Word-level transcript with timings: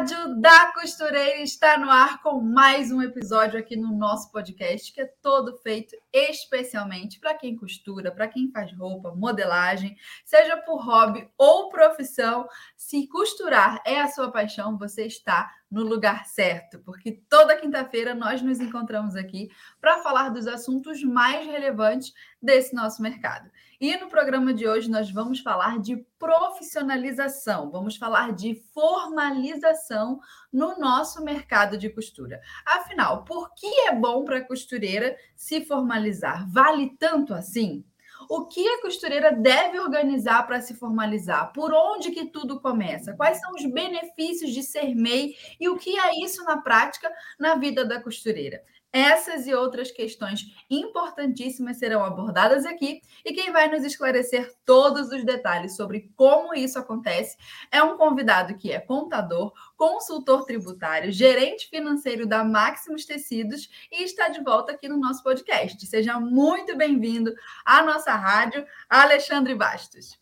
Rádio 0.00 0.40
da 0.40 0.72
Costureira 0.72 1.42
está 1.42 1.76
no 1.76 1.90
ar 1.90 2.22
com 2.22 2.40
mais 2.40 2.90
um 2.90 3.02
episódio 3.02 3.60
aqui 3.60 3.76
no 3.76 3.94
nosso 3.94 4.32
podcast, 4.32 4.90
que 4.94 5.02
é 5.02 5.04
todo 5.20 5.58
feito 5.58 5.94
especialmente 6.10 7.20
para 7.20 7.34
quem 7.34 7.54
costura, 7.54 8.10
para 8.10 8.26
quem 8.26 8.50
faz 8.50 8.72
roupa, 8.72 9.14
modelagem, 9.14 9.94
seja 10.24 10.56
por 10.56 10.82
hobby 10.82 11.28
ou 11.36 11.68
profissão. 11.68 12.48
Se 12.74 13.06
costurar 13.08 13.82
é 13.84 14.00
a 14.00 14.08
sua 14.08 14.32
paixão, 14.32 14.78
você 14.78 15.04
está 15.04 15.52
no 15.70 15.82
lugar 15.82 16.24
certo, 16.24 16.78
porque 16.78 17.20
toda 17.28 17.58
quinta-feira 17.58 18.14
nós 18.14 18.40
nos 18.40 18.58
encontramos 18.58 19.14
aqui 19.16 19.50
para 19.82 20.02
falar 20.02 20.30
dos 20.30 20.46
assuntos 20.46 21.04
mais 21.04 21.46
relevantes 21.46 22.14
desse 22.42 22.74
nosso 22.74 23.02
mercado. 23.02 23.50
E 23.80 23.96
no 23.96 24.08
programa 24.08 24.52
de 24.52 24.68
hoje 24.68 24.90
nós 24.90 25.10
vamos 25.10 25.40
falar 25.40 25.78
de 25.78 25.96
profissionalização, 26.18 27.70
vamos 27.70 27.96
falar 27.96 28.34
de 28.34 28.62
formalização 28.74 30.20
no 30.52 30.78
nosso 30.78 31.24
mercado 31.24 31.78
de 31.78 31.88
costura. 31.88 32.42
Afinal, 32.66 33.24
por 33.24 33.54
que 33.54 33.66
é 33.88 33.94
bom 33.94 34.22
para 34.22 34.36
a 34.36 34.46
costureira 34.46 35.16
se 35.34 35.64
formalizar? 35.64 36.46
Vale 36.52 36.94
tanto 36.98 37.32
assim? 37.32 37.82
O 38.28 38.44
que 38.44 38.68
a 38.68 38.82
costureira 38.82 39.32
deve 39.32 39.80
organizar 39.80 40.46
para 40.46 40.60
se 40.60 40.74
formalizar? 40.74 41.50
Por 41.54 41.72
onde 41.72 42.10
que 42.10 42.26
tudo 42.26 42.60
começa? 42.60 43.14
Quais 43.14 43.40
são 43.40 43.54
os 43.54 43.64
benefícios 43.64 44.52
de 44.52 44.62
ser 44.62 44.94
MEI 44.94 45.34
e 45.58 45.70
o 45.70 45.78
que 45.78 45.98
é 45.98 46.22
isso 46.22 46.44
na 46.44 46.58
prática 46.58 47.10
na 47.38 47.54
vida 47.54 47.82
da 47.82 47.98
costureira? 47.98 48.62
Essas 48.92 49.46
e 49.46 49.54
outras 49.54 49.92
questões 49.92 50.52
importantíssimas 50.68 51.78
serão 51.78 52.04
abordadas 52.04 52.66
aqui 52.66 53.00
e 53.24 53.32
quem 53.32 53.52
vai 53.52 53.68
nos 53.68 53.84
esclarecer 53.84 54.52
todos 54.64 55.12
os 55.12 55.24
detalhes 55.24 55.76
sobre 55.76 56.10
como 56.16 56.52
isso 56.54 56.76
acontece 56.76 57.36
é 57.70 57.80
um 57.80 57.96
convidado 57.96 58.56
que 58.56 58.72
é 58.72 58.80
contador, 58.80 59.52
consultor 59.76 60.44
tributário, 60.44 61.12
gerente 61.12 61.68
financeiro 61.68 62.26
da 62.26 62.42
Maximus 62.42 63.04
Tecidos 63.04 63.68
e 63.92 64.02
está 64.02 64.28
de 64.28 64.42
volta 64.42 64.72
aqui 64.72 64.88
no 64.88 64.96
nosso 64.96 65.22
podcast. 65.22 65.86
Seja 65.86 66.18
muito 66.18 66.76
bem-vindo 66.76 67.32
à 67.64 67.84
nossa 67.84 68.12
rádio, 68.12 68.66
Alexandre 68.88 69.54
Bastos. 69.54 70.18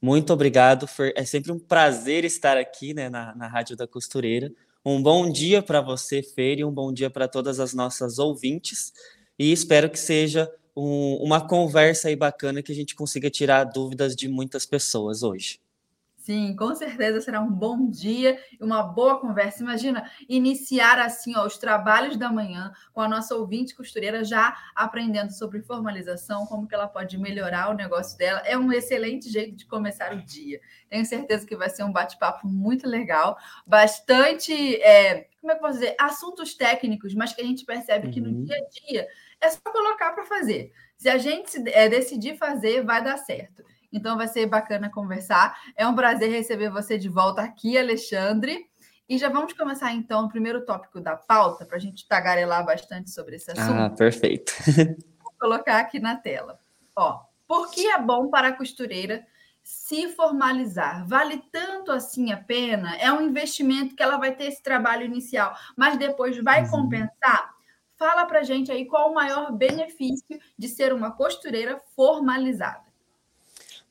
Muito 0.00 0.32
obrigado, 0.32 0.86
Fer. 0.86 1.12
É 1.14 1.24
sempre 1.24 1.52
um 1.52 1.58
prazer 1.58 2.24
estar 2.24 2.56
aqui 2.56 2.94
né, 2.94 3.10
na, 3.10 3.34
na 3.34 3.46
Rádio 3.46 3.76
da 3.76 3.86
Costureira. 3.86 4.50
Um 4.84 5.00
bom 5.02 5.30
dia 5.30 5.62
para 5.62 5.80
você, 5.80 6.22
Fer, 6.22 6.58
e 6.58 6.64
um 6.64 6.72
bom 6.72 6.92
dia 6.92 7.08
para 7.08 7.28
todas 7.28 7.60
as 7.60 7.72
nossas 7.72 8.18
ouvintes. 8.18 8.92
E 9.38 9.52
espero 9.52 9.88
que 9.88 9.98
seja 9.98 10.50
um, 10.76 11.16
uma 11.22 11.46
conversa 11.46 12.08
aí 12.08 12.16
bacana 12.16 12.62
que 12.62 12.72
a 12.72 12.74
gente 12.74 12.94
consiga 12.94 13.30
tirar 13.30 13.64
dúvidas 13.64 14.16
de 14.16 14.28
muitas 14.28 14.66
pessoas 14.66 15.22
hoje. 15.22 15.61
Sim, 16.22 16.54
com 16.54 16.72
certeza 16.72 17.20
será 17.20 17.40
um 17.40 17.50
bom 17.50 17.90
dia 17.90 18.40
e 18.52 18.62
uma 18.62 18.80
boa 18.80 19.18
conversa. 19.18 19.60
Imagina 19.60 20.08
iniciar 20.28 21.00
assim 21.00 21.36
ó, 21.36 21.44
os 21.44 21.58
trabalhos 21.58 22.16
da 22.16 22.30
manhã 22.30 22.72
com 22.92 23.00
a 23.00 23.08
nossa 23.08 23.34
ouvinte 23.34 23.74
costureira 23.74 24.22
já 24.22 24.56
aprendendo 24.72 25.32
sobre 25.32 25.62
formalização, 25.62 26.46
como 26.46 26.68
que 26.68 26.76
ela 26.76 26.86
pode 26.86 27.18
melhorar 27.18 27.70
o 27.70 27.74
negócio 27.74 28.16
dela. 28.16 28.40
É 28.44 28.56
um 28.56 28.72
excelente 28.72 29.28
jeito 29.28 29.56
de 29.56 29.66
começar 29.66 30.14
o 30.14 30.24
dia. 30.24 30.60
Tenho 30.88 31.04
certeza 31.04 31.44
que 31.44 31.56
vai 31.56 31.68
ser 31.68 31.82
um 31.82 31.90
bate-papo 31.90 32.46
muito 32.46 32.88
legal, 32.88 33.36
bastante, 33.66 34.52
é, 34.80 35.26
como 35.40 35.50
é 35.50 35.56
que 35.56 35.58
eu 35.58 35.66
posso 35.66 35.80
dizer, 35.80 35.96
assuntos 35.98 36.54
técnicos, 36.54 37.14
mas 37.16 37.32
que 37.32 37.42
a 37.42 37.44
gente 37.44 37.64
percebe 37.64 38.06
uhum. 38.06 38.12
que 38.12 38.20
no 38.20 38.28
uhum. 38.30 38.44
dia 38.44 38.56
a 38.56 38.86
dia 38.86 39.08
é 39.40 39.50
só 39.50 39.58
colocar 39.72 40.12
para 40.12 40.24
fazer. 40.24 40.72
Se 40.96 41.08
a 41.08 41.18
gente 41.18 41.68
é, 41.70 41.88
decidir 41.88 42.36
fazer, 42.38 42.84
vai 42.84 43.02
dar 43.02 43.16
certo. 43.16 43.64
Então 43.92 44.16
vai 44.16 44.26
ser 44.26 44.46
bacana 44.46 44.90
conversar. 44.90 45.56
É 45.76 45.86
um 45.86 45.94
prazer 45.94 46.30
receber 46.30 46.70
você 46.70 46.96
de 46.96 47.08
volta 47.08 47.42
aqui, 47.42 47.76
Alexandre. 47.76 48.66
E 49.08 49.18
já 49.18 49.28
vamos 49.28 49.52
começar 49.52 49.92
então 49.92 50.24
o 50.24 50.28
primeiro 50.28 50.64
tópico 50.64 51.00
da 51.00 51.16
pauta 51.16 51.66
para 51.66 51.76
a 51.76 51.80
gente 51.80 52.08
tagarelar 52.08 52.64
bastante 52.64 53.10
sobre 53.10 53.36
esse 53.36 53.50
assunto. 53.50 53.78
Ah, 53.78 53.90
perfeito. 53.90 54.52
Vou 55.22 55.32
colocar 55.38 55.80
aqui 55.80 56.00
na 56.00 56.16
tela. 56.16 56.58
Ó, 56.96 57.20
por 57.46 57.70
que 57.70 57.86
é 57.86 58.00
bom 58.00 58.28
para 58.28 58.48
a 58.48 58.56
costureira 58.56 59.26
se 59.62 60.08
formalizar? 60.08 61.06
Vale 61.06 61.42
tanto 61.52 61.92
assim 61.92 62.32
a 62.32 62.36
pena? 62.36 62.96
É 62.96 63.12
um 63.12 63.20
investimento 63.20 63.94
que 63.94 64.02
ela 64.02 64.16
vai 64.16 64.34
ter 64.34 64.44
esse 64.44 64.62
trabalho 64.62 65.04
inicial, 65.04 65.54
mas 65.76 65.98
depois 65.98 66.42
vai 66.42 66.62
uhum. 66.62 66.70
compensar? 66.70 67.52
Fala 67.96 68.24
para 68.24 68.42
gente 68.42 68.72
aí 68.72 68.86
qual 68.86 69.10
o 69.10 69.14
maior 69.14 69.52
benefício 69.52 70.40
de 70.58 70.68
ser 70.68 70.92
uma 70.92 71.12
costureira 71.12 71.80
formalizada. 71.94 72.91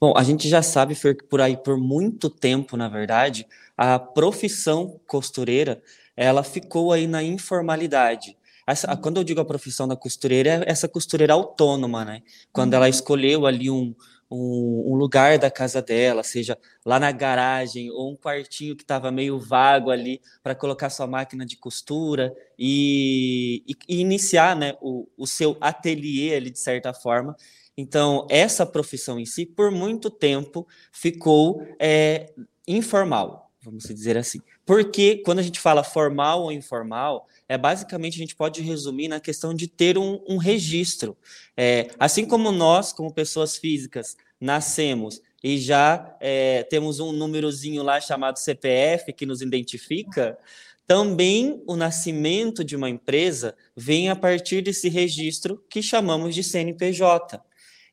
Bom, 0.03 0.13
a 0.17 0.23
gente 0.23 0.49
já 0.49 0.63
sabe 0.63 0.97
por 1.29 1.39
aí 1.39 1.55
por 1.55 1.77
muito 1.77 2.27
tempo, 2.27 2.75
na 2.75 2.89
verdade, 2.89 3.45
a 3.77 3.99
profissão 3.99 4.99
costureira, 5.05 5.79
ela 6.17 6.41
ficou 6.43 6.91
aí 6.91 7.05
na 7.05 7.21
informalidade. 7.21 8.35
Essa, 8.65 8.97
quando 8.97 9.17
eu 9.17 9.23
digo 9.23 9.41
a 9.41 9.45
profissão 9.45 9.87
da 9.87 9.95
costureira, 9.95 10.63
é 10.65 10.71
essa 10.71 10.87
costureira 10.87 11.33
autônoma, 11.33 12.03
né? 12.03 12.23
Quando 12.51 12.73
ela 12.73 12.85
uhum. 12.85 12.89
escolheu 12.89 13.45
ali 13.45 13.69
um, 13.69 13.93
um, 14.29 14.91
um, 14.91 14.95
lugar 14.95 15.37
da 15.37 15.51
casa 15.51 15.83
dela, 15.83 16.23
seja 16.23 16.57
lá 16.83 16.99
na 16.99 17.11
garagem 17.11 17.91
ou 17.91 18.11
um 18.11 18.15
quartinho 18.15 18.75
que 18.75 18.83
estava 18.83 19.11
meio 19.11 19.39
vago 19.39 19.91
ali 19.91 20.19
para 20.41 20.55
colocar 20.55 20.89
sua 20.89 21.05
máquina 21.05 21.45
de 21.45 21.57
costura 21.57 22.33
e, 22.57 23.63
e, 23.67 23.75
e 23.87 24.01
iniciar 24.01 24.55
né, 24.55 24.73
o, 24.81 25.07
o 25.15 25.27
seu 25.27 25.55
ateliê 25.61 26.33
ali 26.33 26.49
de 26.49 26.59
certa 26.59 26.91
forma. 26.91 27.35
Então, 27.81 28.27
essa 28.29 28.63
profissão 28.63 29.19
em 29.19 29.25
si, 29.25 29.43
por 29.43 29.71
muito 29.71 30.11
tempo, 30.11 30.67
ficou 30.91 31.65
é, 31.79 32.31
informal, 32.67 33.51
vamos 33.59 33.85
dizer 33.85 34.15
assim. 34.17 34.39
Porque 34.63 35.17
quando 35.25 35.39
a 35.39 35.41
gente 35.41 35.59
fala 35.59 35.83
formal 35.83 36.43
ou 36.43 36.51
informal, 36.51 37.27
é 37.49 37.57
basicamente 37.57 38.15
a 38.15 38.19
gente 38.19 38.35
pode 38.35 38.61
resumir 38.61 39.07
na 39.07 39.19
questão 39.19 39.51
de 39.51 39.67
ter 39.67 39.97
um, 39.97 40.21
um 40.29 40.37
registro. 40.37 41.17
É, 41.57 41.89
assim 41.99 42.23
como 42.23 42.51
nós, 42.51 42.93
como 42.93 43.11
pessoas 43.11 43.57
físicas, 43.57 44.15
nascemos 44.39 45.19
e 45.43 45.57
já 45.57 46.15
é, 46.19 46.61
temos 46.63 46.99
um 46.99 47.11
númerozinho 47.11 47.81
lá 47.81 47.99
chamado 47.99 48.37
CPF 48.37 49.11
que 49.11 49.25
nos 49.25 49.41
identifica, 49.41 50.37
também 50.85 51.63
o 51.65 51.75
nascimento 51.75 52.63
de 52.63 52.75
uma 52.75 52.89
empresa 52.89 53.55
vem 53.75 54.09
a 54.09 54.15
partir 54.15 54.61
desse 54.61 54.87
registro 54.87 55.63
que 55.67 55.81
chamamos 55.81 56.35
de 56.35 56.43
CNPJ. 56.43 57.41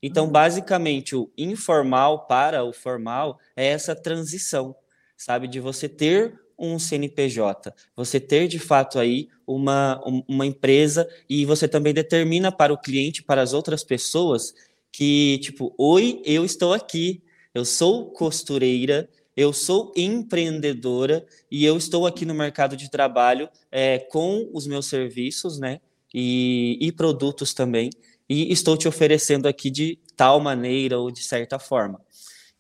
Então, 0.03 0.26
uhum. 0.26 0.32
basicamente, 0.32 1.16
o 1.16 1.31
informal 1.36 2.26
para 2.26 2.64
o 2.64 2.72
formal 2.72 3.38
é 3.56 3.66
essa 3.66 3.94
transição, 3.94 4.75
sabe, 5.16 5.48
de 5.48 5.60
você 5.60 5.88
ter 5.88 6.38
um 6.59 6.78
CNPJ, 6.78 7.72
você 7.94 8.19
ter 8.19 8.48
de 8.48 8.58
fato 8.58 8.98
aí 8.98 9.28
uma, 9.47 10.00
uma 10.26 10.44
empresa 10.44 11.08
e 11.28 11.44
você 11.44 11.69
também 11.69 11.94
determina 11.94 12.50
para 12.50 12.72
o 12.72 12.78
cliente, 12.78 13.22
para 13.22 13.41
as 13.41 13.53
outras 13.53 13.84
pessoas, 13.84 14.52
que 14.90 15.38
tipo, 15.38 15.72
oi, 15.78 16.20
eu 16.25 16.44
estou 16.44 16.72
aqui, 16.72 17.22
eu 17.55 17.64
sou 17.64 18.11
costureira, 18.11 19.08
eu 19.37 19.52
sou 19.52 19.93
empreendedora 19.96 21.25
e 21.49 21.64
eu 21.64 21.76
estou 21.76 22.06
aqui 22.08 22.26
no 22.26 22.34
mercado 22.34 22.76
de 22.76 22.90
trabalho 22.90 23.49
é, 23.70 24.00
com 24.00 24.50
os 24.52 24.67
meus 24.67 24.87
serviços, 24.87 25.61
né? 25.61 25.81
E, 26.12 26.76
e 26.81 26.90
produtos 26.90 27.55
também 27.55 27.90
e 28.28 28.52
estou 28.52 28.76
te 28.76 28.86
oferecendo 28.86 29.46
aqui 29.46 29.70
de 29.70 29.98
tal 30.16 30.40
maneira 30.40 30.98
ou 30.98 31.10
de 31.10 31.22
certa 31.22 31.58
forma. 31.58 32.00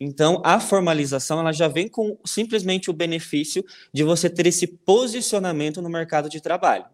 Então, 0.00 0.40
a 0.44 0.60
formalização 0.60 1.40
ela 1.40 1.52
já 1.52 1.66
vem 1.66 1.88
com 1.88 2.16
simplesmente 2.24 2.88
o 2.88 2.92
benefício 2.92 3.64
de 3.92 4.04
você 4.04 4.30
ter 4.30 4.46
esse 4.46 4.66
posicionamento 4.66 5.82
no 5.82 5.88
mercado 5.88 6.28
de 6.28 6.40
trabalho. 6.40 6.86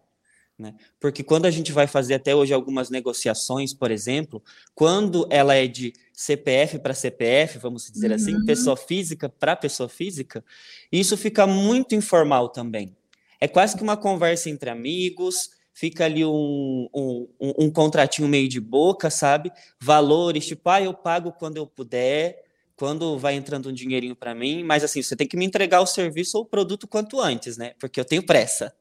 Né? 0.57 0.73
Porque 0.99 1.21
quando 1.21 1.45
a 1.45 1.51
gente 1.51 1.71
vai 1.71 1.85
fazer 1.85 2.15
até 2.15 2.33
hoje 2.33 2.53
algumas 2.53 2.89
negociações, 2.89 3.73
por 3.73 3.91
exemplo, 3.91 4.41
quando 4.73 5.27
ela 5.29 5.53
é 5.53 5.67
de 5.67 5.93
CPF 6.13 6.79
para 6.79 6.93
assim, 6.93 7.01
CPF, 7.01 7.59
vamos 7.59 7.91
dizer 7.91 8.09
uhum. 8.09 8.15
assim, 8.15 8.45
pessoa 8.45 8.77
física 8.77 9.27
para 9.27 9.55
pessoa 9.55 9.89
física, 9.89 10.43
isso 10.91 11.17
fica 11.17 11.45
muito 11.45 11.93
informal 11.93 12.49
também. 12.49 12.95
É 13.39 13.47
quase 13.47 13.75
que 13.75 13.83
uma 13.83 13.97
conversa 13.97 14.49
entre 14.49 14.69
amigos, 14.69 15.51
fica 15.75 16.05
ali 16.05 16.25
um, 16.25 16.87
um, 16.95 17.27
um, 17.39 17.69
contratinho 17.69 18.29
meio 18.29 18.47
de 18.47 18.61
boca, 18.61 19.09
sabe? 19.09 19.51
Valores, 19.79 20.47
tipo, 20.47 20.69
ah, 20.69 20.81
eu 20.81 20.93
pago 20.93 21.33
quando 21.33 21.57
eu 21.57 21.67
puder, 21.67 22.41
quando 22.77 23.19
vai 23.19 23.35
entrando 23.35 23.69
um 23.69 23.73
dinheirinho 23.73 24.15
para 24.15 24.33
mim, 24.33 24.63
mas 24.63 24.85
assim, 24.85 25.03
você 25.03 25.17
tem 25.17 25.27
que 25.27 25.35
me 25.35 25.45
entregar 25.45 25.81
o 25.81 25.85
serviço 25.85 26.37
ou 26.37 26.43
o 26.43 26.47
produto 26.47 26.87
quanto 26.87 27.19
antes, 27.19 27.57
né? 27.57 27.73
Porque 27.77 27.99
eu 27.99 28.05
tenho 28.05 28.25
pressa. 28.25 28.73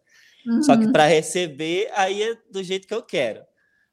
Uhum. 0.47 0.63
Só 0.63 0.77
que 0.77 0.85
uhum. 0.85 0.93
para 0.93 1.07
receber, 1.07 1.91
aí 1.95 2.23
é 2.23 2.37
do 2.49 2.63
jeito 2.63 2.87
que 2.87 2.95
eu 2.95 3.03
quero. 3.03 3.43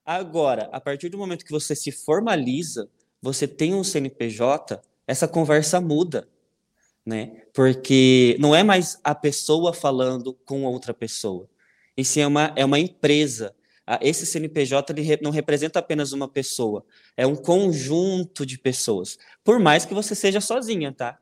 Agora, 0.05 0.69
a 0.71 0.79
partir 0.79 1.09
do 1.09 1.17
momento 1.17 1.43
que 1.43 1.51
você 1.51 1.75
se 1.75 1.91
formaliza, 1.91 2.87
você 3.19 3.47
tem 3.47 3.73
um 3.73 3.83
CNPJ, 3.83 4.79
essa 5.07 5.27
conversa 5.27 5.81
muda, 5.81 6.27
né? 7.03 7.45
Porque 7.51 8.37
não 8.39 8.55
é 8.55 8.61
mais 8.61 8.99
a 9.03 9.15
pessoa 9.15 9.73
falando 9.73 10.35
com 10.45 10.65
outra 10.65 10.93
pessoa. 10.93 11.49
E 12.01 12.03
sim 12.03 12.21
é 12.21 12.27
uma, 12.27 12.51
é 12.55 12.65
uma 12.65 12.79
empresa. 12.79 13.53
Esse 14.01 14.25
CNPJ 14.25 14.91
ele 14.91 15.19
não 15.21 15.29
representa 15.29 15.77
apenas 15.77 16.13
uma 16.13 16.27
pessoa, 16.27 16.83
é 17.15 17.27
um 17.27 17.35
conjunto 17.35 18.43
de 18.43 18.57
pessoas. 18.57 19.19
Por 19.43 19.59
mais 19.59 19.85
que 19.85 19.93
você 19.93 20.15
seja 20.15 20.41
sozinha, 20.41 20.91
tá? 20.91 21.19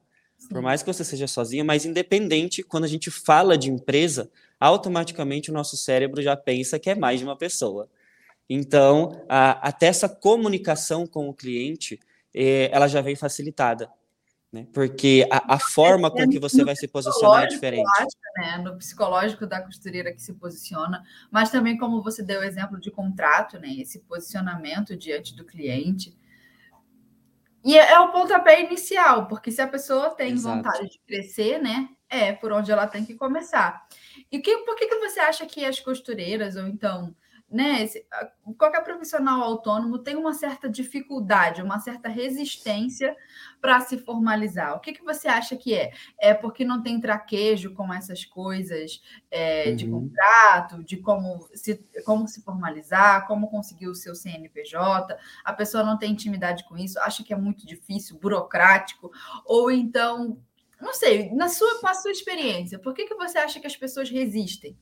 Por 0.49 0.61
mais 0.61 0.81
que 0.81 0.87
você 0.87 1.03
seja 1.03 1.27
sozinha, 1.27 1.65
mas 1.65 1.85
independente, 1.85 2.63
quando 2.63 2.85
a 2.85 2.87
gente 2.87 3.11
fala 3.11 3.57
de 3.57 3.69
empresa, 3.69 4.31
automaticamente 4.57 5.51
o 5.51 5.53
nosso 5.53 5.75
cérebro 5.75 6.21
já 6.21 6.37
pensa 6.37 6.79
que 6.79 6.89
é 6.89 6.95
mais 6.95 7.19
de 7.19 7.25
uma 7.25 7.35
pessoa. 7.35 7.89
Então, 8.49 9.21
a, 9.27 9.67
até 9.67 9.87
essa 9.87 10.07
comunicação 10.07 11.05
com 11.05 11.27
o 11.27 11.33
cliente, 11.33 11.99
é, 12.33 12.69
ela 12.71 12.87
já 12.87 13.01
vem 13.01 13.17
facilitada. 13.17 13.89
Né? 14.51 14.67
Porque 14.73 15.27
a, 15.31 15.55
a 15.55 15.59
forma 15.59 16.09
com 16.09 16.27
que 16.27 16.39
você 16.39 16.63
vai 16.63 16.75
se 16.75 16.87
posicionar 16.87 17.43
é 17.43 17.47
diferente. 17.47 17.87
Né? 18.37 18.57
No 18.57 18.77
psicológico 18.77 19.45
da 19.45 19.61
costureira 19.61 20.11
que 20.11 20.21
se 20.21 20.33
posiciona, 20.33 21.03
mas 21.29 21.51
também 21.51 21.77
como 21.77 22.01
você 22.01 22.23
deu 22.23 22.41
o 22.41 22.43
exemplo 22.43 22.79
de 22.79 22.89
contrato, 22.89 23.59
né? 23.59 23.69
esse 23.73 23.99
posicionamento 23.99 24.95
diante 24.97 25.35
do 25.35 25.45
cliente. 25.45 26.17
E 27.63 27.77
é, 27.77 27.91
é 27.91 27.99
o 27.99 28.11
pontapé 28.11 28.63
inicial, 28.63 29.27
porque 29.27 29.51
se 29.51 29.61
a 29.61 29.67
pessoa 29.67 30.11
tem 30.11 30.31
Exato. 30.31 30.55
vontade 30.55 30.89
de 30.89 30.99
crescer, 31.05 31.61
né? 31.61 31.89
É 32.09 32.31
por 32.33 32.51
onde 32.51 32.71
ela 32.71 32.87
tem 32.87 33.05
que 33.05 33.13
começar. 33.13 33.85
E 34.31 34.39
que, 34.39 34.57
por 34.59 34.75
que, 34.75 34.87
que 34.87 34.97
você 34.97 35.19
acha 35.19 35.45
que 35.45 35.63
as 35.63 35.79
costureiras, 35.79 36.55
ou 36.55 36.65
então 36.65 37.13
né, 37.51 37.83
esse, 37.83 38.05
qualquer 38.57 38.83
profissional 38.83 39.41
autônomo 39.41 39.97
tem 39.97 40.15
uma 40.15 40.33
certa 40.33 40.69
dificuldade, 40.69 41.63
uma 41.63 41.79
certa 41.79 42.07
resistência 42.07 43.15
para 43.59 43.79
se 43.79 43.97
formalizar. 43.97 44.75
O 44.75 44.79
que, 44.79 44.93
que 44.93 45.03
você 45.03 45.27
acha 45.27 45.55
que 45.55 45.73
é? 45.73 45.91
É 46.19 46.33
porque 46.33 46.63
não 46.63 46.83
tem 46.83 46.99
traquejo 46.99 47.73
com 47.73 47.91
essas 47.91 48.23
coisas 48.23 49.01
é, 49.31 49.69
uhum. 49.69 49.75
de 49.75 49.89
contrato, 49.89 50.83
de 50.83 50.97
como 50.97 51.49
se, 51.55 51.83
como 52.05 52.27
se 52.27 52.43
formalizar, 52.43 53.25
como 53.25 53.49
conseguir 53.49 53.87
o 53.87 53.95
seu 53.95 54.13
CNPJ, 54.13 55.17
a 55.43 55.53
pessoa 55.53 55.83
não 55.83 55.97
tem 55.97 56.11
intimidade 56.11 56.67
com 56.67 56.77
isso, 56.77 56.99
acha 56.99 57.23
que 57.23 57.33
é 57.33 57.37
muito 57.37 57.65
difícil, 57.65 58.19
burocrático, 58.19 59.11
ou 59.43 59.71
então, 59.71 60.39
não 60.79 60.93
sei, 60.93 61.31
na 61.33 61.49
sua, 61.49 61.79
com 61.79 61.87
a 61.87 61.95
sua 61.95 62.11
experiência, 62.11 62.77
por 62.77 62.93
que, 62.93 63.05
que 63.05 63.15
você 63.15 63.39
acha 63.39 63.59
que 63.59 63.67
as 63.67 63.75
pessoas 63.75 64.09
resistem? 64.09 64.77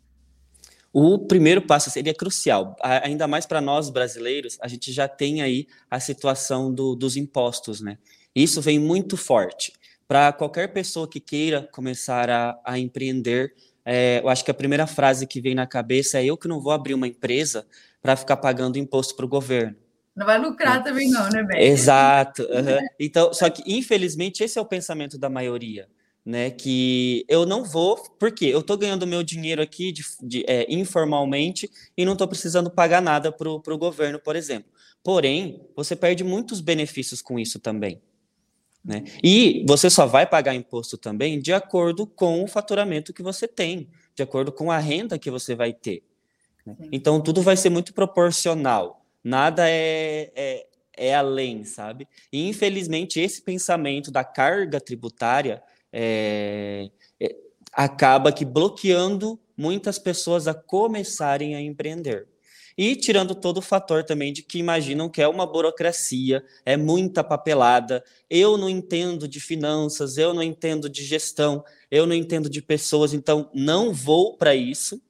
O 1.00 1.20
primeiro 1.20 1.62
passo 1.62 1.92
seria 1.92 2.12
crucial, 2.12 2.76
ainda 2.82 3.28
mais 3.28 3.46
para 3.46 3.62
nós 3.62 3.88
brasileiros, 3.88 4.58
a 4.60 4.68
gente 4.68 4.92
já 4.92 5.08
tem 5.08 5.44
aí 5.44 5.68
a 5.92 6.00
situação 6.00 6.74
do, 6.74 6.96
dos 6.96 7.16
impostos, 7.16 7.80
né? 7.80 8.00
Isso 8.36 8.64
vem 8.64 8.80
muito 8.80 9.16
forte. 9.16 9.74
Para 10.08 10.34
qualquer 10.34 10.74
pessoa 10.74 11.08
que 11.08 11.20
queira 11.20 11.70
começar 11.72 12.32
a, 12.32 12.60
a 12.66 12.80
empreender, 12.80 13.54
é, 13.86 14.22
eu 14.24 14.28
acho 14.28 14.44
que 14.44 14.50
a 14.50 14.56
primeira 14.56 14.88
frase 14.88 15.28
que 15.28 15.40
vem 15.40 15.54
na 15.54 15.68
cabeça 15.68 16.18
é: 16.18 16.26
eu 16.26 16.36
que 16.36 16.48
não 16.48 16.60
vou 16.60 16.72
abrir 16.72 16.96
uma 16.96 17.08
empresa 17.08 17.68
para 18.02 18.16
ficar 18.16 18.38
pagando 18.38 18.80
imposto 18.80 19.16
para 19.16 19.26
o 19.26 19.30
governo. 19.30 19.76
Não 20.16 20.26
vai 20.26 20.40
lucrar 20.40 20.84
também, 20.84 21.12
não, 21.12 21.30
né, 21.30 21.44
Beth? 21.44 21.60
Exato. 21.60 22.42
Uhum. 22.42 22.88
Então, 23.00 23.32
só 23.36 23.48
que, 23.52 23.62
infelizmente, 23.72 24.44
esse 24.44 24.58
é 24.58 24.62
o 24.64 24.66
pensamento 24.66 25.16
da 25.16 25.30
maioria 25.30 25.88
né? 26.28 26.52
Que 26.52 27.24
eu 27.30 27.46
não 27.46 27.64
vou, 27.64 27.96
porque 28.20 28.44
eu 28.44 28.60
estou 28.60 28.78
ganhando 28.78 29.08
meu 29.08 29.24
dinheiro 29.24 29.62
aqui 29.62 29.94
de, 29.94 30.04
de, 30.22 30.44
é, 30.46 30.66
informalmente 30.70 31.72
e 31.96 32.04
não 32.04 32.12
estou 32.12 32.28
precisando 32.28 32.70
pagar 32.70 33.02
nada 33.02 33.32
para 33.32 33.50
o 33.50 33.78
governo, 33.78 34.20
por 34.20 34.36
exemplo. 34.36 34.70
Porém, 35.02 35.66
você 35.74 35.96
perde 35.96 36.26
muitos 36.26 36.60
benefícios 36.60 37.22
com 37.22 37.40
isso 37.40 37.60
também. 37.60 38.02
Né? 38.84 39.06
E 39.24 39.64
você 39.70 39.90
só 39.90 40.06
vai 40.06 40.28
pagar 40.28 40.54
imposto 40.54 40.98
também 40.98 41.40
de 41.40 41.54
acordo 41.54 42.06
com 42.06 42.44
o 42.44 42.48
faturamento 42.48 43.14
que 43.14 43.24
você 43.24 43.48
tem, 43.48 43.90
de 44.14 44.22
acordo 44.22 44.52
com 44.52 44.70
a 44.70 44.80
renda 44.80 45.18
que 45.18 45.32
você 45.32 45.56
vai 45.56 45.72
ter. 45.72 46.04
Né? 46.66 46.76
Então, 46.92 47.22
tudo 47.22 47.42
vai 47.42 47.56
ser 47.56 47.70
muito 47.70 47.94
proporcional. 47.94 49.06
Nada 49.24 49.70
é, 49.70 50.30
é, 50.36 50.68
é 50.98 51.16
além, 51.16 51.64
sabe? 51.64 52.06
E, 52.34 52.50
infelizmente, 52.50 53.18
esse 53.18 53.42
pensamento 53.42 54.12
da 54.12 54.26
carga 54.26 54.82
tributária 54.82 55.64
é, 55.92 56.90
é, 57.20 57.36
acaba 57.74 58.32
que 58.32 58.46
bloqueando 58.46 59.40
muitas 59.56 59.98
pessoas 59.98 60.48
a 60.48 60.54
começarem 60.54 61.56
a 61.56 61.62
empreender. 61.62 62.28
E 62.78 62.96
tirando 62.96 63.34
todo 63.34 63.58
o 63.58 63.62
fator 63.62 64.04
também 64.04 64.32
de 64.32 64.44
que 64.44 64.60
imaginam 64.60 65.10
que 65.10 65.20
é 65.20 65.28
uma 65.28 65.48
burocracia, 65.48 66.46
é 66.64 66.78
muita 66.78 67.24
papelada, 67.24 68.04
eu 68.30 68.56
não 68.56 68.70
entendo 68.70 69.28
de 69.28 69.40
finanças, 69.40 70.16
eu 70.16 70.32
não 70.32 70.44
entendo 70.44 70.88
de 70.88 71.04
gestão, 71.04 71.64
eu 71.90 72.06
não 72.06 72.14
entendo 72.14 72.48
de 72.48 72.62
pessoas, 72.62 73.16
então 73.16 73.50
não 73.52 73.92
vou 73.92 74.38
para 74.38 74.54
isso, 74.54 75.02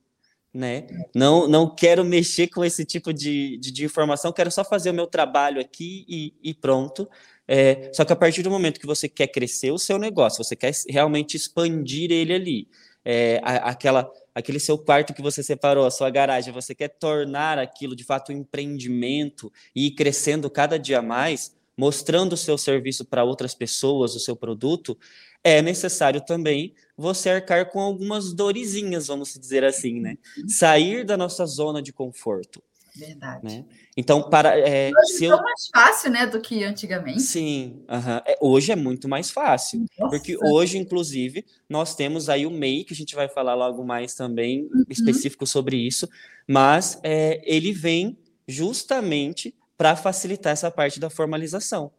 né? 0.54 0.88
Não, 1.14 1.46
não 1.46 1.76
quero 1.76 2.06
mexer 2.06 2.48
com 2.48 2.64
esse 2.64 2.86
tipo 2.86 3.14
de, 3.14 3.58
de, 3.58 3.70
de, 3.70 3.84
informação, 3.84 4.32
quero 4.32 4.50
só 4.50 4.64
fazer 4.64 4.92
o 4.92 4.94
meu 4.94 5.06
trabalho 5.06 5.60
aqui 5.60 6.06
e, 6.08 6.34
e 6.42 6.54
pronto. 6.54 7.08
É, 7.48 7.90
só 7.94 8.04
que 8.04 8.12
a 8.12 8.16
partir 8.16 8.44
do 8.44 8.52
momento 8.52 8.80
que 8.80 8.86
você 8.86 9.08
quer 9.08 9.28
crescer 9.28 9.72
o 9.72 9.80
seu 9.80 9.98
negócio, 9.98 10.44
você 10.44 10.56
quer 10.56 10.74
realmente 10.90 11.38
expandir 11.38 12.12
ele 12.12 12.34
ali, 12.34 12.68
é, 13.06 13.40
aquela, 13.44 14.12
aquele 14.36 14.60
seu 14.60 14.78
quarto 14.78 15.14
que 15.14 15.22
você 15.22 15.42
separou, 15.42 15.86
a 15.86 15.92
sua 15.92 16.10
garagem, 16.10 16.54
você 16.54 16.76
quer 16.76 16.90
tornar 16.90 17.58
aquilo 17.58 17.96
de 17.96 18.04
fato 18.04 18.34
um 18.34 18.36
empreendimento 18.36 19.52
e 19.74 19.88
ir 19.88 19.92
crescendo 19.92 20.50
cada 20.50 20.78
dia 20.78 21.02
mais, 21.02 21.56
mostrando 21.78 22.34
o 22.34 22.38
seu 22.38 22.58
serviço 22.58 23.06
para 23.06 23.24
outras 23.24 23.54
pessoas, 23.54 24.14
o 24.14 24.20
seu 24.20 24.36
produto, 24.36 24.98
é 25.44 25.62
necessário 25.62 26.20
também 26.20 26.74
você 26.98 27.30
arcar 27.30 27.70
com 27.70 27.80
algumas 27.80 28.34
dorezinhas, 28.34 29.08
vamos 29.08 29.34
dizer 29.40 29.64
assim, 29.64 30.02
né? 30.02 30.18
Uhum. 30.38 30.50
Sair 30.50 31.06
da 31.06 31.16
nossa 31.16 31.46
zona 31.46 31.82
de 31.82 31.94
conforto. 31.94 32.62
Verdade. 32.98 33.46
Né? 33.46 33.66
Então, 33.96 34.30
para. 34.30 34.58
É, 34.58 34.92
hoje 34.92 35.26
é 35.26 35.32
eu... 35.32 35.38
mais 35.38 35.68
fácil, 35.74 36.12
né, 36.12 36.26
do 36.26 36.42
que 36.42 36.64
antigamente. 36.64 37.21
Sim, 37.21 37.83
uh 37.88 37.94
-huh. 37.94 38.24
é, 38.26 38.38
hoje 38.42 38.71
é 38.71 38.76
muito 38.76 39.07
mais 39.07 39.30
fácil. 39.30 39.86
Nossa. 39.98 40.10
Porque 40.10 40.38
hoje, 40.42 40.78
inclusive, 40.78 41.45
nós 41.69 41.95
temos 41.95 42.30
aí 42.30 42.45
o 42.45 42.52
MEI, 42.52 42.83
que 42.83 42.94
a 42.94 42.98
gente 42.98 43.16
vai 43.16 43.28
falar 43.28 43.56
logo 43.56 43.83
mais 43.86 44.16
também, 44.16 44.64
uhum. 44.64 44.83
específico 44.90 45.45
sobre 45.45 45.78
isso, 45.78 46.10
mas 46.48 47.00
é, 47.04 47.42
ele 47.44 47.71
vem 47.71 48.18
justamente 48.48 49.54
para 49.78 49.95
facilitar 49.95 50.54
essa 50.54 50.71
parte 50.71 51.00
da 51.00 51.10
formalização. 51.10 51.92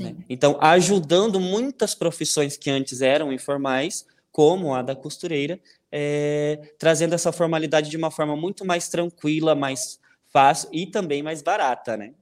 Né? 0.00 0.16
Então, 0.28 0.58
ajudando 0.60 1.38
muitas 1.38 1.94
profissões 1.94 2.56
que 2.56 2.70
antes 2.70 3.02
eram 3.02 3.32
informais, 3.32 4.06
como 4.32 4.74
a 4.74 4.82
da 4.82 4.94
costureira, 4.96 5.60
é, 5.90 6.74
trazendo 6.78 7.14
essa 7.14 7.32
formalidade 7.32 7.88
de 7.88 7.96
uma 7.96 8.10
forma 8.10 8.36
muito 8.36 8.64
mais 8.64 8.88
tranquila, 8.88 9.54
mais 9.54 9.98
fácil 10.36 10.68
e 10.70 10.84
também 10.84 11.22
mais 11.22 11.40
barata, 11.40 11.96
né? 11.96 12.12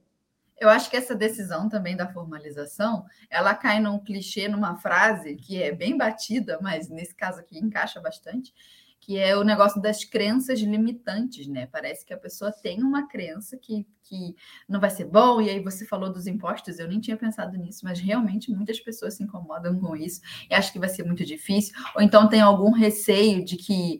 Eu 0.57 0.69
acho 0.69 0.89
que 0.89 0.95
essa 0.95 1.13
decisão 1.13 1.67
também 1.67 1.97
da 1.97 2.07
formalização, 2.07 3.05
ela 3.29 3.53
cai 3.53 3.81
num 3.81 3.99
clichê, 3.99 4.47
numa 4.47 4.77
frase 4.77 5.35
que 5.35 5.61
é 5.61 5.73
bem 5.73 5.97
batida, 5.97 6.57
mas 6.61 6.87
nesse 6.87 7.13
caso 7.13 7.41
aqui 7.41 7.59
encaixa 7.59 7.99
bastante, 7.99 8.53
que 9.01 9.17
é 9.17 9.35
o 9.35 9.43
negócio 9.43 9.81
das 9.81 10.05
crenças 10.05 10.61
limitantes, 10.61 11.45
né? 11.45 11.67
Parece 11.67 12.05
que 12.05 12.13
a 12.13 12.17
pessoa 12.17 12.53
tem 12.53 12.81
uma 12.81 13.05
crença 13.05 13.57
que, 13.57 13.85
que 14.01 14.33
não 14.67 14.79
vai 14.79 14.89
ser 14.89 15.05
bom, 15.05 15.41
e 15.41 15.49
aí 15.49 15.61
você 15.61 15.85
falou 15.85 16.09
dos 16.09 16.25
impostos, 16.25 16.79
eu 16.79 16.87
nem 16.87 17.01
tinha 17.01 17.17
pensado 17.17 17.57
nisso, 17.57 17.81
mas 17.83 17.99
realmente 17.99 18.49
muitas 18.49 18.79
pessoas 18.79 19.15
se 19.15 19.23
incomodam 19.23 19.77
com 19.77 19.93
isso 19.93 20.21
e 20.49 20.55
acham 20.55 20.71
que 20.71 20.79
vai 20.79 20.87
ser 20.89 21.03
muito 21.03 21.25
difícil, 21.25 21.75
ou 21.93 22.01
então 22.01 22.29
tem 22.29 22.39
algum 22.39 22.71
receio 22.71 23.43
de 23.43 23.57
que. 23.57 23.99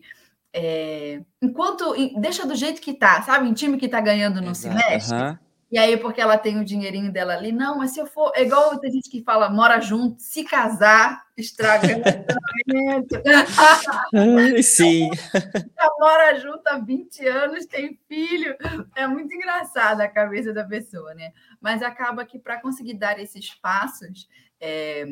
É, 0.58 1.20
enquanto 1.42 1.94
deixa 2.18 2.46
do 2.46 2.54
jeito 2.54 2.80
que 2.80 2.94
tá, 2.94 3.20
sabe? 3.20 3.46
Em 3.46 3.52
time 3.52 3.76
que 3.76 3.88
tá 3.88 4.00
ganhando 4.00 4.40
não 4.40 4.52
Exato. 4.52 4.78
se 4.78 4.90
mexe. 4.90 5.12
Uhum. 5.12 5.36
E 5.70 5.78
aí, 5.78 5.98
porque 5.98 6.20
ela 6.20 6.38
tem 6.38 6.58
o 6.58 6.64
dinheirinho 6.64 7.12
dela 7.12 7.34
ali, 7.34 7.52
não, 7.52 7.76
mas 7.76 7.90
se 7.90 8.00
eu 8.00 8.06
for. 8.06 8.32
É 8.34 8.42
igual 8.42 8.78
tem 8.78 8.90
gente 8.90 9.10
que 9.10 9.22
fala, 9.22 9.50
mora 9.50 9.80
junto, 9.80 10.22
se 10.22 10.44
casar, 10.44 11.24
estraga 11.36 11.88
relacionamento. 11.88 13.20
Sim. 14.62 15.10
Já 15.76 15.90
mora 15.98 16.38
junto 16.38 16.66
há 16.68 16.78
20 16.78 17.26
anos, 17.26 17.66
tem 17.66 17.98
filho. 18.08 18.56
É 18.94 19.06
muito 19.06 19.34
engraçada 19.34 20.04
a 20.04 20.08
cabeça 20.08 20.54
da 20.54 20.64
pessoa, 20.64 21.12
né? 21.14 21.32
Mas 21.60 21.82
acaba 21.82 22.24
que 22.24 22.38
para 22.38 22.60
conseguir 22.60 22.94
dar 22.94 23.18
esses 23.18 23.52
passos, 23.56 24.26
é, 24.58 25.04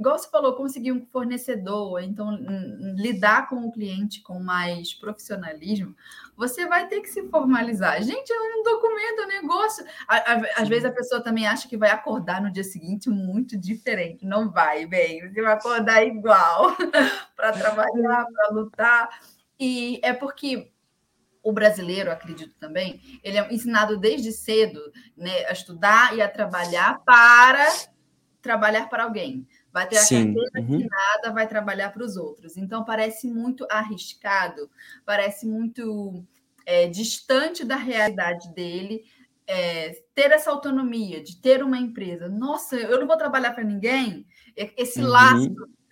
igual 0.00 0.18
você 0.18 0.28
falou, 0.30 0.54
conseguir 0.54 0.92
um 0.92 1.06
fornecedor, 1.06 2.02
então 2.02 2.34
lidar 2.96 3.48
com 3.48 3.66
o 3.66 3.70
cliente 3.70 4.22
com 4.22 4.40
mais 4.40 4.94
profissionalismo, 4.94 5.94
você 6.34 6.66
vai 6.66 6.88
ter 6.88 7.02
que 7.02 7.08
se 7.08 7.28
formalizar. 7.28 8.02
Gente, 8.02 8.32
é 8.32 8.58
um 8.58 8.62
documento, 8.62 9.20
é 9.20 9.24
um 9.24 9.42
negócio. 9.42 9.84
Às 10.56 10.66
vezes 10.68 10.86
a 10.86 10.90
pessoa 10.90 11.22
também 11.22 11.46
acha 11.46 11.68
que 11.68 11.76
vai 11.76 11.90
acordar 11.90 12.40
no 12.40 12.50
dia 12.50 12.64
seguinte 12.64 13.10
muito 13.10 13.58
diferente. 13.58 14.24
Não 14.24 14.50
vai, 14.50 14.86
bem, 14.86 15.28
você 15.28 15.42
vai 15.42 15.52
acordar 15.52 16.02
igual 16.02 16.74
para 17.36 17.52
trabalhar, 17.52 18.24
para 18.24 18.50
lutar. 18.52 19.20
E 19.58 20.00
é 20.02 20.14
porque 20.14 20.72
o 21.42 21.52
brasileiro, 21.52 22.10
acredito 22.10 22.54
também, 22.58 23.20
ele 23.22 23.36
é 23.36 23.52
ensinado 23.52 23.98
desde 23.98 24.32
cedo 24.32 24.80
né, 25.16 25.44
a 25.46 25.52
estudar 25.52 26.16
e 26.16 26.22
a 26.22 26.28
trabalhar 26.28 27.00
para 27.04 27.66
trabalhar 28.40 28.88
para 28.88 29.04
alguém. 29.04 29.46
Vai 29.72 29.88
ter 29.88 29.98
a 29.98 30.02
Sim. 30.02 30.34
carteira 30.34 30.68
uhum. 30.68 30.76
assinada, 30.76 31.32
vai 31.32 31.48
trabalhar 31.48 31.90
para 31.90 32.04
os 32.04 32.16
outros. 32.16 32.56
Então, 32.56 32.84
parece 32.84 33.28
muito 33.28 33.66
arriscado, 33.70 34.68
parece 35.04 35.46
muito 35.46 36.24
é, 36.66 36.88
distante 36.88 37.64
da 37.64 37.76
realidade 37.76 38.52
dele 38.54 39.04
é, 39.46 39.90
ter 40.14 40.30
essa 40.30 40.50
autonomia 40.50 41.20
de 41.20 41.36
ter 41.40 41.62
uma 41.62 41.76
empresa. 41.76 42.28
Nossa, 42.28 42.76
eu 42.76 43.00
não 43.00 43.06
vou 43.06 43.16
trabalhar 43.16 43.52
para 43.52 43.64
ninguém. 43.64 44.24
Esse 44.56 45.00
uhum. 45.00 45.08
laço 45.08 45.48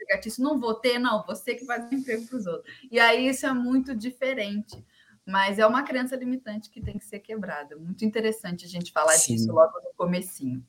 empregatício 0.08 0.44
não 0.44 0.60
vou 0.60 0.74
ter, 0.74 0.98
não, 0.98 1.24
você 1.26 1.56
que 1.56 1.66
faz 1.66 1.90
emprego 1.92 2.24
para 2.26 2.38
os 2.38 2.46
outros. 2.46 2.72
E 2.90 3.00
aí 3.00 3.28
isso 3.28 3.46
é 3.46 3.52
muito 3.52 3.96
diferente. 3.96 4.84
Mas 5.26 5.58
é 5.58 5.66
uma 5.66 5.82
crença 5.82 6.16
limitante 6.16 6.70
que 6.70 6.80
tem 6.80 6.96
que 6.96 7.04
ser 7.04 7.18
quebrada. 7.18 7.76
Muito 7.76 8.02
interessante 8.02 8.64
a 8.64 8.68
gente 8.68 8.90
falar 8.92 9.12
Sim. 9.12 9.34
disso 9.34 9.52
logo 9.52 9.78
no 9.80 9.92
comecinho. 9.94 10.64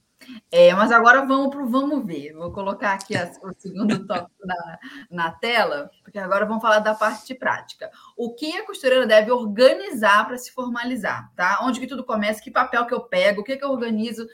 É, 0.52 0.74
mas 0.74 0.92
agora 0.92 1.26
vamos 1.26 1.50
para 1.50 1.64
o 1.64 1.70
vamos 1.70 2.06
ver. 2.06 2.34
Vou 2.34 2.52
colocar 2.52 2.94
aqui 2.94 3.16
a, 3.16 3.32
o 3.42 3.54
segundo 3.58 4.06
tópico 4.08 4.46
na, 4.46 4.80
na 5.10 5.32
tela, 5.32 5.90
porque 6.04 6.20
agora 6.20 6.46
vamos 6.46 6.62
falar 6.62 6.80
da 6.80 6.94
parte 6.94 7.34
prática. 7.34 7.90
O 8.18 8.34
que 8.34 8.58
a 8.58 8.66
costureira 8.66 9.08
deve 9.08 9.32
organizar 9.32 10.28
para 10.28 10.38
se 10.38 10.52
formalizar, 10.52 11.32
tá? 11.36 11.60
Onde 11.64 11.80
que 11.80 11.88
tudo 11.88 12.04
começa, 12.04 12.42
que 12.42 12.52
papel 12.52 12.86
que 12.86 12.94
eu 12.94 13.02
pego, 13.02 13.42
o 13.42 13.44
que, 13.44 13.58
que 13.58 13.64
eu 13.64 13.72
organizo. 13.72 14.28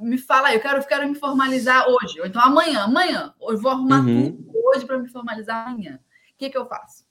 Me 0.00 0.16
fala 0.16 0.48
aí, 0.48 0.54
eu 0.54 0.60
quero, 0.60 0.86
quero 0.86 1.08
me 1.08 1.14
formalizar 1.16 1.84
hoje, 1.88 2.20
ou 2.20 2.26
então 2.26 2.40
amanhã, 2.40 2.84
amanhã. 2.84 3.34
Eu 3.40 3.58
vou 3.58 3.72
arrumar 3.72 4.00
uhum. 4.00 4.32
tudo 4.32 4.52
hoje 4.68 4.86
para 4.86 4.98
me 4.98 5.08
formalizar 5.08 5.66
amanhã. 5.66 5.98
O 6.34 6.38
que, 6.38 6.50
que 6.50 6.56
eu 6.56 6.66
faço? 6.66 7.04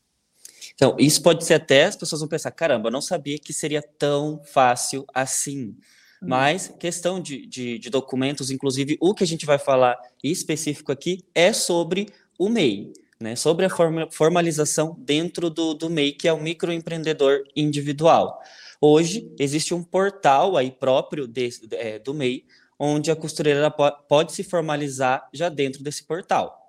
Então, 0.73 0.95
isso 0.97 1.21
pode 1.21 1.43
ser 1.43 1.55
até, 1.55 1.85
as 1.85 1.95
pessoas 1.95 2.21
vão 2.21 2.29
pensar, 2.29 2.51
caramba, 2.51 2.87
eu 2.87 2.91
não 2.91 3.01
sabia 3.01 3.37
que 3.39 3.51
seria 3.51 3.81
tão 3.81 4.41
fácil 4.43 5.05
assim. 5.13 5.75
Hum. 6.21 6.27
Mas 6.29 6.73
questão 6.79 7.19
de, 7.19 7.45
de, 7.45 7.79
de, 7.79 7.89
documentos, 7.89 8.51
inclusive 8.51 8.97
o 8.99 9.13
que 9.13 9.23
a 9.23 9.27
gente 9.27 9.45
vai 9.45 9.57
falar 9.57 9.97
específico 10.23 10.91
aqui 10.91 11.23
é 11.33 11.53
sobre 11.53 12.07
o 12.37 12.49
MEI, 12.49 12.93
né? 13.19 13.35
sobre 13.35 13.65
a 13.65 13.69
forma, 13.69 14.07
formalização 14.11 14.95
dentro 14.99 15.49
do, 15.49 15.73
do 15.73 15.89
MEI, 15.89 16.11
que 16.11 16.27
é 16.27 16.33
o 16.33 16.41
microempreendedor 16.41 17.43
individual. 17.55 18.41
Hoje 18.79 19.31
existe 19.39 19.73
um 19.73 19.83
portal 19.83 20.55
aí 20.55 20.71
próprio 20.71 21.27
de, 21.27 21.49
é, 21.71 21.99
do 21.99 22.13
MEI, 22.13 22.45
onde 22.79 23.09
a 23.09 23.15
costureira 23.15 23.71
pode 23.71 24.33
se 24.33 24.43
formalizar 24.43 25.27
já 25.33 25.49
dentro 25.49 25.83
desse 25.83 26.03
portal. 26.03 26.67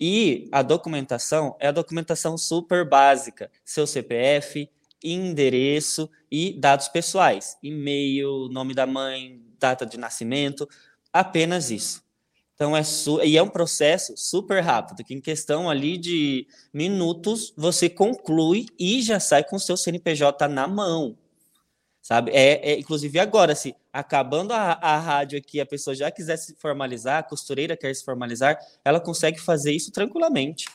E 0.00 0.48
a 0.50 0.62
documentação 0.62 1.54
é 1.60 1.66
a 1.68 1.72
documentação 1.72 2.38
super 2.38 2.88
básica, 2.88 3.50
seu 3.62 3.86
CPF, 3.86 4.70
endereço 5.02 6.10
e 6.30 6.52
dados 6.58 6.88
pessoais, 6.88 7.56
e-mail, 7.62 8.48
nome 8.50 8.74
da 8.74 8.86
mãe, 8.86 9.40
data 9.58 9.84
de 9.84 9.98
nascimento, 9.98 10.68
apenas 11.12 11.70
isso. 11.70 12.02
Então 12.54 12.76
é 12.76 12.82
e 13.24 13.38
é 13.38 13.42
um 13.42 13.48
processo 13.48 14.14
super 14.18 14.62
rápido, 14.62 15.02
que 15.02 15.14
em 15.14 15.20
questão 15.20 15.70
ali 15.70 15.96
de 15.96 16.46
minutos 16.74 17.54
você 17.56 17.88
conclui 17.88 18.66
e 18.78 19.00
já 19.00 19.18
sai 19.18 19.42
com 19.42 19.56
o 19.56 19.60
seu 19.60 19.78
CNPJ 19.78 20.46
na 20.46 20.68
mão. 20.68 21.16
Sabe? 22.02 22.30
É, 22.32 22.72
é 22.72 22.78
inclusive 22.78 23.18
agora, 23.18 23.54
se 23.54 23.74
acabando 23.90 24.52
a, 24.52 24.72
a 24.72 24.98
rádio 24.98 25.38
aqui, 25.38 25.58
a 25.58 25.64
pessoa 25.64 25.94
já 25.94 26.10
quiser 26.10 26.36
se 26.36 26.54
formalizar, 26.56 27.18
a 27.18 27.22
costureira 27.22 27.76
quer 27.76 27.94
se 27.94 28.04
formalizar, 28.04 28.58
ela 28.84 29.00
consegue 29.00 29.40
fazer 29.40 29.72
isso 29.72 29.90
tranquilamente. 29.90 30.66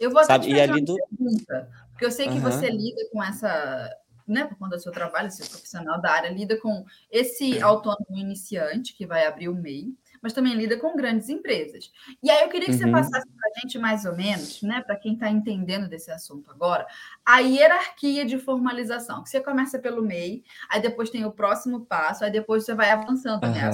Eu 0.00 0.10
vou 0.10 0.24
sabe? 0.24 0.48
e 0.48 0.60
ali 0.60 0.80
do... 0.80 0.96
pergunta. 0.96 1.70
Porque 1.94 2.04
eu 2.04 2.10
sei 2.10 2.26
que 2.28 2.34
uhum. 2.34 2.40
você 2.40 2.68
lida 2.68 3.08
com 3.12 3.22
essa, 3.22 3.90
né, 4.26 4.44
por 4.44 4.58
conta 4.58 4.76
do 4.76 4.82
seu 4.82 4.92
trabalho, 4.92 5.30
seu 5.30 5.46
profissional 5.46 6.00
da 6.00 6.10
área, 6.10 6.28
lida 6.28 6.58
com 6.60 6.84
esse 7.10 7.62
autônomo 7.62 8.16
iniciante 8.16 8.94
que 8.96 9.06
vai 9.06 9.26
abrir 9.26 9.48
o 9.48 9.54
MEI, 9.54 9.94
mas 10.20 10.32
também 10.32 10.54
lida 10.54 10.76
com 10.78 10.96
grandes 10.96 11.28
empresas. 11.28 11.92
E 12.22 12.30
aí 12.30 12.42
eu 12.42 12.48
queria 12.48 12.66
que 12.66 12.72
uhum. 12.72 12.78
você 12.78 12.90
passasse 12.90 13.28
para 13.28 13.48
a 13.48 13.60
gente 13.60 13.78
mais 13.78 14.04
ou 14.04 14.16
menos, 14.16 14.60
né, 14.62 14.82
para 14.82 14.96
quem 14.96 15.14
está 15.14 15.30
entendendo 15.30 15.88
desse 15.88 16.10
assunto 16.10 16.50
agora, 16.50 16.86
a 17.24 17.38
hierarquia 17.38 18.24
de 18.24 18.38
formalização, 18.38 19.22
que 19.22 19.30
você 19.30 19.40
começa 19.40 19.78
pelo 19.78 20.02
MEI, 20.02 20.42
aí 20.68 20.82
depois 20.82 21.10
tem 21.10 21.24
o 21.24 21.30
próximo 21.30 21.86
passo, 21.86 22.24
aí 22.24 22.30
depois 22.30 22.64
você 22.64 22.74
vai 22.74 22.90
avançando, 22.90 23.44
uhum. 23.44 23.52
né? 23.52 23.70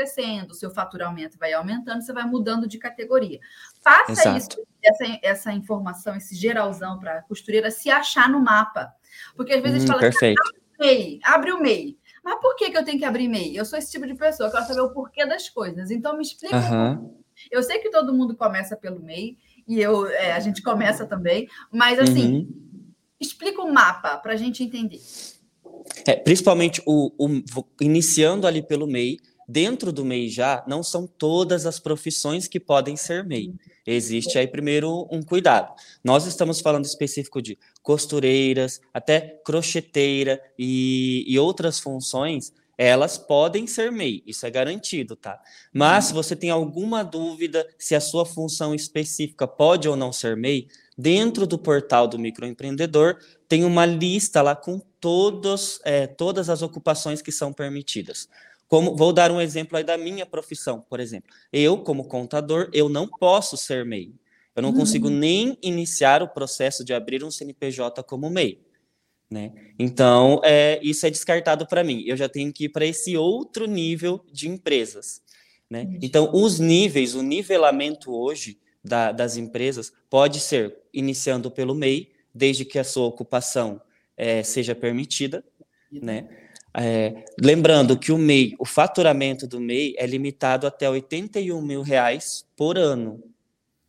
Crescendo, 0.00 0.52
o 0.52 0.54
seu 0.54 0.70
faturamento 0.70 1.38
vai 1.38 1.52
aumentando, 1.52 2.00
você 2.00 2.12
vai 2.12 2.24
mudando 2.24 2.66
de 2.66 2.78
categoria. 2.78 3.38
Faça 3.82 4.12
Exato. 4.12 4.38
isso, 4.38 4.66
essa, 4.82 5.18
essa 5.22 5.52
informação, 5.52 6.16
esse 6.16 6.34
geralzão 6.34 6.98
para 6.98 7.18
a 7.18 7.22
costureira 7.22 7.70
se 7.70 7.90
achar 7.90 8.30
no 8.30 8.40
mapa. 8.40 8.90
Porque 9.36 9.52
às 9.52 9.62
vezes 9.62 9.84
hum, 9.84 9.88
fala 9.88 10.06
assim, 10.06 10.34
abre 10.34 10.60
o 10.78 10.80
MEI, 10.80 11.20
abre 11.22 11.52
o 11.52 11.60
MEI. 11.60 11.98
Mas 12.24 12.40
por 12.40 12.56
que, 12.56 12.70
que 12.70 12.78
eu 12.78 12.84
tenho 12.84 12.98
que 12.98 13.04
abrir 13.04 13.28
MEI? 13.28 13.54
Eu 13.54 13.66
sou 13.66 13.78
esse 13.78 13.90
tipo 13.90 14.06
de 14.06 14.14
pessoa, 14.14 14.48
eu 14.48 14.52
quero 14.52 14.66
saber 14.66 14.80
o 14.80 14.92
porquê 14.92 15.26
das 15.26 15.50
coisas. 15.50 15.90
Então, 15.90 16.16
me 16.16 16.22
explica. 16.22 16.56
Uhum. 16.56 17.14
Eu 17.50 17.62
sei 17.62 17.78
que 17.78 17.90
todo 17.90 18.14
mundo 18.14 18.34
começa 18.34 18.76
pelo 18.76 19.00
MEI, 19.00 19.36
e 19.68 19.80
eu, 19.80 20.06
é, 20.06 20.32
a 20.32 20.40
gente 20.40 20.62
começa 20.62 21.06
também, 21.06 21.46
mas 21.70 21.98
assim, 21.98 22.38
uhum. 22.38 22.92
explica 23.20 23.60
o 23.60 23.70
mapa 23.70 24.16
para 24.16 24.32
a 24.32 24.36
gente 24.36 24.64
entender. 24.64 25.00
É, 26.06 26.16
principalmente 26.16 26.82
o, 26.86 27.12
o, 27.18 27.42
iniciando 27.80 28.46
ali 28.46 28.62
pelo 28.62 28.86
MEI, 28.86 29.18
Dentro 29.52 29.90
do 29.90 30.04
MEI 30.04 30.28
já, 30.28 30.62
não 30.64 30.80
são 30.80 31.08
todas 31.08 31.66
as 31.66 31.80
profissões 31.80 32.46
que 32.46 32.60
podem 32.60 32.96
ser 32.96 33.24
MEI. 33.24 33.52
Existe 33.84 34.38
aí 34.38 34.46
primeiro 34.46 35.08
um 35.10 35.24
cuidado. 35.24 35.74
Nós 36.04 36.24
estamos 36.24 36.60
falando 36.60 36.84
específico 36.84 37.42
de 37.42 37.58
costureiras, 37.82 38.80
até 38.94 39.40
crocheteira 39.44 40.40
e, 40.56 41.24
e 41.26 41.36
outras 41.36 41.80
funções, 41.80 42.52
elas 42.78 43.18
podem 43.18 43.66
ser 43.66 43.90
MEI, 43.90 44.22
isso 44.24 44.46
é 44.46 44.50
garantido, 44.50 45.16
tá? 45.16 45.40
Mas 45.72 46.04
se 46.06 46.14
você 46.14 46.36
tem 46.36 46.48
alguma 46.48 47.02
dúvida 47.02 47.66
se 47.76 47.96
a 47.96 48.00
sua 48.00 48.24
função 48.24 48.72
específica 48.72 49.48
pode 49.48 49.88
ou 49.88 49.96
não 49.96 50.12
ser 50.12 50.36
MEI, 50.36 50.68
dentro 50.96 51.44
do 51.44 51.58
portal 51.58 52.06
do 52.06 52.20
microempreendedor 52.20 53.18
tem 53.48 53.64
uma 53.64 53.84
lista 53.84 54.40
lá 54.42 54.54
com 54.54 54.80
todos, 55.00 55.80
é, 55.84 56.06
todas 56.06 56.48
as 56.48 56.62
ocupações 56.62 57.20
que 57.20 57.32
são 57.32 57.52
permitidas. 57.52 58.28
Como, 58.70 58.94
vou 58.94 59.12
dar 59.12 59.32
um 59.32 59.40
exemplo 59.40 59.76
aí 59.76 59.82
da 59.82 59.98
minha 59.98 60.24
profissão, 60.24 60.80
por 60.88 61.00
exemplo. 61.00 61.28
Eu, 61.52 61.78
como 61.78 62.04
contador, 62.04 62.70
eu 62.72 62.88
não 62.88 63.08
posso 63.08 63.56
ser 63.56 63.84
MEI. 63.84 64.14
Eu 64.54 64.62
não 64.62 64.70
uhum. 64.70 64.76
consigo 64.76 65.10
nem 65.10 65.58
iniciar 65.60 66.22
o 66.22 66.28
processo 66.28 66.84
de 66.84 66.94
abrir 66.94 67.24
um 67.24 67.32
CNPJ 67.32 68.00
como 68.04 68.30
MEI. 68.30 68.60
Né? 69.28 69.52
Então, 69.76 70.40
é, 70.44 70.78
isso 70.84 71.04
é 71.04 71.10
descartado 71.10 71.66
para 71.66 71.82
mim. 71.82 72.04
Eu 72.06 72.16
já 72.16 72.28
tenho 72.28 72.52
que 72.52 72.66
ir 72.66 72.68
para 72.68 72.86
esse 72.86 73.16
outro 73.16 73.66
nível 73.66 74.24
de 74.32 74.48
empresas. 74.48 75.20
Né? 75.68 75.98
Então, 76.00 76.30
os 76.32 76.60
níveis, 76.60 77.16
o 77.16 77.22
nivelamento 77.22 78.14
hoje 78.14 78.56
da, 78.84 79.10
das 79.10 79.36
empresas 79.36 79.92
pode 80.08 80.38
ser 80.38 80.76
iniciando 80.94 81.50
pelo 81.50 81.74
MEI, 81.74 82.12
desde 82.32 82.64
que 82.64 82.78
a 82.78 82.84
sua 82.84 83.06
ocupação 83.06 83.82
é, 84.16 84.44
seja 84.44 84.76
permitida, 84.76 85.42
né? 85.90 86.28
É, 86.72 87.24
lembrando 87.40 87.98
que 87.98 88.12
o 88.12 88.18
MEI, 88.18 88.54
o 88.58 88.64
faturamento 88.64 89.46
do 89.46 89.60
MEI 89.60 89.94
é 89.98 90.06
limitado 90.06 90.66
até 90.66 90.88
81 90.88 91.60
mil 91.60 91.82
reais 91.82 92.46
por 92.56 92.78
ano. 92.78 93.22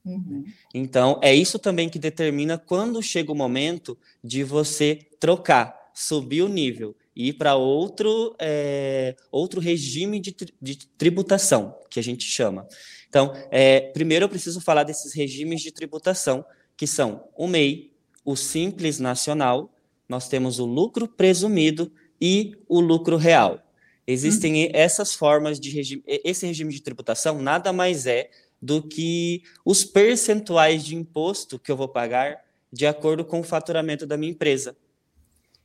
Uhum. 0.04 0.44
Então, 0.74 1.20
é 1.22 1.34
isso 1.34 1.60
também 1.60 1.88
que 1.88 2.00
determina 2.00 2.58
quando 2.58 3.02
chega 3.04 3.32
o 3.32 3.36
momento 3.36 3.98
de 4.24 4.44
você 4.44 5.00
trocar, 5.20 5.92
subir 5.94 6.42
o 6.42 6.48
nível 6.48 6.96
e 7.16 7.30
ir 7.30 7.34
para 7.34 7.56
outro, 7.56 8.36
é, 8.40 9.16
outro 9.32 9.62
regime 9.62 10.20
de, 10.20 10.36
de, 10.60 10.88
tributação, 10.98 11.78
que 11.90 12.00
a 12.00 12.04
gente 12.04 12.24
chama. 12.24 12.68
Então, 13.08 13.34
é, 13.52 13.80
primeiro 13.80 14.26
eu 14.26 14.30
preciso 14.30 14.60
falar 14.60 14.84
desses 14.84 15.14
regimes 15.14 15.62
de 15.62 15.72
tributação, 15.72 16.44
que 16.76 16.88
são 16.88 17.26
o 17.36 17.48
MEI, 17.48 17.92
o 18.26 18.36
Simples 18.36 18.98
Nacional, 19.00 19.72
nós 20.08 20.28
temos 20.28 20.58
o 20.60 20.66
lucro 20.66 21.08
presumido 21.08 21.92
e 22.22 22.56
o 22.70 22.80
lucro 22.80 23.18
real. 23.18 23.60
Existem 24.06 24.66
uhum. 24.66 24.72
essas 24.74 25.16
formas 25.16 25.60
de 25.60 25.70
regime, 25.72 26.04
esse 26.06 26.46
regime 26.46 26.74
de 26.74 26.82
tributação 26.82 27.42
nada 27.42 27.74
mais 27.74 28.06
é 28.06 28.30
do 28.62 28.82
que 28.82 29.44
os 29.66 29.84
percentuais 29.84 30.84
de 30.84 30.96
imposto 30.96 31.58
que 31.58 31.72
eu 31.72 31.78
vou 31.78 31.88
pagar 31.88 32.42
de 32.72 32.86
acordo 32.86 33.26
com 33.26 33.40
o 33.40 33.44
faturamento 33.44 34.06
da 34.06 34.18
minha 34.18 34.32
empresa. 34.32 34.76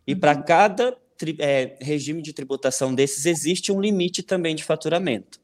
E 0.06 0.14
uhum. 0.14 0.20
para 0.20 0.36
cada 0.36 0.96
é, 1.38 1.76
regime 1.80 2.22
de 2.22 2.32
tributação 2.32 2.94
desses 2.94 3.26
existe 3.26 3.72
um 3.72 3.80
limite 3.80 4.22
também 4.22 4.54
de 4.54 4.64
faturamento. 4.64 5.40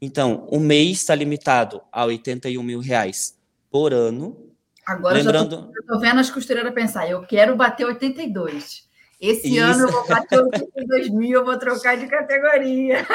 Então, 0.00 0.48
o 0.50 0.58
mês 0.58 0.98
está 0.98 1.14
limitado 1.14 1.80
a 1.92 2.04
81 2.04 2.62
mil 2.62 2.80
reais 2.80 3.38
por 3.70 3.92
ano. 3.92 4.52
Agora 4.84 5.16
Lembrando... 5.16 5.70
eu 5.72 5.80
estou 5.80 6.00
vendo 6.00 6.18
as 6.18 6.28
costureiras 6.28 6.74
pensar, 6.74 7.08
eu 7.08 7.22
quero 7.22 7.54
bater 7.56 7.86
82. 7.86 8.90
Esse 9.22 9.54
Isso. 9.54 9.62
ano 9.62 9.84
eu 9.84 9.92
vou 9.92 10.08
bater 10.08 10.40
o 10.40 10.50
2000, 10.84 11.38
eu 11.38 11.44
vou 11.44 11.56
trocar 11.56 11.96
de 11.96 12.08
categoria. 12.08 13.06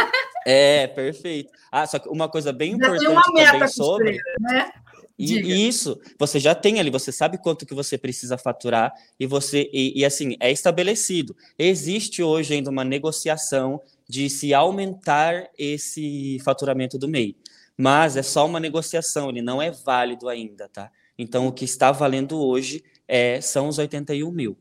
É, 0.49 0.87
perfeito. 0.87 1.51
Ah, 1.69 1.85
só 1.85 1.99
que 1.99 2.07
uma 2.07 2.29
coisa 2.29 2.53
bem 2.53 2.71
Já 2.71 2.77
importante 2.77 2.99
tem 3.01 3.09
uma 3.09 3.33
meta 3.33 3.51
também 3.51 3.67
sobre... 3.67 4.17
né? 4.39 4.71
E 5.19 5.67
isso, 5.67 5.99
você 6.17 6.39
já 6.39 6.55
tem 6.55 6.79
ali, 6.79 6.89
você 6.89 7.11
sabe 7.11 7.37
quanto 7.39 7.65
que 7.65 7.73
você 7.73 7.97
precisa 7.97 8.37
faturar 8.37 8.93
e 9.19 9.25
você 9.25 9.69
e, 9.73 9.99
e, 9.99 10.05
assim 10.05 10.37
é 10.39 10.49
estabelecido. 10.49 11.35
Existe 11.59 12.23
hoje 12.23 12.53
ainda 12.53 12.69
uma 12.69 12.85
negociação 12.85 13.81
de 14.07 14.29
se 14.29 14.53
aumentar 14.53 15.49
esse 15.57 16.39
faturamento 16.45 16.97
do 16.97 17.09
MEI, 17.09 17.35
mas 17.75 18.15
é 18.15 18.21
só 18.21 18.45
uma 18.45 18.59
negociação, 18.59 19.29
ele 19.29 19.41
não 19.41 19.61
é 19.61 19.71
válido 19.71 20.29
ainda, 20.29 20.69
tá? 20.69 20.89
Então 21.17 21.47
o 21.47 21.51
que 21.51 21.65
está 21.65 21.91
valendo 21.91 22.39
hoje 22.39 22.83
é 23.07 23.41
são 23.41 23.67
os 23.67 23.79
81 23.79 24.31
mil. 24.31 24.55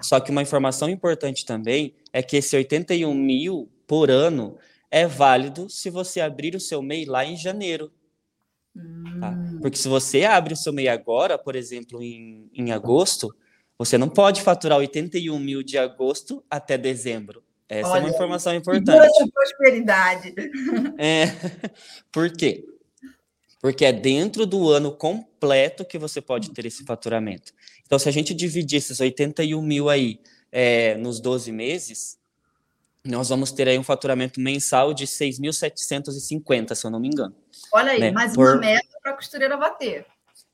Só 0.00 0.18
que 0.20 0.30
uma 0.30 0.42
informação 0.42 0.88
importante 0.88 1.44
também 1.44 1.94
é 2.12 2.22
que 2.22 2.36
esse 2.36 2.56
81 2.56 3.14
mil 3.14 3.70
por 3.86 4.10
ano 4.10 4.56
é 4.90 5.06
válido 5.06 5.68
se 5.68 5.90
você 5.90 6.20
abrir 6.20 6.54
o 6.54 6.60
seu 6.60 6.82
MEI 6.82 7.04
lá 7.04 7.24
em 7.24 7.36
janeiro 7.36 7.92
Tá? 9.20 9.30
Hum. 9.30 9.58
Porque 9.60 9.76
se 9.76 9.88
você 9.88 10.24
abre 10.24 10.54
o 10.54 10.56
seu 10.56 10.72
MEI 10.72 10.88
agora, 10.88 11.38
por 11.38 11.54
exemplo, 11.54 12.02
em, 12.02 12.50
em 12.54 12.72
agosto, 12.72 13.34
você 13.78 13.98
não 13.98 14.08
pode 14.08 14.40
faturar 14.40 14.78
81 14.78 15.38
mil 15.38 15.62
de 15.62 15.76
agosto 15.76 16.42
até 16.50 16.78
dezembro. 16.78 17.42
Essa 17.68 17.90
Olha, 17.90 18.00
é 18.00 18.02
uma 18.02 18.10
informação 18.10 18.54
importante. 18.54 19.30
prosperidade. 19.32 20.34
É, 20.98 21.26
por 22.12 22.30
quê? 22.30 22.64
Porque 23.62 23.84
é 23.84 23.92
dentro 23.92 24.44
do 24.44 24.70
ano 24.70 24.90
completo 24.90 25.84
que 25.84 25.96
você 25.96 26.20
pode 26.20 26.50
ter 26.50 26.66
esse 26.66 26.84
faturamento. 26.84 27.52
Então, 27.86 27.96
se 27.96 28.08
a 28.08 28.12
gente 28.12 28.34
dividir 28.34 28.78
esses 28.78 28.98
81 28.98 29.62
mil 29.62 29.88
aí 29.88 30.18
é, 30.50 30.96
nos 30.96 31.20
12 31.20 31.52
meses, 31.52 32.18
nós 33.04 33.28
vamos 33.28 33.52
ter 33.52 33.68
aí 33.68 33.78
um 33.78 33.84
faturamento 33.84 34.40
mensal 34.40 34.92
de 34.92 35.06
6.750, 35.06 36.74
se 36.74 36.84
eu 36.84 36.90
não 36.90 36.98
me 36.98 37.06
engano. 37.06 37.36
Olha 37.72 37.92
aí, 37.92 38.00
né? 38.00 38.10
mais 38.10 38.34
Por... 38.34 38.48
uma 38.48 38.56
meta 38.56 38.98
para 39.00 39.12
a 39.12 39.14
costureira 39.14 39.56
bater. 39.56 40.06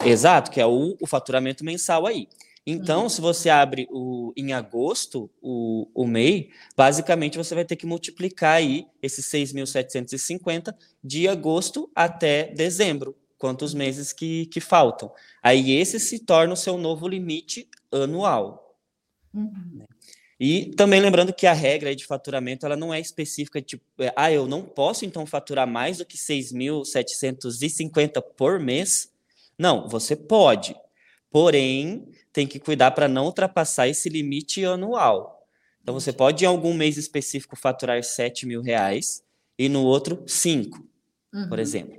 Exato, 0.04 0.50
que 0.50 0.60
é 0.60 0.66
o, 0.66 0.94
o 1.00 1.06
faturamento 1.06 1.64
mensal 1.64 2.06
aí. 2.06 2.28
Então, 2.66 3.04
uhum. 3.04 3.08
se 3.08 3.20
você 3.20 3.48
abre 3.48 3.88
o, 3.90 4.32
em 4.36 4.52
agosto 4.52 5.30
o, 5.40 5.88
o 5.94 6.06
MEI, 6.06 6.50
basicamente 6.76 7.38
você 7.38 7.54
vai 7.54 7.64
ter 7.64 7.76
que 7.76 7.86
multiplicar 7.86 8.56
aí 8.56 8.86
esses 9.02 9.24
6.750 9.26 10.74
de 11.02 11.28
agosto 11.28 11.90
até 11.94 12.52
dezembro, 12.52 13.16
quantos 13.38 13.72
meses 13.72 14.12
que, 14.12 14.46
que 14.46 14.60
faltam. 14.60 15.10
Aí 15.42 15.72
esse 15.72 15.98
se 15.98 16.18
torna 16.18 16.52
o 16.52 16.56
seu 16.56 16.76
novo 16.76 17.08
limite 17.08 17.68
anual. 17.90 18.76
Uhum. 19.32 19.50
Né? 19.74 19.86
E 20.40 20.66
também 20.76 21.00
lembrando 21.00 21.32
que 21.32 21.48
a 21.48 21.52
regra 21.52 21.96
de 21.96 22.06
faturamento 22.06 22.64
ela 22.64 22.76
não 22.76 22.94
é 22.94 23.00
específica, 23.00 23.60
tipo, 23.60 23.82
é, 23.98 24.12
ah, 24.14 24.30
eu 24.30 24.46
não 24.46 24.62
posso 24.62 25.04
então 25.04 25.26
faturar 25.26 25.66
mais 25.66 25.98
do 25.98 26.06
que 26.06 26.16
6.750 26.16 28.22
por 28.36 28.60
mês. 28.60 29.10
Não, 29.58 29.88
você 29.88 30.14
pode. 30.14 30.76
Porém, 31.30 32.08
tem 32.32 32.46
que 32.46 32.58
cuidar 32.58 32.92
para 32.92 33.08
não 33.08 33.26
ultrapassar 33.26 33.88
esse 33.88 34.08
limite 34.08 34.64
anual. 34.64 35.46
Então, 35.82 35.94
você 35.94 36.12
pode, 36.12 36.44
em 36.44 36.46
algum 36.46 36.74
mês 36.74 36.96
específico, 36.96 37.56
faturar 37.56 38.02
7 38.02 38.46
mil 38.46 38.60
reais 38.62 39.22
e 39.58 39.68
no 39.68 39.82
outro, 39.82 40.22
5, 40.26 40.78
uhum. 41.32 41.48
por 41.48 41.58
exemplo. 41.58 41.98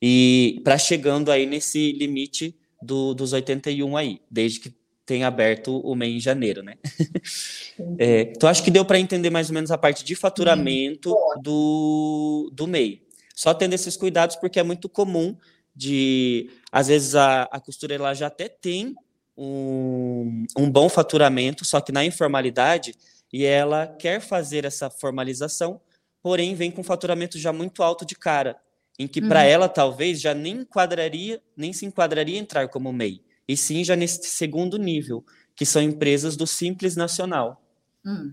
E 0.00 0.60
para 0.64 0.78
chegando 0.78 1.30
aí 1.30 1.46
nesse 1.46 1.92
limite 1.92 2.58
do, 2.82 3.14
dos 3.14 3.32
81 3.32 3.96
aí, 3.96 4.20
desde 4.30 4.60
que 4.60 4.74
tem 5.04 5.24
aberto 5.24 5.78
o 5.80 5.94
mês 5.94 6.14
em 6.14 6.20
janeiro, 6.20 6.62
né? 6.62 6.74
é, 7.98 8.22
então, 8.22 8.48
acho 8.48 8.62
que 8.62 8.70
deu 8.70 8.84
para 8.84 8.98
entender 8.98 9.28
mais 9.28 9.48
ou 9.48 9.54
menos 9.54 9.70
a 9.70 9.78
parte 9.78 10.04
de 10.04 10.14
faturamento 10.14 11.14
do, 11.42 12.48
do 12.52 12.66
MEI. 12.66 13.02
Só 13.34 13.52
tendo 13.52 13.72
esses 13.72 13.96
cuidados, 13.96 14.36
porque 14.36 14.60
é 14.60 14.62
muito 14.62 14.88
comum 14.88 15.36
de, 15.74 16.50
às 16.70 16.88
vezes, 16.88 17.14
a, 17.14 17.42
a 17.44 17.60
costureira 17.60 18.04
ela 18.04 18.14
já 18.14 18.26
até 18.26 18.48
tem 18.48 18.94
um, 19.36 20.44
um 20.56 20.70
bom 20.70 20.88
faturamento, 20.88 21.64
só 21.64 21.80
que 21.80 21.92
na 21.92 22.04
informalidade, 22.04 22.94
e 23.32 23.44
ela 23.44 23.86
quer 23.86 24.20
fazer 24.20 24.64
essa 24.64 24.90
formalização, 24.90 25.80
porém 26.22 26.54
vem 26.54 26.70
com 26.70 26.82
faturamento 26.82 27.38
já 27.38 27.52
muito 27.52 27.82
alto 27.82 28.04
de 28.04 28.14
cara, 28.14 28.56
em 28.98 29.06
que 29.06 29.20
uhum. 29.20 29.28
para 29.28 29.44
ela 29.44 29.68
talvez 29.68 30.20
já 30.20 30.34
nem 30.34 30.58
enquadraria, 30.58 31.40
nem 31.56 31.72
se 31.72 31.86
enquadraria 31.86 32.38
entrar 32.38 32.68
como 32.68 32.92
MEI 32.92 33.22
e 33.50 33.56
sim 33.56 33.82
já 33.82 33.96
nesse 33.96 34.22
segundo 34.28 34.78
nível, 34.78 35.24
que 35.56 35.66
são 35.66 35.82
empresas 35.82 36.36
do 36.36 36.46
Simples 36.46 36.94
Nacional. 36.94 37.60
Hum. 38.06 38.32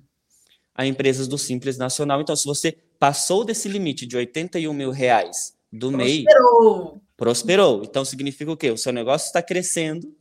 A 0.76 0.86
empresas 0.86 1.28
do 1.28 1.40
Simples 1.40 1.76
Nacional. 1.76 2.22
Então, 2.22 2.36
se 2.36 2.46
você 2.46 2.78
passou 3.00 3.44
desse 3.44 3.68
limite 3.68 4.06
de 4.06 4.16
81 4.16 4.72
mil 4.72 4.92
reais 4.92 5.57
do 5.78 5.92
MEI, 5.92 6.24
prosperou. 6.24 7.02
prosperou. 7.16 7.84
Então, 7.84 8.04
significa 8.04 8.52
o 8.52 8.58
quê? 8.58 8.72
O 8.72 8.78
seu 8.78 8.92
negócio 8.92 9.28
está 9.28 9.42
crescendo, 9.42 10.14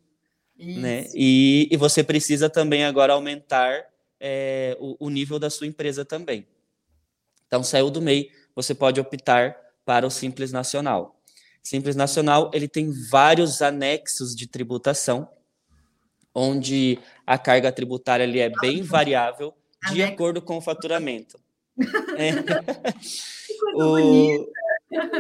né? 0.58 1.06
E, 1.14 1.68
e 1.70 1.76
você 1.76 2.02
precisa 2.02 2.48
também 2.48 2.84
agora 2.84 3.12
aumentar 3.12 3.84
é, 4.20 4.76
o, 4.80 5.06
o 5.06 5.10
nível 5.10 5.38
da 5.38 5.50
sua 5.50 5.66
empresa 5.66 6.04
também. 6.04 6.46
Então, 7.46 7.62
saiu 7.62 7.90
do 7.90 8.02
MEI, 8.02 8.30
você 8.54 8.74
pode 8.74 9.00
optar 9.00 9.56
para 9.84 10.06
o 10.06 10.10
Simples 10.10 10.50
Nacional. 10.52 11.16
Simples 11.62 11.96
Nacional, 11.96 12.50
ele 12.54 12.68
tem 12.68 12.92
vários 13.10 13.60
anexos 13.60 14.34
de 14.34 14.46
tributação, 14.46 15.28
onde 16.34 16.98
a 17.26 17.38
carga 17.38 17.72
tributária 17.72 18.24
ali 18.24 18.40
é 18.40 18.50
bem 18.60 18.82
variável 18.82 19.54
de 19.92 20.02
Anexo. 20.02 20.14
acordo 20.14 20.42
com 20.42 20.58
o 20.58 20.60
faturamento. 20.60 21.38
é. 22.16 22.32
o... 23.74 24.48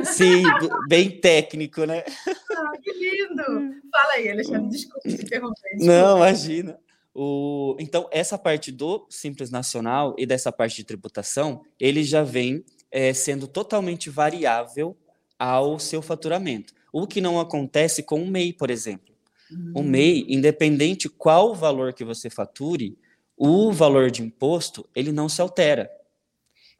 Sim, 0.04 0.42
bem 0.88 1.20
técnico, 1.20 1.84
né? 1.84 2.04
Ah, 2.28 2.72
que 2.80 2.92
lindo! 2.92 3.42
Fala 3.90 4.12
aí, 4.14 4.28
Alexandre, 4.28 4.68
desculpa 4.68 5.08
te 5.08 5.22
interromper. 5.22 5.70
Desculpa. 5.76 5.92
Não, 5.92 6.16
imagina. 6.18 6.78
O... 7.14 7.76
Então, 7.80 8.08
essa 8.12 8.36
parte 8.36 8.70
do 8.70 9.06
Simples 9.08 9.50
Nacional 9.50 10.14
e 10.18 10.26
dessa 10.26 10.52
parte 10.52 10.76
de 10.76 10.84
tributação, 10.84 11.64
ele 11.80 12.04
já 12.04 12.22
vem 12.22 12.64
é, 12.90 13.12
sendo 13.12 13.48
totalmente 13.48 14.10
variável 14.10 14.96
ao 15.38 15.78
seu 15.78 16.00
faturamento. 16.00 16.74
O 16.92 17.06
que 17.06 17.20
não 17.20 17.40
acontece 17.40 18.02
com 18.02 18.22
o 18.22 18.26
MEI, 18.26 18.52
por 18.52 18.70
exemplo. 18.70 19.14
Uhum. 19.50 19.72
O 19.76 19.80
hum. 19.80 19.84
MEI, 19.84 20.26
independente 20.28 21.08
qual 21.08 21.54
valor 21.54 21.92
que 21.92 22.04
você 22.04 22.30
fature, 22.30 22.98
o 23.36 23.72
valor 23.72 24.10
de 24.10 24.22
imposto, 24.22 24.88
ele 24.94 25.12
não 25.12 25.28
se 25.28 25.40
altera. 25.40 25.90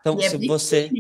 Então, 0.01 0.21
e 0.21 0.25
é 0.25 0.29
se 0.29 0.37
é 0.37 0.47
você... 0.47 0.91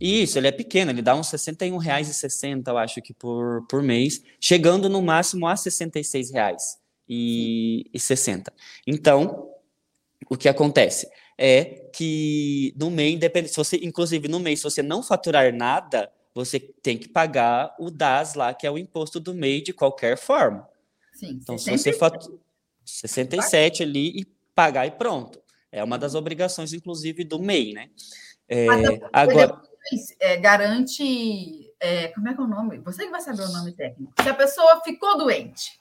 Isso, 0.00 0.38
ele 0.38 0.48
é 0.48 0.52
pequeno, 0.52 0.90
ele 0.90 1.02
dá 1.02 1.14
uns 1.14 1.30
R$ 1.30 1.38
61,60, 1.38 2.66
eu 2.66 2.78
acho 2.78 3.00
que 3.00 3.14
por, 3.14 3.66
por 3.68 3.82
mês, 3.82 4.22
chegando 4.40 4.88
no 4.88 5.00
máximo 5.00 5.46
a 5.46 5.52
R$ 5.52 5.56
66,60. 5.56 6.56
E, 7.08 7.84
e 7.92 8.00
60. 8.00 8.52
Então, 8.86 9.50
o 10.28 10.36
que 10.36 10.48
acontece 10.48 11.06
é 11.36 11.64
que 11.92 12.74
no 12.78 12.90
mês, 12.90 13.14
independente, 13.14 13.50
se 13.50 13.56
você, 13.58 13.76
inclusive 13.82 14.26
no 14.26 14.40
mês, 14.40 14.60
se 14.60 14.64
você 14.64 14.82
não 14.82 15.02
faturar 15.02 15.52
nada, 15.52 16.10
você 16.34 16.58
tem 16.58 16.96
que 16.96 17.08
pagar 17.08 17.74
o 17.78 17.90
DAS 17.90 18.34
lá, 18.34 18.54
que 18.54 18.66
é 18.66 18.70
o 18.70 18.78
imposto 18.78 19.20
do 19.20 19.34
MEI 19.34 19.60
de 19.60 19.72
qualquer 19.72 20.16
forma. 20.16 20.66
Sim, 21.12 21.38
então, 21.42 21.58
67. 21.58 21.78
se 21.78 21.92
você 21.92 21.92
fatura 21.92 22.38
67 22.84 23.82
ali 23.82 24.20
e 24.20 24.24
pagar 24.54 24.86
e 24.86 24.90
pronto. 24.90 25.40
É 25.70 25.82
uma 25.82 25.98
das 25.98 26.14
obrigações, 26.14 26.72
inclusive, 26.72 27.24
do 27.24 27.38
MEI, 27.38 27.72
né? 27.72 27.90
É, 28.48 28.66
agora 29.12 29.60
é, 30.20 30.36
garante. 30.36 31.72
É, 31.80 32.08
como 32.08 32.28
é 32.28 32.34
que 32.34 32.40
é 32.40 32.44
o 32.44 32.48
nome? 32.48 32.78
Você 32.78 33.04
que 33.04 33.10
vai 33.10 33.20
saber 33.20 33.42
o 33.42 33.52
nome 33.52 33.72
técnico. 33.72 34.12
Se 34.22 34.28
a 34.28 34.34
pessoa 34.34 34.80
ficou 34.82 35.18
doente, 35.18 35.76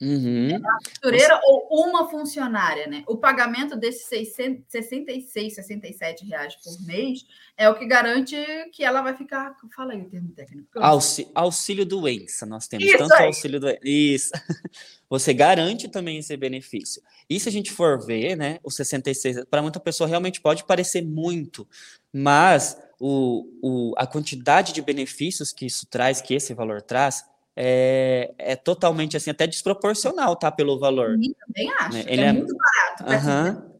Uhum. 0.00 0.54
A 0.54 0.78
costureira 0.84 1.40
ou 1.44 1.66
uma 1.88 2.08
funcionária, 2.08 2.86
né? 2.86 3.02
O 3.06 3.16
pagamento 3.16 3.76
desses 3.76 4.04
600, 4.04 4.64
66, 4.68 5.54
67 5.56 6.24
reais 6.24 6.54
por 6.54 6.80
mês 6.86 7.26
é 7.56 7.68
o 7.68 7.76
que 7.76 7.84
garante 7.84 8.36
que 8.72 8.84
ela 8.84 9.02
vai 9.02 9.16
ficar. 9.16 9.56
Fala 9.74 9.94
aí 9.94 10.02
o 10.02 10.08
termo 10.08 10.30
técnico. 10.30 10.68
Auxílio, 10.76 11.32
auxílio 11.34 11.84
doença, 11.84 12.46
nós 12.46 12.68
temos 12.68 12.86
Isso 12.86 12.98
tanto 12.98 13.14
aí. 13.14 13.26
auxílio 13.26 13.58
doença. 13.58 13.80
Isso. 13.82 14.30
Você 15.10 15.34
garante 15.34 15.88
também 15.88 16.18
esse 16.18 16.36
benefício. 16.36 17.02
E 17.28 17.40
se 17.40 17.48
a 17.48 17.52
gente 17.52 17.72
for 17.72 18.04
ver, 18.04 18.36
né, 18.36 18.60
o 18.62 18.70
66, 18.70 19.46
para 19.46 19.62
muita 19.62 19.80
pessoa 19.80 20.06
realmente 20.06 20.40
pode 20.40 20.64
parecer 20.64 21.02
muito, 21.02 21.66
mas 22.12 22.78
o, 22.98 23.46
o, 23.62 23.94
a 23.96 24.06
quantidade 24.06 24.72
de 24.72 24.82
benefícios 24.82 25.52
que 25.52 25.66
isso 25.66 25.86
traz, 25.86 26.20
que 26.20 26.34
esse 26.34 26.52
valor 26.54 26.82
traz, 26.82 27.24
é, 27.56 28.32
é 28.38 28.56
totalmente 28.56 29.16
assim, 29.16 29.30
até 29.30 29.46
desproporcional, 29.46 30.36
tá? 30.36 30.50
Pelo 30.50 30.78
valor. 30.78 31.10
Eu 31.10 31.34
também 31.46 31.72
acho. 31.80 31.92
Né? 31.92 32.04
Ele 32.06 32.22
é, 32.22 32.26
é, 32.26 32.32
muito 32.32 32.54
barato. 32.56 33.26
Uhum. 33.26 33.78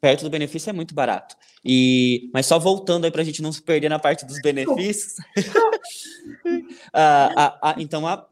Perto 0.00 0.22
do 0.22 0.30
benefício 0.30 0.70
é 0.70 0.72
muito 0.72 0.94
barato. 0.94 1.36
E, 1.64 2.30
mas 2.32 2.46
só 2.46 2.58
voltando 2.58 3.04
aí 3.04 3.10
para 3.10 3.20
a 3.22 3.24
gente 3.24 3.42
não 3.42 3.52
se 3.52 3.62
perder 3.62 3.88
na 3.88 3.98
parte 3.98 4.24
dos 4.24 4.40
benefícios. 4.40 5.16
a, 6.92 7.70
a, 7.70 7.74
então, 7.78 8.06
a, 8.06 8.26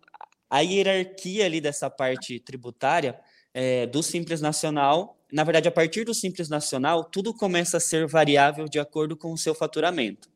a 0.49 0.61
hierarquia 0.61 1.45
ali 1.45 1.61
dessa 1.61 1.91
parte 1.91 2.41
tributária 2.41 3.21
é, 3.53 3.87
do 3.87 4.03
Simples 4.03 4.41
Nacional, 4.41 5.18
na 5.31 5.45
verdade, 5.45 5.69
a 5.69 5.73
partir 5.73 6.05
do 6.05 6.15
Simples 6.15 6.49
Nacional, 6.49 7.05
tudo 7.05 7.35
começa 7.35 7.77
a 7.77 7.81
ser 7.81 8.07
variável 8.07 8.69
de 8.69 8.79
acordo 8.79 9.17
com 9.17 9.33
o 9.33 9.39
seu 9.39 9.55
faturamento. 9.55 10.29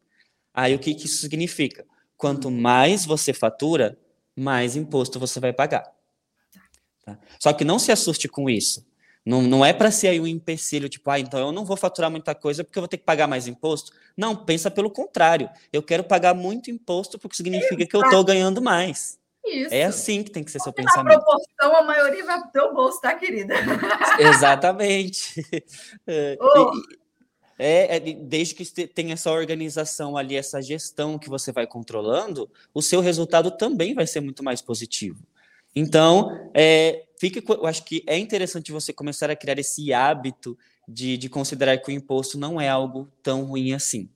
Aí 0.52 0.74
o 0.74 0.78
que, 0.78 0.94
que 0.94 1.06
isso 1.06 1.18
significa? 1.18 1.86
Quanto 2.16 2.50
mais 2.50 3.06
você 3.06 3.32
fatura, 3.32 3.98
mais 4.36 4.76
imposto 4.76 5.18
você 5.18 5.40
vai 5.40 5.52
pagar. 5.52 5.90
Tá? 7.04 7.18
Só 7.38 7.52
que 7.52 7.64
não 7.64 7.78
se 7.78 7.90
assuste 7.90 8.28
com 8.28 8.48
isso. 8.50 8.86
Não, 9.24 9.40
não 9.40 9.64
é 9.64 9.72
para 9.72 9.90
ser 9.90 10.08
aí 10.08 10.20
um 10.20 10.26
empecilho, 10.26 10.88
tipo, 10.88 11.08
ah, 11.08 11.18
então 11.18 11.38
eu 11.38 11.52
não 11.52 11.64
vou 11.64 11.76
faturar 11.76 12.10
muita 12.10 12.34
coisa 12.34 12.64
porque 12.64 12.78
eu 12.78 12.82
vou 12.82 12.88
ter 12.88 12.98
que 12.98 13.04
pagar 13.04 13.28
mais 13.28 13.46
imposto. 13.46 13.92
Não, 14.16 14.34
pensa 14.34 14.70
pelo 14.70 14.90
contrário. 14.90 15.48
Eu 15.72 15.82
quero 15.82 16.02
pagar 16.02 16.34
muito 16.34 16.70
imposto 16.70 17.18
porque 17.18 17.36
significa 17.36 17.86
que 17.86 17.96
eu 17.96 18.02
estou 18.02 18.24
ganhando 18.24 18.60
mais. 18.60 19.18
Isso. 19.44 19.74
É 19.74 19.84
assim 19.84 20.22
que 20.22 20.30
tem 20.30 20.44
que 20.44 20.50
ser 20.50 20.60
seu 20.60 20.72
pensamento. 20.72 21.14
Na 21.14 21.20
proporção, 21.20 21.76
a 21.76 21.82
maioria 21.82 22.24
vai 22.24 22.38
para 22.40 22.48
o 22.48 22.52
teu 22.52 22.74
bolso, 22.74 23.00
tá, 23.00 23.14
querida? 23.14 23.54
Exatamente. 24.18 25.44
Oh. 26.40 26.72
É, 27.58 27.96
é, 27.96 28.00
desde 28.00 28.54
que 28.54 28.86
tenha 28.88 29.14
essa 29.14 29.30
organização 29.30 30.16
ali, 30.16 30.34
essa 30.34 30.60
gestão 30.60 31.16
que 31.16 31.28
você 31.28 31.52
vai 31.52 31.64
controlando, 31.64 32.50
o 32.74 32.82
seu 32.82 33.00
resultado 33.00 33.52
também 33.52 33.94
vai 33.94 34.06
ser 34.06 34.20
muito 34.20 34.42
mais 34.42 34.60
positivo. 34.60 35.22
Então, 35.74 36.50
é, 36.54 37.04
fica, 37.20 37.40
eu 37.52 37.66
acho 37.66 37.84
que 37.84 38.02
é 38.06 38.18
interessante 38.18 38.72
você 38.72 38.92
começar 38.92 39.30
a 39.30 39.36
criar 39.36 39.58
esse 39.58 39.92
hábito 39.92 40.58
de, 40.88 41.16
de 41.16 41.28
considerar 41.28 41.78
que 41.78 41.90
o 41.90 41.94
imposto 41.94 42.36
não 42.36 42.60
é 42.60 42.68
algo 42.68 43.08
tão 43.22 43.44
ruim 43.44 43.72
assim. 43.72 44.08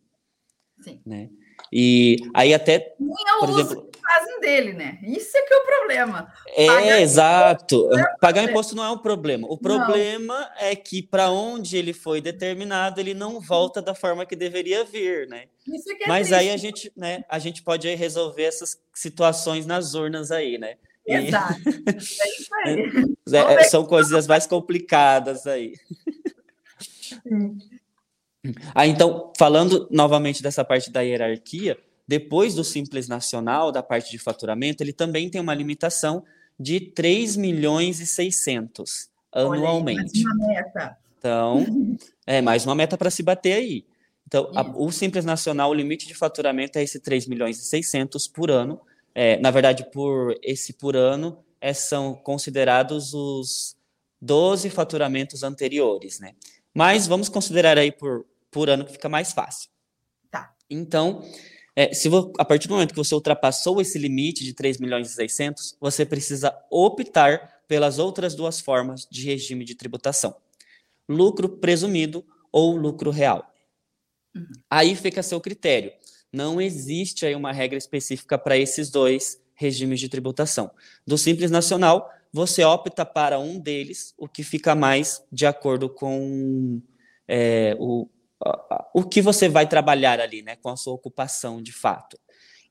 Sim. 0.81 1.01
Né? 1.07 1.31
E 1.73 2.17
aí 2.33 2.55
até, 2.55 2.95
Nem 2.99 3.15
por 3.41 3.51
exemplo, 3.51 3.91
fazem 4.01 4.41
dele, 4.41 4.73
né? 4.73 4.99
Isso 5.03 5.37
é 5.37 5.43
que 5.43 5.53
é 5.53 5.57
o 5.57 5.65
problema. 5.65 6.33
É, 6.55 6.67
Pagar 6.67 7.01
exato. 7.01 7.91
É 7.93 8.05
Pagar 8.21 8.45
imposto 8.45 8.77
não 8.77 8.85
é 8.85 8.91
um 8.91 8.99
problema. 8.99 9.47
O 9.51 9.59
problema 9.59 10.39
não. 10.39 10.49
é 10.59 10.77
que 10.77 11.03
para 11.03 11.31
onde 11.31 11.77
ele 11.77 11.93
foi 11.93 12.21
determinado, 12.21 13.01
ele 13.01 13.15
não 13.15 13.41
volta 13.41 13.83
da 13.83 13.95
forma 13.95 14.25
que 14.25 14.37
deveria 14.37 14.85
vir, 14.85 15.27
né? 15.29 15.45
Isso 15.67 15.91
é 15.91 15.95
que 15.97 16.05
é 16.05 16.09
Mas 16.09 16.29
triste. 16.29 16.41
aí 16.41 16.51
a 16.51 16.57
gente, 16.57 16.93
né, 16.97 17.25
a 17.29 17.39
gente 17.39 17.63
pode 17.63 17.93
resolver 17.95 18.45
essas 18.45 18.81
situações 18.95 19.67
nas 19.67 19.95
urnas 19.95 20.31
aí, 20.31 20.59
né? 20.59 20.77
Exato. 21.07 21.61
É 21.67 21.97
isso 21.97 22.55
aí. 22.65 23.17
É, 23.59 23.65
são 23.65 23.85
coisas 23.85 24.25
mais 24.29 24.47
complicadas 24.47 25.49
aí. 25.49 25.75
Ah, 28.75 28.87
então, 28.87 29.33
falando 29.37 29.89
novamente 29.91 30.43
dessa 30.43 30.65
parte 30.65 30.91
da 30.91 31.01
hierarquia, 31.01 31.79
depois 32.07 32.55
do 32.55 32.63
Simples 32.63 33.09
Nacional, 33.09 33.73
da 33.73 33.83
parte 33.83 34.11
de 34.11 34.19
faturamento, 34.19 34.83
ele 34.83 34.93
também 34.93 35.29
tem 35.29 35.41
uma 35.41 35.55
limitação 35.55 36.25
de 36.59 36.81
3 36.81 37.37
milhões 37.37 38.01
e 38.01 38.07
600 38.07 39.09
anualmente. 39.33 40.25
Olha, 40.25 40.35
mais 40.35 40.39
uma 40.39 40.47
meta. 40.47 40.99
Então, 41.19 41.67
é 42.27 42.41
mais 42.41 42.65
uma 42.65 42.75
meta 42.75 42.97
para 42.97 43.11
se 43.11 43.23
bater 43.23 43.53
aí. 43.53 43.85
Então, 44.27 44.51
a, 44.55 44.63
o 44.63 44.91
Simples 44.91 45.25
Nacional, 45.25 45.71
o 45.71 45.75
limite 45.75 46.07
de 46.07 46.15
faturamento 46.15 46.79
é 46.79 46.83
esse 46.83 46.99
3 47.01 47.27
milhões 47.27 47.59
e 47.59 47.65
600 47.65 48.27
por 48.27 48.51
ano, 48.51 48.81
é, 49.15 49.39
na 49.39 49.51
verdade, 49.51 49.89
por 49.93 50.37
esse 50.43 50.73
por 50.73 50.97
ano, 50.97 51.39
é, 51.61 51.73
são 51.73 52.15
considerados 52.15 53.15
os 53.15 53.77
12 54.21 54.69
faturamentos 54.71 55.43
anteriores, 55.43 56.21
né? 56.21 56.35
Mas 56.75 57.07
vamos 57.07 57.29
considerar 57.29 57.79
aí 57.79 57.91
por, 57.91 58.27
por 58.57 58.71
ano 58.71 58.87
que 58.87 58.93
fica 58.93 59.09
mais 59.09 59.33
fácil. 59.35 59.69
Tá. 60.31 60.55
Então, 60.71 61.23
é, 61.75 61.93
se 61.93 62.09
a 62.39 62.45
partir 62.45 62.69
do 62.69 62.75
momento 62.75 62.95
que 62.95 62.97
você 62.97 63.15
ultrapassou 63.15 63.83
esse 63.83 63.99
limite 63.99 64.45
de 64.45 64.55
3 64.55 64.79
milhões 64.79 65.11
e 65.11 65.15
600, 65.15 65.77
você 65.79 66.07
precisa 66.07 66.57
optar 66.71 67.61
pelas 67.69 67.99
outras 67.99 68.35
duas 68.35 68.59
formas 68.59 69.07
de 69.11 69.27
regime 69.27 69.63
de 69.63 69.75
tributação: 69.75 70.35
lucro 71.07 71.51
presumido 71.51 72.25
ou 72.51 72.75
lucro 72.75 73.11
real. 73.11 73.53
Uhum. 74.35 74.47
Aí 74.71 74.97
fica 74.97 75.21
a 75.21 75.23
seu 75.23 75.39
critério 75.39 75.93
não 76.37 76.61
existe 76.61 77.25
aí 77.25 77.35
uma 77.35 77.51
regra 77.53 77.79
específica 77.79 78.37
para 78.37 78.59
esses 78.59 78.91
dois 78.91 79.41
regimes 79.55 79.99
de 79.99 80.09
tributação. 80.09 80.71
Do 81.07 81.17
Simples 81.17 81.51
Nacional, 81.51 82.11
você 82.31 82.63
opta 82.63 83.07
para 83.07 83.39
um 83.39 83.59
deles, 83.59 84.13
o 84.19 84.29
que 84.29 84.43
fica 84.43 84.75
mais 84.75 85.25
de 85.33 85.47
acordo 85.47 85.89
com 85.89 86.83
é, 87.27 87.75
o, 87.79 88.07
o 88.95 89.03
que 89.03 89.23
você 89.23 89.49
vai 89.49 89.67
trabalhar 89.67 90.21
ali, 90.21 90.43
né, 90.43 90.57
com 90.57 90.69
a 90.69 90.77
sua 90.77 90.95
ocupação 90.95 91.63
de 91.63 91.73
fato. 91.73 92.19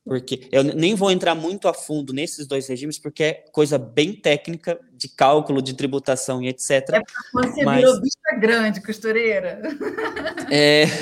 Porque 0.04 0.48
eu 0.52 0.64
nem 0.64 0.94
vou 0.94 1.10
entrar 1.10 1.34
muito 1.34 1.68
a 1.68 1.74
fundo 1.74 2.14
nesses 2.14 2.46
dois 2.46 2.68
regimes, 2.68 3.00
porque 3.00 3.24
é 3.24 3.34
coisa 3.52 3.80
bem 3.80 4.14
técnica 4.14 4.80
de 4.94 5.10
cálculo 5.10 5.64
de 5.64 5.74
tributação 5.74 6.44
e 6.44 6.48
etc. 6.48 6.70
É 6.94 7.02
você 7.34 7.64
mas... 7.64 7.78
virou 7.78 8.00
bicha 8.00 8.40
grande, 8.40 8.82
costureira. 8.82 9.62
É. 10.52 10.86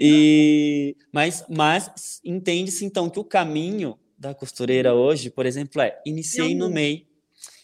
E, 0.00 0.96
mas 1.12 1.44
mas 1.48 2.20
entende-se 2.24 2.84
então 2.84 3.10
que 3.10 3.18
o 3.18 3.24
caminho 3.24 3.98
da 4.16 4.32
costureira 4.32 4.94
hoje, 4.94 5.28
por 5.28 5.44
exemplo, 5.44 5.82
é 5.82 6.00
iniciei 6.06 6.54
no 6.54 6.70
MEI, 6.70 7.04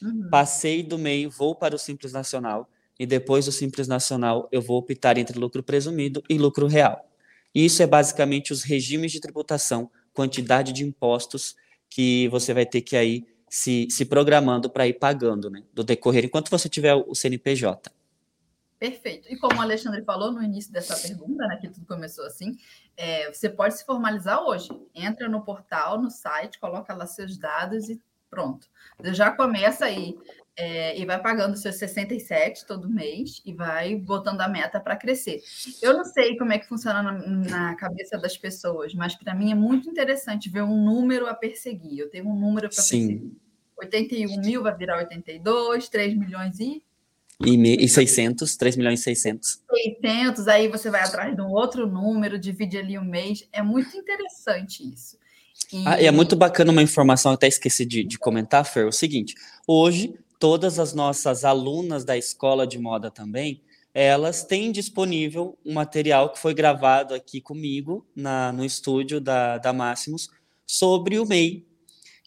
uhum. 0.03 0.29
passei 0.31 0.83
do 0.83 0.99
MEI, 0.99 1.29
vou 1.29 1.55
para 1.55 1.77
o 1.77 1.79
Simples 1.79 2.13
Nacional, 2.13 2.69
e 2.99 3.07
depois 3.07 3.47
do 3.47 3.53
Simples 3.53 3.89
Nacional 3.89 4.49
eu 4.53 4.63
vou 4.63 4.79
optar 4.79 5.19
entre 5.19 5.39
lucro 5.39 5.63
presumido 5.63 6.23
e 6.29 6.39
lucro 6.39 6.67
real. 6.67 7.09
Isso 7.55 7.83
é 7.83 7.87
basicamente 7.87 8.53
os 8.53 8.63
regimes 8.63 9.13
de 9.13 9.21
tributação, 9.21 9.91
quantidade 10.13 10.73
de 10.73 10.85
impostos 10.85 11.55
que 11.89 12.29
você 12.29 12.53
vai 12.53 12.67
ter 12.67 12.81
que 12.81 12.97
aí 12.97 13.27
se, 13.49 13.87
se 13.91 14.05
programando 14.05 14.69
para 14.69 14.87
ir 14.87 14.95
pagando, 14.95 15.49
né, 15.49 15.63
do 15.73 15.85
decorrer, 15.85 16.25
enquanto 16.25 16.51
você 16.51 16.69
tiver 16.69 16.95
o 16.95 17.15
CNPJ. 17.15 17.93
Perfeito. 18.79 19.33
E 19.33 19.37
como 19.39 19.59
o 19.59 19.63
Alexandre 19.63 20.03
falou 20.03 20.33
no 20.33 20.43
início 20.43 20.73
dessa 20.73 20.97
pergunta, 20.97 21.47
né, 21.47 21.57
que 21.61 21.69
tudo 21.69 21.87
começou 21.87 22.27
assim, 22.27 22.59
é, 22.97 23.33
você 23.33 23.49
pode 23.49 23.79
se 23.79 23.87
formalizar 23.87 24.43
hoje. 24.43 24.69
Entra 24.95 25.29
no 25.29 25.45
portal, 25.45 26.03
no 26.03 26.11
site, 26.11 26.59
coloca 26.59 26.93
lá 26.93 27.07
seus 27.07 27.39
dados 27.39 27.89
e 27.89 28.01
pronto. 28.29 28.67
Já 29.05 29.31
começa 29.31 29.85
aí 29.85 30.17
é, 30.57 30.99
e 30.99 31.05
vai 31.05 31.21
pagando 31.21 31.57
seus 31.57 31.77
67 31.77 32.67
todo 32.67 32.89
mês 32.89 33.43
e 33.45 33.53
vai 33.53 33.97
botando 33.97 34.41
a 34.41 34.49
meta 34.49 34.79
para 34.79 34.97
crescer. 34.97 35.43
Eu 35.83 35.95
não 35.95 36.05
sei 36.05 36.37
como 36.37 36.53
é 36.53 36.59
que 36.59 36.69
funciona 36.69 37.03
na, 37.03 37.13
na 37.29 37.75
cabeça 37.77 38.17
das 38.17 38.37
pessoas, 38.37 38.95
mas 38.95 39.15
para 39.15 39.35
mim 39.35 39.51
é 39.51 39.55
muito 39.55 39.89
interessante 39.89 40.49
ver 40.49 40.63
um 40.63 40.85
número 40.85 41.27
a 41.27 41.35
perseguir. 41.35 41.99
Eu 41.99 42.11
tenho 42.11 42.29
um 42.29 42.39
número 42.39 42.69
para 42.69 42.77
perseguir. 42.77 43.33
81 43.77 44.41
mil 44.41 44.63
vai 44.63 44.77
virar 44.77 44.99
82, 44.99 45.89
3 45.89 46.17
milhões 46.17 46.61
e 46.61 46.83
e, 47.41 47.85
e 47.85 47.89
600, 47.89 48.57
3 48.57 48.77
milhões 48.77 49.01
e 49.01 49.03
600. 49.03 49.61
600, 49.69 50.47
aí 50.47 50.69
você 50.69 50.89
vai 50.89 51.03
atrás 51.03 51.35
de 51.35 51.43
um 51.43 51.51
outro 51.51 51.87
número, 51.87 52.39
divide 52.39 52.79
ali 52.79 52.97
um 52.97 53.05
mês. 53.05 53.47
É 53.53 53.61
muito 53.61 53.97
interessante 53.97 54.89
isso. 54.89 55.19
E, 55.73 55.87
ah, 55.87 56.01
e 56.01 56.07
é 56.07 56.11
muito 56.11 56.37
bacana 56.37 56.71
uma 56.71 56.83
informação, 56.83 57.33
até 57.33 57.49
esqueci 57.49 57.85
de, 57.85 58.05
de 58.05 58.19
comentar, 58.19 58.65
Fer, 58.65 58.87
o 58.87 58.93
seguinte, 58.93 59.35
hoje 59.67 60.15
todas 60.45 60.79
as 60.79 60.93
nossas 60.93 61.43
alunas 61.43 62.05
da 62.05 62.19
escola 62.19 62.67
de 62.67 62.79
moda 62.79 63.11
também, 63.11 63.63
elas 63.95 64.45
têm 64.45 64.71
disponível 64.71 65.57
um 65.65 65.73
material 65.73 66.29
que 66.29 66.39
foi 66.39 66.53
gravado 66.53 67.15
aqui 67.15 67.41
comigo 67.41 68.07
na, 68.15 68.53
no 68.53 68.63
estúdio 68.63 69.23
da, 69.23 69.57
da 69.57 69.73
Máximos 69.73 70.29
sobre 70.67 71.19
o 71.19 71.25
MEI, 71.25 71.65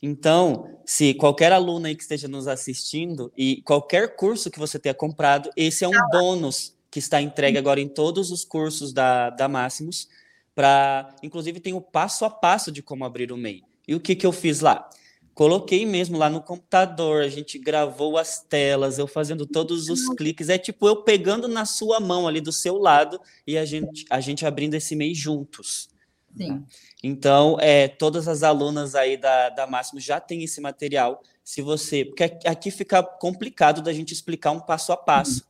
então, 0.01 0.79
se 0.83 1.13
qualquer 1.13 1.51
aluno 1.51 1.85
aí 1.85 1.95
que 1.95 2.01
esteja 2.01 2.27
nos 2.27 2.47
assistindo 2.47 3.31
e 3.37 3.61
qualquer 3.61 4.15
curso 4.15 4.49
que 4.49 4.57
você 4.57 4.79
tenha 4.79 4.95
comprado, 4.95 5.51
esse 5.55 5.85
é 5.85 5.87
um 5.87 6.09
bônus 6.11 6.75
que 6.89 6.97
está 6.97 7.21
entregue 7.21 7.59
agora 7.59 7.79
em 7.79 7.87
todos 7.87 8.31
os 8.31 8.43
cursos 8.43 8.91
da, 8.91 9.29
da 9.29 9.47
Máximos, 9.47 10.07
para, 10.55 11.15
inclusive 11.21 11.59
tem 11.59 11.75
o 11.75 11.81
passo 11.81 12.25
a 12.25 12.31
passo 12.31 12.71
de 12.71 12.81
como 12.81 13.05
abrir 13.05 13.31
o 13.31 13.37
MEI. 13.37 13.63
E 13.87 13.93
o 13.93 13.99
que, 13.99 14.15
que 14.15 14.25
eu 14.25 14.31
fiz 14.31 14.59
lá? 14.59 14.89
Coloquei 15.37 15.85
mesmo 15.85 16.17
lá 16.17 16.31
no 16.31 16.41
computador, 16.41 17.21
a 17.21 17.29
gente 17.29 17.59
gravou 17.59 18.17
as 18.17 18.39
telas, 18.39 18.97
eu 18.97 19.05
fazendo 19.05 19.45
todos 19.45 19.87
os 19.87 20.09
cliques, 20.17 20.49
é 20.49 20.57
tipo 20.57 20.87
eu 20.87 21.03
pegando 21.03 21.47
na 21.47 21.63
sua 21.63 21.99
mão 21.99 22.27
ali 22.27 22.41
do 22.41 22.51
seu 22.51 22.75
lado 22.75 23.21
e 23.45 23.55
a 23.55 23.63
gente, 23.63 24.03
a 24.09 24.19
gente 24.19 24.47
abrindo 24.47 24.73
esse 24.73 24.95
MEI 24.95 25.13
juntos. 25.13 25.89
Sim. 26.35 26.65
Então, 27.03 27.55
é, 27.59 27.87
todas 27.87 28.27
as 28.27 28.41
alunas 28.41 28.95
aí 28.95 29.15
da, 29.15 29.49
da 29.49 29.67
Máximo 29.67 29.99
já 29.99 30.19
têm 30.19 30.43
esse 30.43 30.59
material. 30.59 31.21
Se 31.43 31.61
você. 31.61 32.03
Porque 32.03 32.23
aqui 32.43 32.71
fica 32.71 33.03
complicado 33.03 33.83
da 33.83 33.93
gente 33.93 34.15
explicar 34.15 34.49
um 34.49 34.59
passo 34.59 34.91
a 34.91 34.97
passo. 34.97 35.45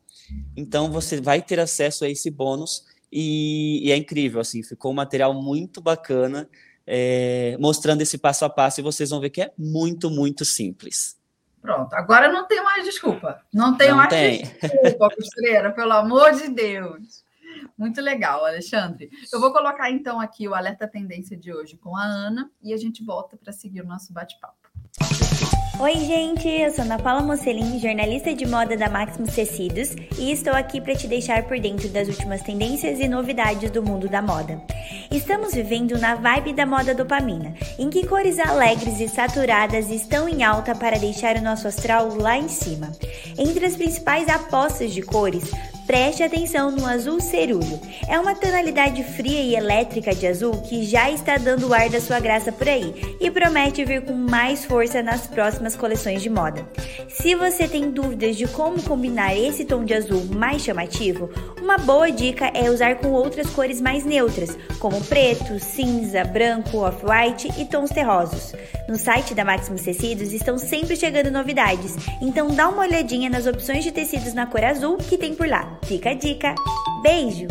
Então, 0.58 0.92
você 0.92 1.22
vai 1.22 1.42
ter 1.42 1.62
acesso 1.62 2.04
a 2.04 2.10
esse 2.10 2.30
bônus 2.30 2.84
e, 3.10 3.88
e 3.88 3.92
é 3.94 3.96
incrível, 3.96 4.42
assim, 4.42 4.62
ficou 4.62 4.92
um 4.92 4.96
material 4.96 5.34
muito 5.34 5.80
bacana, 5.80 6.50
é, 6.88 7.58
mostrando 7.60 8.02
esse 8.02 8.18
passo 8.18 8.46
a 8.46 8.50
passo, 8.50 8.80
e 8.80 8.84
vocês 8.84 9.10
vão 9.10 9.20
ver 9.20 9.30
que 9.30 9.42
é 9.42 9.52
muito, 9.58 10.10
muito 10.10 10.46
simples. 10.46 11.18
Pronto, 11.62 11.94
agora 11.94 12.32
não 12.32 12.48
tem 12.48 12.64
mais 12.64 12.86
desculpa. 12.86 13.42
Não 13.54 13.76
tem 13.76 13.90
não 13.90 13.98
mais 13.98 14.10
tem. 14.10 14.44
desculpa, 14.62 15.10
costureira, 15.14 15.72
pelo 15.72 15.92
amor 15.92 16.32
de 16.34 16.48
Deus. 16.48 17.26
Muito 17.78 18.00
legal, 18.02 18.46
Alexandre. 18.46 19.10
Eu 19.32 19.40
vou 19.40 19.52
colocar 19.52 19.92
então 19.92 20.20
aqui 20.20 20.48
o 20.48 20.56
alerta 20.56 20.88
tendência 20.88 21.36
de 21.36 21.54
hoje 21.54 21.76
com 21.76 21.96
a 21.98 22.04
Ana 22.04 22.50
e 22.62 22.74
a 22.74 22.78
gente 22.78 23.04
volta 23.04 23.36
para 23.36 23.52
seguir 23.52 23.82
o 23.82 23.86
nosso 23.86 24.14
bate-papo. 24.14 24.56
Oi, 25.80 25.94
gente, 25.94 26.48
eu 26.50 26.72
sou 26.72 26.84
Ana 26.84 26.98
Paula 26.98 27.22
Mocelin, 27.22 27.80
jornalista 27.80 28.34
de 28.34 28.48
moda 28.48 28.76
da 28.76 28.90
Maximus 28.90 29.36
Tecidos, 29.36 29.96
e 30.18 30.32
estou 30.32 30.54
aqui 30.54 30.82
para 30.82 30.96
te 30.96 31.08
deixar 31.08 31.44
por 31.44 31.60
dentro 31.60 31.88
das 31.90 32.08
últimas 32.08 32.42
tendências 32.42 33.00
e 33.00 33.08
novidades 33.08 33.70
do 33.70 33.84
mundo 33.84 34.10
da 34.10 34.20
moda. 34.20 34.60
Estamos 35.12 35.54
vivendo 35.54 35.96
na 36.00 36.16
vibe 36.16 36.54
da 36.54 36.66
moda 36.66 36.96
dopamina, 36.96 37.54
em 37.78 37.92
que 37.92 38.08
cores 38.08 38.40
alegres 38.40 39.00
e 39.00 39.08
saturadas 39.08 39.92
estão 39.92 40.28
em 40.28 40.44
alta 40.44 40.74
para 40.74 40.98
deixar 40.98 41.36
o 41.36 41.44
nosso 41.44 41.68
astral 41.68 42.12
lá 42.16 42.36
em 42.36 42.50
cima. 42.50 42.92
Entre 43.38 43.64
as 43.64 43.76
principais 43.76 44.28
apostas 44.30 44.92
de 44.92 45.04
cores, 45.04 45.52
Preste 45.88 46.22
atenção 46.22 46.70
no 46.70 46.86
azul 46.86 47.22
cerúleo. 47.22 47.80
É 48.10 48.20
uma 48.20 48.36
tonalidade 48.36 49.06
fria 49.06 49.40
e 49.40 49.56
elétrica 49.56 50.14
de 50.14 50.28
azul 50.28 50.62
que 50.62 50.84
já 50.84 51.10
está 51.10 51.38
dando 51.38 51.70
o 51.70 51.74
ar 51.74 51.90
da 51.90 52.02
sua 52.02 52.20
graça 52.20 52.52
por 52.52 52.68
aí 52.68 53.16
e 53.22 53.32
promete 53.32 53.86
vir 53.86 54.02
com 54.02 54.14
mais 54.14 54.66
força 54.66 55.02
nas 55.02 55.28
próximas 55.28 55.78
coleções 55.78 56.22
de 56.22 56.30
moda. 56.30 56.68
Se 57.08 57.36
você 57.36 57.70
tem 57.70 57.90
dúvidas 57.90 58.36
de 58.36 58.46
como 58.50 58.84
combinar 58.84 59.34
esse 59.34 59.64
tom 59.64 59.86
de 59.86 59.94
azul 59.94 60.26
mais 60.26 60.62
chamativo, 60.62 61.30
uma 61.62 61.78
boa 61.78 62.12
dica 62.12 62.52
é 62.54 62.70
usar 62.70 62.96
com 62.96 63.14
outras 63.14 63.50
cores 63.50 63.80
mais 63.80 64.04
neutras, 64.04 64.58
como 64.80 65.02
preto, 65.06 65.58
cinza, 65.58 66.26
branco, 66.26 66.80
off-white 66.80 67.50
e 67.58 67.64
tons 67.64 67.92
terrosos. 67.92 68.54
No 68.90 68.98
site 68.98 69.34
da 69.34 69.46
Maximus 69.46 69.84
Tecidos 69.84 70.34
estão 70.34 70.58
sempre 70.58 70.98
chegando 70.98 71.32
novidades, 71.32 71.96
então 72.22 72.48
dá 72.50 72.68
uma 72.68 72.82
olhadinha 72.82 73.30
nas 73.30 73.48
opções 73.48 73.86
de 73.86 73.92
tecidos 73.92 74.34
na 74.34 74.46
cor 74.46 74.66
azul 74.66 74.98
que 74.98 75.18
tem 75.18 75.34
por 75.34 75.48
lá. 75.48 75.77
Fica 75.86 76.12
a 76.12 76.14
dica. 76.14 76.56
Beijo! 77.02 77.48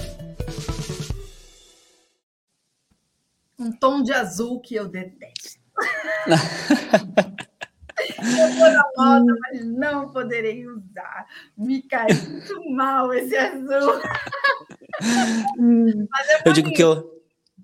Um 3.59 3.73
tom 3.73 4.03
de 4.03 4.13
azul 4.13 4.61
que 4.61 4.75
eu 4.75 4.89
detesto. 4.89 5.59
eu 8.19 8.55
vou 8.55 8.71
na 8.71 8.85
moda, 8.97 9.35
mas 9.41 9.67
não 9.67 10.11
poderei 10.11 10.67
usar. 10.67 11.27
Me 11.57 11.83
cai 11.83 12.09
muito 12.13 12.71
mal 12.71 13.13
esse 13.13 13.37
azul. 13.37 14.01
É 15.01 16.49
eu 16.49 16.53
digo 16.53 16.73
que 16.73 16.83
eu. 16.83 17.17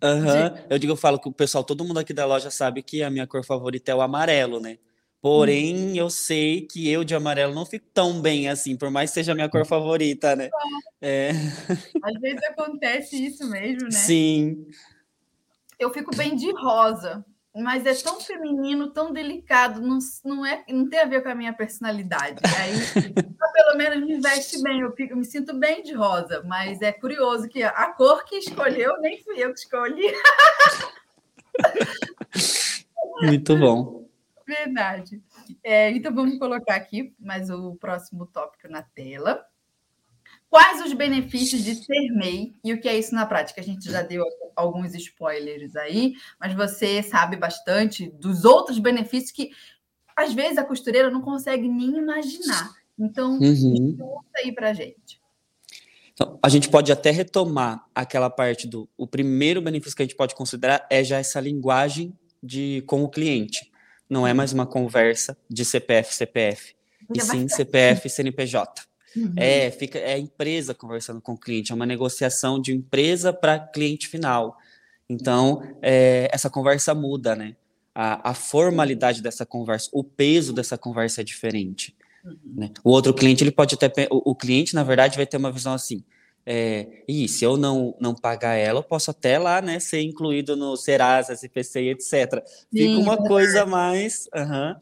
Uhum, 0.03 0.67
eu 0.69 0.79
digo, 0.79 0.93
eu 0.93 0.97
falo 0.97 1.19
que 1.19 1.29
o 1.29 1.33
pessoal, 1.33 1.63
todo 1.63 1.85
mundo 1.85 2.01
aqui 2.01 2.13
da 2.13 2.27
loja 2.27 2.51
sabe 2.51 2.83
que 2.83 3.05
a 3.05 3.11
minha 3.11 3.27
cor 3.27 3.45
favorita 3.45 3.93
é 3.93 3.95
o 3.95 4.01
amarelo, 4.01 4.59
né? 4.59 4.79
Porém, 5.23 5.93
hum. 5.93 5.95
eu 5.95 6.11
sei 6.11 6.63
que 6.63 6.91
eu 6.91 7.05
de 7.05 7.15
amarelo 7.15 7.55
não 7.55 7.65
fico 7.65 7.87
tão 7.95 8.21
bem 8.21 8.49
assim, 8.49 8.77
por 8.77 8.91
mais 8.91 9.11
que 9.11 9.15
seja 9.15 9.31
a 9.31 9.35
minha 9.37 9.49
cor 9.49 9.65
favorita, 9.65 10.35
né? 10.35 10.51
É. 11.01 11.31
Às 12.03 12.21
vezes 12.21 12.43
acontece 12.43 13.25
isso 13.25 13.49
mesmo, 13.49 13.85
né? 13.85 13.93
Sim. 13.93 14.67
Eu 15.79 15.93
fico 15.93 16.15
bem 16.17 16.35
de 16.35 16.51
rosa, 16.51 17.25
mas 17.55 17.87
é 17.87 17.95
tão 17.95 18.21
feminino, 18.21 18.91
tão 18.91 19.13
delicado, 19.13 19.81
não, 19.81 20.01
não, 20.25 20.45
é, 20.45 20.65
não 20.69 20.89
tem 20.89 20.99
a 20.99 21.05
ver 21.07 21.23
com 21.23 21.29
a 21.29 21.37
minha 21.37 21.53
personalidade. 21.53 22.41
Aí, 22.59 23.15
pelo 23.15 23.77
menos 23.77 24.05
me 24.05 24.21
veste 24.21 24.61
bem, 24.61 24.81
eu, 24.81 24.91
fico, 24.91 25.13
eu 25.13 25.17
me 25.17 25.25
sinto 25.25 25.55
bem 25.55 25.85
de 25.85 25.93
rosa, 25.93 26.43
mas 26.47 26.83
é 26.83 26.91
curioso 26.91 27.49
que 27.49 27.63
a 27.63 27.93
cor 27.93 28.25
que 28.25 28.39
escolheu 28.39 29.01
nem 29.01 29.23
fui 29.23 29.37
eu 29.39 29.53
que 29.53 29.61
escolhi. 29.61 30.13
Muito 33.23 33.57
bom. 33.57 34.02
Verdade. 34.53 35.23
É, 35.65 35.91
então 35.91 36.15
vamos 36.15 36.39
colocar 36.39 36.75
aqui 36.75 37.15
mais 37.19 37.49
o 37.49 37.75
próximo 37.77 38.27
tópico 38.27 38.69
na 38.69 38.83
tela. 38.83 39.45
Quais 40.51 40.83
os 40.83 40.93
benefícios 40.93 41.65
de 41.65 41.75
ser 41.75 42.11
MEI 42.13 42.55
e 42.63 42.75
o 42.75 42.81
que 42.81 42.89
é 42.89 42.99
isso 42.99 43.15
na 43.15 43.25
prática? 43.25 43.61
A 43.61 43.65
gente 43.65 43.91
já 43.91 44.03
deu 44.03 44.23
alguns 44.55 44.95
spoilers 44.95 45.75
aí, 45.77 46.15
mas 46.39 46.53
você 46.55 47.03
sabe 47.03 47.37
bastante 47.37 48.11
dos 48.11 48.45
outros 48.45 48.79
benefícios 48.79 49.31
que 49.31 49.51
às 50.15 50.35
vezes 50.35 50.59
a 50.59 50.65
costureira 50.65 51.11
não 51.11 51.23
consegue 51.23 51.67
nem 51.67 51.97
imaginar. 51.97 52.71
Então, 52.99 53.39
uhum. 53.39 53.97
conta 53.99 54.41
aí 54.45 54.53
para 54.53 54.75
gente. 54.75 55.21
Então, 56.13 56.39
a 56.43 56.49
gente 56.51 56.69
pode 56.69 56.93
até 56.93 57.11
retomar 57.11 57.87
aquela 57.95 58.29
parte 58.29 58.69
do. 58.69 58.87
O 58.99 59.07
primeiro 59.07 59.63
benefício 59.63 59.97
que 59.97 60.03
a 60.03 60.05
gente 60.05 60.17
pode 60.17 60.35
considerar 60.35 60.87
é 60.91 61.03
já 61.03 61.17
essa 61.17 61.41
linguagem 61.41 62.13
de 62.43 62.85
com 62.87 63.03
o 63.03 63.09
cliente 63.09 63.72
não 64.13 64.27
é 64.27 64.35
mais 64.35 64.53
uma 64.53 64.67
conversa 64.67 65.35
de 65.49 65.65
CPF 65.65 66.15
CPF, 66.15 66.75
e 67.15 67.21
sim 67.21 67.49
CPF 67.49 68.11
CNPJ. 68.11 68.83
Uhum. 69.17 69.33
É, 69.37 69.71
fica 69.71 69.99
é 69.99 70.15
a 70.15 70.19
empresa 70.19 70.75
conversando 70.75 71.19
com 71.19 71.33
o 71.33 71.39
cliente, 71.39 71.73
é 71.73 71.75
uma 71.75 71.87
negociação 71.87 72.61
de 72.61 72.75
empresa 72.75 73.33
para 73.33 73.59
cliente 73.59 74.09
final. 74.09 74.59
Então, 75.09 75.63
é, 75.81 76.29
essa 76.31 76.51
conversa 76.51 76.95
muda, 76.95 77.35
né? 77.35 77.57
A, 77.95 78.31
a, 78.31 78.35
formalidade 78.35 79.23
dessa 79.23 79.47
conversa, 79.47 79.89
o 79.93 80.05
peso 80.05 80.53
dessa 80.53 80.77
conversa 80.77 81.23
é 81.23 81.25
diferente. 81.25 81.97
Uhum. 82.23 82.37
Né? 82.55 82.71
O 82.85 82.91
outro 82.91 83.15
cliente, 83.15 83.43
ele 83.43 83.51
pode 83.51 83.75
até. 83.75 84.09
O, 84.11 84.33
o 84.33 84.35
cliente, 84.35 84.75
na 84.75 84.85
verdade, 84.85 85.17
vai 85.17 85.27
ter 85.27 85.39
uma 85.39 85.51
visão 85.51 85.73
assim: 85.73 86.05
é, 86.45 87.05
e 87.07 87.29
se 87.29 87.45
eu 87.45 87.57
não, 87.57 87.97
não 88.01 88.15
pagar 88.15 88.55
ela, 88.55 88.81
eu 88.81 88.83
posso 88.83 89.11
até 89.11 89.39
lá, 89.39 89.63
né, 89.63 89.79
ser 89.79 90.01
incluído 90.01 90.57
no 90.57 90.77
Serasa, 90.77 91.33
SPC, 91.33 91.91
etc. 91.91 92.45
Fica 92.71 92.99
uma 92.99 93.15
é 93.15 93.29
coisa 93.29 93.65
mais. 93.65 94.29
Uhum. 94.35 94.75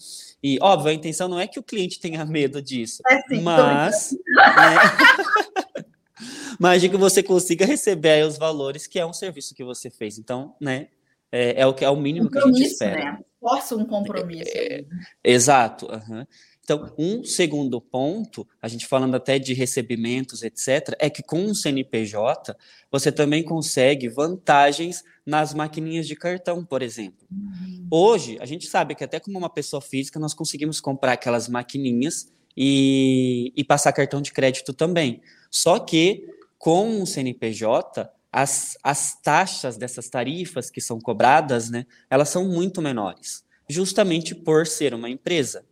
E, 0.43 0.59
óbvio, 0.63 0.91
a 0.91 0.95
intenção 0.95 1.29
não 1.29 1.39
é 1.39 1.47
que 1.47 1.59
o 1.59 1.63
cliente 1.63 2.01
tenha 2.01 2.25
medo 2.25 2.63
disso, 2.63 3.03
é 3.09 3.21
sim, 3.23 3.43
mas. 3.43 4.13
Né, 4.13 5.85
mas 6.59 6.81
de 6.81 6.89
que 6.89 6.97
você 6.97 7.23
consiga 7.23 7.67
receber 7.67 8.27
os 8.27 8.39
valores, 8.39 8.87
que 8.87 8.99
é 8.99 9.05
um 9.05 9.13
serviço 9.13 9.55
que 9.55 9.65
você 9.65 9.91
fez. 9.91 10.19
Então, 10.19 10.55
né, 10.61 10.89
é, 11.31 11.61
é 11.61 11.67
o 11.67 11.75
que 11.75 11.85
é 11.85 11.91
o 11.91 11.97
mínimo 11.97 12.31
que 12.31 12.39
a 12.39 12.47
gente 12.47 12.63
espera. 12.63 13.13
Né? 13.13 13.19
Força 13.39 13.77
um 13.77 13.85
compromisso. 13.85 14.51
É, 14.55 14.85
exato. 15.25 15.87
Uhum. 15.87 16.27
Então, 16.73 16.95
um 16.97 17.25
segundo 17.25 17.81
ponto, 17.81 18.47
a 18.63 18.69
gente 18.69 18.87
falando 18.87 19.17
até 19.17 19.41
de 19.41 19.53
recebimentos, 19.53 20.45
etc., 20.45 20.95
é 21.01 21.11
que 21.11 21.21
com 21.21 21.47
o 21.47 21.53
CNPJ 21.53 22.57
você 22.93 23.11
também 23.11 23.43
consegue 23.43 24.09
vantagens 24.09 25.03
nas 25.27 25.53
maquininhas 25.53 26.07
de 26.07 26.15
cartão, 26.15 26.65
por 26.65 26.81
exemplo. 26.81 27.27
Uhum. 27.29 27.89
Hoje, 27.91 28.39
a 28.41 28.47
gente 28.47 28.69
sabe 28.69 28.95
que 28.95 29.03
até 29.03 29.19
como 29.19 29.37
uma 29.37 29.51
pessoa 29.51 29.81
física, 29.83 30.21
nós 30.21 30.33
conseguimos 30.33 30.81
comprar 30.81 31.15
aquelas 31.15 31.49
maquininhas 31.49 32.33
e, 32.57 33.53
e 33.57 33.65
passar 33.65 33.93
cartão 33.93 34.23
de 34.23 34.31
crédito 34.33 34.73
também. 34.73 35.21
Só 35.51 35.77
que 35.81 36.25
com 36.57 37.03
o 37.03 37.07
CNPJ, 37.07 38.09
as, 38.31 38.79
as 38.85 39.21
taxas 39.21 39.77
dessas 39.77 40.09
tarifas 40.09 40.71
que 40.71 40.81
são 40.81 41.01
cobradas, 41.01 41.69
né, 41.69 41.85
elas 42.09 42.29
são 42.29 42.45
muito 42.45 42.81
menores, 42.81 43.43
justamente 43.69 44.37
por 44.37 44.69
ser 44.69 44.95
uma 44.95 45.11
empresa. 45.11 45.69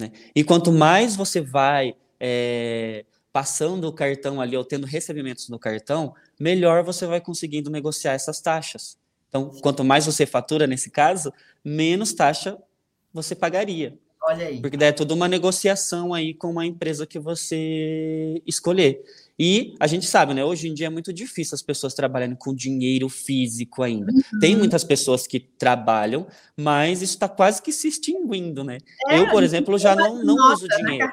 Né? 0.00 0.10
E 0.34 0.42
quanto 0.42 0.72
mais 0.72 1.14
você 1.14 1.40
vai 1.40 1.94
é, 2.18 3.04
passando 3.32 3.86
o 3.86 3.92
cartão 3.92 4.40
ali 4.40 4.56
ou 4.56 4.64
tendo 4.64 4.86
recebimentos 4.86 5.48
no 5.48 5.58
cartão, 5.58 6.14
melhor 6.38 6.82
você 6.82 7.06
vai 7.06 7.20
conseguindo 7.20 7.70
negociar 7.70 8.12
essas 8.12 8.40
taxas. 8.40 8.98
Então, 9.28 9.50
quanto 9.60 9.84
mais 9.84 10.06
você 10.06 10.26
fatura 10.26 10.66
nesse 10.66 10.90
caso, 10.90 11.32
menos 11.64 12.12
taxa 12.12 12.58
você 13.12 13.34
pagaria. 13.34 13.96
Olha 14.22 14.46
aí. 14.46 14.60
Porque 14.60 14.76
daí 14.76 14.90
é 14.90 14.92
toda 14.92 15.14
uma 15.14 15.26
negociação 15.26 16.12
aí 16.12 16.34
com 16.34 16.50
uma 16.50 16.66
empresa 16.66 17.06
que 17.06 17.18
você 17.18 18.42
escolher. 18.46 19.02
E 19.38 19.74
a 19.80 19.86
gente 19.86 20.06
sabe, 20.06 20.34
né? 20.34 20.44
Hoje 20.44 20.68
em 20.68 20.74
dia 20.74 20.88
é 20.88 20.90
muito 20.90 21.12
difícil 21.12 21.54
as 21.54 21.62
pessoas 21.62 21.94
trabalhando 21.94 22.36
com 22.36 22.54
dinheiro 22.54 23.08
físico 23.08 23.82
ainda. 23.82 24.12
Uhum. 24.12 24.38
Tem 24.38 24.54
muitas 24.54 24.84
pessoas 24.84 25.26
que 25.26 25.40
trabalham, 25.40 26.26
mas 26.54 27.00
isso 27.00 27.14
está 27.14 27.26
quase 27.26 27.62
que 27.62 27.72
se 27.72 27.88
extinguindo, 27.88 28.62
né? 28.62 28.78
É, 29.08 29.18
eu, 29.18 29.30
por 29.30 29.42
exemplo, 29.42 29.78
já 29.78 29.96
não, 29.96 30.22
não 30.22 30.52
uso 30.52 30.68
dinheiro. 30.68 31.10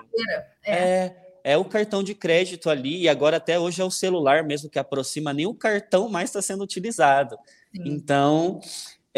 É. 0.65 0.73
é. 0.73 1.23
É 1.43 1.55
o 1.55 1.63
cartão 1.63 2.03
de 2.03 2.13
crédito 2.13 2.69
ali, 2.69 3.03
e 3.03 3.07
agora 3.07 3.37
até 3.37 3.57
hoje 3.57 3.81
é 3.81 3.85
o 3.85 3.89
celular 3.89 4.43
mesmo 4.43 4.69
que 4.69 4.77
aproxima, 4.77 5.31
nem 5.31 5.45
o 5.45 5.53
cartão 5.53 6.09
mais 6.09 6.29
está 6.29 6.41
sendo 6.41 6.61
utilizado. 6.61 7.37
Sim. 7.73 7.83
Então, 7.85 8.59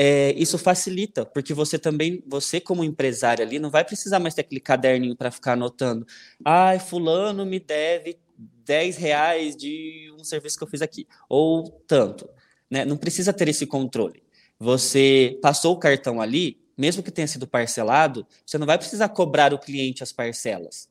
é, 0.01 0.31
isso 0.37 0.57
facilita, 0.57 1.25
porque 1.25 1.53
você 1.53 1.77
também, 1.77 2.23
você 2.25 2.61
como 2.61 2.85
empresário 2.85 3.43
ali, 3.43 3.59
não 3.59 3.69
vai 3.69 3.83
precisar 3.83 4.17
mais 4.17 4.33
ter 4.33 4.39
aquele 4.39 4.61
caderninho 4.61 5.13
para 5.13 5.29
ficar 5.29 5.53
anotando. 5.53 6.07
Ai, 6.45 6.79
fulano 6.79 7.45
me 7.45 7.59
deve 7.59 8.17
10 8.37 8.95
reais 8.95 9.57
de 9.57 10.09
um 10.17 10.23
serviço 10.23 10.57
que 10.57 10.63
eu 10.63 10.69
fiz 10.69 10.81
aqui, 10.81 11.05
ou 11.27 11.69
tanto. 11.85 12.29
Né? 12.71 12.85
Não 12.85 12.95
precisa 12.95 13.33
ter 13.33 13.49
esse 13.49 13.65
controle. 13.65 14.23
Você 14.57 15.37
passou 15.41 15.73
o 15.73 15.79
cartão 15.79 16.21
ali, 16.21 16.61
mesmo 16.77 17.03
que 17.03 17.11
tenha 17.11 17.27
sido 17.27 17.45
parcelado, 17.45 18.25
você 18.45 18.57
não 18.57 18.65
vai 18.65 18.77
precisar 18.77 19.09
cobrar 19.09 19.53
o 19.53 19.59
cliente 19.59 20.01
as 20.01 20.13
parcelas. 20.13 20.87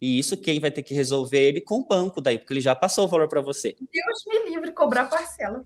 E 0.00 0.20
isso 0.20 0.36
quem 0.36 0.60
vai 0.60 0.70
ter 0.70 0.84
que 0.84 0.94
resolver 0.94 1.48
ele 1.48 1.60
com 1.60 1.80
o 1.80 1.84
banco 1.84 2.20
daí, 2.20 2.38
porque 2.38 2.52
ele 2.52 2.60
já 2.60 2.76
passou 2.76 3.06
o 3.06 3.08
valor 3.08 3.26
para 3.26 3.40
você. 3.40 3.74
Deus 3.80 4.24
me 4.24 4.50
livre 4.50 4.70
cobrar 4.70 5.06
parcela. 5.06 5.64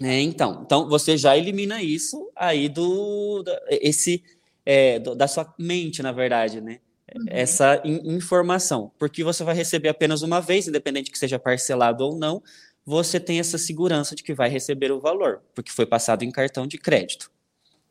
É, 0.00 0.20
então, 0.20 0.62
então 0.64 0.88
você 0.88 1.16
já 1.16 1.36
elimina 1.36 1.82
isso 1.82 2.30
aí 2.34 2.68
do 2.68 3.42
da, 3.42 3.60
esse 3.68 4.24
é, 4.64 4.98
do, 4.98 5.14
da 5.14 5.28
sua 5.28 5.52
mente, 5.58 6.02
na 6.02 6.12
verdade, 6.12 6.60
né? 6.60 6.80
Uhum. 7.14 7.24
Essa 7.28 7.80
in, 7.84 8.14
informação, 8.16 8.90
porque 8.98 9.22
você 9.22 9.44
vai 9.44 9.54
receber 9.54 9.88
apenas 9.88 10.22
uma 10.22 10.40
vez, 10.40 10.66
independente 10.66 11.10
que 11.10 11.18
seja 11.18 11.38
parcelado 11.38 12.04
ou 12.04 12.16
não, 12.16 12.42
você 12.84 13.20
tem 13.20 13.38
essa 13.38 13.58
segurança 13.58 14.14
de 14.14 14.22
que 14.22 14.34
vai 14.34 14.48
receber 14.48 14.90
o 14.90 15.00
valor, 15.00 15.42
porque 15.54 15.70
foi 15.70 15.86
passado 15.86 16.22
em 16.22 16.30
cartão 16.30 16.66
de 16.66 16.78
crédito. 16.78 17.30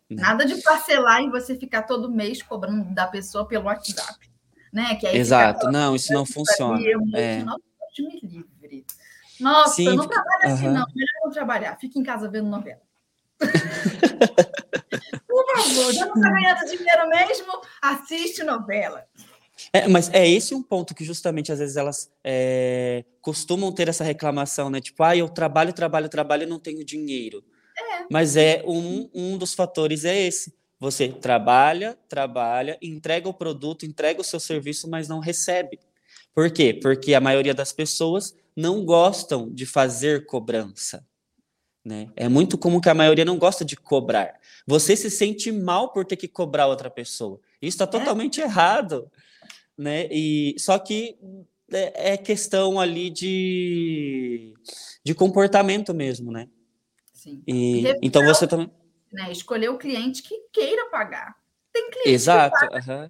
Né? 0.10 0.22
Nada 0.22 0.46
de 0.46 0.62
parcelar 0.62 1.24
e 1.24 1.30
você 1.30 1.56
ficar 1.56 1.84
todo 1.84 2.12
mês 2.12 2.42
cobrando 2.42 2.94
da 2.94 3.08
pessoa 3.08 3.48
pelo 3.48 3.66
WhatsApp, 3.66 4.30
né? 4.74 4.96
Que 4.96 5.08
Exato, 5.08 5.72
não, 5.72 5.96
isso 5.96 6.12
não 6.12 6.26
funciona. 6.26 6.82
É. 7.14 7.44
Não, 7.44 7.58
me 8.00 8.20
livre. 8.22 8.86
Nossa, 9.42 9.76
Sim, 9.76 9.96
não 9.96 10.08
trabalha 10.08 10.54
assim, 10.54 10.68
não. 10.68 10.86
Melhor 10.94 11.22
não 11.24 11.32
trabalhar. 11.32 11.78
Fica 11.80 12.00
em 12.00 12.04
casa 12.04 12.30
vendo 12.30 12.48
novela. 12.48 12.82
Por 15.28 15.46
favor, 15.56 15.94
já 15.94 16.06
não 16.06 16.16
está 16.16 16.30
ganhando 16.30 16.66
dinheiro 16.70 17.10
mesmo? 17.10 17.62
Assiste 17.82 18.44
novela. 18.44 19.06
É, 19.74 19.88
mas 19.88 20.10
é 20.14 20.28
esse 20.28 20.54
um 20.54 20.62
ponto 20.62 20.94
que 20.94 21.04
justamente 21.04 21.52
às 21.52 21.60
vezes 21.60 21.78
elas 21.78 22.12
é, 22.24 23.04
costumam 23.22 23.72
ter 23.72 23.88
essa 23.88 24.04
reclamação, 24.04 24.70
né? 24.70 24.80
Tipo, 24.80 25.04
ah, 25.04 25.16
eu 25.16 25.28
trabalho, 25.30 25.74
trabalho, 25.74 26.10
trabalho 26.10 26.44
e 26.44 26.48
não 26.48 26.60
tenho 26.60 26.86
dinheiro. 26.86 27.44
É. 27.78 28.06
Mas 28.10 28.36
é 28.36 28.64
um, 28.66 29.10
um 29.14 29.38
dos 29.38 29.54
fatores 29.54 30.06
é 30.06 30.20
esse. 30.20 30.54
Você 30.80 31.10
trabalha, 31.10 31.98
trabalha, 32.10 32.78
entrega 32.82 33.30
o 33.30 33.34
produto, 33.34 33.86
entrega 33.86 34.20
o 34.20 34.24
seu 34.24 34.40
serviço, 34.40 34.90
mas 34.90 35.08
não 35.08 35.20
recebe. 35.20 35.80
Por 36.34 36.52
quê? 36.52 36.74
Porque 36.74 37.14
a 37.14 37.22
maioria 37.22 37.54
das 37.54 37.72
pessoas 37.72 38.36
não 38.56 38.86
gostam 38.86 39.50
de 39.50 39.66
fazer 39.66 40.26
cobrança. 40.26 41.06
Né? 41.84 42.10
É 42.16 42.30
muito 42.30 42.58
comum 42.58 42.80
que 42.80 42.90
a 42.90 42.94
maioria 42.94 43.26
não 43.26 43.38
gosta 43.38 43.66
de 43.66 43.76
cobrar. 43.76 44.40
Você 44.68 44.96
se 44.96 45.10
sente 45.10 45.52
mal 45.52 45.92
por 45.92 46.06
ter 46.06 46.16
que 46.16 46.28
cobrar 46.28 46.68
outra 46.68 46.90
pessoa. 46.90 47.40
Isso 47.62 47.76
está 47.76 47.86
é. 47.86 47.88
totalmente 47.88 48.40
é. 48.40 48.44
errado. 48.44 49.12
Né? 49.78 50.08
E, 50.12 50.56
só 50.60 50.78
que 50.78 51.18
é, 51.72 52.14
é 52.14 52.18
questão 52.18 52.80
ali 52.80 53.10
de, 53.10 54.54
de 55.04 55.16
comportamento 55.16 55.94
mesmo, 55.94 56.32
né? 56.32 56.48
Sim. 57.14 57.42
E, 57.48 57.84
então 58.02 58.24
você 58.24 58.48
também. 58.48 58.70
Né? 59.12 59.32
Escolher 59.32 59.70
o 59.70 59.78
cliente 59.78 60.22
que 60.22 60.38
queira 60.52 60.90
pagar. 60.90 61.36
Tem 61.74 61.90
cliente 61.90 62.10
Exato. 62.10 62.58
que 62.60 62.68
paga 62.68 63.04
uhum. 63.04 63.10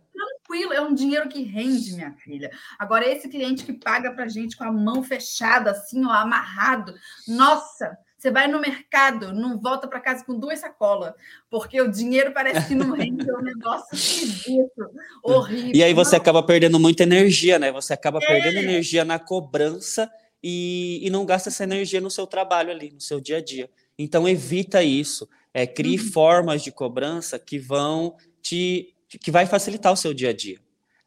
Tranquilo, 0.51 0.73
é 0.73 0.81
um 0.81 0.93
dinheiro 0.93 1.29
que 1.29 1.41
rende, 1.41 1.93
minha 1.93 2.11
filha. 2.11 2.51
Agora, 2.77 3.07
esse 3.07 3.29
cliente 3.29 3.63
que 3.63 3.73
paga 3.73 4.11
para 4.11 4.27
gente 4.27 4.57
com 4.57 4.65
a 4.65 4.71
mão 4.71 5.01
fechada, 5.01 5.71
assim, 5.71 6.05
ó, 6.05 6.11
amarrado, 6.11 6.93
nossa, 7.27 7.97
você 8.17 8.29
vai 8.29 8.47
no 8.47 8.59
mercado, 8.59 9.33
não 9.33 9.59
volta 9.59 9.87
para 9.87 9.99
casa 9.99 10.23
com 10.25 10.37
duas 10.37 10.59
sacolas, 10.59 11.13
porque 11.49 11.81
o 11.81 11.89
dinheiro 11.89 12.33
parece 12.33 12.67
que 12.67 12.75
não 12.75 12.91
rende, 12.93 13.27
é 13.27 13.33
um 13.33 13.41
negócio 13.41 13.95
esquisito, 13.95 14.91
horrível. 15.23 15.71
E 15.73 15.83
aí 15.83 15.93
você 15.93 16.15
acaba 16.17 16.43
perdendo 16.43 16.79
muita 16.79 17.03
energia, 17.03 17.57
né? 17.57 17.71
Você 17.71 17.93
acaba 17.93 18.19
é. 18.21 18.27
perdendo 18.27 18.59
energia 18.59 19.05
na 19.05 19.17
cobrança 19.17 20.11
e, 20.43 20.99
e 21.01 21.09
não 21.09 21.25
gasta 21.25 21.49
essa 21.49 21.63
energia 21.63 22.01
no 22.01 22.11
seu 22.11 22.27
trabalho 22.27 22.71
ali, 22.71 22.91
no 22.91 23.01
seu 23.01 23.21
dia 23.21 23.37
a 23.37 23.41
dia. 23.41 23.69
Então 23.97 24.27
evita 24.27 24.83
isso. 24.83 25.27
É, 25.53 25.67
crie 25.67 25.99
uhum. 25.99 26.11
formas 26.11 26.63
de 26.63 26.71
cobrança 26.71 27.37
que 27.37 27.59
vão 27.59 28.15
te 28.41 28.95
que 29.19 29.32
vai 29.32 29.45
facilitar 29.45 29.91
o 29.91 29.97
seu 29.97 30.13
dia 30.13 30.30
a 30.30 30.34
dia. 30.34 30.60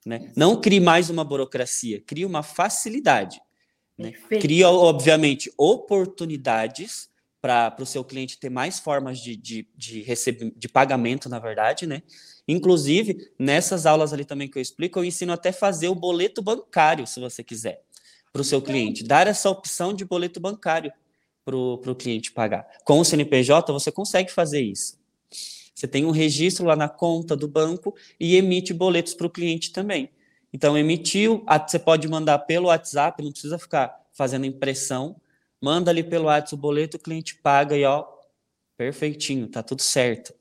Né? 0.05 0.33
Não 0.37 0.61
crie 0.61 0.81
mais 0.81 1.09
uma 1.09 1.25
burocracia, 1.25 2.01
crie 2.01 2.27
uma 2.27 2.43
facilidade. 2.43 3.41
Né? 3.97 4.13
Cria, 4.41 4.69
obviamente, 4.69 5.53
oportunidades 5.57 7.09
para 7.41 7.77
o 7.79 7.87
seu 7.87 8.03
cliente 8.03 8.39
ter 8.39 8.51
mais 8.51 8.79
formas 8.79 9.19
de, 9.19 9.37
de, 9.37 9.69
de, 9.77 10.03
receber, 10.03 10.53
de 10.57 10.69
pagamento, 10.69 11.29
na 11.29 11.39
verdade, 11.39 11.87
né? 11.87 12.03
Inclusive, 12.49 13.31
nessas 13.39 13.85
aulas 13.85 14.15
ali 14.15 14.25
também 14.25 14.49
que 14.49 14.57
eu 14.57 14.63
explico, 14.63 14.99
eu 14.99 15.05
ensino 15.05 15.33
até 15.33 15.53
fazer 15.53 15.89
o 15.89 15.95
boleto 15.95 16.41
bancário, 16.43 17.07
se 17.07 17.21
você 17.21 17.45
quiser, 17.45 17.83
para 18.33 18.41
o 18.41 18.45
seu 18.45 18.63
cliente. 18.63 19.05
Dar 19.05 19.27
essa 19.27 19.51
opção 19.51 19.93
de 19.93 20.05
boleto 20.05 20.41
bancário 20.41 20.91
para 21.45 21.55
o 21.57 21.95
cliente 21.95 22.33
pagar. 22.33 22.67
Com 22.83 22.99
o 22.99 23.05
CNPJ, 23.05 23.73
você 23.73 23.93
consegue 23.93 24.33
fazer 24.33 24.63
isso. 24.63 24.99
Você 25.75 25.89
tem 25.89 26.05
um 26.05 26.11
registro 26.11 26.65
lá 26.65 26.77
na 26.77 26.89
conta 26.89 27.35
do 27.35 27.49
banco 27.49 27.95
e 28.19 28.37
emite 28.37 28.73
boletos 28.73 29.13
para 29.13 29.27
o 29.27 29.31
cliente 29.31 29.73
também. 29.73 30.09
Então, 30.53 30.79
emitiu, 30.79 31.45
você 31.69 31.81
pode 31.81 32.07
mandar 32.07 32.39
pelo 32.41 32.69
WhatsApp, 32.69 33.23
não 33.23 33.33
precisa 33.33 33.59
ficar 33.59 34.01
fazendo 34.13 34.47
impressão. 34.47 35.17
Manda 35.61 35.91
ali 35.91 36.05
pelo 36.05 36.27
WhatsApp 36.27 36.55
o 36.55 36.59
boleto, 36.59 36.97
o 36.97 37.01
cliente 37.01 37.35
paga 37.37 37.77
e 37.77 37.85
ó, 37.85 38.07
perfeitinho, 38.77 39.49
tá 39.49 39.63
tudo 39.63 39.83
certo, 39.83 40.33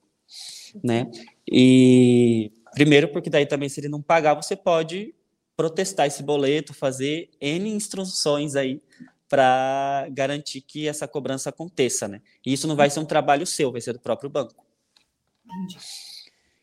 né? 0.83 1.09
E 1.49 2.51
primeiro 2.73 3.07
porque 3.07 3.29
daí 3.29 3.45
também 3.45 3.69
se 3.69 3.79
ele 3.79 3.89
não 3.89 4.01
pagar, 4.01 4.35
você 4.35 4.55
pode 4.55 5.15
protestar 5.55 6.07
esse 6.07 6.21
boleto, 6.21 6.73
fazer 6.73 7.29
N 7.39 7.69
instruções 7.69 8.55
aí 8.55 8.81
para 9.29 10.07
garantir 10.11 10.61
que 10.61 10.87
essa 10.87 11.07
cobrança 11.07 11.49
aconteça, 11.49 12.07
né? 12.07 12.21
E 12.45 12.53
isso 12.53 12.67
não 12.67 12.75
vai 12.75 12.89
ser 12.89 12.99
um 12.99 13.05
trabalho 13.05 13.47
seu, 13.47 13.71
vai 13.71 13.81
ser 13.81 13.93
do 13.93 13.99
próprio 13.99 14.29
banco. 14.29 14.62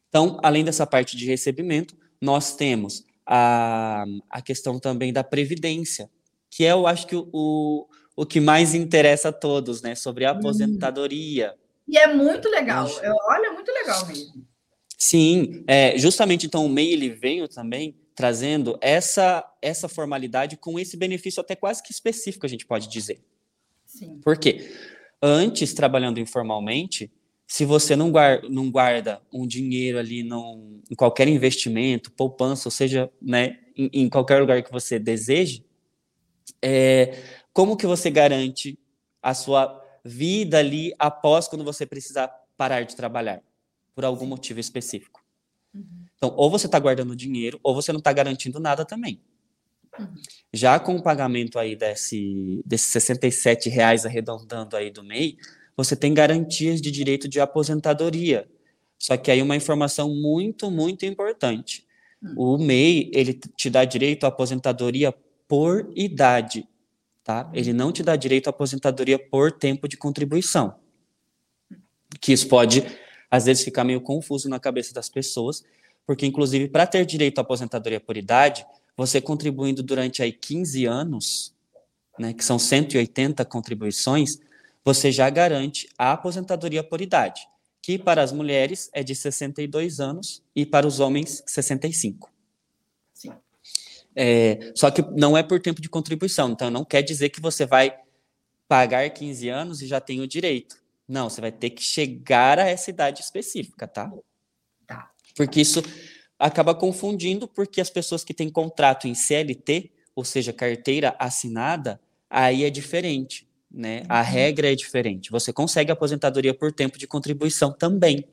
Então, 0.08 0.38
além 0.42 0.64
dessa 0.64 0.86
parte 0.86 1.16
de 1.16 1.26
recebimento, 1.26 1.96
nós 2.20 2.56
temos 2.56 3.04
a, 3.26 4.04
a 4.28 4.42
questão 4.42 4.78
também 4.78 5.12
da 5.12 5.22
previdência, 5.22 6.10
que 6.50 6.64
é, 6.64 6.72
eu 6.72 6.86
acho 6.86 7.06
que 7.06 7.14
o, 7.16 7.86
o 8.16 8.26
que 8.26 8.40
mais 8.40 8.74
interessa 8.74 9.28
a 9.28 9.32
todos, 9.32 9.82
né? 9.82 9.94
Sobre 9.94 10.24
a 10.24 10.32
aposentadoria. 10.32 11.54
E 11.86 11.96
é 11.96 12.12
muito 12.12 12.48
legal. 12.48 12.88
Eu, 13.02 13.14
olha, 13.28 13.46
é 13.46 13.50
muito 13.50 13.70
legal 13.70 14.06
mesmo. 14.06 14.46
Sim, 14.98 15.64
é, 15.66 15.96
justamente 15.96 16.46
então 16.46 16.66
o 16.66 16.68
MEI 16.68 16.92
ele 16.92 17.08
veio 17.08 17.48
também 17.48 17.96
trazendo 18.14 18.78
essa 18.82 19.42
essa 19.62 19.88
formalidade 19.88 20.58
com 20.58 20.78
esse 20.78 20.94
benefício 20.94 21.40
até 21.40 21.56
quase 21.56 21.82
que 21.82 21.90
específico, 21.90 22.44
a 22.44 22.48
gente 22.48 22.66
pode 22.66 22.86
dizer. 22.88 23.22
Sim. 23.86 24.20
Por 24.22 24.36
quê? 24.36 24.70
Antes, 25.22 25.72
trabalhando 25.72 26.20
informalmente, 26.20 27.10
se 27.50 27.64
você 27.64 27.96
não 27.96 28.12
guarda, 28.12 28.48
não 28.48 28.70
guarda 28.70 29.20
um 29.32 29.44
dinheiro 29.44 29.98
ali 29.98 30.22
num, 30.22 30.80
em 30.88 30.94
qualquer 30.94 31.26
investimento, 31.26 32.12
poupança, 32.12 32.68
ou 32.68 32.70
seja, 32.70 33.10
né, 33.20 33.58
em, 33.76 33.90
em 33.92 34.08
qualquer 34.08 34.40
lugar 34.40 34.62
que 34.62 34.70
você 34.70 35.00
deseje, 35.00 35.64
é, 36.62 37.20
como 37.52 37.76
que 37.76 37.88
você 37.88 38.08
garante 38.08 38.78
a 39.20 39.34
sua 39.34 39.84
vida 40.04 40.60
ali 40.60 40.94
após 40.96 41.48
quando 41.48 41.64
você 41.64 41.84
precisar 41.84 42.28
parar 42.56 42.84
de 42.84 42.94
trabalhar 42.94 43.42
por 43.96 44.04
algum 44.04 44.26
motivo 44.26 44.60
específico? 44.60 45.20
Uhum. 45.74 46.06
Então, 46.16 46.32
ou 46.36 46.48
você 46.48 46.66
está 46.66 46.78
guardando 46.78 47.16
dinheiro, 47.16 47.58
ou 47.64 47.74
você 47.74 47.90
não 47.90 47.98
está 47.98 48.12
garantindo 48.12 48.60
nada 48.60 48.84
também. 48.84 49.20
Uhum. 49.98 50.06
Já 50.52 50.78
com 50.78 50.94
o 50.94 51.02
pagamento 51.02 51.58
aí 51.58 51.74
desse, 51.74 52.62
desses 52.64 52.86
67 52.86 53.68
reais 53.68 54.06
arredondando 54.06 54.76
aí 54.76 54.88
do 54.88 55.02
MEI, 55.02 55.36
você 55.82 55.96
tem 55.96 56.12
garantias 56.12 56.78
de 56.78 56.90
direito 56.90 57.26
de 57.26 57.40
aposentadoria. 57.40 58.46
Só 58.98 59.16
que 59.16 59.30
aí 59.30 59.40
uma 59.40 59.56
informação 59.56 60.14
muito, 60.14 60.70
muito 60.70 61.06
importante. 61.06 61.86
Hum. 62.22 62.34
O 62.36 62.58
MEI, 62.58 63.10
ele 63.14 63.32
te 63.32 63.70
dá 63.70 63.82
direito 63.86 64.24
à 64.24 64.28
aposentadoria 64.28 65.10
por 65.48 65.90
idade, 65.96 66.68
tá? 67.24 67.50
Ele 67.54 67.72
não 67.72 67.90
te 67.92 68.02
dá 68.02 68.14
direito 68.14 68.48
à 68.48 68.50
aposentadoria 68.50 69.18
por 69.18 69.50
tempo 69.52 69.88
de 69.88 69.96
contribuição. 69.96 70.74
Que 72.20 72.34
isso 72.34 72.46
pode, 72.46 72.84
às 73.30 73.46
vezes, 73.46 73.64
ficar 73.64 73.82
meio 73.82 74.02
confuso 74.02 74.50
na 74.50 74.60
cabeça 74.60 74.92
das 74.92 75.08
pessoas, 75.08 75.64
porque, 76.06 76.26
inclusive, 76.26 76.68
para 76.68 76.86
ter 76.86 77.06
direito 77.06 77.38
à 77.38 77.40
aposentadoria 77.40 78.00
por 78.00 78.18
idade, 78.18 78.66
você 78.94 79.18
contribuindo 79.18 79.82
durante 79.82 80.22
aí 80.22 80.30
15 80.30 80.84
anos, 80.84 81.54
né, 82.18 82.34
que 82.34 82.44
são 82.44 82.58
180 82.58 83.46
contribuições, 83.46 84.38
você 84.84 85.12
já 85.12 85.28
garante 85.28 85.88
a 85.98 86.12
aposentadoria 86.12 86.82
por 86.82 87.00
idade, 87.00 87.46
que 87.82 87.98
para 87.98 88.22
as 88.22 88.32
mulheres 88.32 88.90
é 88.92 89.02
de 89.02 89.14
62 89.14 90.00
anos 90.00 90.42
e 90.54 90.64
para 90.64 90.86
os 90.86 91.00
homens 91.00 91.42
65. 91.46 92.32
Sim. 93.14 93.32
É, 94.14 94.72
só 94.74 94.90
que 94.90 95.02
não 95.02 95.36
é 95.36 95.42
por 95.42 95.60
tempo 95.60 95.80
de 95.80 95.88
contribuição, 95.88 96.50
então 96.50 96.70
não 96.70 96.84
quer 96.84 97.02
dizer 97.02 97.30
que 97.30 97.40
você 97.40 97.66
vai 97.66 97.96
pagar 98.66 99.08
15 99.10 99.48
anos 99.48 99.82
e 99.82 99.86
já 99.86 100.00
tem 100.00 100.20
o 100.20 100.26
direito. 100.26 100.76
Não, 101.06 101.28
você 101.28 101.40
vai 101.40 101.50
ter 101.50 101.70
que 101.70 101.82
chegar 101.82 102.58
a 102.58 102.68
essa 102.68 102.88
idade 102.88 103.20
específica, 103.20 103.88
tá? 103.88 104.12
Tá. 104.86 105.10
Porque 105.34 105.60
isso 105.60 105.82
acaba 106.38 106.74
confundindo, 106.74 107.48
porque 107.48 107.80
as 107.80 107.90
pessoas 107.90 108.22
que 108.22 108.32
têm 108.32 108.48
contrato 108.48 109.08
em 109.08 109.14
CLT, 109.14 109.90
ou 110.14 110.24
seja, 110.24 110.52
carteira 110.52 111.14
assinada, 111.18 112.00
aí 112.28 112.64
é 112.64 112.70
diferente 112.70 113.49
né? 113.70 114.02
A 114.08 114.18
uhum. 114.18 114.26
regra 114.26 114.72
é 114.72 114.74
diferente. 114.74 115.30
Você 115.30 115.52
consegue 115.52 115.92
aposentadoria 115.92 116.52
por 116.52 116.72
tempo 116.72 116.98
de 116.98 117.06
contribuição 117.06 117.72
também. 117.72 118.24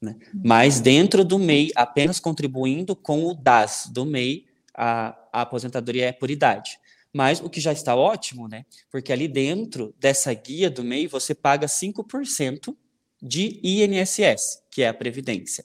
Né? 0.00 0.16
Uhum. 0.34 0.40
Mas 0.44 0.80
dentro 0.80 1.24
do 1.24 1.38
MEI, 1.38 1.70
apenas 1.76 2.18
contribuindo 2.18 2.96
com 2.96 3.26
o 3.26 3.34
DAS 3.34 3.88
do 3.92 4.04
MEI, 4.04 4.46
a, 4.74 5.16
a 5.32 5.42
aposentadoria 5.42 6.06
é 6.06 6.12
por 6.12 6.30
idade. 6.30 6.78
Mas 7.12 7.40
o 7.40 7.50
que 7.50 7.60
já 7.60 7.72
está 7.72 7.94
ótimo, 7.94 8.48
né? 8.48 8.64
Porque 8.90 9.12
ali 9.12 9.26
dentro 9.26 9.94
dessa 9.98 10.32
guia 10.32 10.70
do 10.70 10.84
MEI, 10.84 11.06
você 11.06 11.34
paga 11.34 11.66
5% 11.66 12.74
de 13.20 13.60
INSS, 13.62 14.62
que 14.70 14.82
é 14.82 14.88
a 14.88 14.94
Previdência. 14.94 15.64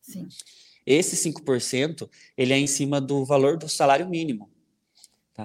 Sim. 0.00 0.26
Esse 0.84 1.30
5%, 1.30 2.08
ele 2.36 2.52
é 2.52 2.58
em 2.58 2.66
cima 2.66 3.00
do 3.00 3.24
valor 3.24 3.56
do 3.56 3.68
salário 3.68 4.08
mínimo. 4.08 4.50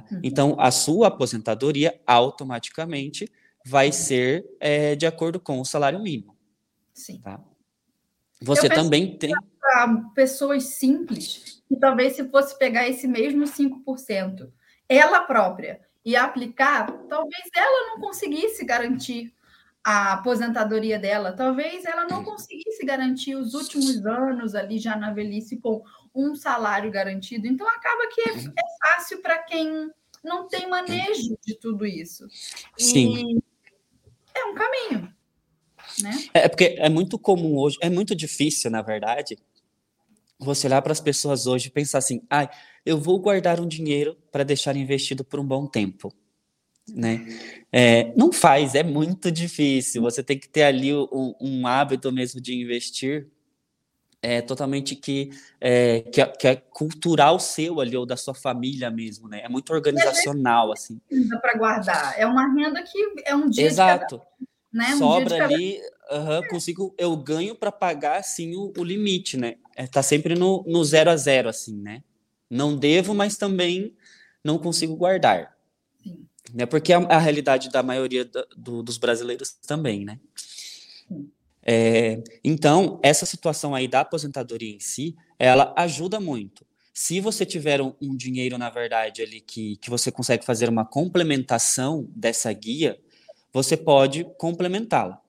Tá? 0.02 0.16
Uhum. 0.16 0.22
Então, 0.24 0.56
a 0.60 0.72
sua 0.72 1.08
aposentadoria 1.08 2.00
automaticamente 2.06 3.32
vai 3.66 3.92
ser 3.92 4.46
é, 4.60 4.96
de 4.96 5.06
acordo 5.06 5.40
com 5.40 5.60
o 5.60 5.66
salário 5.66 6.00
mínimo. 6.00 6.36
Sim. 6.94 7.20
Tá? 7.22 7.40
Você 8.42 8.70
também 8.70 9.18
tem. 9.18 9.34
Para 9.60 9.98
pessoas 10.16 10.64
simples, 10.64 11.62
que 11.68 11.76
talvez 11.78 12.16
se 12.16 12.28
fosse 12.30 12.58
pegar 12.58 12.88
esse 12.88 13.08
mesmo 13.08 13.44
5%, 13.44 14.50
ela 14.88 15.22
própria, 15.22 15.82
e 16.06 16.16
aplicar, 16.16 16.90
talvez 17.10 17.44
ela 17.54 17.90
não 17.90 18.00
conseguisse 18.00 18.64
garantir 18.64 19.34
a 19.84 20.14
aposentadoria 20.14 20.98
dela, 20.98 21.34
talvez 21.34 21.84
ela 21.86 22.06
não 22.06 22.24
conseguisse 22.24 22.86
garantir 22.86 23.36
os 23.36 23.54
últimos 23.54 24.06
anos 24.06 24.56
ali 24.56 24.80
já 24.80 24.96
na 24.96 25.12
velhice 25.12 25.58
com 25.58 25.84
um 26.18 26.36
salário 26.36 26.92
garantido. 26.92 27.46
Então 27.48 27.68
acaba 27.70 28.08
que 28.08 28.22
é, 28.22 28.34
é 28.34 28.96
fácil 28.96 29.22
para 29.22 29.38
quem 29.44 29.92
não 30.24 30.48
tem 30.48 30.68
manejo 30.68 31.38
de 31.46 31.56
tudo 31.56 31.86
isso. 31.86 32.28
Sim. 32.78 33.14
E 33.16 34.40
é 34.40 34.46
um 34.46 34.56
caminho. 34.56 35.14
Né? 36.02 36.12
É 36.34 36.48
porque 36.48 36.76
é 36.78 36.90
muito 36.90 37.18
comum 37.18 37.56
hoje, 37.58 37.78
é 37.82 37.90
muito 37.90 38.16
difícil, 38.16 38.70
na 38.70 38.82
verdade, 38.82 39.38
você 40.40 40.68
olhar 40.68 40.82
para 40.82 40.92
as 40.92 41.00
pessoas 41.00 41.48
hoje 41.48 41.68
e 41.68 41.72
pensar 41.72 42.00
assim: 42.00 42.22
ah, 42.30 42.50
eu 42.86 42.98
vou 42.98 43.20
guardar 43.20 43.60
um 43.60 43.68
dinheiro 43.68 44.18
para 44.32 44.44
deixar 44.44 44.76
investido 44.76 45.24
por 45.24 45.40
um 45.40 45.46
bom 45.46 45.68
tempo. 45.68 46.14
Né? 46.90 47.28
É, 47.72 48.14
não 48.16 48.32
faz, 48.32 48.74
é 48.74 48.84
muito 48.84 49.32
difícil. 49.32 50.02
Você 50.04 50.24
tem 50.24 50.40
que 50.40 50.48
ter 50.48 50.64
ali 50.64 50.94
um, 50.94 51.36
um 51.40 51.68
hábito 51.68 52.12
mesmo 52.12 52.40
de 52.40 52.56
investir 52.56 53.28
é 54.28 54.42
totalmente 54.42 54.94
que 54.94 55.32
é, 55.62 56.02
que, 56.02 56.22
é, 56.22 56.26
que, 56.26 56.48
é, 56.48 56.56
cultural 56.58 57.40
seu 57.40 57.80
ali 57.80 57.96
ou 57.96 58.06
da 58.06 58.18
sua 58.18 58.34
família 58.34 58.92
mesmo, 58.92 59.30
né? 59.30 59.42
É 59.42 59.48
muito 59.48 59.72
organizacional 59.72 60.74
assim. 60.74 61.00
Para 61.42 61.58
guardar, 61.58 62.14
é 62.20 62.26
uma 62.26 62.54
renda 62.54 62.84
que 62.84 62.98
é 63.26 63.34
um 63.34 63.50
dia 63.50 63.66
Exato. 63.66 64.20
Cada, 64.20 64.30
né? 64.74 64.96
Um 64.96 64.98
Sobra 64.98 65.46
ali, 65.46 65.80
uhum, 66.12 66.48
consigo, 66.50 66.94
eu 66.98 67.16
ganho 67.16 67.56
para 67.56 67.72
pagar 67.72 68.18
assim 68.18 68.54
o, 68.54 68.74
o, 68.78 68.84
limite, 68.84 69.38
né? 69.38 69.56
É, 69.78 69.88
tá 69.88 70.04
sempre 70.04 70.36
no, 70.36 70.62
no 70.68 70.84
zero 70.84 71.10
a 71.10 71.16
zero 71.16 71.48
assim, 71.48 71.82
né? 71.82 72.04
Não 72.50 72.76
devo, 72.76 73.16
mas 73.16 73.38
também 73.38 73.96
não 74.44 74.58
consigo 74.58 74.96
guardar. 74.98 75.56
Sim. 76.04 76.28
Né? 76.54 76.66
Porque 76.66 76.92
é 76.92 76.98
a, 76.98 77.00
a 77.00 77.18
realidade 77.18 77.70
da 77.70 77.82
maioria 77.82 78.30
do, 78.58 78.84
dos 78.84 78.98
brasileiros 78.98 79.54
também, 79.66 80.04
né? 80.04 80.20
Sim. 81.08 81.32
É, 81.70 82.24
então, 82.42 82.98
essa 83.04 83.26
situação 83.26 83.76
aí 83.76 83.90
da 83.90 84.00
aposentadoria 84.00 84.74
em 84.74 84.80
si, 84.80 85.18
ela 85.38 85.74
ajuda 85.76 86.18
muito. 86.18 86.66
Se 86.94 87.20
você 87.20 87.46
tiver 87.46 87.82
um, 87.82 87.94
um 88.02 88.16
dinheiro, 88.16 88.58
na 88.58 88.70
verdade, 88.70 89.22
ali 89.22 89.42
que, 89.42 89.76
que 89.76 89.90
você 89.90 90.10
consegue 90.10 90.46
fazer 90.46 90.70
uma 90.70 90.86
complementação 90.86 92.08
dessa 92.16 92.52
guia, 92.54 92.98
você 93.52 93.76
pode 93.76 94.24
complementá-la. 94.38 95.22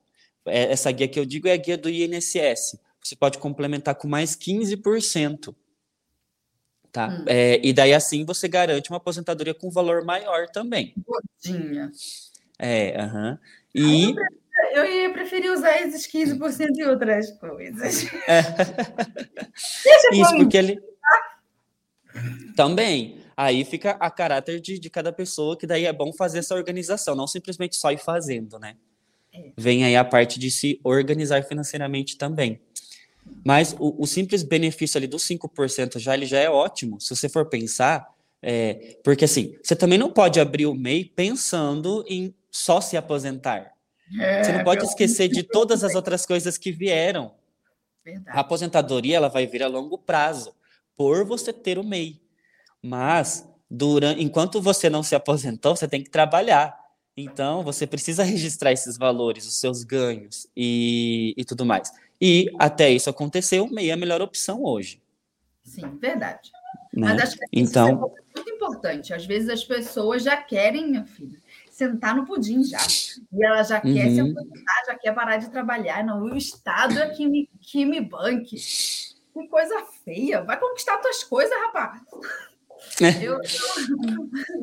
É, 0.46 0.72
essa 0.72 0.92
guia 0.92 1.08
que 1.08 1.18
eu 1.18 1.26
digo 1.26 1.48
é 1.48 1.52
a 1.52 1.56
guia 1.56 1.76
do 1.76 1.90
INSS. 1.90 2.78
Você 3.02 3.16
pode 3.16 3.38
complementar 3.38 3.96
com 3.96 4.06
mais 4.06 4.36
15%. 4.36 5.54
Tá? 6.92 7.08
Hum. 7.08 7.24
É, 7.26 7.60
e 7.62 7.72
daí, 7.72 7.92
assim, 7.92 8.24
você 8.24 8.46
garante 8.46 8.90
uma 8.90 8.96
aposentadoria 8.96 9.54
com 9.54 9.70
valor 9.70 10.04
maior 10.04 10.48
também. 10.48 10.94
Godinha. 10.96 11.90
É, 12.58 13.00
aham. 13.00 13.38
E 13.74 14.14
eu 14.72 14.84
ia 14.84 15.12
preferir 15.12 15.52
usar 15.52 15.80
esses 15.80 16.06
15% 16.06 16.76
em 16.76 16.84
outras 16.84 17.30
coisas. 17.38 18.06
É. 18.28 18.42
Isso, 20.12 20.36
porque 20.36 20.56
ele. 20.56 20.80
Também. 22.56 23.18
Aí 23.36 23.64
fica 23.64 23.92
a 24.00 24.10
caráter 24.10 24.60
de, 24.60 24.78
de 24.78 24.90
cada 24.90 25.12
pessoa, 25.12 25.56
que 25.56 25.66
daí 25.66 25.86
é 25.86 25.92
bom 25.92 26.12
fazer 26.12 26.40
essa 26.40 26.56
organização, 26.56 27.14
não 27.14 27.26
simplesmente 27.26 27.76
só 27.76 27.92
ir 27.92 27.98
fazendo, 27.98 28.58
né? 28.58 28.74
É. 29.32 29.52
Vem 29.56 29.84
aí 29.84 29.94
a 29.94 30.04
parte 30.04 30.40
de 30.40 30.50
se 30.50 30.80
organizar 30.82 31.44
financeiramente 31.44 32.18
também. 32.18 32.60
Mas 33.44 33.76
o, 33.78 33.94
o 34.02 34.06
simples 34.06 34.42
benefício 34.42 34.98
ali 34.98 35.06
dos 35.06 35.22
5% 35.22 35.98
já, 35.98 36.14
ele 36.14 36.26
já 36.26 36.38
é 36.38 36.50
ótimo, 36.50 37.00
se 37.00 37.14
você 37.14 37.28
for 37.28 37.46
pensar, 37.46 38.08
é, 38.42 38.96
porque 39.04 39.24
assim, 39.24 39.56
você 39.62 39.76
também 39.76 39.98
não 39.98 40.10
pode 40.10 40.40
abrir 40.40 40.66
o 40.66 40.74
MEI 40.74 41.04
pensando 41.04 42.04
em 42.08 42.34
só 42.50 42.80
se 42.80 42.96
aposentar. 42.96 43.72
É, 44.18 44.44
Você 44.44 44.52
não 44.52 44.64
pode 44.64 44.84
esquecer 44.84 45.28
de 45.28 45.42
todas 45.42 45.84
as 45.84 45.94
outras 45.94 46.24
coisas 46.24 46.56
que 46.56 46.72
vieram. 46.72 47.34
Verdade. 48.04 48.36
A 48.36 48.40
aposentadoria 48.40 49.16
ela 49.16 49.28
vai 49.28 49.46
vir 49.46 49.62
a 49.62 49.68
longo 49.68 49.98
prazo, 49.98 50.54
por 50.96 51.24
você 51.24 51.52
ter 51.52 51.78
o 51.78 51.84
MEI. 51.84 52.20
Mas, 52.82 53.46
durante, 53.70 54.22
enquanto 54.22 54.60
você 54.62 54.88
não 54.88 55.02
se 55.02 55.14
aposentou, 55.14 55.76
você 55.76 55.86
tem 55.86 56.02
que 56.02 56.10
trabalhar. 56.10 56.78
Então, 57.16 57.62
você 57.62 57.86
precisa 57.86 58.22
registrar 58.24 58.72
esses 58.72 58.96
valores, 58.96 59.46
os 59.46 59.58
seus 59.58 59.82
ganhos 59.82 60.46
e, 60.56 61.34
e 61.36 61.44
tudo 61.44 61.66
mais. 61.66 61.90
E 62.20 62.50
até 62.58 62.90
isso 62.90 63.10
acontecer, 63.10 63.60
o 63.60 63.70
MEI 63.70 63.90
é 63.90 63.92
a 63.92 63.96
melhor 63.96 64.22
opção 64.22 64.64
hoje. 64.64 65.00
Sim, 65.62 65.98
verdade. 65.98 66.50
Né? 66.92 67.08
Mas 67.08 67.22
acho 67.22 67.36
que 67.36 67.44
então, 67.52 67.88
isso 67.88 68.06
é 68.06 68.36
muito 68.36 68.50
importante. 68.50 69.12
Às 69.12 69.26
vezes 69.26 69.48
as 69.48 69.64
pessoas 69.64 70.22
já 70.22 70.36
querem, 70.36 70.88
minha 70.88 71.04
filha, 71.04 71.38
sentar 71.78 72.16
no 72.16 72.26
pudim 72.26 72.64
já. 72.64 72.84
E 73.32 73.44
ela 73.44 73.62
já 73.62 73.76
uhum. 73.76 73.94
quer 73.94 74.10
se 74.10 74.20
uhum. 74.20 74.32
aposentar, 74.32 74.84
já 74.86 74.94
quer 74.96 75.14
parar 75.14 75.36
de 75.36 75.48
trabalhar. 75.48 76.04
Não, 76.04 76.22
o 76.24 76.36
Estado 76.36 76.98
é 76.98 77.08
que 77.10 77.26
me, 77.26 77.48
que 77.60 77.84
me 77.84 78.00
banque. 78.00 78.56
Que 78.56 79.48
coisa 79.48 79.86
feia. 80.04 80.42
Vai 80.42 80.58
conquistar 80.58 80.98
tuas 80.98 81.22
coisas, 81.22 81.56
rapaz. 81.56 82.00
É. 83.00 83.24
Eu, 83.24 83.34
eu, 83.34 83.40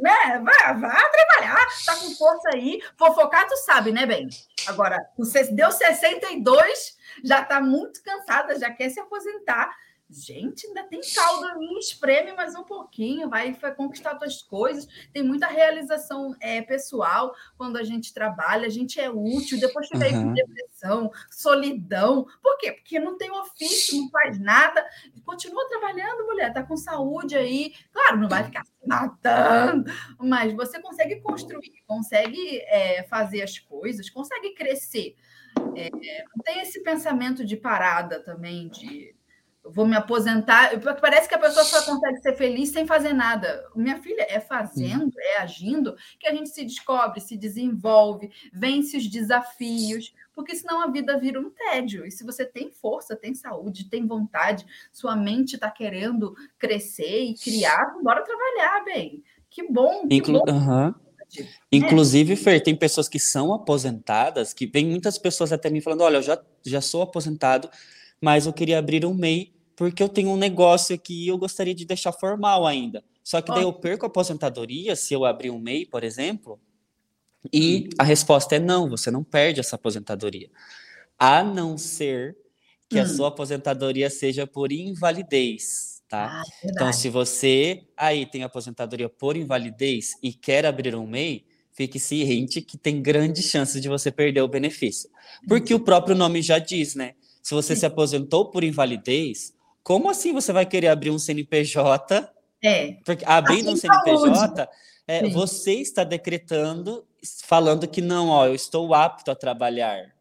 né? 0.01 0.41
Vai, 0.43 0.79
vai 0.79 1.09
trabalhar, 1.09 1.65
tá 1.85 1.95
com 1.95 2.11
força 2.15 2.49
aí. 2.53 2.81
Fofocar, 2.97 3.47
tu 3.47 3.55
sabe, 3.57 3.93
né, 3.93 4.05
bem? 4.05 4.27
Agora, 4.67 4.97
você 5.17 5.43
deu 5.51 5.71
62, 5.71 6.97
já 7.23 7.43
tá 7.43 7.61
muito 7.61 8.03
cansada, 8.03 8.59
já 8.59 8.69
quer 8.71 8.89
se 8.89 8.99
aposentar. 8.99 9.69
Gente, 10.07 10.67
ainda 10.67 10.83
tem 10.83 11.01
caldo 11.15 11.47
ali, 11.47 11.79
espreme 11.79 12.31
mais 12.33 12.53
um 12.55 12.63
pouquinho, 12.63 13.27
vai, 13.27 13.53
vai 13.53 13.73
conquistar 13.73 14.13
outras 14.13 14.39
coisas. 14.39 14.87
Tem 15.11 15.23
muita 15.23 15.47
realização 15.47 16.35
é, 16.39 16.61
pessoal 16.61 17.33
quando 17.57 17.77
a 17.77 17.83
gente 17.83 18.13
trabalha, 18.13 18.67
a 18.67 18.69
gente 18.69 18.99
é 18.99 19.09
útil, 19.09 19.59
depois 19.59 19.87
fica 19.87 19.97
uhum. 19.97 20.03
aí 20.05 20.13
com 20.13 20.33
depressão, 20.33 21.11
solidão. 21.31 22.27
Por 22.39 22.55
quê? 22.59 22.73
Porque 22.73 22.99
não 22.99 23.17
tem 23.17 23.31
ofício, 23.31 23.99
não 23.99 24.09
faz 24.11 24.39
nada, 24.39 24.85
continua 25.25 25.67
trabalhando, 25.67 26.25
mulher, 26.27 26.53
tá 26.53 26.61
com 26.61 26.77
saúde 26.77 27.35
aí. 27.35 27.73
Claro, 27.91 28.19
não 28.19 28.29
vai 28.29 28.43
ficar 28.43 28.63
se 28.63 28.87
matando, 28.87 29.91
mas 30.19 30.53
você 30.53 30.79
consegue 30.79 31.19
construir, 31.19 31.83
consegue 31.87 32.59
é, 32.67 33.01
fazer 33.09 33.41
as 33.41 33.57
coisas, 33.57 34.07
consegue 34.07 34.53
crescer. 34.53 35.15
É, 35.75 35.89
não 35.89 36.43
tem 36.43 36.61
esse 36.61 36.83
pensamento 36.83 37.43
de 37.43 37.57
parada 37.57 38.19
também, 38.19 38.69
de 38.69 39.15
vou 39.71 39.85
me 39.85 39.95
aposentar. 39.95 40.71
Parece 40.99 41.27
que 41.27 41.35
a 41.35 41.39
pessoa 41.39 41.65
só 41.65 41.83
consegue 41.83 42.21
ser 42.21 42.33
feliz 42.35 42.69
sem 42.69 42.85
fazer 42.85 43.13
nada. 43.13 43.65
Minha 43.75 43.97
filha, 44.01 44.25
é 44.29 44.39
fazendo, 44.39 45.11
é 45.17 45.37
agindo 45.37 45.95
que 46.19 46.27
a 46.27 46.33
gente 46.33 46.49
se 46.49 46.63
descobre, 46.63 47.19
se 47.19 47.35
desenvolve, 47.35 48.31
vence 48.53 48.97
os 48.97 49.07
desafios, 49.07 50.13
porque 50.33 50.55
senão 50.55 50.81
a 50.81 50.87
vida 50.87 51.17
vira 51.17 51.39
um 51.39 51.49
tédio. 51.49 52.05
E 52.05 52.11
se 52.11 52.23
você 52.23 52.45
tem 52.45 52.69
força, 52.69 53.15
tem 53.15 53.33
saúde, 53.33 53.89
tem 53.89 54.05
vontade, 54.05 54.65
sua 54.91 55.15
mente 55.15 55.55
está 55.55 55.71
querendo 55.71 56.35
crescer 56.59 57.23
e 57.23 57.33
criar, 57.35 57.95
bora 58.03 58.23
trabalhar, 58.23 58.83
bem. 58.83 59.23
Que 59.49 59.63
bom, 59.71 60.07
que 60.07 60.15
Inclu 60.15 60.43
bom. 60.45 60.51
Uhum. 60.51 60.93
Inclusive, 61.71 62.35
Fer, 62.35 62.61
tem 62.61 62.75
pessoas 62.75 63.09
que 63.09 63.19
são 63.19 63.51
aposentadas, 63.51 64.53
que 64.53 64.67
vem 64.67 64.85
muitas 64.85 65.17
pessoas 65.17 65.51
até 65.51 65.69
mim 65.69 65.81
falando: 65.81 66.01
olha, 66.01 66.17
eu 66.17 66.21
já, 66.21 66.41
já 66.63 66.81
sou 66.81 67.01
aposentado, 67.01 67.69
mas 68.21 68.45
eu 68.45 68.53
queria 68.53 68.77
abrir 68.77 69.05
um 69.05 69.13
MEI 69.13 69.54
porque 69.75 70.01
eu 70.01 70.09
tenho 70.09 70.29
um 70.29 70.37
negócio 70.37 70.95
aqui 70.95 71.25
e 71.25 71.27
eu 71.27 71.37
gostaria 71.37 71.75
de 71.75 71.85
deixar 71.85 72.11
formal 72.11 72.65
ainda. 72.65 73.03
Só 73.23 73.41
que 73.41 73.51
daí 73.51 73.63
eu 73.63 73.73
perco 73.73 74.05
a 74.05 74.07
aposentadoria 74.07 74.95
se 74.95 75.13
eu 75.13 75.25
abrir 75.25 75.49
um 75.49 75.59
MEI, 75.59 75.85
por 75.85 76.03
exemplo, 76.03 76.59
e 77.51 77.89
a 77.97 78.03
resposta 78.03 78.55
é 78.55 78.59
não, 78.59 78.89
você 78.89 79.11
não 79.11 79.23
perde 79.23 79.59
essa 79.59 79.75
aposentadoria. 79.75 80.49
A 81.17 81.43
não 81.43 81.77
ser 81.77 82.37
que 82.89 82.99
hum. 82.99 83.01
a 83.01 83.07
sua 83.07 83.27
aposentadoria 83.29 84.09
seja 84.09 84.45
por 84.45 84.71
invalidez, 84.71 86.03
tá? 86.07 86.41
Ah, 86.41 86.43
então, 86.63 86.93
se 86.93 87.09
você 87.09 87.83
aí 87.97 88.25
tem 88.25 88.43
aposentadoria 88.43 89.09
por 89.09 89.35
invalidez 89.35 90.13
e 90.21 90.31
quer 90.31 90.65
abrir 90.65 90.95
um 90.95 91.07
MEI, 91.07 91.45
fique 91.71 91.99
ciente 91.99 92.61
que 92.61 92.77
tem 92.77 93.01
grandes 93.01 93.45
chances 93.45 93.81
de 93.81 93.89
você 93.89 94.11
perder 94.11 94.41
o 94.41 94.47
benefício. 94.47 95.09
Porque 95.47 95.73
o 95.73 95.79
próprio 95.79 96.15
nome 96.15 96.41
já 96.41 96.59
diz, 96.59 96.95
né? 96.95 97.15
Se 97.41 97.53
você 97.53 97.75
Sim. 97.75 97.81
se 97.81 97.85
aposentou 97.85 98.49
por 98.49 98.63
invalidez, 98.63 99.53
como 99.85 100.09
assim 100.09 100.33
você 100.33 100.51
vai 100.51 100.65
querer 100.65 100.87
abrir 100.87 101.11
um 101.11 101.19
CNPJ? 101.19 102.27
É. 102.59 102.93
Porque 103.05 103.23
abrindo 103.23 103.69
assim, 103.69 103.87
um 103.87 104.03
CNPJ, 104.03 104.67
é, 105.07 105.29
você 105.29 105.73
está 105.73 106.03
decretando, 106.03 107.05
falando 107.43 107.87
que 107.87 108.01
não, 108.01 108.29
ó, 108.29 108.47
eu 108.47 108.55
estou 108.55 108.95
apto 108.95 109.29
a 109.29 109.35
trabalhar. 109.35 110.15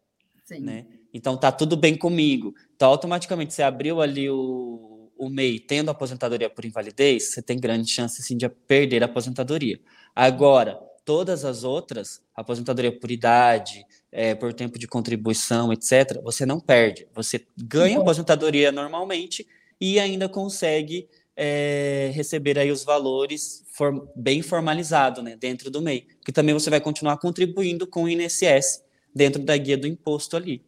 Sim. 0.44 0.60
Né? 0.60 0.84
Então 1.14 1.34
tá 1.34 1.50
tudo 1.50 1.78
bem 1.78 1.96
comigo. 1.96 2.54
Então, 2.76 2.90
automaticamente, 2.90 3.54
você 3.54 3.62
abriu 3.62 4.02
ali 4.02 4.28
o, 4.28 5.10
o 5.16 5.30
MEI 5.30 5.58
tendo 5.58 5.90
aposentadoria 5.90 6.50
por 6.50 6.66
invalidez, 6.66 7.32
você 7.32 7.40
tem 7.40 7.58
grande 7.58 7.90
chance 7.90 8.22
sim 8.22 8.36
de 8.36 8.46
perder 8.46 9.02
a 9.02 9.06
aposentadoria. 9.06 9.80
Agora, 10.14 10.78
todas 11.06 11.42
as 11.42 11.64
outras, 11.64 12.20
aposentadoria 12.36 12.92
por 13.00 13.10
idade, 13.10 13.82
é, 14.16 14.32
por 14.32 14.54
tempo 14.54 14.78
de 14.78 14.86
contribuição, 14.86 15.72
etc., 15.72 16.22
você 16.22 16.46
não 16.46 16.60
perde. 16.60 17.08
Você 17.12 17.44
ganha 17.58 17.98
aposentadoria 17.98 18.70
normalmente 18.70 19.44
e 19.80 19.98
ainda 19.98 20.28
consegue 20.28 21.08
é, 21.36 22.12
receber 22.14 22.56
aí 22.56 22.70
os 22.70 22.84
valores 22.84 23.64
for, 23.72 24.08
bem 24.14 24.40
formalizado, 24.40 25.20
né, 25.20 25.34
dentro 25.34 25.68
do 25.68 25.82
MEI, 25.82 26.06
que 26.24 26.30
também 26.30 26.54
você 26.54 26.70
vai 26.70 26.80
continuar 26.80 27.16
contribuindo 27.16 27.88
com 27.88 28.04
o 28.04 28.08
INSS 28.08 28.84
dentro 29.12 29.42
da 29.42 29.56
guia 29.56 29.76
do 29.76 29.88
imposto 29.88 30.36
ali. 30.36 30.64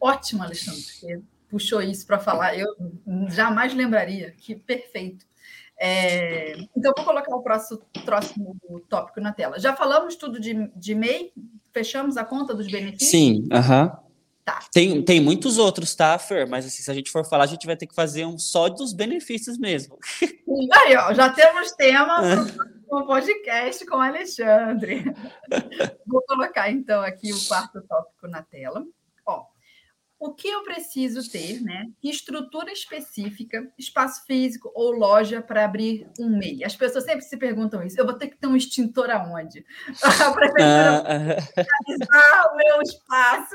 Ótimo, 0.00 0.42
Alexandre, 0.42 0.80
você 0.80 1.20
puxou 1.50 1.82
isso 1.82 2.06
para 2.06 2.18
falar, 2.18 2.58
eu 2.58 2.66
jamais 3.28 3.74
lembraria, 3.74 4.34
que 4.38 4.54
perfeito. 4.54 5.26
É, 5.78 6.56
então, 6.74 6.94
vou 6.96 7.04
colocar 7.04 7.34
o 7.36 7.42
próximo, 7.42 7.82
próximo 8.06 8.56
tópico 8.88 9.20
na 9.20 9.34
tela. 9.34 9.58
Já 9.58 9.76
falamos 9.76 10.16
tudo 10.16 10.40
de, 10.40 10.70
de 10.74 10.94
MEI? 10.94 11.30
Fechamos 11.74 12.16
a 12.16 12.24
conta 12.24 12.54
dos 12.54 12.70
benefícios? 12.70 13.10
Sim, 13.10 13.48
aham. 13.52 13.86
Uh 13.86 13.90
-huh. 13.90 14.04
Tá. 14.44 14.60
Tem, 14.70 15.02
tem 15.02 15.22
muitos 15.22 15.56
outros, 15.56 15.94
tá, 15.94 16.18
Fer? 16.18 16.46
Mas 16.46 16.66
assim, 16.66 16.82
se 16.82 16.90
a 16.90 16.94
gente 16.94 17.10
for 17.10 17.24
falar, 17.24 17.44
a 17.44 17.46
gente 17.46 17.66
vai 17.66 17.76
ter 17.76 17.86
que 17.86 17.94
fazer 17.94 18.26
um 18.26 18.38
só 18.38 18.68
dos 18.68 18.92
benefícios 18.92 19.56
mesmo. 19.56 19.98
Aí, 20.70 20.94
ó, 20.96 21.14
já 21.14 21.30
temos 21.30 21.72
tema 21.72 22.20
para 22.86 22.98
o 22.98 23.06
podcast 23.06 23.86
com 23.86 23.96
o 23.96 24.00
Alexandre. 24.00 25.02
Vou 26.06 26.22
colocar 26.28 26.70
então 26.70 27.00
aqui 27.00 27.32
o 27.32 27.48
quarto 27.48 27.80
tópico 27.88 28.28
na 28.28 28.42
tela. 28.42 28.84
O 30.24 30.32
que 30.32 30.48
eu 30.48 30.62
preciso 30.62 31.30
ter, 31.30 31.60
né? 31.60 31.84
Estrutura 32.02 32.72
específica, 32.72 33.70
espaço 33.78 34.24
físico 34.24 34.72
ou 34.74 34.90
loja 34.90 35.42
para 35.42 35.66
abrir 35.66 36.08
um 36.18 36.38
MEI. 36.38 36.64
As 36.64 36.74
pessoas 36.74 37.04
sempre 37.04 37.20
se 37.26 37.36
perguntam 37.36 37.82
isso. 37.82 38.00
Eu 38.00 38.06
vou 38.06 38.14
ter 38.14 38.28
que 38.28 38.38
ter 38.38 38.46
um 38.46 38.56
extintor 38.56 39.10
aonde? 39.10 39.66
A 40.02 40.32
prefeitura 40.32 41.36
ah, 42.10 42.50
o 42.50 42.56
meu 42.56 42.80
espaço. 42.80 43.54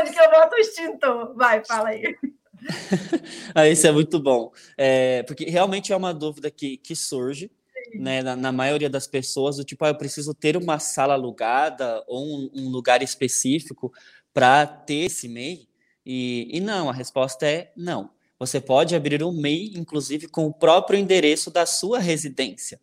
Onde 0.00 0.10
que 0.10 0.18
eu 0.18 0.30
boto 0.32 0.56
o 0.56 0.58
extintor? 0.58 1.36
Vai, 1.36 1.64
fala 1.64 1.90
aí. 1.90 2.02
ah, 3.54 3.68
isso 3.68 3.86
é 3.86 3.92
muito 3.92 4.18
bom. 4.18 4.50
É, 4.76 5.22
porque 5.22 5.44
realmente 5.44 5.92
é 5.92 5.96
uma 5.96 6.12
dúvida 6.12 6.50
que, 6.50 6.76
que 6.76 6.96
surge. 6.96 7.52
Né, 7.94 8.20
na, 8.22 8.34
na, 8.36 8.52
maioria 8.52 8.90
das 8.90 9.06
pessoas, 9.06 9.56
do 9.56 9.64
tipo, 9.64 9.84
ah, 9.84 9.88
eu 9.88 9.96
preciso 9.96 10.34
ter 10.34 10.56
uma 10.56 10.80
sala 10.80 11.14
alugada 11.14 12.02
ou 12.08 12.24
um, 12.24 12.50
um 12.54 12.68
lugar 12.68 13.00
específico 13.00 13.92
para 14.32 14.66
ter 14.66 15.06
esse 15.06 15.28
MEI. 15.28 15.69
E, 16.04 16.48
e 16.50 16.60
não, 16.60 16.88
a 16.88 16.92
resposta 16.92 17.46
é 17.46 17.72
não. 17.76 18.10
Você 18.38 18.60
pode 18.60 18.94
abrir 18.94 19.22
um 19.22 19.32
MEI, 19.32 19.74
inclusive, 19.76 20.26
com 20.26 20.46
o 20.46 20.52
próprio 20.52 20.98
endereço 20.98 21.50
da 21.50 21.66
sua 21.66 21.98
residência. 21.98 22.80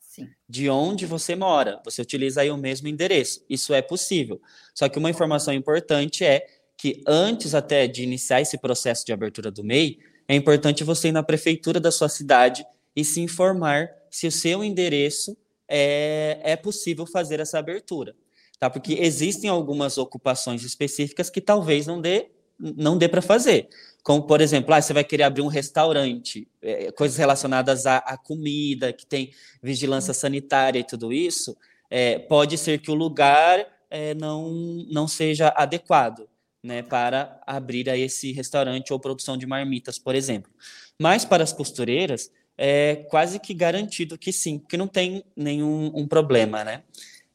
Sim. 0.00 0.28
De 0.48 0.68
onde 0.68 1.06
você 1.06 1.36
mora. 1.36 1.80
Você 1.84 2.02
utiliza 2.02 2.40
aí 2.40 2.50
o 2.50 2.56
mesmo 2.56 2.88
endereço. 2.88 3.44
Isso 3.48 3.72
é 3.72 3.80
possível. 3.80 4.40
Só 4.74 4.88
que 4.88 4.98
uma 4.98 5.10
informação 5.10 5.54
importante 5.54 6.24
é 6.24 6.44
que 6.76 7.02
antes 7.06 7.54
até 7.54 7.86
de 7.86 8.02
iniciar 8.02 8.40
esse 8.40 8.58
processo 8.58 9.06
de 9.06 9.12
abertura 9.12 9.50
do 9.50 9.62
MEI, 9.62 9.98
é 10.28 10.34
importante 10.34 10.82
você 10.82 11.08
ir 11.08 11.12
na 11.12 11.22
prefeitura 11.22 11.78
da 11.78 11.92
sua 11.92 12.08
cidade 12.08 12.66
e 12.94 13.04
se 13.04 13.20
informar 13.20 13.90
se 14.10 14.26
o 14.26 14.32
seu 14.32 14.64
endereço 14.64 15.36
é, 15.68 16.40
é 16.42 16.56
possível 16.56 17.06
fazer 17.06 17.38
essa 17.38 17.58
abertura. 17.58 18.14
Tá? 18.58 18.70
Porque 18.70 18.94
existem 18.94 19.48
algumas 19.50 19.98
ocupações 19.98 20.64
específicas 20.64 21.30
que 21.30 21.40
talvez 21.40 21.86
não 21.86 22.00
dê 22.00 22.30
não 22.58 22.96
dê 22.96 23.08
para 23.08 23.22
fazer. 23.22 23.68
Como, 24.02 24.22
por 24.22 24.40
exemplo, 24.40 24.72
ah, 24.72 24.80
você 24.80 24.92
vai 24.92 25.02
querer 25.02 25.24
abrir 25.24 25.42
um 25.42 25.48
restaurante, 25.48 26.46
é, 26.62 26.92
coisas 26.92 27.16
relacionadas 27.16 27.86
à, 27.86 27.98
à, 27.98 28.16
comida, 28.16 28.92
que 28.92 29.04
tem 29.04 29.32
vigilância 29.62 30.14
sanitária 30.14 30.78
e 30.78 30.84
tudo 30.84 31.12
isso, 31.12 31.56
é, 31.90 32.18
pode 32.18 32.56
ser 32.56 32.78
que 32.78 32.90
o 32.90 32.94
lugar 32.94 33.66
é, 33.90 34.14
não, 34.14 34.52
não 34.90 35.08
seja 35.08 35.52
adequado 35.56 36.28
né, 36.62 36.82
para 36.82 37.40
abrir 37.46 37.90
a 37.90 37.96
esse 37.96 38.32
restaurante 38.32 38.92
ou 38.92 39.00
produção 39.00 39.36
de 39.36 39.46
marmitas, 39.46 39.98
por 39.98 40.14
exemplo. 40.14 40.52
Mas 40.98 41.24
para 41.24 41.42
as 41.42 41.52
costureiras, 41.52 42.30
é 42.56 42.96
quase 43.10 43.38
que 43.38 43.52
garantido 43.52 44.16
que 44.16 44.32
sim, 44.32 44.58
que 44.58 44.76
não 44.76 44.88
tem 44.88 45.24
nenhum 45.36 45.92
um 45.94 46.06
problema, 46.06 46.64
né? 46.64 46.82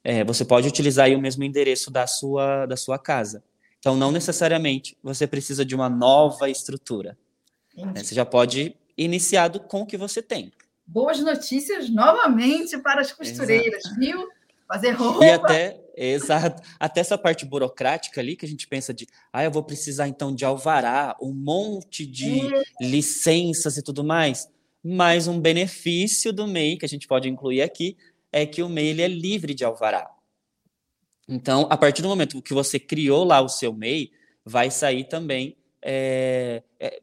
É, 0.04 0.24
você 0.24 0.44
pode 0.44 0.68
utilizar 0.68 1.10
o 1.12 1.22
mesmo 1.22 1.44
endereço 1.44 1.92
da 1.92 2.08
sua, 2.08 2.66
da 2.66 2.76
sua 2.76 2.98
casa. 2.98 3.44
Então, 3.82 3.98
não 3.98 4.12
necessariamente 4.12 4.96
você 5.02 5.26
precisa 5.26 5.66
de 5.66 5.74
uma 5.74 5.90
nova 5.90 6.48
estrutura. 6.48 7.18
Né? 7.76 8.04
Você 8.04 8.14
já 8.14 8.24
pode 8.24 8.76
iniciar 8.96 9.50
com 9.62 9.82
o 9.82 9.86
que 9.88 9.98
você 9.98 10.22
tem. 10.22 10.54
Boas 10.86 11.20
notícias 11.20 11.90
novamente 11.90 12.78
para 12.78 13.02
as 13.02 13.12
costureiras, 13.12 13.84
exato. 13.84 14.00
viu? 14.00 14.30
Fazer 14.68 14.92
roupa. 14.92 15.26
E 15.26 15.32
até, 15.32 15.82
exato, 15.98 16.62
até 16.80 17.02
essa 17.02 17.18
parte 17.18 17.44
burocrática 17.44 18.22
ali 18.22 18.36
que 18.36 18.46
a 18.46 18.48
gente 18.48 18.68
pensa 18.68 18.94
de, 18.94 19.08
ah, 19.34 19.44
eu 19.44 19.50
vou 19.50 19.64
precisar 19.64 20.08
então 20.08 20.34
de 20.34 20.46
alvará, 20.46 21.18
um 21.20 21.34
monte 21.34 22.06
de 22.06 22.54
é. 22.54 22.64
licenças 22.80 23.78
e 23.78 23.82
tudo 23.82 24.04
mais. 24.04 24.48
Mas 24.84 25.28
um 25.28 25.40
benefício 25.40 26.32
do 26.32 26.46
MEI 26.46 26.78
que 26.78 26.86
a 26.86 26.90
gente 26.90 27.08
pode 27.08 27.28
incluir 27.28 27.64
aqui 27.64 27.98
é 28.32 28.46
que 28.46 28.62
o 28.62 28.70
MEI 28.70 28.90
ele 28.90 29.02
é 29.02 29.08
livre 29.08 29.56
de 29.56 29.66
alvará. 29.66 30.08
Então, 31.32 31.66
a 31.70 31.78
partir 31.78 32.02
do 32.02 32.10
momento 32.10 32.42
que 32.42 32.54
você 32.54 32.78
criou 32.78 33.24
lá 33.24 33.40
o 33.40 33.48
seu 33.48 33.72
MEI, 33.72 34.12
vai 34.46 34.70
sair 34.70 35.06
também. 35.06 35.56
É, 35.82 36.62
é, 36.78 37.02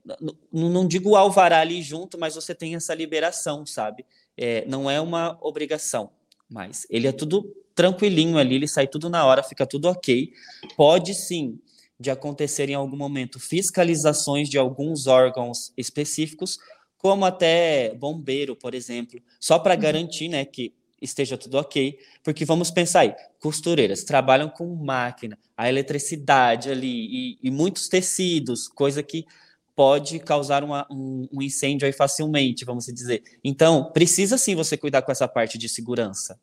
não 0.52 0.86
digo 0.86 1.16
alvará 1.16 1.60
ali 1.60 1.80
junto, 1.80 2.18
mas 2.18 2.34
você 2.34 2.54
tem 2.54 2.74
essa 2.74 2.94
liberação, 2.94 3.64
sabe? 3.64 4.04
É, 4.36 4.66
não 4.66 4.88
é 4.88 5.00
uma 5.00 5.38
obrigação, 5.40 6.10
mas 6.48 6.86
ele 6.90 7.08
é 7.08 7.12
tudo 7.12 7.56
tranquilinho 7.74 8.36
ali, 8.36 8.56
ele 8.56 8.68
sai 8.68 8.86
tudo 8.86 9.08
na 9.08 9.24
hora, 9.24 9.42
fica 9.42 9.66
tudo 9.66 9.88
ok. 9.88 10.30
Pode 10.76 11.14
sim 11.14 11.58
de 11.98 12.10
acontecer 12.10 12.68
em 12.68 12.74
algum 12.74 12.96
momento 12.96 13.40
fiscalizações 13.40 14.48
de 14.48 14.58
alguns 14.58 15.06
órgãos 15.06 15.72
específicos, 15.76 16.58
como 16.98 17.24
até 17.24 17.94
bombeiro, 17.94 18.54
por 18.54 18.74
exemplo, 18.74 19.20
só 19.40 19.58
para 19.58 19.74
uhum. 19.74 19.80
garantir 19.80 20.28
né, 20.28 20.44
que 20.44 20.74
esteja 21.01 21.36
tudo 21.38 21.59
ok, 21.59 21.99
porque 22.22 22.44
vamos 22.44 22.70
pensar 22.70 23.01
aí, 23.01 23.14
costureiras 23.40 24.05
trabalham 24.05 24.49
com 24.49 24.66
máquina, 24.74 25.38
a 25.57 25.68
eletricidade 25.68 26.70
ali 26.70 27.07
e, 27.32 27.38
e 27.42 27.51
muitos 27.51 27.88
tecidos, 27.88 28.68
coisa 28.68 29.03
que 29.03 29.26
pode 29.74 30.18
causar 30.18 30.64
uma, 30.64 30.86
um, 30.90 31.28
um, 31.32 31.40
incêndio 31.40 31.86
aí 31.86 31.92
facilmente, 31.92 32.64
vamos 32.64 32.86
dizer. 32.86 33.22
Então, 33.44 33.92
precisa 33.92 34.36
sim 34.36 34.57
você 34.57 34.76
cuidar 34.76 35.03
com 35.03 35.12
essa 35.12 35.28
parte 35.28 35.57
de 35.57 35.68
segurança. 35.68 36.36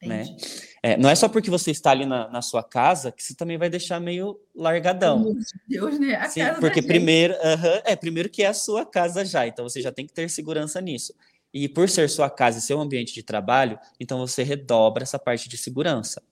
Né? 0.00 0.24
É, 0.82 0.96
não 0.96 1.08
é 1.08 1.14
só 1.14 1.28
porque 1.28 1.50
você 1.50 1.70
está 1.70 1.90
ali 1.90 2.04
na, 2.04 2.28
na, 2.28 2.42
sua 2.42 2.62
casa 2.62 3.10
que 3.10 3.22
você 3.22 3.34
também 3.34 3.58
vai 3.58 3.68
deixar 3.68 3.98
meio 3.98 4.38
largadão. 4.54 5.34
Deus, 5.66 5.98
né? 5.98 6.14
A 6.14 6.28
sim, 6.28 6.40
porque 6.60 6.80
primeiro, 6.82 7.34
uh 7.34 7.56
-huh, 7.56 7.82
é 7.84 7.96
primeiro 7.96 8.28
que 8.28 8.42
é 8.42 8.46
a 8.46 8.54
sua 8.54 8.84
casa 8.84 9.24
já, 9.24 9.46
então 9.46 9.68
você 9.68 9.80
já 9.80 9.90
tem 9.90 10.06
que 10.06 10.12
ter 10.12 10.28
segurança 10.28 10.80
nisso. 10.80 11.14
E 11.58 11.70
por 11.70 11.88
ser 11.88 12.10
sua 12.10 12.28
casa 12.28 12.58
e 12.58 12.60
seu 12.60 12.78
ambiente 12.78 13.14
de 13.14 13.22
trabalho, 13.22 13.78
então 13.98 14.18
você 14.18 14.42
redobra 14.42 15.04
essa 15.04 15.18
parte 15.18 15.48
de 15.48 15.56
segurança. 15.56 16.22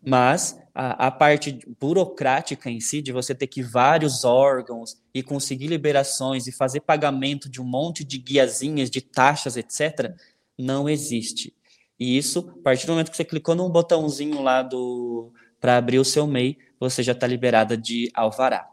Mas 0.00 0.56
a, 0.72 1.08
a, 1.08 1.10
parte 1.10 1.58
burocrática 1.80 2.70
em 2.70 2.78
si, 2.78 3.02
de 3.02 3.10
você 3.10 3.34
ter 3.34 3.48
que 3.48 3.60
vários 3.60 4.24
órgãos 4.24 4.96
e 5.12 5.20
conseguir 5.20 5.66
liberações 5.66 6.46
e 6.46 6.52
fazer 6.52 6.78
pagamento 6.82 7.48
de 7.48 7.60
um 7.60 7.64
monte 7.64 8.04
de 8.04 8.18
guiazinhas, 8.18 8.88
de 8.88 9.00
taxas, 9.00 9.56
etc., 9.56 10.14
não 10.56 10.88
existe. 10.88 11.52
E 11.98 12.16
isso, 12.16 12.48
a 12.60 12.62
partir 12.62 12.86
do 12.86 12.92
momento 12.92 13.10
que 13.10 13.16
você 13.16 13.24
clicou 13.24 13.56
num 13.56 13.68
botãozinho 13.68 14.40
lá 14.40 14.62
do 14.62 15.32
para 15.60 15.76
abrir 15.76 15.98
o 15.98 16.04
seu 16.04 16.24
MEI, 16.24 16.56
você 16.78 17.02
já 17.02 17.10
está 17.10 17.26
liberada 17.26 17.76
de 17.76 18.12
alvará. 18.14 18.70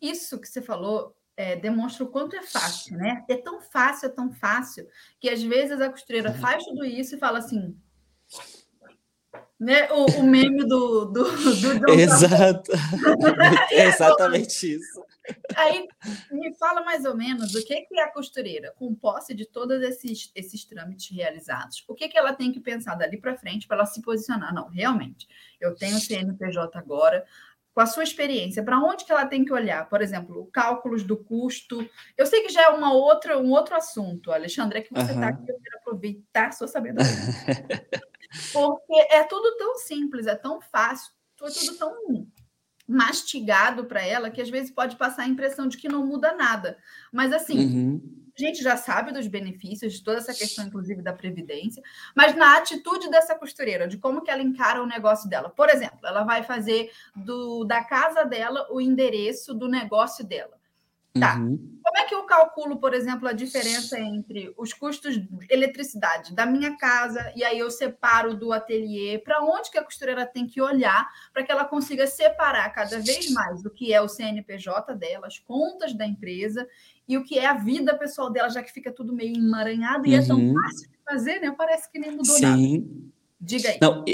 Isso 0.00 0.40
que 0.40 0.48
você 0.48 0.62
falou 0.62 1.14
é, 1.36 1.54
demonstra 1.54 2.04
o 2.04 2.08
quanto 2.08 2.34
é 2.34 2.42
fácil, 2.42 2.96
né? 2.96 3.24
É 3.28 3.36
tão 3.36 3.60
fácil, 3.60 4.06
é 4.06 4.08
tão 4.08 4.32
fácil, 4.32 4.88
que 5.20 5.28
às 5.28 5.42
vezes 5.42 5.80
a 5.80 5.90
costureira 5.90 6.30
uhum. 6.30 6.38
faz 6.38 6.64
tudo 6.64 6.84
isso 6.84 7.14
e 7.14 7.18
fala 7.18 7.38
assim. 7.38 7.76
Né? 9.58 9.90
O, 9.92 10.20
o 10.20 10.22
meme 10.22 10.66
do. 10.66 11.06
do, 11.06 11.24
do 11.24 11.90
Exato. 11.90 12.70
é 13.70 13.86
exatamente 13.86 14.74
isso. 14.74 15.04
Aí 15.56 15.88
me 16.30 16.54
fala 16.54 16.84
mais 16.84 17.04
ou 17.04 17.16
menos 17.16 17.54
o 17.54 17.64
que, 17.64 17.82
que 17.82 17.98
é 17.98 18.04
a 18.04 18.12
costureira, 18.12 18.72
com 18.78 18.94
posse 18.94 19.34
de 19.34 19.44
todos 19.44 19.82
esses, 19.82 20.30
esses 20.34 20.64
trâmites 20.64 21.14
realizados. 21.14 21.84
O 21.88 21.94
que, 21.94 22.08
que 22.08 22.18
ela 22.18 22.32
tem 22.32 22.52
que 22.52 22.60
pensar 22.60 22.94
dali 22.94 23.16
para 23.18 23.36
frente 23.36 23.66
para 23.66 23.78
ela 23.78 23.86
se 23.86 24.00
posicionar? 24.02 24.54
Não, 24.54 24.68
realmente, 24.68 25.26
eu 25.60 25.74
tenho 25.74 25.98
CNPJ 25.98 26.78
agora, 26.78 27.24
com 27.76 27.82
a 27.82 27.86
sua 27.86 28.04
experiência, 28.04 28.64
para 28.64 28.78
onde 28.78 29.04
que 29.04 29.12
ela 29.12 29.26
tem 29.26 29.44
que 29.44 29.52
olhar? 29.52 29.86
Por 29.90 30.00
exemplo, 30.00 30.48
cálculos 30.50 31.04
do 31.04 31.14
custo. 31.14 31.86
Eu 32.16 32.24
sei 32.24 32.40
que 32.40 32.48
já 32.48 32.62
é 32.62 32.68
uma 32.70 32.94
outra, 32.94 33.38
um 33.38 33.50
outro 33.50 33.76
assunto, 33.76 34.32
Alexandre, 34.32 34.78
é 34.78 34.80
que 34.80 34.94
você 34.94 35.12
está 35.12 35.26
uhum. 35.26 35.28
aqui, 35.28 35.42
eu 35.42 35.60
quero 35.62 35.76
aproveitar 35.76 36.46
a 36.46 36.52
sua 36.52 36.68
sabedoria. 36.68 37.04
Porque 38.50 38.94
é 39.10 39.22
tudo 39.24 39.58
tão 39.58 39.76
simples, 39.76 40.26
é 40.26 40.34
tão 40.34 40.58
fácil, 40.58 41.12
é 41.42 41.50
tudo 41.50 41.76
tão 41.76 42.26
mastigado 42.88 43.84
para 43.84 44.00
ela 44.00 44.30
que 44.30 44.40
às 44.40 44.48
vezes 44.48 44.70
pode 44.70 44.96
passar 44.96 45.24
a 45.24 45.28
impressão 45.28 45.68
de 45.68 45.76
que 45.76 45.86
não 45.86 46.06
muda 46.06 46.32
nada. 46.32 46.78
Mas 47.12 47.30
assim, 47.30 47.58
uhum 47.58 48.25
a 48.44 48.46
gente 48.46 48.62
já 48.62 48.76
sabe 48.76 49.12
dos 49.12 49.26
benefícios 49.26 49.94
de 49.94 50.04
toda 50.04 50.18
essa 50.18 50.34
questão, 50.34 50.66
inclusive 50.66 51.02
da 51.02 51.12
previdência, 51.12 51.82
mas 52.14 52.34
na 52.34 52.56
atitude 52.56 53.10
dessa 53.10 53.34
costureira, 53.34 53.88
de 53.88 53.96
como 53.96 54.22
que 54.22 54.30
ela 54.30 54.42
encara 54.42 54.82
o 54.82 54.86
negócio 54.86 55.28
dela. 55.28 55.48
Por 55.48 55.68
exemplo, 55.70 56.00
ela 56.04 56.24
vai 56.24 56.42
fazer 56.42 56.90
do, 57.14 57.64
da 57.64 57.82
casa 57.82 58.24
dela 58.24 58.66
o 58.70 58.80
endereço 58.80 59.54
do 59.54 59.68
negócio 59.68 60.24
dela. 60.24 60.56
Tá. 61.18 61.36
Uhum. 61.36 61.80
Como 61.82 61.98
é 61.98 62.04
que 62.04 62.14
eu 62.14 62.24
calculo, 62.24 62.78
por 62.78 62.92
exemplo, 62.92 63.28
a 63.28 63.32
diferença 63.32 63.98
entre 63.98 64.52
os 64.56 64.72
custos 64.72 65.16
de 65.16 65.46
eletricidade 65.48 66.34
da 66.34 66.44
minha 66.44 66.76
casa 66.76 67.32
e 67.34 67.44
aí 67.44 67.58
eu 67.58 67.70
separo 67.70 68.34
do 68.34 68.52
ateliê? 68.52 69.18
Para 69.18 69.42
onde 69.42 69.70
que 69.70 69.78
a 69.78 69.84
costureira 69.84 70.26
tem 70.26 70.46
que 70.46 70.60
olhar 70.60 71.08
para 71.32 71.42
que 71.42 71.50
ela 71.50 71.64
consiga 71.64 72.06
separar 72.06 72.68
cada 72.70 72.98
vez 72.98 73.30
mais 73.30 73.64
o 73.64 73.70
que 73.70 73.92
é 73.94 74.00
o 74.00 74.08
CNPJ 74.08 74.94
dela, 74.94 75.26
as 75.26 75.38
contas 75.38 75.94
da 75.94 76.06
empresa 76.06 76.68
e 77.08 77.16
o 77.16 77.24
que 77.24 77.38
é 77.38 77.46
a 77.46 77.54
vida 77.54 77.96
pessoal 77.96 78.30
dela, 78.30 78.48
já 78.48 78.62
que 78.62 78.72
fica 78.72 78.92
tudo 78.92 79.12
meio 79.12 79.36
emaranhado 79.36 80.04
uhum. 80.04 80.10
e 80.10 80.14
é 80.14 80.26
tão 80.26 80.38
uhum. 80.38 80.54
fácil 80.54 80.88
de 80.90 80.98
fazer, 81.04 81.40
né? 81.40 81.54
Parece 81.56 81.90
que 81.90 81.98
nem 81.98 82.10
mudou 82.10 82.36
Sim. 82.36 82.42
nada. 82.42 82.86
Diga 83.40 83.68
aí. 83.68 83.78
Não, 83.80 84.04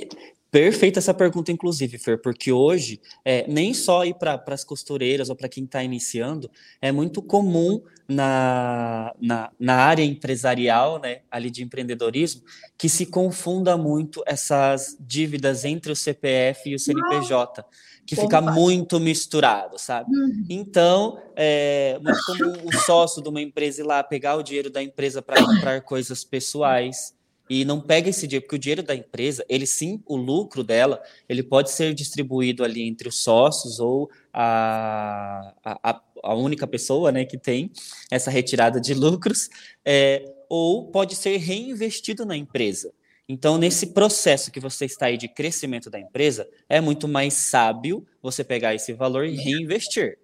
Perfeita 0.52 0.98
essa 0.98 1.14
pergunta, 1.14 1.50
inclusive, 1.50 1.96
Fer, 1.96 2.20
porque 2.20 2.52
hoje, 2.52 3.00
é, 3.24 3.46
nem 3.48 3.72
só 3.72 4.04
ir 4.04 4.12
para 4.12 4.38
as 4.48 4.62
costureiras 4.62 5.30
ou 5.30 5.34
para 5.34 5.48
quem 5.48 5.64
está 5.64 5.82
iniciando, 5.82 6.50
é 6.78 6.92
muito 6.92 7.22
comum 7.22 7.82
na, 8.06 9.14
na, 9.18 9.50
na, 9.58 9.76
área 9.76 10.04
empresarial, 10.04 11.00
né, 11.00 11.22
ali 11.30 11.50
de 11.50 11.62
empreendedorismo, 11.62 12.42
que 12.76 12.86
se 12.86 13.06
confunda 13.06 13.78
muito 13.78 14.22
essas 14.26 14.94
dívidas 15.00 15.64
entre 15.64 15.90
o 15.90 15.96
CPF 15.96 16.68
e 16.68 16.74
o 16.74 16.78
CNPJ, 16.78 17.64
que 18.06 18.16
Como 18.16 18.28
fica 18.28 18.42
faz? 18.42 18.54
muito 18.54 18.98
misturado, 18.98 19.78
sabe? 19.78 20.10
Uhum. 20.14 20.44
Então, 20.48 21.18
é 21.36 21.98
muito 22.02 22.24
comum 22.24 22.68
o 22.68 22.76
sócio 22.80 23.22
de 23.22 23.28
uma 23.28 23.40
empresa 23.40 23.80
ir 23.80 23.84
lá 23.84 24.02
pegar 24.02 24.36
o 24.36 24.42
dinheiro 24.42 24.70
da 24.70 24.82
empresa 24.82 25.22
para 25.22 25.44
comprar 25.44 25.80
coisas 25.82 26.24
pessoais 26.24 27.14
e 27.48 27.64
não 27.64 27.80
pega 27.80 28.08
esse 28.08 28.26
dinheiro, 28.26 28.46
porque 28.46 28.56
o 28.56 28.58
dinheiro 28.58 28.82
da 28.82 28.94
empresa, 28.94 29.44
ele 29.48 29.66
sim, 29.66 30.02
o 30.06 30.16
lucro 30.16 30.64
dela, 30.64 31.02
ele 31.28 31.42
pode 31.42 31.70
ser 31.70 31.92
distribuído 31.94 32.64
ali 32.64 32.82
entre 32.82 33.08
os 33.08 33.22
sócios 33.22 33.78
ou 33.78 34.10
a, 34.32 35.52
a, 35.64 36.00
a 36.22 36.34
única 36.34 36.66
pessoa 36.66 37.12
né, 37.12 37.24
que 37.24 37.36
tem 37.36 37.70
essa 38.10 38.30
retirada 38.30 38.80
de 38.80 38.94
lucros, 38.94 39.50
é, 39.84 40.24
ou 40.48 40.86
pode 40.86 41.14
ser 41.14 41.36
reinvestido 41.36 42.24
na 42.24 42.36
empresa. 42.36 42.92
Então, 43.28 43.56
nesse 43.56 43.88
processo 43.88 44.50
que 44.50 44.60
você 44.60 44.84
está 44.84 45.06
aí 45.06 45.16
de 45.16 45.28
crescimento 45.28 45.88
da 45.88 45.98
empresa, 45.98 46.48
é 46.68 46.80
muito 46.80 47.06
mais 47.06 47.34
sábio 47.34 48.06
você 48.20 48.42
pegar 48.42 48.74
esse 48.74 48.92
valor 48.92 49.24
e 49.24 49.36
reinvestir. 49.36 50.18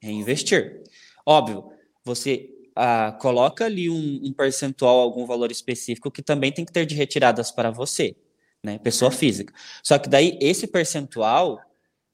Reinvestir. 0.00 0.82
Óbvio, 1.26 1.72
você 2.04 2.48
ah, 2.76 3.16
coloca 3.20 3.64
ali 3.64 3.90
um, 3.90 4.20
um, 4.24 4.32
percentual, 4.32 5.00
algum 5.00 5.26
valor 5.26 5.50
específico 5.50 6.10
que 6.10 6.22
também 6.22 6.52
tem 6.52 6.64
que 6.64 6.72
ter 6.72 6.86
de 6.86 6.94
retiradas 6.94 7.50
para 7.50 7.70
você, 7.70 8.16
né, 8.62 8.78
pessoa 8.78 9.10
física. 9.10 9.52
Só 9.82 9.98
que 9.98 10.08
daí 10.08 10.38
esse 10.40 10.66
percentual, 10.66 11.60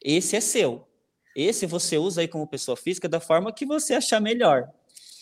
esse 0.03 0.37
é 0.37 0.41
seu. 0.41 0.87
Esse 1.35 1.67
você 1.67 1.97
usa 1.97 2.23
aí 2.23 2.29
como 2.29 2.47
pessoa 2.47 2.77
física 2.77 3.09
da 3.09 3.21
forma 3.21 3.53
que 3.53 3.65
você 3.65 3.95
achar 3.95 4.21
melhor. 4.21 4.69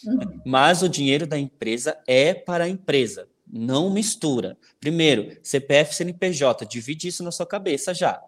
Uhum. 0.04 0.40
Mas 0.46 0.82
o 0.82 0.88
dinheiro 0.88 1.26
da 1.26 1.38
empresa 1.38 1.98
é 2.06 2.32
para 2.32 2.64
a 2.64 2.68
empresa. 2.68 3.28
Não 3.50 3.90
mistura. 3.90 4.56
Primeiro, 4.80 5.36
CPF, 5.42 5.94
CNPJ, 5.94 6.66
divide 6.66 7.08
isso 7.08 7.22
na 7.22 7.30
sua 7.30 7.46
cabeça 7.46 7.94
já. 7.94 8.20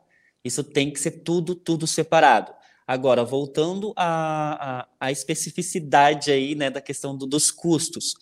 Isso 0.45 0.65
tem 0.65 0.91
que 0.91 0.99
ser 0.99 1.23
tudo, 1.23 1.55
tudo 1.55 1.87
separado. 1.87 2.53
Agora, 2.87 3.25
voltando 3.25 3.93
à, 3.95 4.81
à, 4.81 4.89
à 4.99 5.13
especificidade 5.13 6.33
aí, 6.33 6.55
né, 6.55 6.71
da 6.71 6.81
questão 6.81 7.17
do, 7.17 7.27
dos 7.27 7.51
custos, 7.51 8.15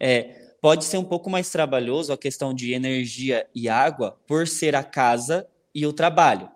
é, 0.00 0.54
pode 0.60 0.84
ser 0.84 0.96
um 0.96 1.04
pouco 1.04 1.28
mais 1.28 1.50
trabalhoso 1.50 2.12
a 2.12 2.18
questão 2.18 2.54
de 2.54 2.72
energia 2.72 3.46
e 3.54 3.68
água 3.68 4.18
por 4.26 4.48
ser 4.48 4.74
a 4.74 4.82
casa 4.82 5.46
e 5.74 5.84
o 5.86 5.92
trabalho. 5.92 6.48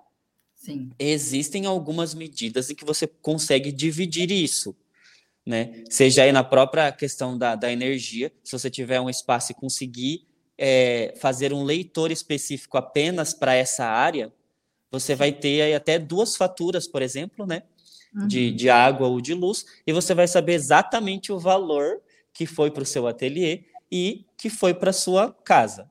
Sim. 0.55 0.91
Existem 0.99 1.67
algumas 1.67 2.15
medidas 2.15 2.71
em 2.71 2.75
que 2.75 2.85
você 2.85 3.07
consegue 3.07 3.73
dividir 3.73 4.31
isso, 4.31 4.75
né? 5.47 5.83
Seja 5.89 6.23
aí 6.23 6.33
na 6.33 6.45
própria 6.45 6.91
questão 6.93 7.37
da, 7.37 7.55
da 7.55 7.73
energia, 7.73 8.33
se 8.45 8.53
você 8.53 8.71
tiver 8.71 9.01
um 9.01 9.11
espaço 9.11 9.53
e 9.53 9.55
conseguir 9.55 10.27
é, 10.57 11.15
fazer 11.19 11.53
um 11.53 11.65
leitor 11.65 12.11
específico 12.11 12.77
apenas 12.77 13.33
para 13.33 13.55
essa 13.55 13.87
área, 13.87 14.33
você 14.91 15.15
vai 15.15 15.33
ter 15.33 15.63
aí 15.63 15.75
até 15.75 15.99
duas 15.99 16.37
faturas, 16.37 16.87
por 16.87 17.01
exemplo, 17.01 17.47
né? 17.47 17.63
Uhum. 18.15 18.27
De, 18.27 18.51
de 18.51 18.69
água 18.69 19.07
ou 19.07 19.21
de 19.21 19.33
luz, 19.35 19.65
e 19.87 19.93
você 19.93 20.15
vai 20.15 20.27
saber 20.27 20.55
exatamente 20.55 21.33
o 21.33 21.39
valor 21.39 22.01
que 22.33 22.45
foi 22.45 22.71
para 22.71 22.83
o 22.83 22.87
seu 22.87 23.07
ateliê 23.07 23.65
e 23.91 24.27
que 24.37 24.51
foi 24.51 24.75
para 24.75 24.93
sua 24.93 25.33
casa. 25.45 25.91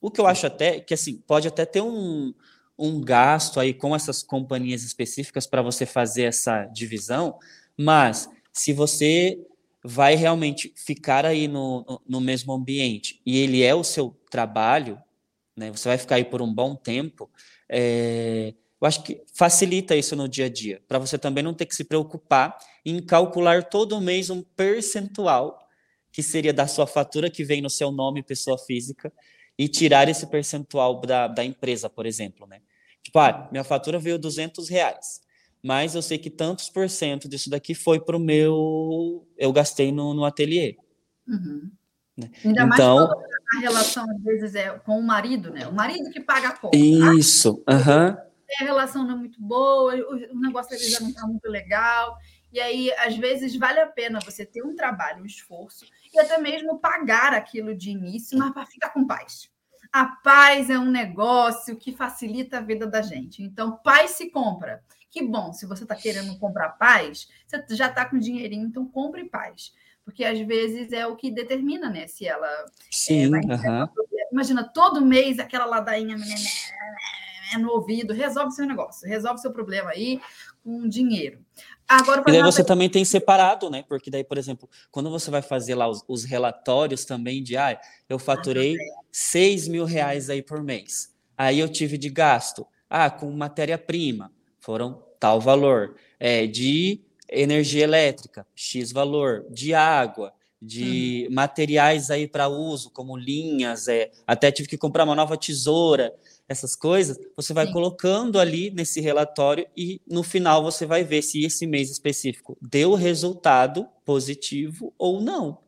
O 0.00 0.10
que 0.10 0.20
eu 0.20 0.26
acho 0.26 0.46
até 0.46 0.78
que 0.80 0.92
assim 0.92 1.16
pode 1.26 1.48
até 1.48 1.64
ter 1.64 1.80
um, 1.80 2.34
um 2.78 3.00
gasto 3.00 3.58
aí 3.58 3.72
com 3.72 3.96
essas 3.96 4.22
companhias 4.22 4.82
específicas 4.82 5.46
para 5.46 5.62
você 5.62 5.86
fazer 5.86 6.24
essa 6.24 6.66
divisão, 6.66 7.38
mas 7.76 8.28
se 8.54 8.72
você 8.72 9.38
vai 9.82 10.14
realmente 10.14 10.72
ficar 10.76 11.26
aí 11.26 11.46
no, 11.46 12.00
no 12.08 12.20
mesmo 12.20 12.52
ambiente 12.52 13.20
e 13.26 13.38
ele 13.38 13.62
é 13.62 13.74
o 13.74 13.84
seu 13.84 14.16
trabalho, 14.30 14.98
né, 15.54 15.70
você 15.70 15.88
vai 15.88 15.98
ficar 15.98 16.14
aí 16.14 16.24
por 16.24 16.40
um 16.40 16.52
bom 16.52 16.74
tempo, 16.74 17.30
é, 17.68 18.54
eu 18.80 18.86
acho 18.86 19.02
que 19.02 19.22
facilita 19.34 19.94
isso 19.94 20.16
no 20.16 20.28
dia 20.28 20.46
a 20.46 20.48
dia, 20.48 20.80
para 20.88 20.98
você 20.98 21.18
também 21.18 21.44
não 21.44 21.52
ter 21.52 21.66
que 21.66 21.74
se 21.74 21.84
preocupar 21.84 22.56
em 22.86 23.00
calcular 23.04 23.64
todo 23.64 24.00
mês 24.00 24.30
um 24.30 24.42
percentual 24.42 25.58
que 26.12 26.22
seria 26.22 26.52
da 26.52 26.66
sua 26.68 26.86
fatura 26.86 27.28
que 27.28 27.42
vem 27.42 27.60
no 27.60 27.68
seu 27.68 27.90
nome, 27.90 28.22
pessoa 28.22 28.56
física, 28.56 29.12
e 29.58 29.68
tirar 29.68 30.08
esse 30.08 30.26
percentual 30.28 31.00
da, 31.00 31.26
da 31.26 31.44
empresa, 31.44 31.90
por 31.90 32.06
exemplo, 32.06 32.46
né? 32.46 32.60
Tipo, 33.02 33.18
ah, 33.18 33.48
minha 33.50 33.64
fatura 33.64 33.98
veio 33.98 34.18
200 34.18 34.68
reais, 34.68 35.20
mas 35.64 35.94
eu 35.94 36.02
sei 36.02 36.18
que 36.18 36.28
tantos 36.28 36.68
por 36.68 36.90
cento 36.90 37.26
disso 37.26 37.48
daqui 37.48 37.74
foi 37.74 37.98
para 37.98 38.14
o 38.14 38.20
meu... 38.20 39.26
eu 39.38 39.50
gastei 39.50 39.90
no, 39.90 40.12
no 40.12 40.26
ateliê. 40.26 40.76
Uhum. 41.26 41.70
Né? 42.14 42.30
Ainda 42.44 42.64
então, 42.64 43.08
mais 43.08 43.34
a 43.56 43.60
relação, 43.60 44.04
às 44.10 44.22
vezes, 44.22 44.54
é 44.54 44.70
com 44.80 44.98
o 44.98 45.02
marido, 45.02 45.50
né? 45.50 45.66
O 45.66 45.72
marido 45.72 46.10
que 46.10 46.20
paga 46.20 46.48
a 46.48 46.52
conta. 46.52 46.76
Tá? 46.76 47.14
Isso, 47.14 47.64
aham. 47.66 48.10
Uhum. 48.10 48.24
A 48.60 48.64
relação 48.64 49.04
não 49.04 49.14
é 49.14 49.16
muito 49.16 49.40
boa, 49.40 49.94
o 49.94 50.38
negócio 50.38 50.76
às 50.76 50.90
já 50.90 51.00
não 51.00 51.08
está 51.08 51.26
muito 51.26 51.48
legal. 51.48 52.14
E 52.52 52.60
aí, 52.60 52.92
às 52.98 53.16
vezes, 53.16 53.56
vale 53.56 53.80
a 53.80 53.86
pena 53.86 54.20
você 54.20 54.44
ter 54.44 54.62
um 54.62 54.76
trabalho, 54.76 55.22
um 55.22 55.26
esforço, 55.26 55.86
e 56.12 56.18
até 56.18 56.36
mesmo 56.36 56.78
pagar 56.78 57.32
aquilo 57.32 57.74
de 57.74 57.90
início, 57.90 58.38
mas 58.38 58.52
para 58.52 58.66
ficar 58.66 58.90
com 58.90 59.06
paz. 59.06 59.48
A 59.90 60.04
paz 60.04 60.68
é 60.68 60.78
um 60.78 60.90
negócio 60.90 61.74
que 61.76 61.90
facilita 61.90 62.58
a 62.58 62.60
vida 62.60 62.86
da 62.86 63.00
gente. 63.00 63.42
Então, 63.42 63.78
paz 63.78 64.10
se 64.12 64.30
compra. 64.30 64.84
Que 65.14 65.22
bom, 65.22 65.52
se 65.52 65.64
você 65.64 65.84
está 65.84 65.94
querendo 65.94 66.36
comprar 66.40 66.70
paz, 66.70 67.28
você 67.46 67.76
já 67.76 67.86
está 67.86 68.04
com 68.04 68.18
dinheirinho, 68.18 68.66
então 68.66 68.84
compre 68.84 69.24
paz 69.26 69.72
porque 70.04 70.22
às 70.22 70.38
vezes 70.40 70.92
é 70.92 71.06
o 71.06 71.16
que 71.16 71.30
determina, 71.30 71.88
né? 71.88 72.06
Se 72.06 72.26
ela. 72.26 72.46
É, 72.46 72.66
Sim, 72.90 73.30
é, 73.34 73.88
Imagina, 74.30 74.64
todo 74.64 75.00
mês 75.04 75.38
aquela 75.38 75.64
ladainha 75.64 76.16
né, 76.16 76.26
né, 76.26 76.34
né, 76.34 77.58
no 77.58 77.70
ouvido, 77.70 78.12
resolve 78.12 78.52
seu 78.52 78.66
negócio, 78.66 79.08
resolve 79.08 79.40
seu 79.40 79.52
problema 79.52 79.90
aí 79.90 80.20
com 80.62 80.88
dinheiro. 80.88 81.38
Agora, 81.86 82.22
e 82.26 82.32
daí 82.32 82.42
você 82.42 82.64
também 82.64 82.90
tem 82.90 83.04
separado, 83.04 83.70
né? 83.70 83.84
Porque 83.88 84.10
daí, 84.10 84.24
por 84.24 84.36
exemplo, 84.36 84.68
quando 84.90 85.10
você 85.10 85.30
vai 85.30 85.40
fazer 85.40 85.74
lá 85.74 85.88
os, 85.88 86.04
os 86.08 86.24
relatórios 86.24 87.04
também 87.04 87.42
de 87.42 87.56
ah, 87.56 87.80
eu 88.08 88.18
faturei 88.18 88.74
ah, 88.74 89.02
6 89.12 89.68
mil 89.68 89.84
reais 89.84 90.28
aí 90.28 90.42
por 90.42 90.62
mês. 90.62 91.14
Aí 91.36 91.58
eu 91.60 91.68
tive 91.68 91.96
de 91.96 92.10
gasto. 92.10 92.66
Ah, 92.90 93.10
com 93.10 93.30
matéria-prima, 93.30 94.30
foram 94.64 95.02
tal 95.20 95.40
valor. 95.40 95.94
É, 96.18 96.46
de 96.46 97.00
energia 97.28 97.84
elétrica, 97.84 98.46
X 98.54 98.92
valor, 98.92 99.44
de 99.50 99.74
água, 99.74 100.32
de 100.60 101.26
uhum. 101.28 101.34
materiais 101.34 102.10
aí 102.10 102.26
para 102.26 102.48
uso, 102.48 102.90
como 102.90 103.16
linhas, 103.16 103.88
é, 103.88 104.10
até 104.26 104.50
tive 104.50 104.68
que 104.68 104.78
comprar 104.78 105.04
uma 105.04 105.14
nova 105.14 105.36
tesoura, 105.36 106.14
essas 106.48 106.76
coisas, 106.76 107.18
você 107.34 107.52
vai 107.54 107.66
Sim. 107.66 107.72
colocando 107.72 108.38
ali 108.38 108.70
nesse 108.70 109.00
relatório 109.00 109.66
e 109.76 110.00
no 110.06 110.22
final 110.22 110.62
você 110.62 110.84
vai 110.84 111.02
ver 111.02 111.22
se 111.22 111.42
esse 111.42 111.66
mês 111.66 111.90
específico 111.90 112.56
deu 112.60 112.94
resultado 112.94 113.86
positivo 114.04 114.92
ou 114.98 115.20
não. 115.20 115.58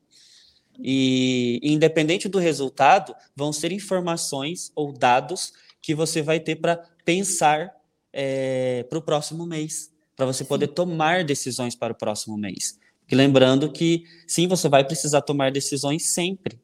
E 0.78 1.58
independente 1.62 2.28
do 2.28 2.38
resultado, 2.38 3.14
vão 3.34 3.52
ser 3.52 3.72
informações 3.72 4.70
ou 4.74 4.92
dados 4.92 5.54
que 5.80 5.94
você 5.94 6.20
vai 6.20 6.40
ter 6.40 6.56
para 6.56 6.76
pensar 7.04 7.74
é, 8.18 8.82
para 8.88 8.98
o 8.98 9.02
próximo 9.02 9.44
mês 9.44 9.94
para 10.16 10.24
você 10.24 10.44
poder 10.44 10.68
tomar 10.68 11.22
decisões 11.22 11.76
para 11.76 11.92
o 11.92 11.96
próximo 11.96 12.36
mês. 12.38 12.78
E 13.08 13.14
lembrando 13.14 13.70
que, 13.70 14.04
sim, 14.26 14.48
você 14.48 14.68
vai 14.68 14.82
precisar 14.82 15.20
tomar 15.20 15.52
decisões 15.52 16.06
sempre, 16.06 16.58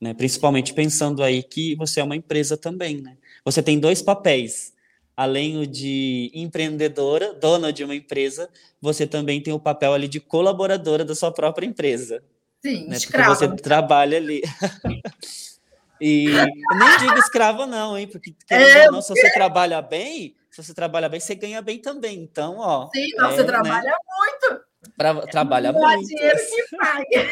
né? 0.00 0.12
principalmente 0.12 0.74
pensando 0.74 1.22
aí 1.22 1.42
que 1.42 1.76
você 1.76 2.00
é 2.00 2.04
uma 2.04 2.16
empresa 2.16 2.56
também. 2.56 3.00
Né? 3.00 3.16
Você 3.44 3.62
tem 3.62 3.78
dois 3.78 4.02
papéis. 4.02 4.74
Além 5.16 5.58
o 5.58 5.66
de 5.66 6.30
empreendedora, 6.34 7.34
dona 7.34 7.72
de 7.72 7.84
uma 7.84 7.94
empresa, 7.94 8.48
você 8.80 9.06
também 9.06 9.40
tem 9.40 9.52
o 9.52 9.60
papel 9.60 9.92
ali 9.92 10.08
de 10.08 10.18
colaboradora 10.18 11.04
da 11.04 11.14
sua 11.14 11.30
própria 11.30 11.66
empresa. 11.66 12.22
Sim, 12.64 12.88
né? 12.88 12.96
escrava. 12.96 13.36
Porque 13.36 13.46
você 13.46 13.62
trabalha 13.62 14.16
ali. 14.16 14.42
e 16.00 16.26
nem 16.26 16.98
digo 16.98 17.18
escravo 17.18 17.66
não, 17.66 17.96
hein? 17.98 18.06
Porque 18.06 18.34
é, 18.48 18.90
não, 18.90 19.02
se 19.02 19.10
você 19.10 19.30
trabalha 19.32 19.82
bem, 19.82 20.34
se 20.50 20.62
você 20.62 20.74
trabalha 20.74 21.08
bem, 21.08 21.20
você 21.20 21.34
ganha 21.34 21.62
bem 21.62 21.80
também. 21.80 22.22
Então, 22.22 22.58
ó. 22.58 22.88
Sim, 22.94 23.08
não, 23.16 23.28
é, 23.28 23.32
você 23.32 23.42
né? 23.42 23.46
trabalha 23.46 23.90
né? 23.90 23.96
muito. 24.18 24.64
Pra, 24.96 25.14
trabalha 25.26 25.72
Não 25.72 25.80
muito. 25.80 26.06
dinheiro 26.06 26.38
que 26.38 26.76
paga. 26.76 27.28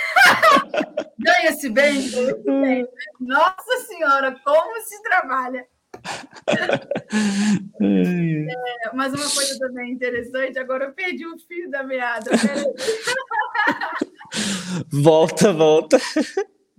Ganha-se 1.18 1.70
bem, 1.70 2.10
bem. 2.44 2.86
Nossa 3.20 3.86
Senhora, 3.86 4.38
como 4.44 4.80
se 4.82 5.02
trabalha. 5.02 5.66
É, 7.80 8.94
mas 8.94 9.14
uma 9.14 9.30
coisa 9.30 9.58
também 9.58 9.92
interessante, 9.92 10.58
agora 10.58 10.86
eu 10.86 10.92
perdi 10.92 11.26
o 11.26 11.38
fio 11.38 11.70
da 11.70 11.82
meada. 11.82 12.30
Volta, 14.92 15.52
volta. 15.52 15.98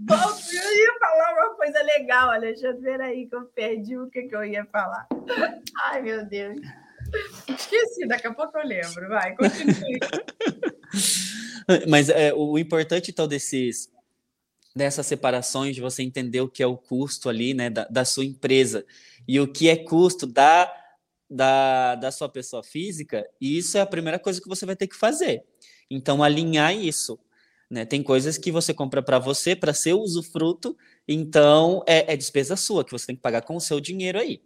Bom, 0.02 0.16
eu 0.16 0.78
ia 0.78 1.00
falar 1.00 1.34
uma 1.34 1.56
coisa 1.56 1.84
legal, 1.84 2.32
Alexandre. 2.32 2.82
Peraí, 2.82 3.28
que 3.28 3.36
eu 3.36 3.44
perdi 3.46 3.98
o 3.98 4.10
que, 4.10 4.24
que 4.24 4.36
eu 4.36 4.46
ia 4.46 4.66
falar. 4.66 5.06
Ai, 5.84 6.02
meu 6.02 6.26
Deus. 6.26 6.58
Esqueci, 7.48 8.08
daqui 8.08 8.28
a 8.28 8.34
pouco 8.34 8.58
eu 8.58 8.66
lembro. 8.66 9.10
Vai, 9.10 9.36
continue. 9.36 10.00
Mas 11.88 12.08
é, 12.08 12.34
o 12.34 12.58
importante, 12.58 13.12
então, 13.12 13.28
desses, 13.28 13.92
dessas 14.74 15.06
separações, 15.06 15.76
de 15.76 15.82
você 15.82 16.02
entender 16.02 16.40
o 16.40 16.50
que 16.50 16.64
é 16.64 16.68
o 16.68 16.78
custo 16.78 17.28
ali, 17.28 17.54
né, 17.54 17.70
da, 17.70 17.84
da 17.86 18.06
sua 18.06 18.24
empresa 18.24 18.86
e 19.28 19.38
o 19.40 19.52
que 19.52 19.68
é 19.68 19.76
custo 19.76 20.26
da, 20.26 20.74
da, 21.30 21.96
da 21.96 22.12
sua 22.12 22.30
pessoa 22.30 22.64
física, 22.64 23.30
isso 23.40 23.78
é 23.78 23.82
a 23.82 23.86
primeira 23.86 24.18
coisa 24.18 24.42
que 24.42 24.48
você 24.48 24.66
vai 24.66 24.78
ter 24.78 24.88
que 24.88 24.96
fazer. 24.96 25.44
Então, 25.92 26.24
alinhar 26.24 26.74
isso. 26.74 27.20
Né? 27.70 27.86
Tem 27.86 28.02
coisas 28.02 28.38
que 28.38 28.52
você 28.52 28.74
compra 28.74 29.02
para 29.02 29.20
você, 29.20 29.56
para 29.56 29.74
seu 29.74 30.00
usufruto, 30.00 30.76
então 31.08 31.84
é, 31.86 32.14
é, 32.14 32.18
despesa 32.18 32.56
sua, 32.56 32.84
que 32.84 32.92
você 32.92 33.08
tem 33.08 33.16
que 33.16 33.22
pagar 33.22 33.44
com 33.44 33.56
o 33.56 33.62
seu 33.62 33.80
dinheiro 33.80 34.20
aí. 34.20 34.42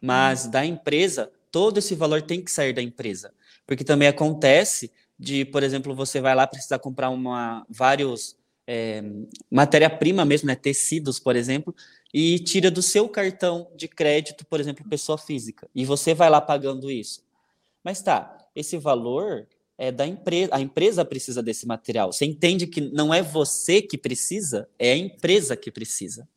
Mas 0.00 0.46
da 0.46 0.64
empresa, 0.64 1.30
todo 1.50 1.78
esse 1.78 1.94
valor 1.94 2.22
tem 2.22 2.42
que 2.42 2.50
sair 2.50 2.72
da 2.72 2.80
empresa. 2.80 3.32
Porque 3.66 3.84
também 3.84 4.08
acontece 4.08 4.90
de, 5.18 5.44
por 5.44 5.62
exemplo, 5.62 5.94
você 5.94 6.20
vai 6.20 6.34
lá 6.34 6.46
precisar 6.46 6.78
comprar 6.78 7.10
uma, 7.10 7.64
vários 7.68 8.36
é, 8.66 9.02
matéria-prima 9.50 10.24
mesmo, 10.24 10.46
né, 10.46 10.54
tecidos, 10.54 11.20
por 11.20 11.36
exemplo, 11.36 11.74
e 12.12 12.38
tira 12.38 12.70
do 12.70 12.82
seu 12.82 13.08
cartão 13.08 13.70
de 13.76 13.86
crédito, 13.86 14.44
por 14.46 14.60
exemplo, 14.60 14.88
pessoa 14.88 15.18
física, 15.18 15.68
e 15.74 15.84
você 15.84 16.14
vai 16.14 16.28
lá 16.30 16.40
pagando 16.40 16.90
isso. 16.90 17.22
Mas 17.84 18.02
tá, 18.02 18.36
esse 18.54 18.76
valor 18.78 19.46
é 19.78 19.90
da 19.90 20.06
empresa, 20.06 20.54
a 20.54 20.60
empresa 20.60 21.04
precisa 21.04 21.42
desse 21.42 21.66
material. 21.66 22.12
Você 22.12 22.24
entende 22.24 22.66
que 22.66 22.80
não 22.80 23.12
é 23.12 23.22
você 23.22 23.82
que 23.82 23.98
precisa, 23.98 24.68
é 24.78 24.92
a 24.92 24.96
empresa 24.96 25.56
que 25.56 25.70
precisa. 25.70 26.28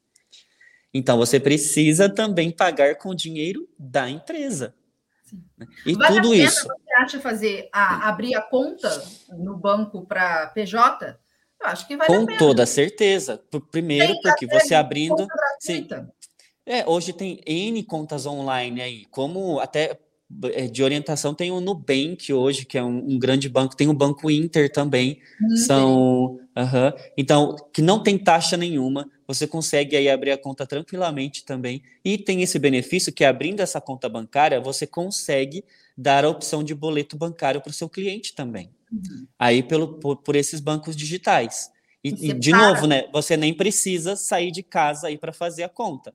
Então 0.93 1.17
você 1.17 1.39
precisa 1.39 2.07
também 2.07 2.51
pagar 2.51 2.95
com 2.95 3.09
o 3.09 3.15
dinheiro 3.15 3.67
da 3.77 4.09
empresa. 4.09 4.73
Né? 5.57 5.67
E 5.85 5.93
vale 5.93 6.15
tudo 6.15 6.31
a 6.31 6.35
isso. 6.37 6.67
Você 6.67 6.93
acha 6.97 7.19
fazer 7.19 7.69
a, 7.71 8.07
abrir 8.07 8.35
a 8.35 8.41
conta 8.41 9.03
no 9.29 9.57
banco 9.57 10.05
para 10.05 10.47
PJ? 10.47 11.19
Eu 11.61 11.67
acho 11.67 11.87
que 11.87 11.97
vale 11.97 12.13
a 12.13 12.17
Com 12.17 12.25
pena. 12.25 12.39
toda 12.39 12.65
certeza. 12.65 13.41
Primeiro, 13.71 14.13
Tem 14.13 14.21
porque 14.21 14.47
você 14.47 14.73
abrindo. 14.73 15.17
Conta 15.17 15.35
Sim. 15.59 15.87
É, 16.65 16.83
hoje 16.87 17.13
tem 17.13 17.39
N 17.45 17.83
contas 17.83 18.25
online 18.25 18.81
aí, 18.81 19.05
como 19.05 19.59
até 19.59 19.99
de 20.71 20.83
orientação 20.83 21.33
tem 21.33 21.51
o 21.51 21.61
Nubank 21.61 22.31
hoje, 22.33 22.65
que 22.65 22.77
é 22.77 22.83
um, 22.83 22.97
um 23.13 23.19
grande 23.19 23.47
banco, 23.47 23.75
tem 23.75 23.87
o 23.87 23.93
Banco 23.93 24.29
Inter 24.29 24.71
também, 24.71 25.19
são, 25.65 26.39
aham. 26.55 26.93
então, 27.17 27.55
que 27.73 27.81
não 27.81 28.01
tem 28.01 28.17
taxa 28.17 28.57
nenhuma, 28.57 29.09
você 29.27 29.47
consegue 29.47 29.95
aí 29.95 30.09
abrir 30.09 30.31
a 30.31 30.37
conta 30.37 30.65
tranquilamente 30.67 31.43
também, 31.45 31.81
e 32.03 32.17
tem 32.17 32.41
esse 32.41 32.59
benefício 32.59 33.13
que 33.13 33.23
abrindo 33.23 33.61
essa 33.61 33.79
conta 33.79 34.09
bancária, 34.09 34.59
você 34.59 34.85
consegue 34.85 35.63
dar 35.97 36.25
a 36.25 36.29
opção 36.29 36.63
de 36.63 36.75
boleto 36.75 37.15
bancário 37.17 37.61
para 37.61 37.71
o 37.71 37.73
seu 37.73 37.89
cliente 37.89 38.33
também, 38.35 38.69
Uhum. 38.91 39.25
aí 39.39 39.63
pelo, 39.63 39.99
por, 39.99 40.17
por 40.17 40.35
esses 40.35 40.59
bancos 40.59 40.95
digitais. 40.95 41.71
E, 42.03 42.09
E 42.09 42.33
de 42.33 42.51
separa. 42.51 42.73
novo, 42.73 42.87
né, 42.87 43.07
você 43.11 43.35
nem 43.35 43.53
precisa 43.53 44.15
sair 44.15 44.51
de 44.51 44.61
casa 44.61 45.07
aí 45.07 45.17
para 45.17 45.33
fazer 45.33 45.63
a 45.63 45.69
conta. 45.69 46.13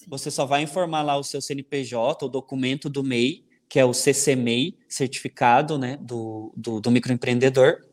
Sim. 0.00 0.06
Você 0.08 0.30
só 0.30 0.46
vai 0.46 0.62
informar 0.62 1.02
lá 1.02 1.16
o 1.18 1.22
seu 1.22 1.42
CNPJ, 1.42 2.24
o 2.24 2.28
documento 2.28 2.88
do 2.88 3.04
MEI, 3.04 3.44
que 3.68 3.78
é 3.78 3.84
o 3.84 3.92
CCMEI, 3.92 4.78
certificado 4.88 5.78
né, 5.78 5.98
do, 6.00 6.52
do, 6.56 6.80
do 6.80 6.90
microempreendedor, 6.90 7.84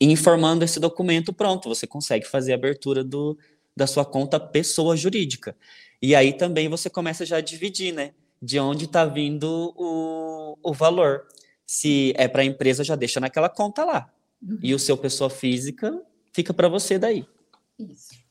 e 0.00 0.06
informando 0.06 0.64
esse 0.64 0.80
documento, 0.80 1.32
pronto, 1.32 1.68
você 1.68 1.86
consegue 1.86 2.26
fazer 2.26 2.52
a 2.52 2.56
abertura 2.56 3.04
do, 3.04 3.38
da 3.76 3.86
sua 3.86 4.04
conta 4.04 4.40
pessoa 4.40 4.96
jurídica. 4.96 5.56
E 6.00 6.16
aí 6.16 6.32
também 6.32 6.68
você 6.68 6.90
começa 6.90 7.24
já 7.24 7.36
a 7.36 7.40
dividir, 7.40 7.94
né? 7.94 8.12
De 8.42 8.58
onde 8.58 8.86
está 8.86 9.04
vindo 9.04 9.72
o, 9.76 10.58
o 10.60 10.74
valor. 10.74 11.28
Se 11.64 12.12
é 12.16 12.26
para 12.26 12.42
a 12.42 12.44
empresa, 12.44 12.82
já 12.82 12.96
deixa 12.96 13.20
naquela 13.20 13.48
conta 13.48 13.84
lá. 13.84 14.12
Uhum. 14.42 14.58
E 14.60 14.74
o 14.74 14.78
seu 14.78 14.98
pessoa 14.98 15.30
física 15.30 16.02
fica 16.32 16.52
para 16.52 16.68
você 16.68 16.98
daí. 16.98 17.24
Isso. 17.78 18.21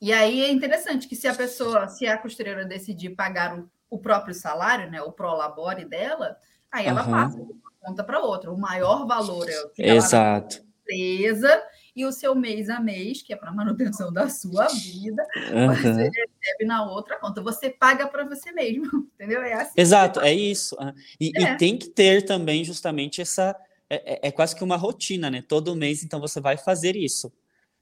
E 0.00 0.12
aí 0.12 0.42
é 0.42 0.50
interessante 0.50 1.08
que 1.08 1.16
se 1.16 1.26
a 1.26 1.34
pessoa, 1.34 1.88
se 1.88 2.06
a 2.06 2.18
costureira 2.18 2.64
decidir 2.64 3.10
pagar 3.10 3.58
o, 3.58 3.70
o 3.88 3.98
próprio 3.98 4.34
salário, 4.34 4.90
né, 4.90 5.00
o 5.00 5.12
prolabore 5.12 5.84
dela, 5.84 6.36
aí 6.70 6.86
ela 6.86 7.00
Aham. 7.00 7.10
passa 7.10 7.36
de 7.38 7.42
uma 7.52 7.72
conta 7.80 8.04
para 8.04 8.20
outra. 8.20 8.52
O 8.52 8.58
maior 8.58 9.06
valor 9.06 9.48
é 9.48 9.58
o 9.62 9.68
que 9.70 9.82
Exato. 9.82 10.58
empresa 10.82 11.62
e 11.94 12.04
o 12.04 12.12
seu 12.12 12.34
mês 12.34 12.68
a 12.68 12.78
mês, 12.78 13.22
que 13.22 13.32
é 13.32 13.36
para 13.36 13.50
manutenção 13.50 14.12
da 14.12 14.28
sua 14.28 14.66
vida, 14.68 15.26
Aham. 15.50 15.74
você 15.74 15.88
recebe 15.92 16.64
na 16.66 16.84
outra 16.90 17.18
conta. 17.18 17.40
Você 17.40 17.70
paga 17.70 18.06
para 18.06 18.24
você 18.24 18.52
mesmo, 18.52 18.84
entendeu? 19.14 19.40
É 19.42 19.54
assim. 19.54 19.72
Exato, 19.76 20.20
é 20.20 20.32
isso. 20.34 20.76
ah. 20.78 20.92
E, 21.18 21.32
e 21.34 21.44
É. 21.44 21.56
tem 21.56 21.78
que 21.78 21.88
ter 21.88 22.22
também 22.22 22.62
justamente 22.64 23.22
essa. 23.22 23.56
É, 23.88 24.26
é- 24.26 24.28
é 24.28 24.32
quase 24.32 24.54
que 24.54 24.62
uma 24.64 24.76
rotina, 24.76 25.30
né? 25.30 25.42
Todo 25.46 25.74
mês, 25.76 26.02
então, 26.04 26.20
você 26.20 26.38
vai 26.40 26.56
fazer 26.58 26.96
isso. 26.96 27.32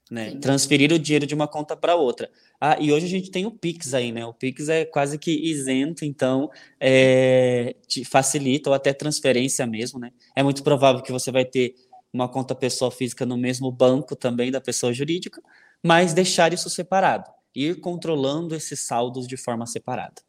Né? 0.09 0.31
Sim. 0.31 0.39
Transferir 0.39 0.91
o 0.91 0.99
dinheiro 0.99 1.25
de 1.25 1.33
uma 1.33 1.47
conta 1.47 1.75
para 1.75 1.95
outra. 1.95 2.29
Ah, 2.61 2.77
e 2.79 2.91
hoje 2.91 3.05
a 3.07 3.09
gente 3.09 3.31
tem 3.31 3.45
o 3.45 3.51
Pix 3.51 3.93
aí, 3.93 4.11
né? 4.11 4.23
O 4.25 4.33
Pix 4.33 4.69
é 4.69 4.85
quase 4.85 5.17
que 5.17 5.31
isento, 5.31 6.05
então 6.05 6.49
é, 6.79 7.75
facilita, 8.05 8.69
ou 8.69 8.75
até 8.75 8.93
transferência 8.93 9.65
mesmo, 9.65 9.99
né? 9.99 10.11
É 10.35 10.43
muito 10.43 10.63
provável 10.63 11.01
que 11.01 11.11
você 11.11 11.31
vai 11.31 11.43
ter 11.43 11.73
uma 12.13 12.29
conta 12.29 12.53
pessoa 12.55 12.91
física 12.91 13.25
no 13.25 13.35
mesmo 13.35 13.71
banco 13.71 14.15
também 14.15 14.51
da 14.51 14.61
pessoa 14.61 14.93
jurídica, 14.93 15.41
mas 15.83 16.13
deixar 16.13 16.53
isso 16.53 16.69
separado, 16.69 17.29
ir 17.53 17.79
controlando 17.79 18.55
esses 18.55 18.81
saldos 18.85 19.27
de 19.27 19.35
forma 19.35 19.65
separada. 19.65 20.21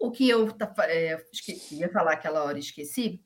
O 0.00 0.10
que 0.12 0.28
eu 0.28 0.48
é, 0.86 1.20
esque- 1.32 1.60
ia 1.74 1.88
falar 1.90 2.12
aquela 2.12 2.44
hora 2.44 2.58
esqueci, 2.58 3.20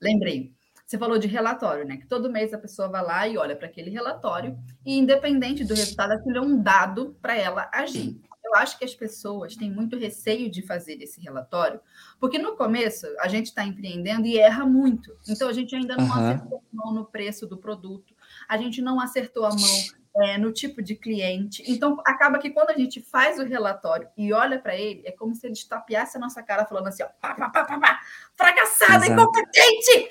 lembrei. 0.00 0.52
Você 0.92 0.98
falou 0.98 1.16
de 1.16 1.26
relatório, 1.26 1.86
né? 1.86 1.96
Que 1.96 2.06
todo 2.06 2.30
mês 2.30 2.52
a 2.52 2.58
pessoa 2.58 2.86
vai 2.86 3.02
lá 3.02 3.26
e 3.26 3.38
olha 3.38 3.56
para 3.56 3.66
aquele 3.66 3.88
relatório, 3.88 4.58
e 4.84 4.98
independente 4.98 5.64
do 5.64 5.72
resultado, 5.72 6.12
aquilo 6.12 6.36
é 6.36 6.40
um 6.42 6.62
dado 6.62 7.16
para 7.22 7.34
ela 7.34 7.70
agir. 7.72 8.20
Eu 8.44 8.54
acho 8.56 8.78
que 8.78 8.84
as 8.84 8.94
pessoas 8.94 9.56
têm 9.56 9.70
muito 9.70 9.96
receio 9.96 10.50
de 10.50 10.60
fazer 10.60 11.02
esse 11.02 11.18
relatório, 11.18 11.80
porque 12.20 12.36
no 12.36 12.58
começo 12.58 13.06
a 13.20 13.26
gente 13.26 13.46
está 13.46 13.64
empreendendo 13.64 14.26
e 14.26 14.38
erra 14.38 14.66
muito. 14.66 15.16
Então 15.26 15.48
a 15.48 15.52
gente 15.54 15.74
ainda 15.74 15.96
não 15.96 16.12
Aham. 16.12 16.28
acertou 16.28 16.58
a 16.58 16.76
mão 16.76 16.92
no 16.92 17.06
preço 17.06 17.46
do 17.46 17.56
produto, 17.56 18.14
a 18.46 18.58
gente 18.58 18.82
não 18.82 19.00
acertou 19.00 19.46
a 19.46 19.48
mão 19.48 20.02
é, 20.16 20.36
no 20.36 20.52
tipo 20.52 20.82
de 20.82 20.94
cliente. 20.94 21.64
Então, 21.66 21.98
acaba 22.04 22.38
que 22.38 22.50
quando 22.50 22.70
a 22.70 22.76
gente 22.76 23.00
faz 23.00 23.38
o 23.38 23.44
relatório 23.44 24.08
e 24.16 24.32
olha 24.32 24.58
para 24.58 24.76
ele, 24.76 25.02
é 25.06 25.12
como 25.12 25.34
se 25.34 25.46
ele 25.46 25.54
estapeasse 25.54 26.16
a 26.16 26.20
nossa 26.20 26.42
cara 26.42 26.66
falando 26.66 26.88
assim, 26.88 27.02
ó, 27.02 27.08
pá, 27.20 27.34
pá, 27.34 27.48
pá, 27.48 27.64
pá, 27.64 27.80
pá, 27.80 28.00
fracassada, 28.36 29.06
Exato. 29.06 29.12
incompetente, 29.12 30.10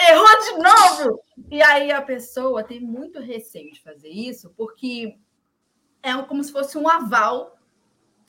errou 0.00 0.40
de 0.40 0.62
novo. 0.62 1.20
E 1.50 1.62
aí 1.62 1.90
a 1.90 2.02
pessoa 2.02 2.62
tem 2.64 2.80
muito 2.80 3.20
receio 3.20 3.72
de 3.72 3.80
fazer 3.82 4.08
isso, 4.08 4.52
porque 4.56 5.18
é 6.02 6.14
como 6.22 6.42
se 6.44 6.52
fosse 6.52 6.78
um 6.78 6.88
aval, 6.88 7.58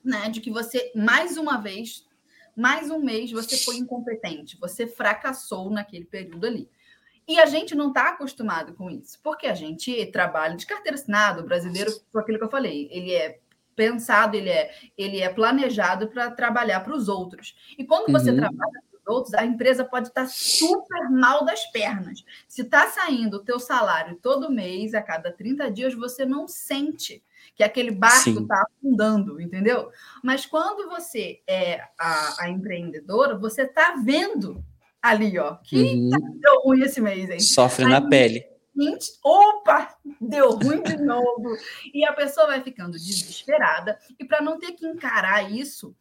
né, 0.04 0.30
de 0.30 0.42
que 0.42 0.50
você, 0.50 0.92
mais 0.96 1.38
uma 1.38 1.58
vez, 1.58 2.08
mais 2.56 2.90
um 2.90 3.00
mês, 3.00 3.32
você 3.32 3.58
foi 3.58 3.78
incompetente, 3.78 4.58
você 4.60 4.88
fracassou 4.88 5.70
naquele 5.70 6.06
período 6.06 6.46
ali. 6.48 6.70
E 7.28 7.40
a 7.40 7.46
gente 7.46 7.76
não 7.76 7.90
está 7.90 8.10
acostumado 8.10 8.74
com 8.74 8.90
isso, 8.90 9.20
porque 9.22 9.46
a 9.46 9.54
gente 9.54 10.06
trabalha 10.08 10.56
de 10.58 10.66
carteira 10.66 10.98
assinada, 10.98 11.42
o 11.42 11.46
brasileiro, 11.46 11.92
foi 12.12 12.22
aquilo 12.22 12.40
que 12.40 12.44
eu 12.46 12.50
falei, 12.50 12.90
ele 12.92 13.14
é 13.14 13.40
pensado, 13.76 14.36
ele 14.36 14.50
é, 14.50 14.74
ele 14.98 15.20
é 15.22 15.30
planejado 15.30 16.08
para 16.10 16.32
trabalhar 16.32 16.80
para 16.82 16.94
os 16.96 17.08
outros. 17.08 17.56
E 17.78 17.86
quando 17.86 18.12
você 18.12 18.32
Uhum. 18.32 18.38
trabalha 18.38 18.84
outros, 19.10 19.34
a 19.34 19.46
empresa 19.46 19.84
pode 19.84 20.08
estar 20.10 20.28
super 20.28 21.10
mal 21.10 21.44
das 21.46 21.66
pernas. 21.72 22.24
Se 22.48 22.62
está 22.62 22.88
saindo 22.88 23.38
o 23.38 23.44
teu 23.44 23.60
salário 23.60 24.18
todo 24.22 24.52
mês, 24.52 24.94
a 24.94 25.02
cada 25.02 25.32
30 25.32 25.70
dias, 25.72 25.94
você 25.94 26.26
não 26.26 26.48
sente 26.48 27.24
que 27.56 27.64
aquele 27.64 27.92
barco 27.92 28.30
está 28.30 28.64
afundando, 28.64 29.42
entendeu? 29.42 29.92
Mas 30.24 30.46
quando 30.46 30.88
você 30.90 31.42
é 31.48 31.82
a, 32.00 32.44
a 32.44 32.50
empreendedora, 32.50 33.38
você 33.38 33.64
está 33.64 33.96
vendo 34.04 34.64
ali, 35.02 35.38
ó, 35.40 35.56
que 35.56 35.76
Uhum. 35.82 36.40
deu 36.40 36.62
ruim 36.62 36.82
esse 36.84 37.02
mês, 37.02 37.30
hein? 37.30 37.40
Sofre 37.40 37.86
na 37.86 37.98
Aí- 37.98 38.10
pele. 38.10 38.46
Gente, 38.82 39.08
opa, 39.22 39.94
deu 40.22 40.52
ruim 40.52 40.82
de 40.82 40.96
novo. 41.04 41.58
E 41.94 42.06
a 42.06 42.14
pessoa 42.14 42.48
vai 42.48 42.62
ficando 42.64 42.94
desesperada. 42.94 44.00
E 44.18 44.24
para 44.24 44.42
não 44.42 44.58
ter 44.58 44.72
que 44.72 44.88
encarar 44.88 45.52
isso, 45.52 45.94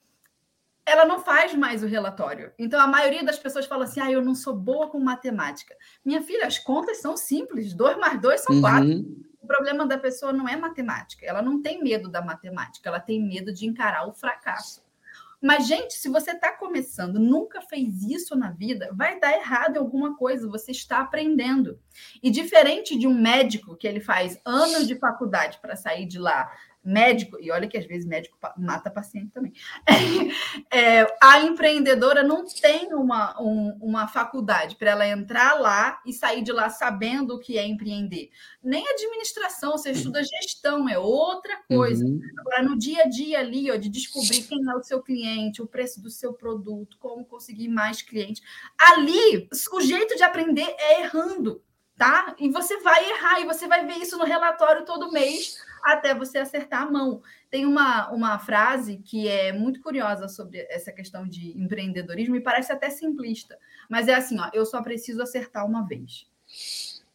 ela 0.89 1.05
não 1.05 1.21
faz 1.21 1.55
mais 1.55 1.83
o 1.83 1.87
relatório. 1.87 2.53
Então, 2.59 2.81
a 2.81 2.87
maioria 2.87 3.25
das 3.25 3.39
pessoas 3.39 3.67
fala 3.67 3.85
assim: 3.85 4.01
ah, 4.01 4.11
eu 4.11 4.23
não 4.23 4.35
sou 4.35 4.55
boa 4.55 4.89
com 4.89 4.99
matemática. 4.99 5.75
Minha 6.05 6.23
filha, 6.23 6.47
as 6.47 6.59
contas 6.59 7.01
são 7.01 7.17
simples: 7.17 7.75
dois 7.75 7.97
mais 7.99 8.21
dois 8.21 8.41
são 8.43 8.61
quatro. 8.61 8.89
Uhum. 8.89 9.25
O 9.41 9.47
problema 9.47 9.87
da 9.87 9.97
pessoa 9.97 10.33
não 10.33 10.49
é 10.49 10.57
matemática. 10.57 11.25
Ela 11.25 11.41
não 11.41 11.63
tem 11.63 11.83
medo 11.83 12.09
da 12.09 12.21
matemática, 12.21 12.89
ela 12.89 13.01
tem 13.01 13.23
medo 13.23 13.53
de 13.53 13.67
encarar 13.67 14.07
o 14.09 14.13
fracasso. 14.13 14.83
Mas, 15.41 15.69
gente, 15.69 15.95
se 15.95 16.09
você 16.09 16.33
está 16.33 16.53
começando, 16.53 17.21
nunca 17.21 17.63
fez 17.63 18.03
isso 18.03 18.35
na 18.35 18.51
vida, 18.51 18.91
vai 18.93 19.21
dar 19.21 19.33
errado 19.33 19.77
em 19.77 19.79
alguma 19.79 20.17
coisa, 20.17 20.49
você 20.49 20.73
está 20.73 20.99
aprendendo. 20.99 21.79
E 22.21 22.29
diferente 22.29 22.99
de 22.99 23.07
um 23.07 23.15
médico 23.15 23.77
que 23.77 23.87
ele 23.87 24.01
faz 24.01 24.41
anos 24.45 24.87
de 24.87 24.97
faculdade 24.97 25.59
para 25.63 25.77
sair 25.77 26.07
de 26.07 26.19
lá 26.19 26.53
médico, 26.89 27.37
e 27.39 27.51
olha 27.51 27.69
que 27.69 27.77
às 27.77 27.85
vezes 27.85 28.09
médico 28.09 28.39
mata 28.57 28.91
paciente 28.91 29.31
também. 29.33 29.53
É, 30.71 31.07
a 31.23 31.41
empreendedora 31.43 32.23
não 32.23 32.45
tem 32.45 32.93
uma, 32.93 33.41
um, 33.41 33.77
uma 33.81 34.07
faculdade 34.07 34.77
para 34.77 34.91
ela 34.91 35.09
entrar 35.09 35.59
lá 35.59 36.01
e 36.07 36.13
sair 36.13 36.43
de 36.43 36.53
lá 36.53 36.69
sabendo 36.69 37.35
o 37.35 37.39
que 37.39 37.59
é 37.59 37.67
empreender. 37.67 38.31
Nem 38.63 38.87
administração, 38.89 39.73
você 39.73 39.91
estuda 39.91 40.23
gestão, 40.23 40.89
é 40.89 40.99
outra 40.99 41.59
coisa. 41.67 42.05
Uhum. 42.05 42.21
Agora, 42.39 42.63
no 42.63 42.79
dia 42.79 43.03
a 43.03 43.09
dia 43.09 43.39
ali, 43.41 43.71
ó, 43.71 43.77
de 43.77 43.89
descobrir 43.89 44.43
quem 44.43 44.59
é 44.69 44.75
o 44.75 44.83
seu 44.83 45.03
cliente, 45.03 45.63
o 45.63 45.67
preço 45.67 46.03
do 46.03 46.11
seu 46.11 46.33
produto, 46.33 46.97
como 46.99 47.25
conseguir 47.25 47.69
mais 47.69 48.03
clientes. 48.03 48.43
Ali, 48.79 49.49
o 49.73 49.81
jeito 49.81 50.17
de 50.17 50.23
aprender 50.23 50.75
é 50.79 51.03
errando 51.03 51.63
tá? 51.97 52.37
E 52.39 52.49
você 52.49 52.79
vai 52.79 53.11
errar, 53.11 53.41
e 53.41 53.45
você 53.45 53.67
vai 53.67 53.85
ver 53.85 53.97
isso 53.97 54.17
no 54.17 54.25
relatório 54.25 54.85
todo 54.85 55.11
mês 55.11 55.59
até 55.83 56.15
você 56.15 56.39
acertar 56.39 56.83
a 56.83 56.91
mão. 56.91 57.23
Tem 57.51 57.67
uma, 57.67 58.11
uma 58.11 58.39
frase 58.39 58.99
que 58.99 59.29
é 59.29 59.53
muito 59.53 59.81
curiosa 59.81 60.29
sobre 60.29 60.67
essa 60.71 60.93
questão 60.93 61.27
de 61.27 61.59
empreendedorismo 61.59 62.37
e 62.37 62.41
parece 62.41 62.73
até 62.73 62.91
simplista, 62.91 63.59
mas 63.89 64.09
é 64.09 64.15
assim, 64.15 64.39
ó, 64.41 64.51
eu 64.53 64.65
só 64.67 64.83
preciso 64.83 65.23
acertar 65.23 65.67
uma 65.67 65.87
vez. 65.87 66.27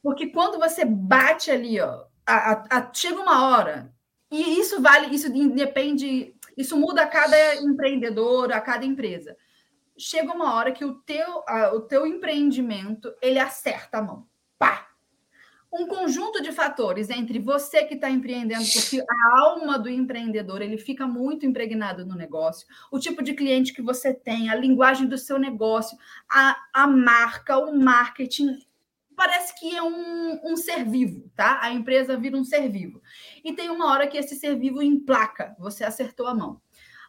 Porque 0.02 0.28
quando 0.28 0.60
você 0.60 0.84
bate 0.84 1.50
ali, 1.50 1.80
ó, 1.80 2.06
a, 2.26 2.52
a, 2.52 2.66
a, 2.78 2.94
chega 2.94 3.20
uma 3.22 3.48
hora, 3.50 3.94
e 4.30 4.60
isso 4.60 4.82
vale, 4.82 5.14
isso 5.16 5.30
depende, 5.54 6.36
isso 6.58 6.76
muda 6.78 7.04
a 7.04 7.08
cada 7.08 7.56
empreendedor, 7.56 8.52
a 8.52 8.60
cada 8.60 8.86
empresa. 8.86 9.38
Chega 9.98 10.34
uma 10.34 10.56
hora 10.56 10.72
que 10.72 10.84
o 10.84 10.96
teu, 10.96 11.44
o 11.74 11.82
teu 11.82 12.08
empreendimento, 12.08 13.14
ele 13.22 13.40
acerta 13.40 14.00
a 14.00 14.02
mão. 14.02 14.28
Pá! 14.58 14.93
Um 15.74 15.88
conjunto 15.88 16.42
de 16.42 16.52
fatores 16.52 17.10
entre 17.10 17.40
você 17.40 17.84
que 17.84 17.96
está 17.96 18.10
empreendendo, 18.10 18.64
porque 18.64 19.02
a 19.02 19.40
alma 19.40 19.80
do 19.80 19.90
empreendedor 19.90 20.62
ele 20.62 20.78
fica 20.78 21.08
muito 21.08 21.46
impregnado 21.46 22.06
no 22.06 22.16
negócio, 22.16 22.68
o 22.92 23.00
tipo 23.00 23.24
de 23.24 23.34
cliente 23.34 23.74
que 23.74 23.82
você 23.82 24.14
tem, 24.14 24.50
a 24.50 24.56
linguagem 24.56 25.08
do 25.08 25.18
seu 25.18 25.40
negócio, 25.40 25.98
a, 26.30 26.56
a 26.72 26.88
marca, 26.88 27.58
o 27.58 27.76
marketing. 27.76 28.60
Parece 29.16 29.60
que 29.60 29.76
é 29.76 29.82
um, 29.82 30.40
um 30.44 30.56
ser 30.56 30.86
vivo, 30.86 31.30
tá? 31.36 31.60
A 31.62 31.72
empresa 31.72 32.18
vira 32.18 32.38
um 32.38 32.44
ser 32.44 32.70
vivo. 32.70 33.02
E 33.44 33.54
tem 33.54 33.70
uma 33.70 33.92
hora 33.92 34.08
que 34.08 34.18
esse 34.18 34.36
ser 34.36 34.56
vivo 34.58 34.82
emplaca, 34.82 35.56
você 35.60 35.84
acertou 35.84 36.28
a 36.28 36.36
mão. 36.36 36.62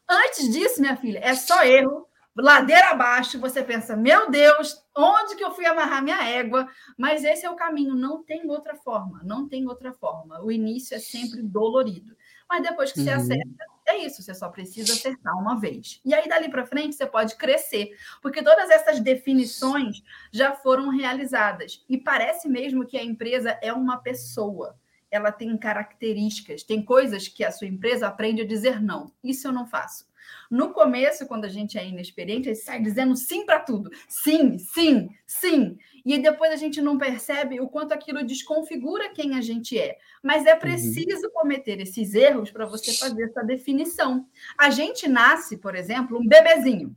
Antes 0.09 0.51
disso, 0.51 0.81
minha 0.81 0.97
filha, 0.97 1.19
é 1.23 1.35
só 1.35 1.63
erro, 1.65 2.07
ladeira 2.37 2.91
abaixo, 2.91 3.39
você 3.39 3.63
pensa, 3.63 3.97
meu 3.97 4.31
Deus, 4.31 4.83
onde 4.97 5.37
que 5.37 5.45
eu 5.45 5.53
fui 5.53 5.67
amarrar 5.67 6.03
minha 6.03 6.23
égua? 6.23 6.69
Mas 6.99 7.25
esse 7.25 7.47
é 7.47 7.51
o 7.51 7.57
caminho, 7.57 7.95
não 7.95 8.23
tem 8.23 8.49
outra 8.49 8.75
forma, 8.75 9.23
não 9.25 9.49
tem 9.49 9.67
outra 9.69 9.93
forma. 9.93 10.43
O 10.43 10.51
início 10.51 10.97
é 10.97 10.99
sempre 10.99 11.43
dolorido. 11.43 12.17
Mas 12.49 12.63
depois 12.63 12.93
que 12.93 13.01
uhum. 13.01 13.05
você 13.05 13.11
acerta, 13.11 13.65
é 13.87 13.99
isso, 13.99 14.23
você 14.23 14.35
só 14.35 14.49
precisa 14.49 14.93
acertar 14.93 15.37
uma 15.39 15.59
vez. 15.59 16.01
E 16.05 16.15
aí, 16.15 16.29
dali 16.29 16.49
para 16.49 16.67
frente, 16.67 16.95
você 16.95 17.07
pode 17.07 17.37
crescer, 17.37 17.91
porque 18.21 18.43
todas 18.43 18.71
essas 18.71 19.01
definições 19.01 20.03
já 20.33 20.55
foram 20.55 20.89
realizadas. 20.89 21.85
E 21.89 21.97
parece 21.97 22.49
mesmo 22.49 22.87
que 22.87 22.97
a 22.97 23.05
empresa 23.05 23.59
é 23.63 23.73
uma 23.73 23.99
pessoa. 23.99 24.79
Ela 25.11 25.31
tem 25.31 25.57
características, 25.57 26.63
tem 26.63 26.85
coisas 26.85 27.29
que 27.29 27.45
a 27.45 27.53
sua 27.53 27.69
empresa 27.69 28.09
aprende 28.09 28.43
a 28.43 28.47
dizer 28.47 28.83
não. 28.83 29.13
Isso 29.23 29.47
eu 29.47 29.53
não 29.53 29.67
faço. 29.67 30.07
No 30.55 30.73
começo, 30.73 31.27
quando 31.27 31.47
a 31.47 31.49
gente 31.49 31.77
é 31.77 31.85
inexperiente, 31.85 32.49
a 32.49 32.55
gente 32.55 32.63
sai 32.63 32.81
dizendo 32.81 33.17
sim 33.17 33.45
para 33.45 33.59
tudo. 33.59 33.91
Sim, 34.09 34.57
sim, 34.57 35.09
sim. 35.27 35.77
E 36.07 36.17
depois 36.17 36.53
a 36.53 36.57
gente 36.57 36.81
não 36.81 36.97
percebe 36.97 37.61
o 37.61 37.69
quanto 37.69 37.93
aquilo 37.93 38.23
desconfigura 38.23 39.13
quem 39.13 39.35
a 39.35 39.41
gente 39.41 39.77
é. 39.77 39.99
Mas 40.23 40.47
é 40.47 40.53
uhum. 40.55 40.61
preciso 40.61 41.27
uhum. 41.27 41.33
cometer 41.33 41.81
esses 41.81 42.15
erros 42.15 42.53
para 42.53 42.67
você 42.67 42.93
fazer 42.93 43.25
essa 43.25 43.43
definição. 43.43 44.29
A 44.57 44.71
gente 44.71 45.09
nasce, 45.09 45.57
por 45.57 45.75
exemplo, 45.75 46.21
um 46.21 46.29
bebezinho 46.29 46.95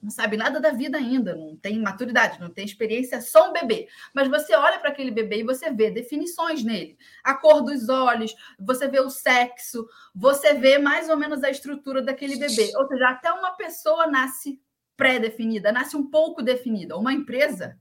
não 0.00 0.10
sabe 0.10 0.36
nada 0.36 0.60
da 0.60 0.70
vida 0.70 0.96
ainda, 0.96 1.34
não 1.34 1.56
tem 1.56 1.78
maturidade, 1.80 2.40
não 2.40 2.50
tem 2.50 2.64
experiência, 2.64 3.16
é 3.16 3.20
só 3.20 3.50
um 3.50 3.52
bebê. 3.52 3.88
Mas 4.14 4.28
você 4.28 4.54
olha 4.54 4.78
para 4.78 4.90
aquele 4.90 5.10
bebê 5.10 5.40
e 5.40 5.44
você 5.44 5.70
vê 5.72 5.90
definições 5.90 6.62
nele. 6.62 6.96
A 7.22 7.34
cor 7.34 7.62
dos 7.62 7.88
olhos, 7.88 8.34
você 8.58 8.86
vê 8.86 9.00
o 9.00 9.10
sexo, 9.10 9.88
você 10.14 10.54
vê 10.54 10.78
mais 10.78 11.08
ou 11.08 11.16
menos 11.16 11.42
a 11.42 11.50
estrutura 11.50 12.00
daquele 12.00 12.36
bebê. 12.36 12.72
Ou 12.76 12.86
seja, 12.86 13.08
até 13.08 13.32
uma 13.32 13.52
pessoa 13.52 14.06
nasce 14.06 14.60
pré-definida, 14.96 15.72
nasce 15.72 15.96
um 15.96 16.08
pouco 16.08 16.42
definida. 16.42 16.96
Uma 16.96 17.12
empresa 17.12 17.76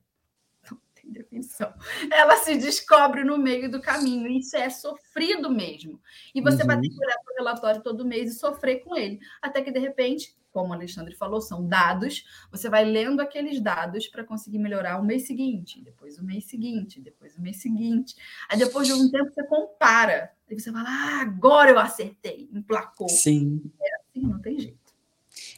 não 0.70 0.80
tem 0.95 1.11
definição. 1.11 1.72
Ela 2.11 2.38
se 2.38 2.57
descobre 2.57 3.24
no 3.24 3.38
meio 3.38 3.70
do 3.70 3.80
caminho. 3.80 4.28
Isso 4.28 4.57
é 4.57 4.70
sofrido 4.70 5.51
mesmo. 5.51 6.01
E 6.34 6.41
você 6.41 6.61
uhum. 6.61 6.68
vai 6.68 6.82
ter 6.82 6.89
que 6.89 7.03
olhar 7.03 7.18
para 7.24 7.34
o 7.34 7.38
relatório 7.38 7.84
todo 7.84 8.05
mês 8.05 8.32
e 8.32 8.39
sofrer 8.39 8.80
com 8.84 8.95
ele. 8.95 9.20
Até 9.41 9.61
que, 9.61 9.72
de 9.72 9.80
repente, 9.80 10.36
como 10.57 10.71
o 10.71 10.73
Alexandre 10.73 11.13
falou, 11.13 11.39
são 11.39 11.63
dados. 11.63 12.25
Você 12.49 12.67
vai 12.67 12.83
lendo 12.83 13.19
aqueles 13.19 13.61
dados 13.61 14.07
para 14.07 14.23
conseguir 14.23 14.57
melhorar 14.57 14.99
o 14.99 15.05
mês 15.05 15.27
seguinte, 15.27 15.79
depois 15.83 16.17
o 16.17 16.23
mês 16.23 16.45
seguinte, 16.45 16.99
depois 16.99 17.37
o 17.37 17.41
mês 17.43 17.57
seguinte. 17.57 18.15
Aí 18.49 18.57
depois 18.57 18.87
de 18.87 18.93
um 18.93 19.07
tempo 19.11 19.31
você 19.31 19.43
compara. 19.43 20.31
Aí 20.49 20.59
você 20.59 20.71
fala, 20.71 20.89
ah, 20.89 21.21
agora 21.21 21.69
eu 21.69 21.77
acertei, 21.77 22.49
emplacou. 22.51 23.07
Sim. 23.07 23.61
É 23.79 23.95
assim, 23.97 24.27
não 24.27 24.41
tem 24.41 24.59
jeito. 24.59 24.79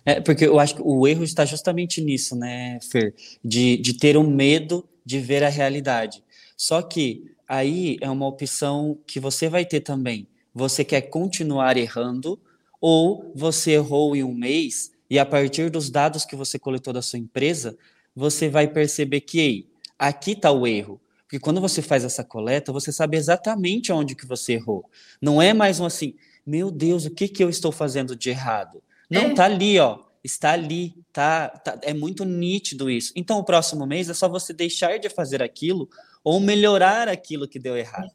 É, 0.03 0.19
porque 0.19 0.45
eu 0.45 0.59
acho 0.59 0.75
que 0.75 0.81
o 0.83 1.07
erro 1.07 1.23
está 1.23 1.45
justamente 1.45 2.01
nisso, 2.01 2.35
né, 2.35 2.77
Fer? 2.81 3.15
De, 3.41 3.77
de 3.77 3.93
ter 3.93 4.17
um 4.17 4.29
medo 4.29 4.85
de 5.05 5.17
ver 5.17 5.45
a 5.45 5.49
realidade. 5.49 6.21
Só 6.57 6.81
que 6.81 7.31
aí 7.47 7.97
é 8.01 8.09
uma 8.09 8.27
opção 8.27 8.99
que 9.07 9.17
você 9.17 9.47
vai 9.47 9.63
ter 9.65 9.79
também. 9.79 10.27
Você 10.53 10.83
quer 10.83 11.03
continuar 11.03 11.77
errando 11.77 12.37
ou 12.79 13.31
você 13.35 13.71
errou 13.71 14.15
em 14.15 14.23
um 14.23 14.33
mês 14.33 14.91
e 15.09 15.17
a 15.17 15.25
partir 15.25 15.69
dos 15.69 15.89
dados 15.89 16.23
que 16.23 16.35
você 16.35 16.59
coletou 16.59 16.93
da 16.93 17.01
sua 17.01 17.19
empresa, 17.19 17.77
você 18.15 18.47
vai 18.47 18.67
perceber 18.67 19.21
que 19.21 19.39
ei, 19.39 19.69
aqui 19.97 20.31
está 20.31 20.51
o 20.51 20.67
erro. 20.67 21.01
Porque 21.23 21.39
quando 21.39 21.61
você 21.61 21.81
faz 21.81 22.03
essa 22.03 22.23
coleta, 22.23 22.71
você 22.71 22.91
sabe 22.91 23.17
exatamente 23.17 23.91
onde 23.91 24.15
que 24.15 24.25
você 24.25 24.53
errou. 24.53 24.83
Não 25.21 25.41
é 25.41 25.53
mais 25.53 25.79
um 25.79 25.85
assim, 25.85 26.15
meu 26.45 26.71
Deus, 26.71 27.05
o 27.05 27.11
que, 27.11 27.27
que 27.27 27.43
eu 27.43 27.49
estou 27.49 27.71
fazendo 27.71 28.15
de 28.15 28.29
errado? 28.29 28.81
Não, 29.09 29.21
é. 29.21 29.33
tá 29.33 29.45
ali, 29.45 29.79
ó. 29.79 29.99
Está 30.23 30.51
ali, 30.51 30.95
tá, 31.13 31.49
tá, 31.49 31.79
é 31.81 31.93
muito 31.93 32.25
nítido 32.25 32.89
isso. 32.89 33.13
Então, 33.15 33.37
o 33.37 33.43
próximo 33.43 33.85
mês 33.85 34.09
é 34.09 34.13
só 34.13 34.27
você 34.27 34.51
deixar 34.51 34.99
de 34.99 35.07
fazer 35.07 35.41
aquilo 35.41 35.89
ou 36.23 36.39
melhorar 36.39 37.07
aquilo 37.07 37.47
que 37.47 37.57
deu 37.57 37.77
errado. 37.77 38.11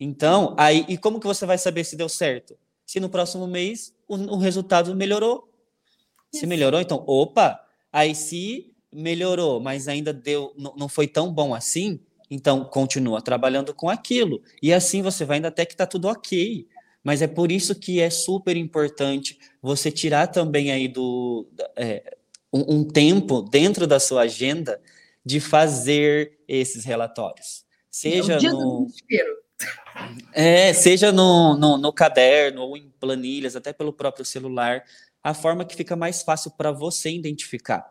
Então, 0.00 0.56
aí, 0.58 0.84
e 0.88 0.98
como 0.98 1.20
que 1.20 1.26
você 1.26 1.46
vai 1.46 1.58
saber 1.58 1.84
se 1.84 1.96
deu 1.96 2.08
certo? 2.08 2.56
Se 2.92 3.00
no 3.00 3.08
próximo 3.08 3.46
mês 3.46 3.94
o, 4.06 4.16
o 4.16 4.36
resultado 4.36 4.94
melhorou. 4.94 5.50
Isso. 6.30 6.40
Se 6.40 6.46
melhorou, 6.46 6.78
então, 6.78 7.02
opa, 7.06 7.58
aí 7.90 8.14
se 8.14 8.70
melhorou, 8.92 9.58
mas 9.60 9.88
ainda 9.88 10.12
deu, 10.12 10.52
não, 10.58 10.74
não 10.76 10.88
foi 10.90 11.08
tão 11.08 11.32
bom 11.32 11.54
assim, 11.54 11.98
então 12.30 12.62
continua 12.66 13.22
trabalhando 13.22 13.72
com 13.72 13.88
aquilo. 13.88 14.42
E 14.62 14.74
assim 14.74 15.00
você 15.00 15.24
vai 15.24 15.36
ainda 15.38 15.48
até 15.48 15.64
que 15.64 15.72
está 15.72 15.86
tudo 15.86 16.06
ok. 16.06 16.68
Mas 17.02 17.22
é 17.22 17.26
por 17.26 17.50
isso 17.50 17.74
que 17.74 17.98
é 17.98 18.10
super 18.10 18.58
importante 18.58 19.38
você 19.62 19.90
tirar 19.90 20.26
também 20.26 20.70
aí 20.70 20.86
do 20.86 21.48
é, 21.74 22.18
um, 22.52 22.76
um, 22.76 22.84
tempo 22.84 23.40
dentro 23.40 23.86
da 23.86 23.98
sua 23.98 24.22
agenda 24.22 24.78
de 25.24 25.40
fazer 25.40 26.38
esses 26.46 26.84
relatórios. 26.84 27.64
Seja 27.90 28.34
é 28.34 28.40
no. 28.50 28.84
Desespero. 28.84 29.41
É, 30.32 30.72
seja 30.72 31.12
no, 31.12 31.56
no, 31.56 31.76
no, 31.76 31.92
caderno 31.92 32.62
ou 32.62 32.76
em 32.76 32.90
planilhas, 33.00 33.56
até 33.56 33.72
pelo 33.72 33.92
próprio 33.92 34.24
celular, 34.24 34.82
a 35.22 35.34
forma 35.34 35.64
que 35.64 35.76
fica 35.76 35.94
mais 35.94 36.22
fácil 36.22 36.50
para 36.52 36.72
você 36.72 37.10
identificar. 37.10 37.84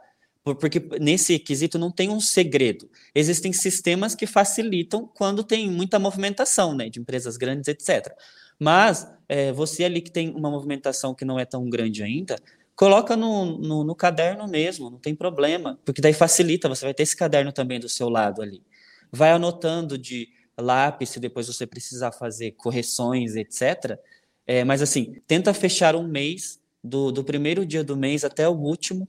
Porque 0.43 0.79
nesse 0.99 1.37
quesito 1.37 1.77
não 1.77 1.91
tem 1.91 2.09
um 2.09 2.19
segredo. 2.19 2.89
Existem 3.13 3.53
sistemas 3.53 4.15
que 4.15 4.25
facilitam 4.25 5.07
quando 5.13 5.43
tem 5.43 5.69
muita 5.69 5.99
movimentação, 5.99 6.73
né, 6.73 6.89
de 6.89 6.99
empresas 6.99 7.37
grandes, 7.37 7.67
etc. 7.67 8.11
Mas 8.59 9.07
é, 9.29 9.51
você 9.51 9.83
ali 9.83 10.01
que 10.01 10.11
tem 10.11 10.29
uma 10.31 10.49
movimentação 10.49 11.13
que 11.13 11.23
não 11.23 11.39
é 11.39 11.45
tão 11.45 11.69
grande 11.69 12.01
ainda, 12.01 12.37
coloca 12.75 13.15
no, 13.15 13.57
no, 13.59 13.83
no 13.83 13.95
caderno 13.95 14.47
mesmo, 14.47 14.89
não 14.89 14.97
tem 14.97 15.13
problema, 15.13 15.79
porque 15.85 16.01
daí 16.01 16.13
facilita, 16.13 16.67
você 16.67 16.85
vai 16.85 16.93
ter 16.93 17.03
esse 17.03 17.15
caderno 17.15 17.51
também 17.51 17.79
do 17.79 17.87
seu 17.87 18.09
lado 18.09 18.41
ali. 18.41 18.63
Vai 19.11 19.31
anotando 19.31 19.97
de 19.97 20.29
lápis, 20.59 21.09
se 21.09 21.19
depois 21.19 21.47
você 21.47 21.65
precisar 21.65 22.11
fazer 22.11 22.51
correções, 22.51 23.35
etc. 23.35 23.97
É, 24.45 24.63
mas 24.63 24.81
assim, 24.81 25.21
tenta 25.27 25.53
fechar 25.53 25.95
um 25.95 26.07
mês 26.07 26.59
do, 26.83 27.11
do 27.11 27.23
primeiro 27.23 27.65
dia 27.65 27.83
do 27.83 27.95
mês 27.95 28.23
até 28.23 28.47
o 28.47 28.53
último, 28.53 29.07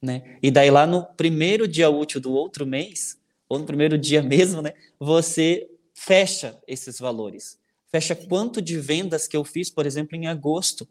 né? 0.00 0.38
E 0.42 0.50
daí 0.50 0.70
lá 0.70 0.86
no 0.86 1.04
primeiro 1.04 1.66
dia 1.66 1.90
útil 1.90 2.20
do 2.20 2.32
outro 2.32 2.66
mês, 2.66 3.18
ou 3.48 3.58
no 3.58 3.66
primeiro 3.66 3.98
dia 3.98 4.22
mesmo, 4.22 4.62
né? 4.62 4.72
Você 4.98 5.68
fecha 5.94 6.58
esses 6.66 6.98
valores. 6.98 7.58
Fecha 7.90 8.14
quanto 8.14 8.62
de 8.62 8.78
vendas 8.78 9.26
que 9.26 9.36
eu 9.36 9.44
fiz, 9.44 9.68
por 9.68 9.84
exemplo, 9.84 10.16
em 10.16 10.28
agosto. 10.28 10.88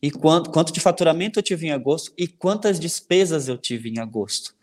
E 0.00 0.10
quanto, 0.10 0.50
quanto 0.50 0.72
de 0.72 0.80
faturamento 0.80 1.38
eu 1.38 1.42
tive 1.42 1.66
em 1.66 1.72
agosto 1.72 2.12
e 2.16 2.28
quantas 2.28 2.78
despesas 2.78 3.48
eu 3.48 3.58
tive 3.58 3.88
em 3.88 3.98
agosto. 3.98 4.54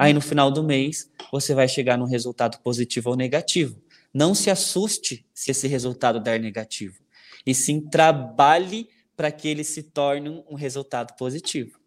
Aí 0.00 0.14
no 0.14 0.20
final 0.22 0.50
do 0.50 0.62
mês, 0.62 1.10
você 1.30 1.54
vai 1.54 1.68
chegar 1.68 1.98
no 1.98 2.06
resultado 2.06 2.58
positivo 2.60 3.10
ou 3.10 3.16
negativo. 3.16 3.78
Não 4.14 4.34
se 4.34 4.48
assuste 4.48 5.26
se 5.34 5.50
esse 5.50 5.68
resultado 5.68 6.18
der 6.18 6.40
negativo. 6.40 7.02
E 7.44 7.54
sim 7.54 7.82
trabalhe 7.82 8.88
para 9.14 9.30
que 9.30 9.46
ele 9.46 9.62
se 9.62 9.82
torne 9.82 10.42
um 10.48 10.54
resultado 10.54 11.14
positivo. 11.18 11.78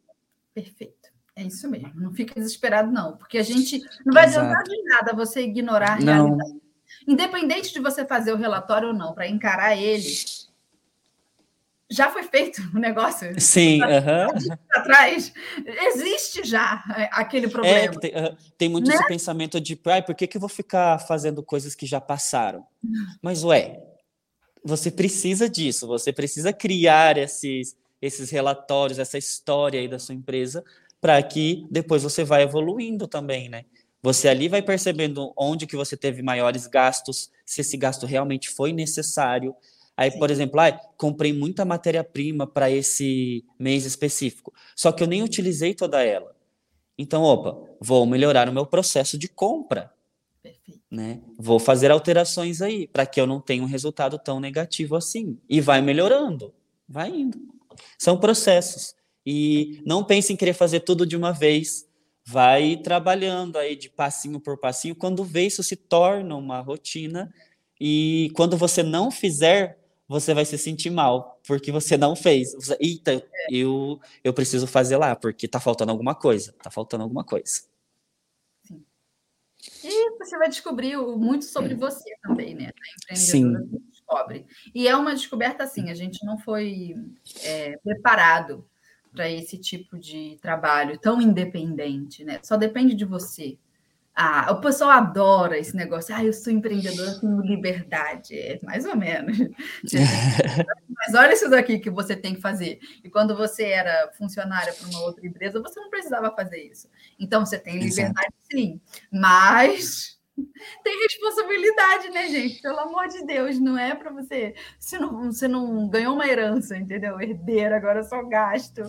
Perfeito. 0.53 1.09
É 1.36 1.41
isso 1.41 1.68
mesmo. 1.68 1.91
Não 1.95 2.14
fica 2.14 2.36
desesperado, 2.36 2.91
não. 2.91 3.18
Porque 3.18 3.39
a 3.39 3.43
gente 3.43 3.82
não 4.05 4.14
vai 4.14 4.26
Exato. 4.26 4.45
adiantar 4.45 4.64
de 4.64 4.84
nada 4.84 5.14
você 5.14 5.41
ignorar 5.41 5.97
a 5.97 5.99
não. 5.99 6.38
realidade. 6.38 6.61
Independente 7.07 7.74
de 7.74 7.80
você 7.80 8.05
fazer 8.05 8.32
o 8.32 8.38
relatório 8.38 8.89
ou 8.89 8.93
não, 8.93 9.16
para 9.16 9.28
encarar 9.28 9.76
ele, 9.76 10.07
já 11.94 12.10
foi 12.10 12.24
feito 12.24 12.62
o 12.74 12.80
negócio. 12.80 13.39
Sim, 13.39 13.82
uhum. 13.82 14.56
atrás 14.74 15.32
existe 15.66 16.44
já 16.44 16.84
aquele 17.12 17.46
é, 17.46 17.50
problema. 17.50 17.96
É, 17.96 18.00
tem, 18.00 18.12
uh, 18.12 18.38
tem 18.58 18.70
muito 18.70 18.88
né? 18.88 18.96
esse 18.96 19.08
pensamento 19.08 19.62
de, 19.62 19.80
ai, 19.86 20.02
por 20.02 20.16
que, 20.16 20.28
que 20.28 20.38
eu 20.38 20.41
vou 20.41 20.50
ficar 20.50 21.00
fazendo 21.00 21.44
coisas 21.44 21.76
que 21.76 21.86
já 21.86 22.02
passaram? 22.02 22.66
Mas, 23.22 23.44
ué, 23.44 23.80
você 24.64 24.89
precisa 24.89 25.50
disso, 25.50 25.86
você 25.86 26.12
precisa 26.12 26.52
criar 26.52 27.18
esses, 27.18 27.76
esses 28.02 28.30
relatórios, 28.30 28.98
essa 28.98 29.18
história 29.18 29.80
aí 29.80 29.88
da 29.88 30.00
sua 30.00 30.16
empresa, 30.16 30.64
para 31.00 31.22
que 31.22 31.68
depois 31.70 32.02
você 32.02 32.24
vai 32.24 32.44
evoluindo 32.44 33.08
também, 33.08 33.50
né? 33.50 33.66
Você 34.02 34.28
ali 34.28 34.50
vai 34.50 34.62
percebendo 34.62 35.32
onde 35.38 35.66
que 35.66 35.78
você 35.78 35.96
teve 35.96 36.22
maiores 36.22 36.68
gastos, 36.68 37.32
se 37.46 37.62
esse 37.62 37.78
gasto 37.78 38.06
realmente 38.06 38.50
foi 38.50 38.74
necessário. 38.74 39.56
Aí, 39.96 40.12
Sim. 40.12 40.20
por 40.20 40.32
exemplo, 40.32 40.60
ah, 40.60 40.72
comprei 40.98 41.32
muita 41.32 41.64
matéria-prima 41.64 42.48
para 42.48 42.70
esse 42.70 43.46
mês 43.60 43.86
específico, 43.86 44.54
só 44.76 44.91
que 44.91 45.04
eu 45.04 45.08
nem 45.08 45.22
utilizei 45.22 45.74
toda 45.74 46.04
ela. 46.04 46.36
Então, 46.98 47.24
opa, 47.24 47.58
vou 47.80 48.06
melhorar 48.06 48.50
o 48.50 48.54
meu 48.54 48.66
processo 48.66 49.18
de 49.18 49.28
compra. 49.28 49.91
Perfeito. 50.41 50.82
Né? 50.91 51.22
Vou 51.38 51.60
fazer 51.60 51.89
alterações 51.91 52.62
aí 52.62 52.88
para 52.88 53.06
que 53.06 53.20
eu 53.20 53.26
não 53.26 53.39
tenha 53.39 53.64
um 53.64 53.68
resultado 53.68 54.20
tão 54.20 54.39
negativo 54.39 54.96
assim. 54.96 55.38
E 55.50 55.60
vai 55.62 55.82
melhorando, 55.82 56.54
vai 56.88 57.10
indo. 57.10 57.39
São 57.98 58.20
processos. 58.20 58.96
E 59.26 59.82
não 59.86 60.04
pense 60.04 60.34
em 60.34 60.36
querer 60.36 60.54
fazer 60.54 60.82
tudo 60.82 61.06
de 61.06 61.16
uma 61.16 61.32
vez 61.32 61.88
vai 62.26 62.78
trabalhando 62.78 63.58
aí 63.58 63.76
de 63.76 63.89
passinho 63.89 64.39
por 64.39 64.58
passinho, 64.58 64.96
quando 64.96 65.24
vê 65.24 65.46
isso 65.46 65.62
se 65.62 65.76
torna 65.76 66.36
uma 66.36 66.60
rotina 66.62 67.34
e 67.80 68.32
quando 68.36 68.56
você 68.56 68.82
não 68.82 69.12
fizer, 69.12 69.78
você 70.14 70.32
vai 70.32 70.45
se 70.45 70.59
sentir 70.59 70.91
mal, 70.91 71.41
porque 71.47 71.72
você 71.72 71.97
não 71.97 72.16
fez. 72.16 72.53
Você, 72.53 72.78
Eita, 72.80 73.26
eu, 73.49 73.99
eu 74.24 74.32
preciso 74.32 74.68
fazer 74.68 74.95
lá, 74.95 75.16
porque 75.16 75.47
tá 75.47 75.59
faltando 75.59 75.91
alguma 75.91 76.14
coisa, 76.14 76.53
tá 76.61 76.70
faltando 76.70 77.01
alguma 77.03 77.24
coisa. 77.24 77.64
Sim. 78.64 78.86
E 79.84 80.18
você 80.20 80.38
vai 80.38 80.49
descobrir 80.49 80.95
muito 80.97 81.45
sobre 81.45 81.74
você 81.74 82.16
também, 82.22 82.53
né? 82.53 82.70
A 83.09 83.16
Sim. 83.16 83.53
descobre. 83.89 84.45
E 84.74 84.88
é 84.88 84.95
uma 84.95 85.16
descoberta 85.16 85.64
assim, 85.64 85.89
a 85.89 85.95
gente 85.95 86.24
não 86.24 86.38
foi 86.38 86.95
é, 87.41 87.76
preparado 87.78 88.64
para 89.11 89.28
esse 89.28 89.57
tipo 89.57 89.97
de 89.97 90.38
trabalho 90.39 90.99
tão 90.99 91.20
independente, 91.20 92.24
né? 92.24 92.39
Só 92.43 92.55
depende 92.55 92.93
de 92.93 93.03
você. 93.03 93.57
Ah, 94.16 94.51
o 94.51 94.61
pessoal 94.61 94.91
adora 94.91 95.57
esse 95.57 95.76
negócio. 95.76 96.14
Ah, 96.16 96.24
eu 96.24 96.32
sou 96.34 96.53
empreendedora, 96.53 97.20
tenho 97.20 97.41
liberdade. 97.41 98.38
É, 98.38 98.59
mais 98.61 98.86
ou 98.86 98.95
menos. 98.95 99.38
Mas 100.95 101.16
olha 101.16 101.34
isso 101.34 101.49
daqui 101.49 101.80
que 101.80 101.89
você 101.89 102.16
tem 102.16 102.36
que 102.36 102.41
fazer. 102.41 102.80
E 103.03 103.09
quando 103.09 103.36
você 103.36 103.64
era 103.64 104.11
funcionária 104.16 104.72
para 104.74 104.88
uma 104.88 105.01
outra 105.01 105.26
empresa, 105.26 105.59
você 105.59 105.80
não 105.80 105.89
precisava 105.89 106.34
fazer 106.36 106.61
isso. 106.61 106.88
Então, 107.20 107.43
você 107.43 107.57
tem 107.57 107.80
liberdade, 107.80 108.11
Exato. 108.11 108.34
sim. 108.51 108.80
Mas 109.11 110.20
tem 110.84 111.01
responsabilidade, 111.01 112.09
né, 112.09 112.28
gente? 112.28 112.61
Pelo 112.61 112.80
amor 112.82 113.07
de 113.07 113.26
Deus, 113.26 113.59
não 113.59 113.78
é 113.78 113.95
para 113.95 114.11
você. 114.11 114.53
Você 114.80 114.99
não, 114.99 115.32
você 115.32 115.47
não 115.47 115.89
ganhou 115.89 116.14
uma 116.14 116.28
herança, 116.28 116.78
entendeu? 116.78 117.20
Herdeira, 117.20 117.78
agora 117.78 118.03
só 118.03 118.22
gasto. 118.24 118.84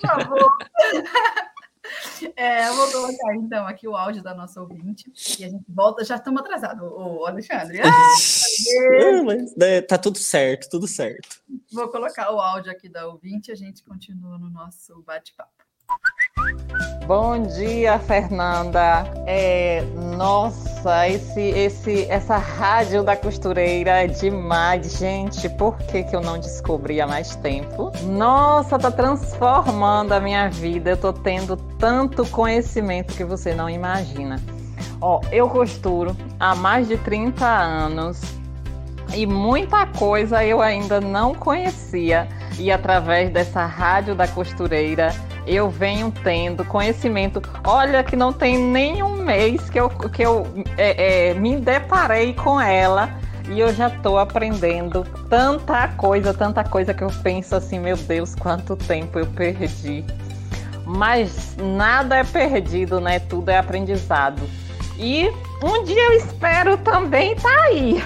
Por 0.00 0.08
favor. 0.08 0.56
É, 2.36 2.68
eu 2.68 2.74
vou 2.74 2.90
colocar 2.90 3.34
então 3.34 3.66
aqui 3.66 3.86
o 3.86 3.96
áudio 3.96 4.22
da 4.22 4.34
nossa 4.34 4.60
ouvinte 4.60 5.10
e 5.38 5.44
a 5.44 5.48
gente 5.48 5.64
volta. 5.68 6.04
Já 6.04 6.16
estamos 6.16 6.40
atrasados, 6.40 6.88
o 6.90 7.26
Alexandre. 7.26 7.80
Ah, 7.80 7.90
né, 9.56 9.80
tá 9.82 9.98
tudo 9.98 10.18
certo, 10.18 10.68
tudo 10.70 10.86
certo. 10.86 11.40
Vou 11.72 11.88
colocar 11.88 12.32
o 12.32 12.40
áudio 12.40 12.70
aqui 12.70 12.88
da 12.88 13.06
ouvinte 13.06 13.50
e 13.50 13.52
a 13.52 13.56
gente 13.56 13.82
continua 13.82 14.38
no 14.38 14.50
nosso 14.50 15.02
bate-papo. 15.02 15.50
Bom 17.06 17.42
dia, 17.42 17.98
Fernanda. 17.98 19.06
É, 19.26 19.82
nossa, 20.16 21.08
esse, 21.08 21.40
esse, 21.40 22.04
essa 22.10 22.36
rádio 22.36 23.02
da 23.02 23.16
costureira 23.16 24.04
é 24.04 24.06
demais, 24.06 24.98
gente. 24.98 25.48
Por 25.48 25.78
que, 25.78 26.02
que 26.02 26.14
eu 26.14 26.20
não 26.20 26.38
descobri 26.38 27.00
há 27.00 27.06
mais 27.06 27.34
tempo? 27.36 27.90
Nossa, 28.02 28.78
tá 28.78 28.90
transformando 28.90 30.12
a 30.12 30.20
minha 30.20 30.50
vida. 30.50 30.90
Eu 30.90 30.96
tô 30.98 31.12
tendo 31.12 31.56
tanto 31.78 32.26
conhecimento 32.26 33.14
que 33.14 33.24
você 33.24 33.54
não 33.54 33.70
imagina. 33.70 34.36
Ó, 35.00 35.20
eu 35.32 35.48
costuro 35.48 36.14
há 36.38 36.54
mais 36.54 36.88
de 36.88 36.98
30 36.98 37.46
anos 37.46 38.37
e 39.14 39.26
muita 39.26 39.86
coisa 39.86 40.44
eu 40.44 40.60
ainda 40.60 41.00
não 41.00 41.34
conhecia. 41.34 42.28
E 42.58 42.70
através 42.70 43.30
dessa 43.30 43.64
rádio 43.64 44.14
da 44.14 44.26
costureira 44.26 45.14
eu 45.46 45.70
venho 45.70 46.12
tendo 46.22 46.64
conhecimento. 46.64 47.42
Olha, 47.64 48.04
que 48.04 48.14
não 48.14 48.32
tem 48.32 48.58
nenhum 48.58 49.16
mês 49.16 49.70
que 49.70 49.80
eu, 49.80 49.88
que 49.88 50.22
eu 50.22 50.46
é, 50.76 51.30
é, 51.30 51.34
me 51.34 51.56
deparei 51.56 52.34
com 52.34 52.60
ela 52.60 53.08
e 53.48 53.58
eu 53.58 53.72
já 53.72 53.88
estou 53.88 54.18
aprendendo 54.18 55.04
tanta 55.30 55.88
coisa, 55.88 56.34
tanta 56.34 56.62
coisa 56.62 56.92
que 56.92 57.02
eu 57.02 57.10
penso 57.22 57.56
assim, 57.56 57.78
meu 57.78 57.96
Deus, 57.96 58.34
quanto 58.34 58.76
tempo 58.76 59.18
eu 59.18 59.26
perdi. 59.26 60.04
Mas 60.84 61.56
nada 61.56 62.16
é 62.16 62.24
perdido, 62.24 63.00
né? 63.00 63.18
Tudo 63.18 63.50
é 63.50 63.58
aprendizado. 63.58 64.42
E 64.98 65.30
um 65.62 65.84
dia 65.84 66.02
eu 66.06 66.12
espero 66.12 66.76
também 66.78 67.32
estar 67.32 67.48
tá 67.48 67.62
aí. 67.64 68.02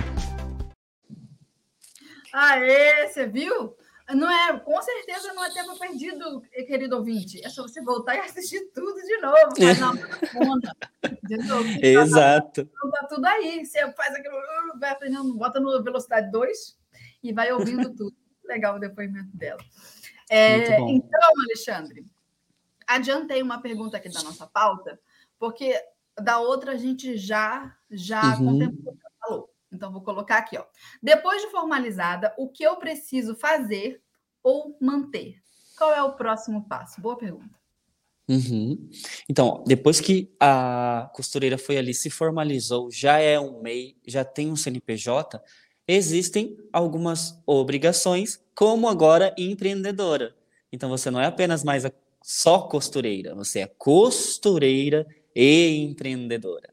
Aê, 2.32 3.08
você 3.08 3.26
viu? 3.26 3.76
Não 4.14 4.30
é, 4.30 4.58
com 4.58 4.82
certeza 4.82 5.32
não 5.32 5.44
é 5.44 5.50
tempo 5.52 5.78
perdido, 5.78 6.42
querido 6.66 6.96
ouvinte. 6.96 7.44
É 7.44 7.48
só 7.48 7.62
você 7.62 7.80
voltar 7.80 8.16
e 8.16 8.20
assistir 8.20 8.70
tudo 8.74 9.00
de 9.00 9.18
novo. 9.18 9.56
Faz 9.56 9.78
uma 9.78 9.94
maratona. 9.94 10.76
Exato. 11.80 12.66
Tá, 12.66 13.06
tudo 13.08 13.24
aí. 13.24 13.64
Você 13.64 13.92
faz 13.92 14.14
aquilo, 14.14 14.34
uh, 14.34 14.78
vai 14.78 14.90
aprendendo, 14.90 15.34
bota 15.34 15.60
no 15.60 15.82
velocidade 15.82 16.30
2 16.30 16.78
e 17.22 17.32
vai 17.32 17.52
ouvindo 17.52 17.90
tudo. 17.94 18.14
Legal 18.44 18.76
o 18.76 18.80
depoimento 18.80 19.34
dela. 19.36 19.60
É, 20.28 20.80
então, 20.90 21.20
Alexandre, 21.44 22.06
adiantei 22.86 23.42
uma 23.42 23.60
pergunta 23.60 23.96
aqui 23.96 24.08
da 24.08 24.22
nossa 24.22 24.46
pauta, 24.46 24.98
porque 25.38 25.78
da 26.20 26.40
outra 26.40 26.72
a 26.72 26.76
gente 26.76 27.16
já 27.16 27.74
já 27.90 28.36
uhum. 28.36 28.46
contemplou. 28.46 28.96
Então, 29.72 29.92
vou 29.92 30.02
colocar 30.02 30.38
aqui, 30.38 30.58
ó. 30.58 30.64
Depois 31.02 31.40
de 31.42 31.50
formalizada, 31.50 32.34
o 32.38 32.48
que 32.48 32.62
eu 32.62 32.76
preciso 32.76 33.34
fazer 33.34 34.02
ou 34.42 34.76
manter? 34.80 35.36
Qual 35.76 35.92
é 35.92 36.02
o 36.02 36.12
próximo 36.12 36.68
passo? 36.68 37.00
Boa 37.00 37.16
pergunta. 37.16 37.62
Uhum. 38.28 38.88
Então, 39.28 39.64
depois 39.66 40.00
que 40.00 40.32
a 40.38 41.10
costureira 41.14 41.58
foi 41.58 41.76
ali, 41.76 41.92
se 41.92 42.08
formalizou, 42.08 42.90
já 42.90 43.18
é 43.18 43.38
um 43.38 43.60
MEI, 43.60 43.96
já 44.06 44.24
tem 44.24 44.50
um 44.50 44.56
CNPJ, 44.56 45.42
existem 45.86 46.56
algumas 46.72 47.40
obrigações, 47.44 48.40
como 48.54 48.88
agora 48.88 49.34
empreendedora. 49.36 50.34
Então, 50.72 50.88
você 50.88 51.10
não 51.10 51.20
é 51.20 51.26
apenas 51.26 51.64
mais 51.64 51.84
a, 51.84 51.92
só 52.22 52.60
costureira, 52.60 53.34
você 53.34 53.60
é 53.60 53.66
costureira 53.66 55.06
e 55.34 55.78
empreendedora. 55.82 56.72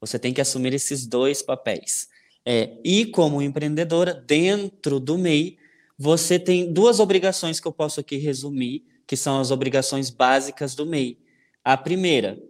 Você 0.00 0.18
tem 0.18 0.32
que 0.32 0.40
assumir 0.40 0.72
esses 0.74 1.06
dois 1.06 1.42
papéis. 1.42 2.08
É, 2.52 2.76
e 2.82 3.06
como 3.06 3.40
empreendedora, 3.40 4.12
dentro 4.12 4.98
do 4.98 5.16
MEI, 5.16 5.56
você 5.96 6.36
tem 6.36 6.72
duas 6.72 6.98
obrigações 6.98 7.60
que 7.60 7.68
eu 7.68 7.72
posso 7.72 8.00
aqui 8.00 8.16
resumir, 8.16 8.84
que 9.06 9.16
são 9.16 9.38
as 9.38 9.52
obrigações 9.52 10.10
básicas 10.10 10.74
do 10.74 10.84
MEI. 10.84 11.16
A 11.62 11.76
primeira 11.76 12.42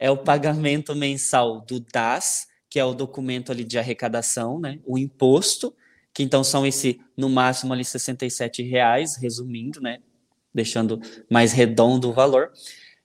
é 0.00 0.10
o 0.10 0.16
pagamento 0.16 0.96
mensal 0.96 1.60
do 1.60 1.78
DAS, 1.78 2.48
que 2.68 2.80
é 2.80 2.84
o 2.84 2.92
documento 2.92 3.52
ali 3.52 3.62
de 3.62 3.78
arrecadação, 3.78 4.58
né? 4.58 4.80
o 4.84 4.98
imposto, 4.98 5.72
que 6.12 6.24
então 6.24 6.42
são 6.42 6.66
esse, 6.66 7.00
no 7.16 7.28
máximo 7.28 7.72
ali, 7.72 7.84
R$ 7.84 8.62
reais, 8.64 9.14
resumindo, 9.14 9.80
né? 9.80 10.00
deixando 10.52 11.00
mais 11.30 11.52
redondo 11.52 12.10
o 12.10 12.12
valor. 12.12 12.50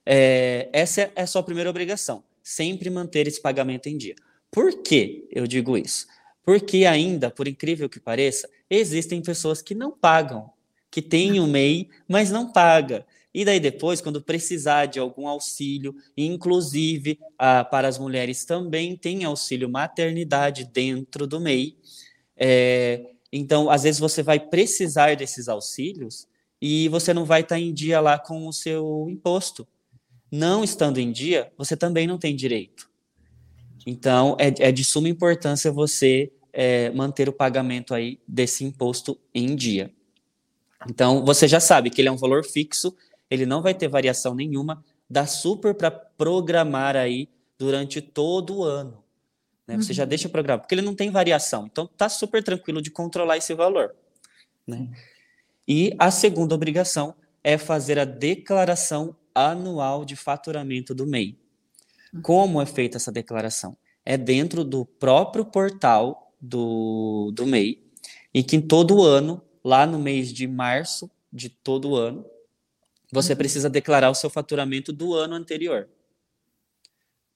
É, 0.04 0.70
essa 0.74 1.02
é 1.16 1.22
a 1.22 1.28
sua 1.28 1.44
primeira 1.44 1.70
obrigação, 1.70 2.24
sempre 2.42 2.90
manter 2.90 3.28
esse 3.28 3.40
pagamento 3.40 3.86
em 3.86 3.96
dia. 3.96 4.16
Por 4.50 4.82
que 4.82 5.28
eu 5.32 5.46
digo 5.46 5.78
isso? 5.78 6.08
Porque 6.44 6.86
ainda, 6.86 7.30
por 7.30 7.48
incrível 7.48 7.90
que 7.90 8.00
pareça, 8.00 8.50
existem 8.70 9.22
pessoas 9.22 9.62
que 9.62 9.76
não 9.76 9.92
pagam, 9.92 10.52
que 10.90 11.02
têm 11.02 11.40
o 11.40 11.48
MEI, 11.48 11.90
mas 12.08 12.32
não 12.32 12.52
paga. 12.52 13.06
E 13.34 13.46
daí 13.46 13.60
depois, 13.60 14.02
quando 14.02 14.22
precisar 14.22 14.88
de 14.88 15.00
algum 15.00 15.28
auxílio, 15.28 15.96
inclusive 16.18 17.18
ah, 17.38 17.64
para 17.64 17.88
as 17.88 17.98
mulheres 17.98 18.44
também 18.44 18.98
tem 18.98 19.24
auxílio 19.24 19.70
maternidade 19.70 20.66
dentro 20.66 21.26
do 21.26 21.40
MEI. 21.40 21.78
É, 22.36 23.06
então, 23.32 23.70
às 23.70 23.84
vezes 23.84 24.00
você 24.00 24.22
vai 24.22 24.40
precisar 24.40 25.16
desses 25.16 25.48
auxílios 25.48 26.28
e 26.62 26.90
você 26.90 27.14
não 27.14 27.24
vai 27.24 27.42
estar 27.42 27.58
em 27.58 27.74
dia 27.74 28.02
lá 28.02 28.20
com 28.20 28.48
o 28.48 28.52
seu 28.52 29.08
imposto. 29.10 29.66
Não 30.30 30.64
estando 30.64 30.98
em 30.98 31.12
dia, 31.12 31.52
você 31.58 31.78
também 31.78 32.06
não 32.06 32.18
tem 32.18 32.36
direito. 32.36 32.91
Então, 33.86 34.36
é, 34.40 34.68
é 34.68 34.72
de 34.72 34.84
suma 34.84 35.10
importância 35.10 35.72
você 35.72 36.32
é, 36.54 36.90
manter 36.92 37.30
o 37.30 37.34
pagamento 37.34 37.94
aí 37.94 38.20
desse 38.28 38.64
imposto 38.64 39.18
em 39.34 39.56
dia. 39.56 39.92
Então, 40.90 41.24
você 41.26 41.48
já 41.48 41.60
sabe 41.60 41.90
que 41.90 42.02
ele 42.02 42.10
é 42.10 42.12
um 42.12 42.18
valor 42.18 42.44
fixo, 42.44 42.96
ele 43.30 43.46
não 43.46 43.62
vai 43.62 43.74
ter 43.74 43.88
variação 43.88 44.34
nenhuma, 44.34 44.84
dá 45.10 45.26
super 45.26 45.74
para 45.74 45.92
programar 45.92 46.96
aí 46.96 47.30
durante 47.58 48.02
todo 48.02 48.58
o 48.58 48.64
ano. 48.64 49.04
Né? 49.68 49.78
Você 49.78 49.92
uhum. 49.92 49.96
já 49.96 50.06
deixa 50.06 50.28
programado, 50.28 50.64
porque 50.64 50.76
ele 50.76 50.82
não 50.82 50.96
tem 50.96 51.10
variação. 51.12 51.68
Então, 51.72 51.88
tá 51.88 52.10
super 52.10 52.44
tranquilo 52.44 52.82
de 52.82 52.92
controlar 52.92 53.38
esse 53.38 53.54
valor. 53.54 53.96
Né? 54.66 54.90
E 55.68 55.96
a 56.00 56.12
segunda 56.12 56.56
obrigação 56.56 57.16
é 57.44 57.58
fazer 57.58 57.98
a 57.98 58.06
declaração 58.06 59.16
anual 59.34 60.04
de 60.04 60.16
faturamento 60.16 60.94
do 60.94 61.06
MEI. 61.06 61.38
Uhum. 62.14 62.22
Como 62.22 62.62
é 62.62 62.66
feita 62.66 62.98
essa 62.98 63.12
declaração? 63.12 63.78
É 64.06 64.18
dentro 64.18 64.64
do 64.64 64.86
próprio 64.86 65.46
portal 65.46 66.34
do, 66.40 67.32
do 67.34 67.46
MEI, 67.46 67.84
e 68.34 68.44
que 68.44 68.56
em 68.56 68.62
todo 68.62 69.04
ano, 69.04 69.42
lá 69.64 69.86
no 69.86 70.00
mês 70.00 70.32
de 70.34 70.48
março 70.48 71.10
de 71.32 71.50
todo 71.50 71.96
ano, 71.96 72.26
você 73.12 73.34
uhum. 73.34 73.38
precisa 73.38 73.70
declarar 73.70 74.10
o 74.10 74.16
seu 74.16 74.30
faturamento 74.30 74.92
do 74.92 75.14
ano 75.14 75.36
anterior. 75.36 75.90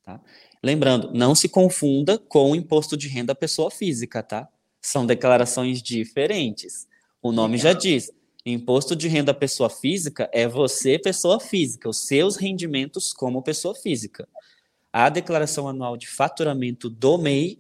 Tá? 0.04 0.22
Lembrando, 0.64 1.12
não 1.14 1.36
se 1.36 1.50
confunda 1.50 2.18
com 2.18 2.52
o 2.52 2.56
imposto 2.56 2.96
de 2.96 3.08
renda 3.08 3.36
pessoa 3.36 3.70
física, 3.70 4.24
tá? 4.24 4.48
São 4.82 5.06
declarações 5.06 5.82
diferentes. 5.82 6.88
O 7.22 7.32
nome 7.32 7.58
já 7.58 7.74
diz. 7.74 8.12
Imposto 8.46 8.96
de 8.96 9.08
renda 9.08 9.34
pessoa 9.34 9.70
física 9.70 10.30
é 10.32 10.48
você, 10.48 11.00
pessoa 11.00 11.40
física, 11.40 11.90
os 11.90 12.06
seus 12.06 12.36
rendimentos 12.36 13.12
como 13.12 13.42
pessoa 13.42 13.74
física. 13.74 14.30
A 14.98 15.10
declaração 15.10 15.68
anual 15.68 15.98
de 15.98 16.08
faturamento 16.08 16.90
do 16.90 17.18
MEI 17.18 17.60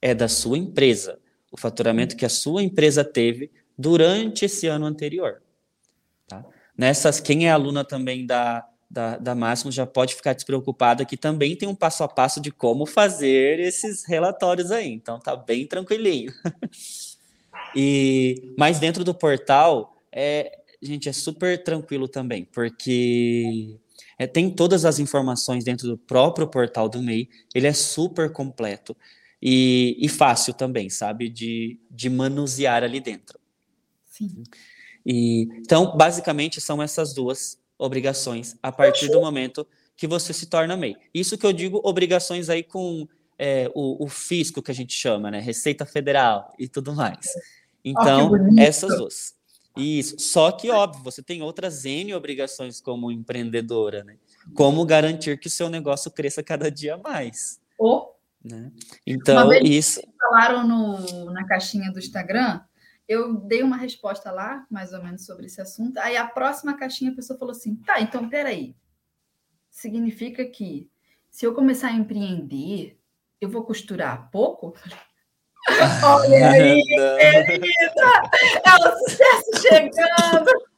é 0.00 0.14
da 0.14 0.28
sua 0.28 0.56
empresa, 0.56 1.18
o 1.52 1.56
faturamento 1.58 2.16
que 2.16 2.24
a 2.24 2.28
sua 2.30 2.62
empresa 2.62 3.04
teve 3.04 3.50
durante 3.76 4.46
esse 4.46 4.66
ano 4.66 4.86
anterior. 4.86 5.42
Tá? 6.26 6.42
Nessas, 6.74 7.20
quem 7.20 7.46
é 7.46 7.50
aluna 7.50 7.84
também 7.84 8.24
da, 8.24 8.66
da, 8.90 9.18
da 9.18 9.34
Máximo 9.34 9.70
já 9.70 9.84
pode 9.84 10.14
ficar 10.14 10.32
despreocupada 10.32 11.04
que 11.04 11.18
também 11.18 11.54
tem 11.54 11.68
um 11.68 11.74
passo 11.74 12.02
a 12.02 12.08
passo 12.08 12.40
de 12.40 12.50
como 12.50 12.86
fazer 12.86 13.60
esses 13.60 14.06
relatórios 14.06 14.70
aí. 14.70 14.88
Então 14.88 15.20
tá 15.20 15.36
bem 15.36 15.66
tranquilinho. 15.66 16.32
e 17.76 18.54
mas 18.56 18.78
dentro 18.78 19.04
do 19.04 19.14
portal 19.14 20.02
é, 20.10 20.60
gente, 20.80 21.10
é 21.10 21.12
super 21.12 21.62
tranquilo 21.62 22.08
também, 22.08 22.46
porque 22.46 23.76
é, 24.20 24.26
tem 24.26 24.50
todas 24.50 24.84
as 24.84 24.98
informações 24.98 25.64
dentro 25.64 25.88
do 25.88 25.96
próprio 25.96 26.46
portal 26.46 26.90
do 26.90 27.00
MEI, 27.02 27.26
ele 27.54 27.66
é 27.66 27.72
super 27.72 28.30
completo 28.30 28.94
e, 29.40 29.96
e 29.98 30.10
fácil 30.10 30.52
também, 30.52 30.90
sabe, 30.90 31.30
de, 31.30 31.80
de 31.90 32.10
manusear 32.10 32.84
ali 32.84 33.00
dentro. 33.00 33.40
Sim. 34.04 34.42
E, 35.06 35.48
então, 35.56 35.96
basicamente, 35.96 36.60
são 36.60 36.82
essas 36.82 37.14
duas 37.14 37.58
obrigações 37.78 38.58
a 38.62 38.70
partir 38.70 39.08
do 39.08 39.22
momento 39.22 39.66
que 39.96 40.06
você 40.06 40.34
se 40.34 40.44
torna 40.44 40.76
MEI. 40.76 40.98
Isso 41.14 41.38
que 41.38 41.46
eu 41.46 41.52
digo, 41.54 41.80
obrigações 41.82 42.50
aí 42.50 42.62
com 42.62 43.08
é, 43.38 43.70
o, 43.74 44.04
o, 44.04 44.06
fisco 44.06 44.60
que 44.60 44.70
a 44.70 44.74
gente 44.74 44.92
chama, 44.92 45.30
né? 45.30 45.40
Receita 45.40 45.86
Federal 45.86 46.52
e 46.58 46.68
tudo 46.68 46.94
mais. 46.94 47.26
Então, 47.82 48.32
oh, 48.32 48.60
essas 48.60 48.98
duas. 48.98 49.34
Isso. 49.76 50.18
Só 50.18 50.50
que, 50.50 50.70
óbvio, 50.70 51.02
você 51.02 51.22
tem 51.22 51.42
outras 51.42 51.84
N 51.84 52.14
obrigações 52.14 52.80
como 52.80 53.10
empreendedora, 53.10 54.02
né? 54.04 54.18
Como 54.54 54.84
garantir 54.84 55.38
que 55.38 55.46
o 55.46 55.50
seu 55.50 55.68
negócio 55.68 56.10
cresça 56.10 56.42
cada 56.42 56.70
dia 56.70 56.96
mais. 56.96 57.60
Oh. 57.78 58.12
Né? 58.44 58.72
Então, 59.06 59.52
isso. 59.52 60.00
Falaram 60.18 60.66
no, 60.66 61.30
na 61.32 61.46
caixinha 61.46 61.92
do 61.92 61.98
Instagram, 61.98 62.60
eu 63.08 63.34
dei 63.34 63.62
uma 63.62 63.76
resposta 63.76 64.30
lá, 64.30 64.66
mais 64.70 64.92
ou 64.92 65.02
menos, 65.02 65.24
sobre 65.24 65.46
esse 65.46 65.60
assunto. 65.60 65.98
Aí 65.98 66.16
a 66.16 66.26
próxima 66.26 66.76
caixinha 66.76 67.10
a 67.10 67.14
pessoa 67.14 67.38
falou 67.38 67.52
assim: 67.52 67.76
tá, 67.76 68.00
então 68.00 68.28
peraí. 68.28 68.74
Significa 69.70 70.44
que 70.44 70.90
se 71.30 71.46
eu 71.46 71.54
começar 71.54 71.88
a 71.88 71.92
empreender, 71.92 72.98
eu 73.40 73.48
vou 73.48 73.64
costurar 73.64 74.30
pouco? 74.30 74.74
Olha 76.02 76.50
aí, 76.50 76.82
querida! 76.84 78.30
É 78.64 78.74
o 78.76 78.98
sucesso 78.98 79.68
chegando! 79.68 80.70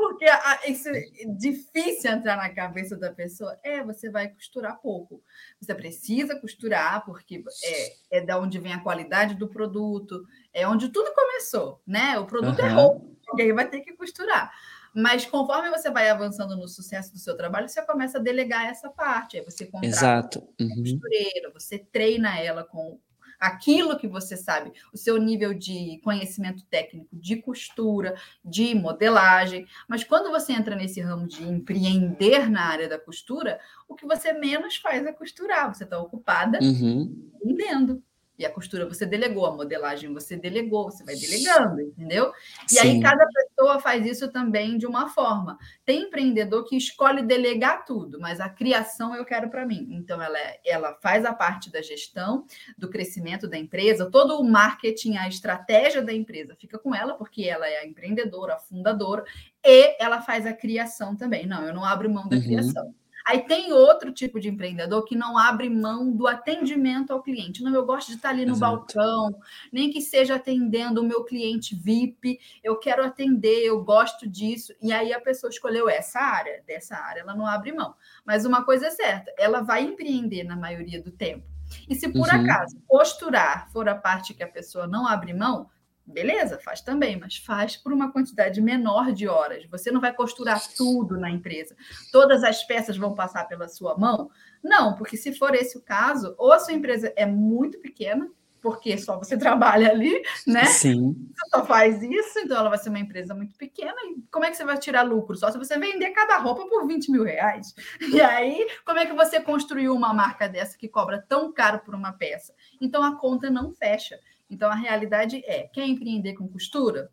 Porque 0.00 0.24
isso 0.66 0.88
é 0.88 1.04
difícil 1.38 2.10
entrar 2.10 2.36
na 2.36 2.48
cabeça 2.48 2.96
da 2.96 3.12
pessoa. 3.12 3.58
É, 3.62 3.84
você 3.84 4.10
vai 4.10 4.28
costurar 4.28 4.80
pouco. 4.80 5.22
Você 5.60 5.74
precisa 5.74 6.40
costurar, 6.40 7.04
porque 7.04 7.44
é, 7.62 8.18
é 8.18 8.20
da 8.22 8.38
onde 8.38 8.58
vem 8.58 8.72
a 8.72 8.80
qualidade 8.80 9.34
do 9.34 9.46
produto, 9.46 10.24
é 10.54 10.66
onde 10.66 10.88
tudo 10.88 11.12
começou, 11.14 11.82
né? 11.86 12.18
O 12.18 12.24
produto 12.24 12.60
uhum. 12.60 12.66
é 12.66 12.70
roupa, 12.70 13.06
alguém 13.28 13.52
vai 13.52 13.68
ter 13.68 13.80
que 13.80 13.92
costurar. 13.92 14.50
Mas 14.94 15.26
conforme 15.26 15.68
você 15.68 15.90
vai 15.90 16.08
avançando 16.08 16.56
no 16.56 16.66
sucesso 16.66 17.12
do 17.12 17.18
seu 17.18 17.36
trabalho, 17.36 17.68
você 17.68 17.82
começa 17.82 18.18
a 18.18 18.22
delegar 18.22 18.66
essa 18.66 18.88
parte. 18.88 19.36
Aí 19.36 19.44
você 19.44 19.66
contrata 19.66 19.86
Exato. 19.86 20.48
Uhum. 20.58 20.82
costureira, 20.82 21.52
você 21.52 21.78
treina 21.78 22.38
ela 22.38 22.64
com 22.64 22.98
aquilo 23.40 23.98
que 23.98 24.06
você 24.06 24.36
sabe, 24.36 24.72
o 24.92 24.98
seu 24.98 25.16
nível 25.16 25.54
de 25.54 25.98
conhecimento 26.04 26.62
técnico 26.66 27.08
de 27.10 27.36
costura, 27.36 28.14
de 28.44 28.74
modelagem. 28.74 29.66
Mas 29.88 30.04
quando 30.04 30.30
você 30.30 30.52
entra 30.52 30.76
nesse 30.76 31.00
ramo 31.00 31.26
de 31.26 31.42
empreender 31.42 32.50
na 32.50 32.66
área 32.66 32.88
da 32.88 32.98
costura, 32.98 33.58
o 33.88 33.94
que 33.94 34.06
você 34.06 34.32
menos 34.34 34.76
faz 34.76 35.04
é 35.06 35.12
costurar. 35.12 35.74
Você 35.74 35.84
está 35.84 35.98
ocupada 35.98 36.58
uhum. 36.60 37.30
vendendo. 37.42 38.02
E 38.40 38.46
a 38.46 38.50
costura 38.50 38.88
você 38.88 39.04
delegou, 39.04 39.44
a 39.44 39.54
modelagem 39.54 40.14
você 40.14 40.34
delegou, 40.34 40.90
você 40.90 41.04
vai 41.04 41.14
delegando, 41.14 41.82
entendeu? 41.82 42.32
E 42.64 42.74
Sim. 42.74 42.78
aí 42.78 43.00
cada 43.02 43.26
pessoa 43.26 43.78
faz 43.78 44.06
isso 44.06 44.32
também 44.32 44.78
de 44.78 44.86
uma 44.86 45.10
forma. 45.10 45.58
Tem 45.84 46.04
empreendedor 46.04 46.64
que 46.64 46.74
escolhe 46.74 47.20
delegar 47.20 47.84
tudo, 47.84 48.18
mas 48.18 48.40
a 48.40 48.48
criação 48.48 49.14
eu 49.14 49.26
quero 49.26 49.50
para 49.50 49.66
mim. 49.66 49.88
Então 49.90 50.22
ela, 50.22 50.38
é, 50.38 50.58
ela 50.64 50.96
faz 51.02 51.26
a 51.26 51.34
parte 51.34 51.70
da 51.70 51.82
gestão, 51.82 52.46
do 52.78 52.88
crescimento 52.88 53.46
da 53.46 53.58
empresa, 53.58 54.10
todo 54.10 54.40
o 54.40 54.42
marketing, 54.42 55.18
a 55.18 55.28
estratégia 55.28 56.00
da 56.00 56.14
empresa 56.14 56.56
fica 56.58 56.78
com 56.78 56.94
ela, 56.94 57.12
porque 57.12 57.44
ela 57.44 57.68
é 57.68 57.80
a 57.80 57.86
empreendedora, 57.86 58.54
a 58.54 58.58
fundadora, 58.58 59.22
e 59.62 60.02
ela 60.02 60.22
faz 60.22 60.46
a 60.46 60.54
criação 60.54 61.14
também. 61.14 61.46
Não, 61.46 61.62
eu 61.62 61.74
não 61.74 61.84
abro 61.84 62.08
mão 62.08 62.26
da 62.26 62.36
uhum. 62.36 62.42
criação. 62.42 62.94
Aí 63.26 63.40
tem 63.40 63.72
outro 63.72 64.12
tipo 64.12 64.40
de 64.40 64.48
empreendedor 64.48 65.04
que 65.04 65.16
não 65.16 65.36
abre 65.36 65.68
mão 65.68 66.10
do 66.10 66.26
atendimento 66.26 67.12
ao 67.12 67.22
cliente. 67.22 67.62
Não, 67.62 67.74
eu 67.74 67.84
gosto 67.84 68.08
de 68.08 68.16
estar 68.16 68.30
ali 68.30 68.44
no 68.44 68.52
Exato. 68.52 68.76
balcão, 68.76 69.40
nem 69.72 69.90
que 69.90 70.00
seja 70.00 70.36
atendendo 70.36 71.00
o 71.00 71.04
meu 71.04 71.24
cliente 71.24 71.74
VIP, 71.74 72.38
eu 72.62 72.78
quero 72.78 73.04
atender, 73.04 73.64
eu 73.64 73.82
gosto 73.82 74.28
disso. 74.28 74.74
E 74.80 74.92
aí 74.92 75.12
a 75.12 75.20
pessoa 75.20 75.50
escolheu 75.50 75.88
essa 75.88 76.20
área, 76.20 76.62
dessa 76.66 76.96
área 76.96 77.20
ela 77.20 77.34
não 77.34 77.46
abre 77.46 77.72
mão. 77.72 77.94
Mas 78.24 78.44
uma 78.44 78.64
coisa 78.64 78.86
é 78.86 78.90
certa, 78.90 79.32
ela 79.38 79.60
vai 79.60 79.82
empreender 79.82 80.44
na 80.44 80.56
maioria 80.56 81.02
do 81.02 81.10
tempo. 81.10 81.46
E 81.88 81.94
se 81.94 82.08
por 82.08 82.28
uhum. 82.28 82.42
acaso 82.42 82.76
posturar 82.88 83.70
for 83.70 83.88
a 83.88 83.94
parte 83.94 84.34
que 84.34 84.42
a 84.42 84.48
pessoa 84.48 84.86
não 84.86 85.06
abre 85.06 85.32
mão, 85.32 85.68
Beleza, 86.10 86.58
faz 86.58 86.80
também, 86.80 87.18
mas 87.18 87.36
faz 87.36 87.76
por 87.76 87.92
uma 87.92 88.12
quantidade 88.12 88.60
menor 88.60 89.12
de 89.12 89.28
horas. 89.28 89.64
Você 89.66 89.90
não 89.90 90.00
vai 90.00 90.12
costurar 90.12 90.60
tudo 90.76 91.18
na 91.18 91.30
empresa. 91.30 91.76
Todas 92.10 92.42
as 92.42 92.64
peças 92.64 92.96
vão 92.96 93.14
passar 93.14 93.46
pela 93.46 93.68
sua 93.68 93.96
mão? 93.96 94.30
Não, 94.62 94.94
porque 94.96 95.16
se 95.16 95.32
for 95.32 95.54
esse 95.54 95.78
o 95.78 95.82
caso, 95.82 96.34
ou 96.36 96.52
a 96.52 96.58
sua 96.58 96.74
empresa 96.74 97.12
é 97.16 97.24
muito 97.24 97.78
pequena, 97.78 98.30
porque 98.60 98.96
só 98.98 99.18
você 99.18 99.36
trabalha 99.38 99.90
ali, 99.90 100.22
né? 100.46 100.64
Sim. 100.66 101.14
Você 101.34 101.48
só 101.50 101.64
faz 101.64 102.02
isso, 102.02 102.38
então 102.40 102.58
ela 102.58 102.68
vai 102.68 102.78
ser 102.78 102.90
uma 102.90 102.98
empresa 102.98 103.34
muito 103.34 103.56
pequena. 103.56 103.96
E 104.04 104.22
como 104.30 104.44
é 104.44 104.50
que 104.50 104.56
você 104.56 104.64
vai 104.64 104.78
tirar 104.78 105.02
lucro? 105.02 105.36
Só 105.36 105.50
se 105.50 105.58
você 105.58 105.78
vender 105.78 106.10
cada 106.10 106.38
roupa 106.38 106.66
por 106.68 106.86
20 106.86 107.10
mil 107.10 107.24
reais. 107.24 107.74
E 108.00 108.20
aí, 108.20 108.66
como 108.84 108.98
é 108.98 109.06
que 109.06 109.14
você 109.14 109.40
construiu 109.40 109.94
uma 109.94 110.12
marca 110.12 110.48
dessa 110.48 110.76
que 110.76 110.88
cobra 110.88 111.24
tão 111.26 111.52
caro 111.52 111.80
por 111.80 111.94
uma 111.94 112.12
peça? 112.12 112.54
Então 112.80 113.02
a 113.02 113.16
conta 113.16 113.50
não 113.50 113.72
fecha. 113.72 114.18
Então, 114.50 114.70
a 114.70 114.74
realidade 114.74 115.42
é: 115.46 115.68
quer 115.68 115.86
empreender 115.86 116.34
com 116.34 116.48
costura? 116.48 117.10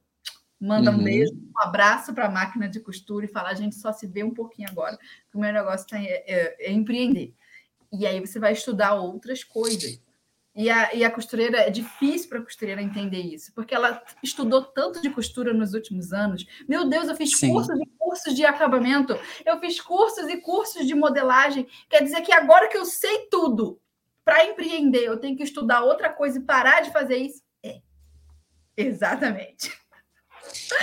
Manda 0.59 0.89
uhum. 0.91 0.97
um 0.97 1.03
beijo, 1.03 1.33
um 1.33 1.61
abraço 1.61 2.13
para 2.13 2.25
a 2.25 2.31
máquina 2.31 2.67
de 2.67 2.79
costura 2.79 3.25
e 3.25 3.29
fala: 3.29 3.49
a 3.49 3.53
gente 3.53 3.75
só 3.75 3.93
se 3.93 4.07
vê 4.07 4.23
um 4.23 4.33
pouquinho 4.33 4.67
agora, 4.69 4.97
que 5.29 5.37
o 5.37 5.39
meu 5.39 5.53
negócio 5.53 5.87
tá, 5.87 5.99
é, 5.99 6.23
é, 6.27 6.69
é 6.69 6.71
empreender. 6.71 7.33
E 7.93 8.05
aí 8.05 8.19
você 8.19 8.39
vai 8.39 8.53
estudar 8.53 8.95
outras 8.95 9.43
coisas. 9.43 10.01
E 10.55 10.71
a, 10.71 10.91
e 10.95 11.03
a 11.03 11.11
costureira, 11.11 11.59
é 11.59 11.69
difícil 11.69 12.29
para 12.29 12.39
a 12.39 12.43
costureira 12.43 12.81
entender 12.81 13.21
isso, 13.21 13.53
porque 13.53 13.75
ela 13.75 14.01
estudou 14.23 14.63
tanto 14.63 14.99
de 14.99 15.09
costura 15.11 15.53
nos 15.53 15.75
últimos 15.75 16.11
anos. 16.11 16.47
Meu 16.67 16.89
Deus, 16.89 17.07
eu 17.07 17.15
fiz 17.15 17.37
Sim. 17.37 17.53
cursos 17.53 17.79
e 17.79 17.85
cursos 17.95 18.33
de 18.33 18.43
acabamento, 18.43 19.15
eu 19.45 19.59
fiz 19.59 19.79
cursos 19.79 20.27
e 20.27 20.37
cursos 20.37 20.87
de 20.87 20.95
modelagem. 20.95 21.67
Quer 21.87 22.01
dizer 22.01 22.21
que 22.21 22.31
agora 22.31 22.69
que 22.69 22.77
eu 22.77 22.85
sei 22.85 23.27
tudo 23.29 23.79
para 24.27 24.45
empreender, 24.45 25.05
eu 25.05 25.15
tenho 25.15 25.37
que 25.37 25.43
estudar 25.43 25.85
outra 25.85 26.09
coisa 26.09 26.37
e 26.37 26.41
parar 26.41 26.81
de 26.81 26.91
fazer 26.91 27.15
isso? 27.15 27.41
É, 27.63 27.79
exatamente. 28.75 29.71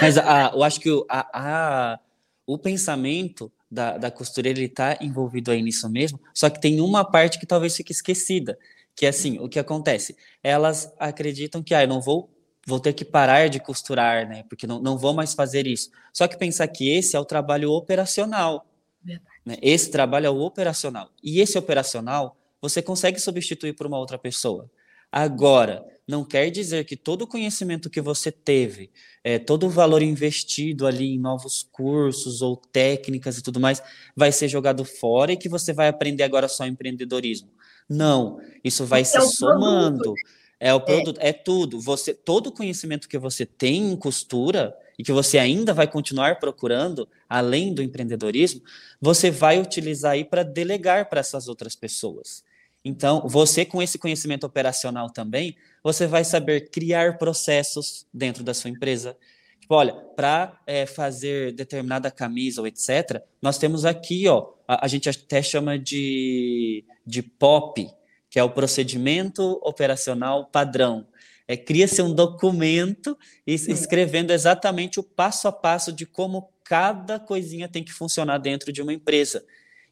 Mas 0.01 0.17
a, 0.17 0.51
eu 0.55 0.63
acho 0.63 0.81
que 0.81 0.91
o, 0.91 1.05
a, 1.11 1.29
a, 1.35 2.01
o 2.47 2.57
pensamento 2.57 3.53
da, 3.71 3.99
da 3.99 4.11
costureira 4.11 4.63
está 4.63 4.97
envolvido 4.99 5.51
aí 5.51 5.61
nisso 5.61 5.91
mesmo, 5.91 6.19
só 6.33 6.49
que 6.49 6.59
tem 6.59 6.81
uma 6.81 7.05
parte 7.05 7.39
que 7.39 7.45
talvez 7.45 7.77
fique 7.77 7.93
esquecida, 7.93 8.59
que 8.97 9.05
é 9.05 9.11
assim, 9.11 9.39
o 9.39 9.47
que 9.47 9.59
acontece? 9.59 10.17
Elas 10.43 10.91
acreditam 10.99 11.63
que, 11.63 11.75
ah, 11.75 11.83
eu 11.83 11.89
não 11.89 12.01
vou, 12.01 12.31
vou 12.67 12.81
ter 12.81 12.95
que 12.95 13.05
parar 13.05 13.51
de 13.51 13.61
costurar, 13.61 14.27
né? 14.27 14.47
Porque 14.49 14.67
não, 14.67 14.81
não 14.81 14.97
vou 14.97 15.13
mais 15.13 15.35
fazer 15.35 15.67
isso. 15.67 15.91
Só 16.15 16.27
que 16.27 16.39
pensar 16.39 16.67
que 16.69 16.89
esse 16.89 17.15
é 17.15 17.21
o 17.21 17.27
trabalho 17.27 17.73
operacional. 17.73 18.67
Né? 19.05 19.59
Esse 19.61 19.91
trabalho 19.91 20.29
é 20.29 20.31
o 20.31 20.41
operacional. 20.41 21.11
E 21.23 21.41
esse 21.41 21.59
operacional, 21.59 22.39
você 22.65 22.81
consegue 22.81 23.21
substituir 23.21 23.75
por 23.75 23.87
uma 23.87 23.99
outra 23.99 24.17
pessoa. 24.17 24.71
Agora, 25.13 25.85
não 26.09 26.25
quer 26.25 26.49
dizer 26.49 26.87
que 26.87 26.97
todo 26.97 27.23
o 27.23 27.27
conhecimento 27.27 27.91
que 27.91 28.01
você 28.01 28.33
teve, 28.33 28.91
é, 29.23 29.39
todo 29.39 29.67
o 29.67 29.69
valor 29.69 30.01
investido 30.01 30.87
ali 30.87 31.13
em 31.13 31.19
novos 31.19 31.69
cursos 31.71 32.41
ou 32.41 32.57
técnicas 32.57 33.37
e 33.37 33.43
tudo 33.43 33.61
mais, 33.61 33.83
vai 34.17 34.33
ser 34.33 34.49
jogado 34.49 34.83
fora 34.83 35.33
e 35.33 35.37
que 35.37 35.47
você 35.47 35.75
vai 35.75 35.89
aprender 35.89 36.23
agora 36.23 36.49
só 36.49 36.67
empreendedorismo. 36.67 37.51
Não, 37.87 38.41
isso 38.65 38.87
vai 38.87 39.05
Porque 39.05 39.21
se 39.21 39.27
é 39.27 39.29
somando. 39.29 39.99
Produto. 39.99 40.15
É 40.59 40.73
o 40.73 40.79
é. 40.79 40.81
produto, 40.81 41.21
é. 41.21 41.29
é 41.29 41.33
tudo. 41.35 41.79
Você, 41.83 42.15
todo 42.15 42.47
o 42.47 42.53
conhecimento 42.53 43.11
que 43.11 43.19
você 43.19 43.45
tem 43.45 43.93
em 43.93 43.97
costura 43.97 44.75
e 44.99 45.05
que 45.05 45.13
você 45.13 45.37
ainda 45.37 45.75
vai 45.75 45.87
continuar 45.87 46.41
procurando, 46.41 47.07
além 47.29 47.75
do 47.75 47.83
empreendedorismo, 47.83 48.63
você 48.99 49.31
vai 49.31 49.61
utilizar 49.61 50.13
aí 50.13 50.25
para 50.25 50.43
delegar 50.43 51.11
para 51.11 51.21
essas 51.21 51.47
outras 51.47 51.77
pessoas. 51.77 52.43
Então, 52.85 53.27
você 53.27 53.65
com 53.65 53.81
esse 53.81 53.99
conhecimento 53.99 54.45
operacional 54.45 55.09
também, 55.11 55.57
você 55.83 56.07
vai 56.07 56.25
saber 56.25 56.69
criar 56.71 57.17
processos 57.17 58.07
dentro 58.13 58.45
da 58.45 58.53
sua 58.53 58.71
empresa. 58.71 59.17
Tipo, 59.59 59.75
olha, 59.75 59.95
para 60.15 60.61
é, 60.67 60.85
fazer 60.85 61.53
determinada 61.53 62.11
camisa 62.11 62.61
ou 62.61 62.67
etc., 62.67 63.23
nós 63.41 63.57
temos 63.57 63.87
aqui, 63.87 64.29
ó, 64.29 64.53
a, 64.69 64.85
a 64.85 64.89
gente 64.89 65.09
até 65.09 65.43
chama 65.43 65.79
de 65.79 66.85
de 67.07 67.23
POP, 67.23 67.91
que 68.31 68.39
é 68.39 68.45
o 68.45 68.51
procedimento 68.51 69.61
operacional 69.63 70.47
padrão. 70.47 71.07
É, 71.47 71.57
Cria-se 71.57 72.01
um 72.01 72.15
documento 72.15 73.19
escrevendo 73.47 74.33
exatamente 74.33 74.99
o 74.99 75.03
passo 75.03 75.47
a 75.47 75.53
passo 75.53 75.93
de 75.93 76.07
como 76.07 76.51
cada 76.65 77.21
coisinha 77.21 77.69
tem 77.69 77.85
que 77.85 77.93
funcionar 77.93 78.39
dentro 78.39 78.73
de 78.73 78.81
uma 78.81 78.93
empresa. 78.93 79.45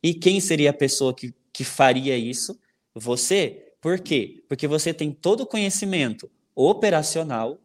E 0.03 0.15
quem 0.15 0.41
seria 0.41 0.71
a 0.71 0.75
pessoa 0.75 1.15
que, 1.15 1.35
que 1.53 1.63
faria 1.63 2.17
isso? 2.17 2.59
Você. 2.95 3.73
Por 3.81 3.99
quê? 3.99 4.45
Porque 4.49 4.67
você 4.67 4.95
tem 4.95 5.13
todo 5.13 5.43
o 5.43 5.47
conhecimento 5.47 6.31
operacional, 6.55 7.59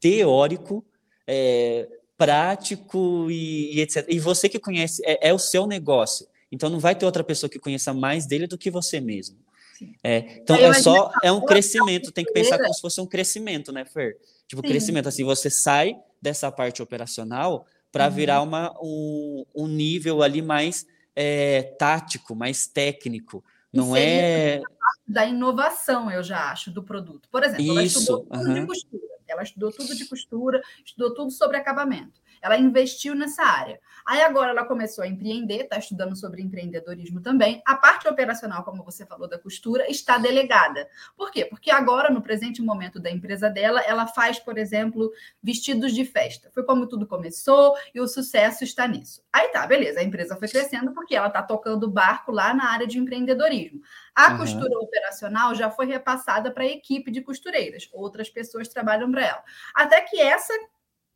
teórico, 0.00 0.84
é, 1.26 1.88
prático 2.16 3.28
e, 3.30 3.76
e, 3.76 3.80
etc. 3.80 4.06
E 4.08 4.18
você 4.18 4.48
que 4.48 4.58
conhece, 4.58 5.02
é, 5.04 5.28
é 5.28 5.32
o 5.32 5.38
seu 5.38 5.66
negócio. 5.66 6.26
Então 6.50 6.70
não 6.70 6.78
vai 6.78 6.94
ter 6.94 7.04
outra 7.04 7.24
pessoa 7.24 7.50
que 7.50 7.58
conheça 7.58 7.92
mais 7.92 8.26
dele 8.26 8.46
do 8.46 8.58
que 8.58 8.70
você 8.70 9.00
mesmo. 9.00 9.36
É, 10.02 10.18
então 10.40 10.56
é 10.56 10.72
só 10.74 11.10
é 11.22 11.32
um 11.32 11.44
crescimento, 11.44 12.12
tem 12.12 12.24
que 12.24 12.32
pensar 12.32 12.58
como 12.58 12.72
se 12.72 12.80
fosse 12.80 13.00
um 13.00 13.06
crescimento, 13.06 13.72
né, 13.72 13.84
Fer? 13.84 14.16
Tipo, 14.46 14.62
Sim. 14.62 14.68
crescimento 14.68 15.08
assim, 15.08 15.24
você 15.24 15.50
sai 15.50 15.96
dessa 16.22 16.50
parte 16.50 16.80
operacional 16.80 17.66
para 17.90 18.06
uhum. 18.06 18.10
virar 18.12 18.42
uma, 18.42 18.72
um, 18.80 19.44
um 19.54 19.66
nível 19.66 20.22
ali 20.22 20.42
mais 20.42 20.86
é, 21.14 21.62
tático, 21.78 22.34
mais 22.34 22.66
técnico. 22.66 23.44
Não 23.74 23.96
é 23.96 24.60
da 25.06 25.26
inovação, 25.26 26.10
eu 26.10 26.22
já 26.22 26.50
acho, 26.50 26.70
do 26.70 26.82
produto. 26.82 27.28
Por 27.30 27.42
exemplo, 27.42 27.70
ela 27.70 27.82
estudou 27.82 28.24
tudo 28.24 28.48
uhum. 28.48 28.54
de 28.54 28.66
costura. 28.66 29.02
Ela 29.26 29.42
estudou 29.42 29.72
tudo 29.72 29.94
de 29.94 30.04
costura, 30.06 30.62
estudou 30.84 31.14
tudo 31.14 31.30
sobre 31.30 31.56
acabamento. 31.56 32.20
Ela 32.40 32.56
investiu 32.56 33.14
nessa 33.14 33.42
área. 33.42 33.80
Aí 34.06 34.20
agora 34.20 34.50
ela 34.50 34.64
começou 34.64 35.02
a 35.02 35.08
empreender, 35.08 35.62
está 35.62 35.78
estudando 35.78 36.14
sobre 36.16 36.42
empreendedorismo 36.42 37.20
também. 37.20 37.62
A 37.64 37.74
parte 37.74 38.06
operacional, 38.06 38.62
como 38.62 38.84
você 38.84 39.06
falou, 39.06 39.28
da 39.28 39.38
costura, 39.38 39.90
está 39.90 40.18
delegada. 40.18 40.88
Por 41.16 41.30
quê? 41.30 41.46
Porque 41.46 41.70
agora, 41.70 42.10
no 42.10 42.20
presente 42.20 42.60
momento 42.60 43.00
da 43.00 43.10
empresa 43.10 43.48
dela, 43.48 43.80
ela 43.80 44.06
faz, 44.06 44.38
por 44.38 44.58
exemplo, 44.58 45.10
vestidos 45.42 45.92
de 45.92 46.04
festa. 46.04 46.50
Foi 46.52 46.64
como 46.64 46.86
tudo 46.86 47.06
começou 47.06 47.74
e 47.94 48.00
o 48.00 48.06
sucesso 48.06 48.64
está 48.64 48.86
nisso. 48.86 49.22
Aí 49.32 49.48
tá, 49.48 49.66
beleza, 49.66 50.00
a 50.00 50.04
empresa 50.04 50.36
foi 50.36 50.48
crescendo 50.48 50.92
porque 50.92 51.16
ela 51.16 51.28
está 51.28 51.42
tocando 51.42 51.84
o 51.84 51.90
barco 51.90 52.30
lá 52.30 52.52
na 52.52 52.70
área 52.70 52.86
de 52.86 52.98
empreendedorismo. 52.98 53.80
A 54.14 54.32
uhum. 54.32 54.38
costura 54.38 54.78
operacional 54.78 55.54
já 55.54 55.70
foi 55.70 55.86
repassada 55.86 56.50
para 56.50 56.64
a 56.64 56.68
equipe 56.68 57.10
de 57.10 57.20
costureiras. 57.20 57.88
Outras 57.92 58.28
pessoas 58.28 58.68
trabalham 58.68 59.10
para 59.10 59.26
ela. 59.26 59.44
Até 59.74 60.00
que 60.02 60.20
essa 60.20 60.52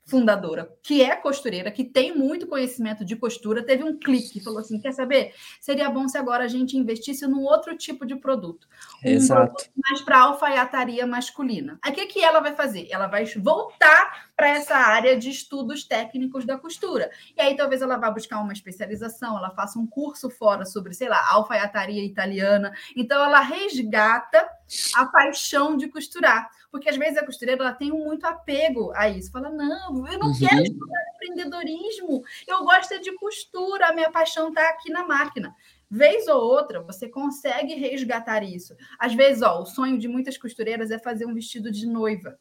fundadora, 0.09 0.74
que 0.82 1.02
é 1.02 1.14
costureira, 1.14 1.70
que 1.70 1.85
tem 1.85 2.16
muito 2.16 2.47
conhecimento 2.47 3.05
de 3.05 3.14
costura, 3.14 3.64
teve 3.64 3.85
um 3.85 3.98
clique, 3.98 4.43
falou 4.43 4.59
assim: 4.59 4.80
quer 4.80 4.93
saber? 4.93 5.35
Seria 5.60 5.90
bom 5.90 6.09
se 6.09 6.16
agora 6.16 6.44
a 6.44 6.48
gente 6.48 6.76
investisse 6.76 7.26
num 7.26 7.43
outro 7.43 7.76
tipo 7.76 8.06
de 8.06 8.16
produto. 8.16 8.66
Um 9.05 9.10
Exato. 9.10 9.52
produto 9.52 9.70
mais 9.76 10.01
para 10.01 10.20
alfaiataria 10.20 11.06
masculina. 11.06 11.78
Aí 11.82 11.93
o 11.93 11.94
que, 11.94 12.06
que 12.06 12.24
ela 12.24 12.40
vai 12.40 12.55
fazer? 12.55 12.89
Ela 12.90 13.06
vai 13.06 13.26
voltar 13.36 14.27
para 14.39 14.51
essa 14.51 14.77
área 14.77 15.19
de 15.19 15.31
estudos 15.31 15.82
técnicos 15.82 16.44
da 16.47 16.56
costura. 16.56 17.10
E 17.36 17.40
aí 17.40 17.56
talvez 17.56 17.82
ela 17.82 17.97
vá 17.97 18.09
buscar 18.09 18.40
uma 18.40 18.52
especialização, 18.52 19.36
ela 19.36 19.51
faça 19.51 19.81
um 19.81 19.86
curso 19.86 20.31
fora 20.31 20.65
sobre, 20.65 20.94
sei 20.94 21.09
lá, 21.09 21.28
alfaiataria 21.32 22.05
italiana. 22.05 22.73
Então 22.94 23.20
ela 23.20 23.40
resgata 23.40 24.48
a 24.94 25.06
paixão 25.06 25.77
de 25.77 25.89
costurar. 25.89 26.48
Porque 26.70 26.89
às 26.89 26.97
vezes 26.97 27.19
a 27.19 27.27
costureira 27.27 27.65
ela 27.65 27.74
tem 27.74 27.90
muito 27.90 28.24
apego 28.28 28.93
a 28.94 29.09
isso. 29.09 29.32
Fala, 29.32 29.51
não, 29.51 30.06
eu 30.06 30.19
não 30.20 30.28
uhum. 30.28 30.39
quero 30.39 30.62
estudar 30.62 31.01
empreendedorismo, 31.16 32.23
eu 32.47 32.62
gosto 32.62 33.01
de 33.01 33.12
costura, 33.16 33.89
a 33.89 33.93
minha 33.93 34.12
paixão 34.12 34.51
está 34.51 34.69
aqui 34.69 34.89
na 34.93 35.05
máquina. 35.05 35.52
Vez 35.90 36.28
ou 36.28 36.40
outra, 36.40 36.81
você 36.81 37.09
consegue 37.09 37.74
resgatar 37.74 38.44
isso. 38.44 38.77
Às 39.01 39.15
vezes, 39.15 39.43
ó, 39.43 39.62
o 39.62 39.66
sonho 39.66 39.98
de 39.98 40.06
muitas 40.06 40.39
costureiras 40.39 40.93
é 40.93 40.98
fazer 40.98 41.27
um 41.27 41.35
vestido 41.35 41.73
de 41.73 41.89
noiva. 41.89 42.39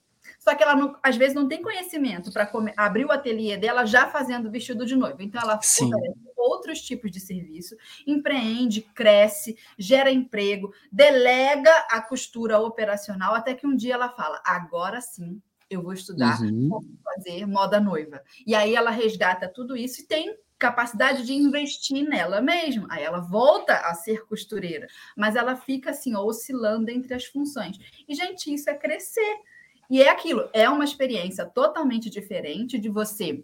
Só 0.47 0.55
que 0.55 0.63
ela, 0.63 0.77
não, 0.77 0.97
às 1.03 1.17
vezes, 1.17 1.35
não 1.35 1.45
tem 1.45 1.61
conhecimento 1.61 2.31
para 2.31 2.49
abrir 2.77 3.03
o 3.03 3.11
ateliê 3.11 3.57
dela 3.57 3.85
já 3.85 4.07
fazendo 4.07 4.49
vestido 4.49 4.85
de 4.85 4.95
noiva. 4.95 5.21
Então, 5.21 5.41
ela 5.41 5.59
Sim. 5.61 5.93
oferece 5.93 6.19
outros 6.37 6.79
tipos 6.79 7.11
de 7.11 7.19
serviço, 7.19 7.75
empreende, 8.07 8.81
cresce, 8.81 9.57
gera 9.77 10.09
emprego, 10.09 10.73
delega 10.89 11.69
a 11.91 12.01
costura 12.01 12.59
operacional, 12.59 13.35
até 13.35 13.53
que 13.53 13.67
um 13.67 13.75
dia 13.75 13.95
ela 13.95 14.07
fala: 14.07 14.41
agora 14.45 15.01
sim, 15.01 15.41
eu 15.69 15.83
vou 15.83 15.91
estudar 15.91 16.39
uhum. 16.39 16.69
como 16.69 16.97
fazer 17.03 17.45
moda 17.45 17.77
noiva. 17.77 18.23
E 18.45 18.55
aí 18.55 18.73
ela 18.73 18.89
resgata 18.89 19.49
tudo 19.49 19.75
isso 19.75 19.99
e 19.99 20.07
tem 20.07 20.33
capacidade 20.57 21.25
de 21.25 21.33
investir 21.33 22.07
nela 22.07 22.39
mesma. 22.39 22.87
Aí 22.89 23.03
ela 23.03 23.19
volta 23.19 23.73
a 23.73 23.93
ser 23.93 24.25
costureira, 24.25 24.87
mas 25.13 25.35
ela 25.35 25.57
fica 25.57 25.89
assim 25.89 26.15
oscilando 26.15 26.89
entre 26.89 27.13
as 27.13 27.25
funções. 27.25 27.77
E 28.07 28.15
gente, 28.15 28.53
isso 28.53 28.69
é 28.69 28.73
crescer. 28.73 29.41
E 29.89 30.01
é 30.01 30.09
aquilo, 30.09 30.49
é 30.53 30.69
uma 30.69 30.83
experiência 30.83 31.45
totalmente 31.45 32.09
diferente 32.09 32.77
de 32.77 32.89
você 32.89 33.43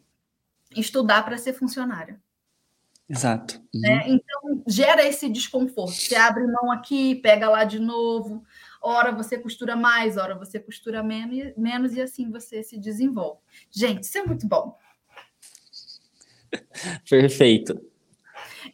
estudar 0.76 1.24
para 1.24 1.38
ser 1.38 1.54
funcionária. 1.54 2.22
Exato. 3.10 3.62
Uhum. 3.74 3.82
Né? 3.82 4.04
Então, 4.08 4.64
gera 4.68 5.06
esse 5.06 5.30
desconforto. 5.30 5.94
Você 5.94 6.16
abre 6.16 6.46
mão 6.48 6.72
aqui, 6.72 7.16
pega 7.16 7.50
lá 7.50 7.64
de 7.64 7.80
novo. 7.80 8.44
Ora 8.82 9.12
você 9.12 9.38
costura 9.38 9.76
mais, 9.76 10.18
ora 10.18 10.36
você 10.36 10.60
costura 10.60 11.04
menos, 11.04 11.54
menos 11.56 11.94
e 11.94 12.02
assim 12.02 12.30
você 12.30 12.64
se 12.64 12.78
desenvolve. 12.78 13.40
Gente, 13.72 14.04
isso 14.04 14.18
é 14.18 14.26
muito 14.26 14.48
bom. 14.48 14.78
Perfeito. 17.10 17.93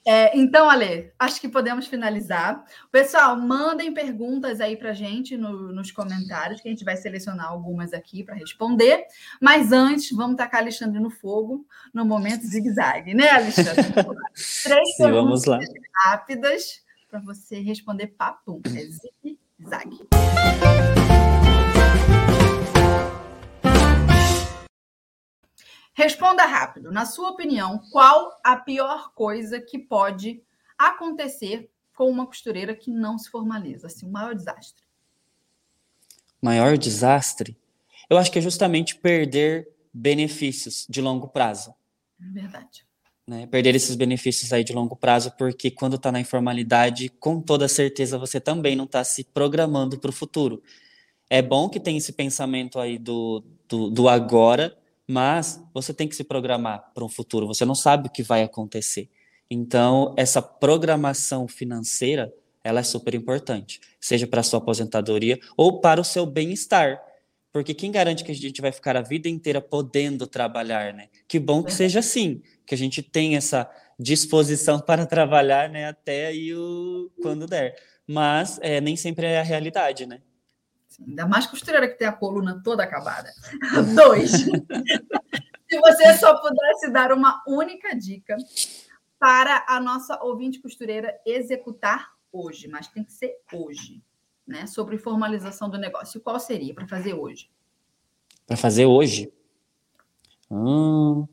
É, 0.06 0.38
então, 0.38 0.70
Ale, 0.70 1.12
acho 1.20 1.40
que 1.40 1.48
podemos 1.48 1.88
finalizar. 1.88 2.64
Pessoal, 2.92 3.36
mandem 3.38 3.94
perguntas 3.94 4.60
aí 4.62 4.76
para 4.76 4.94
gente 4.94 5.38
no, 5.38 5.72
nos 5.72 5.92
comentários, 5.92 6.62
que 6.62 6.68
a 6.68 6.72
gente 6.72 6.84
vai 6.84 6.98
selecionar 6.98 7.48
algumas 7.48 7.94
aqui 7.94 8.24
para 8.24 8.36
responder. 8.36 9.06
Mas 9.42 9.72
antes, 9.72 10.12
vamos 10.16 10.38
tacar 10.38 10.62
Alexandre 10.62 11.00
no 11.00 11.10
fogo 11.10 11.66
no 11.94 12.06
momento 12.06 12.46
zigue-zague, 12.46 13.14
né, 13.14 13.30
Alexandre? 13.30 13.84
Três 14.64 14.96
Sim, 14.96 15.12
vamos 15.12 15.46
lá. 15.46 15.60
rápidas 16.06 16.82
para 17.10 17.20
você 17.20 17.60
responder 17.60 18.08
papo. 18.08 18.62
É 18.68 18.86
zigue-zague. 18.86 20.00
Responda 26.00 26.46
rápido. 26.46 26.94
Na 26.94 27.06
sua 27.06 27.30
opinião, 27.32 27.78
qual 27.92 28.40
a 28.42 28.56
pior 28.56 29.12
coisa 29.14 29.60
que 29.60 29.78
pode 29.78 30.42
acontecer 30.78 31.70
com 31.94 32.10
uma 32.10 32.26
costureira 32.26 32.74
que 32.74 32.90
não 32.90 33.18
se 33.18 33.30
formaliza? 33.30 33.88
Assim, 33.88 34.06
o 34.06 34.10
maior 34.10 34.34
desastre. 34.34 34.82
Maior 36.42 36.78
desastre? 36.78 37.58
Eu 38.10 38.18
acho 38.18 38.32
que 38.32 38.40
é 38.40 38.42
justamente 38.42 38.96
perder 38.96 39.68
benefícios 39.94 40.88
de 40.90 41.02
longo 41.02 41.28
prazo. 41.28 41.76
Verdade. 42.18 42.86
Né? 43.28 43.46
Perder 43.48 43.76
esses 43.76 43.98
benefícios 43.98 44.54
aí 44.54 44.64
de 44.64 44.72
longo 44.72 44.96
prazo, 44.96 45.34
porque 45.38 45.70
quando 45.70 45.98
está 45.98 46.14
na 46.14 46.22
informalidade, 46.22 47.10
com 47.10 47.42
toda 47.42 47.68
certeza 47.68 48.18
você 48.18 48.40
também 48.40 48.74
não 48.74 48.86
está 48.86 49.04
se 49.04 49.26
programando 49.26 50.00
para 50.00 50.12
o 50.12 50.14
futuro. 50.14 50.64
É 51.30 51.42
bom 51.42 51.68
que 51.68 51.78
tenha 51.78 51.98
esse 51.98 52.14
pensamento 52.14 52.80
aí 52.80 52.98
do, 52.98 53.44
do, 53.68 53.90
do 53.90 54.08
agora, 54.08 54.80
mas 55.10 55.60
você 55.74 55.92
tem 55.92 56.08
que 56.08 56.16
se 56.16 56.24
programar 56.24 56.92
para 56.94 57.04
um 57.04 57.10
futuro. 57.10 57.48
Você 57.48 57.66
não 57.66 57.74
sabe 57.74 58.08
o 58.08 58.12
que 58.12 58.22
vai 58.22 58.44
acontecer. 58.44 59.10
Então, 59.50 60.14
essa 60.16 60.40
programação 60.40 61.48
financeira, 61.48 62.32
ela 62.64 62.82
é 62.82 62.84
super 62.84 63.16
importante, 63.16 63.82
seja 64.00 64.28
para 64.28 64.42
a 64.42 64.44
sua 64.44 64.60
aposentadoria 64.60 65.40
ou 65.58 65.82
para 65.82 66.00
o 66.00 66.04
seu 66.04 66.28
bem-estar. 66.28 67.02
Porque 67.52 67.74
quem 67.74 67.92
garante 67.92 68.24
que 68.24 68.32
a 68.32 68.36
gente 68.36 68.62
vai 68.62 68.72
ficar 68.72 68.96
a 68.96 69.02
vida 69.02 69.28
inteira 69.28 69.60
podendo 69.60 70.28
trabalhar, 70.28 70.94
né? 70.94 71.08
Que 71.28 71.40
bom 71.40 71.64
que 71.64 71.74
seja 71.74 72.02
assim, 72.02 72.44
que 72.64 72.76
a 72.76 72.78
gente 72.78 73.02
tenha 73.02 73.40
essa 73.40 73.68
disposição 74.00 74.78
para 74.86 75.08
trabalhar, 75.08 75.72
né, 75.72 75.88
até 75.88 76.28
aí 76.28 76.54
o 76.54 77.10
quando 77.20 77.48
der. 77.48 77.76
Mas 78.06 78.60
é, 78.62 78.80
nem 78.80 78.96
sempre 78.96 79.26
é 79.26 79.40
a 79.40 79.44
realidade, 79.44 80.06
né? 80.06 80.22
Ainda 81.08 81.26
mais 81.26 81.46
costureira 81.46 81.88
que 81.88 81.98
tem 81.98 82.08
a 82.08 82.14
coluna 82.14 82.62
toda 82.64 82.84
acabada. 82.84 83.32
Dois. 83.96 84.32
Se 84.32 85.80
você 85.80 86.18
só 86.18 86.40
pudesse 86.42 86.92
dar 86.92 87.12
uma 87.12 87.44
única 87.48 87.96
dica 87.96 88.36
para 89.20 89.66
a 89.68 89.80
nossa 89.80 90.22
ouvinte 90.24 90.60
costureira 90.60 91.20
executar 91.26 92.12
hoje, 92.32 92.68
mas 92.68 92.88
tem 92.88 93.04
que 93.04 93.12
ser 93.12 93.36
hoje, 93.54 94.02
né? 94.48 94.66
Sobre 94.66 94.98
formalização 94.98 95.70
do 95.70 95.78
negócio. 95.78 96.22
Qual 96.22 96.40
seria 96.40 96.74
para 96.74 96.88
fazer 96.88 97.14
hoje? 97.14 97.50
Para 98.48 98.58
fazer 98.58 98.86
hoje? 98.86 99.32
Hum, 100.50 101.28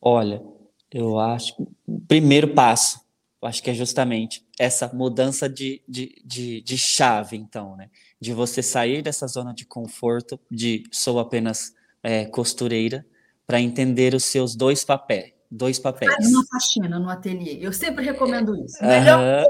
olha, 0.00 0.42
eu 0.90 1.18
acho 1.18 1.66
primeiro 2.06 2.54
passo, 2.54 3.00
eu 3.40 3.48
acho 3.48 3.62
que 3.62 3.70
é 3.70 3.74
justamente 3.74 4.44
essa 4.58 4.90
mudança 4.92 5.48
de, 5.48 5.82
de, 5.88 6.20
de, 6.24 6.60
de 6.60 6.78
chave, 6.78 7.36
então, 7.36 7.76
né? 7.76 7.88
De 8.20 8.32
você 8.32 8.62
sair 8.62 9.00
dessa 9.00 9.26
zona 9.26 9.54
de 9.54 9.64
conforto, 9.64 10.38
de 10.50 10.82
sou 10.90 11.20
apenas 11.20 11.72
é, 12.02 12.24
costureira, 12.24 13.06
para 13.46 13.60
entender 13.60 14.14
os 14.14 14.24
seus 14.24 14.56
dois 14.56 14.84
papéis 14.84 15.38
dois 15.50 15.78
papéis. 15.78 16.12
Faz 16.12 16.26
uma 16.28 16.44
faxina 16.46 16.98
no 16.98 17.08
ateliê. 17.08 17.58
Eu 17.60 17.72
sempre 17.72 18.04
recomendo 18.04 18.54
isso. 18.56 18.84
Melhor 18.84 19.46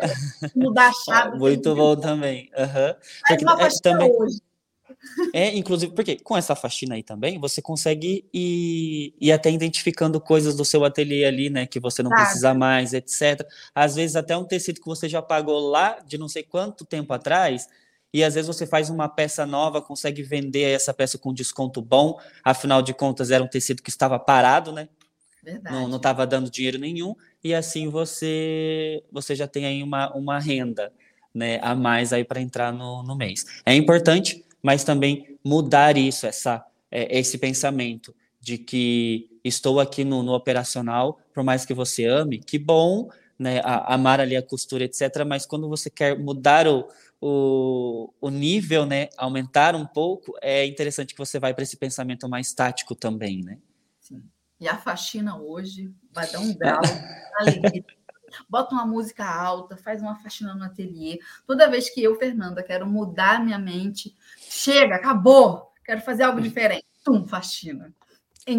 mudar 0.55 0.89
a 0.89 0.93
chave. 0.93 1.39
Muito 1.39 1.75
bom 1.75 1.97
também. 1.97 2.51
Uhum. 2.57 2.67
Faz 2.67 2.97
porque, 3.29 3.45
uma 3.45 3.55
é, 3.55 3.65
faxina 3.65 3.91
é, 3.91 3.93
também, 3.93 4.13
hoje. 4.13 4.39
É, 5.33 5.55
inclusive, 5.57 5.93
porque 5.93 6.17
com 6.17 6.37
essa 6.37 6.55
faxina 6.55 6.95
aí 6.95 7.03
também, 7.03 7.39
você 7.39 7.61
consegue 7.61 8.25
ir, 8.33 9.15
ir 9.21 9.33
até 9.33 9.51
identificando 9.51 10.21
coisas 10.21 10.57
do 10.57 10.65
seu 10.65 10.85
ateliê 10.85 11.25
ali, 11.25 11.51
né? 11.51 11.67
Que 11.67 11.81
você 11.81 12.03
não 12.03 12.11
claro. 12.11 12.25
precisa 12.25 12.55
mais, 12.55 12.93
etc. 12.93 13.47
Às 13.75 13.95
vezes 13.95 14.17
até 14.17 14.37
um 14.37 14.45
tecido 14.45 14.81
que 14.81 14.87
você 14.87 15.09
já 15.09 15.21
pagou 15.21 15.71
lá 15.71 15.99
de 16.07 16.17
não 16.19 16.29
sei 16.29 16.43
quanto 16.43 16.85
tempo 16.85 17.13
atrás, 17.13 17.69
e 18.13 18.25
às 18.25 18.35
vezes 18.35 18.47
você 18.47 18.67
faz 18.67 18.89
uma 18.89 19.09
peça 19.09 19.45
nova, 19.45 19.83
consegue 19.83 20.23
vender 20.23 20.71
essa 20.75 20.95
peça 20.95 21.19
com 21.19 21.33
desconto 21.33 21.83
bom, 21.83 22.19
afinal 22.43 22.81
de 22.81 22.95
contas 22.95 23.31
era 23.31 23.45
um 23.45 23.49
tecido 23.49 23.83
que 23.83 23.91
estava 23.91 24.19
parado, 24.19 24.73
né? 24.73 24.89
Verdade. 25.43 25.75
Não 25.75 25.97
estava 25.97 26.27
dando 26.27 26.51
dinheiro 26.51 26.79
nenhum, 26.79 27.15
e 27.43 27.55
assim 27.55 27.89
você 27.89 29.03
você 29.13 29.35
já 29.35 29.47
tem 29.47 29.67
aí 29.67 29.83
uma, 29.83 30.15
uma 30.15 30.39
renda 30.39 30.93
né, 31.35 31.61
a 31.63 31.75
mais 31.75 32.13
aí 32.13 32.25
para 32.25 32.41
entrar 32.41 32.73
no, 32.73 33.03
no 33.03 33.15
mês. 33.15 33.45
É 33.65 33.75
importante, 33.75 34.45
mas 34.63 34.85
também 34.85 35.39
mudar 35.45 35.97
isso, 35.97 36.27
essa, 36.27 36.65
é, 36.91 37.19
esse 37.19 37.39
pensamento 37.39 38.15
de 38.41 38.59
que 38.59 39.39
estou 39.45 39.81
aqui 39.81 40.05
no, 40.05 40.23
no, 40.23 40.33
operacional, 40.33 41.19
por 41.33 41.43
mais 41.43 41.65
que 41.65 41.75
você 41.75 42.05
ame, 42.05 42.39
que 42.39 42.59
bom, 42.59 43.11
né, 43.39 43.61
a, 43.61 43.95
amar 43.95 44.21
ali 44.21 44.37
a 44.37 44.43
costura, 44.43 44.85
etc., 44.85 45.25
mas 45.27 45.47
quando 45.47 45.69
você 45.69 45.91
quer 45.91 46.19
mudar 46.19 46.67
o, 46.67 46.89
o, 47.21 48.13
o 48.21 48.31
nível, 48.31 48.87
né, 48.87 49.09
aumentar 49.17 49.75
um 49.75 49.87
pouco, 49.87 50.35
é 50.41 50.67
interessante 50.67 51.15
que 51.15 51.19
você 51.19 51.39
vai 51.39 51.55
para 51.55 51.63
esse 51.63 51.77
pensamento 51.77 52.29
mais 52.29 52.53
tático 52.53 52.95
também, 52.95 53.43
né? 53.43 53.59
E 54.61 54.67
a 54.67 54.77
faxina 54.77 55.39
hoje 55.41 55.95
vai 56.13 56.31
dar 56.31 56.41
um 56.41 56.53
grau, 56.53 56.83
alegria. 57.39 57.85
Bota 58.49 58.75
uma 58.75 58.85
música 58.85 59.25
alta, 59.25 59.77
faz 59.77 60.03
uma 60.03 60.17
faxina 60.17 60.55
no 60.55 60.65
ateliê. 60.65 61.19
Toda 61.47 61.71
vez 61.71 61.89
que 61.89 62.03
eu, 62.03 62.19
Fernanda, 62.19 62.63
quero 62.63 62.87
mudar 62.87 63.43
minha 63.43 63.59
mente, 63.59 64.15
chega, 64.49 64.97
acabou, 64.97 65.73
quero 65.85 66.01
fazer 66.01 66.25
algo 66.25 66.41
diferente. 66.41 66.85
Tum, 67.05 67.27
faxina. 67.27 67.93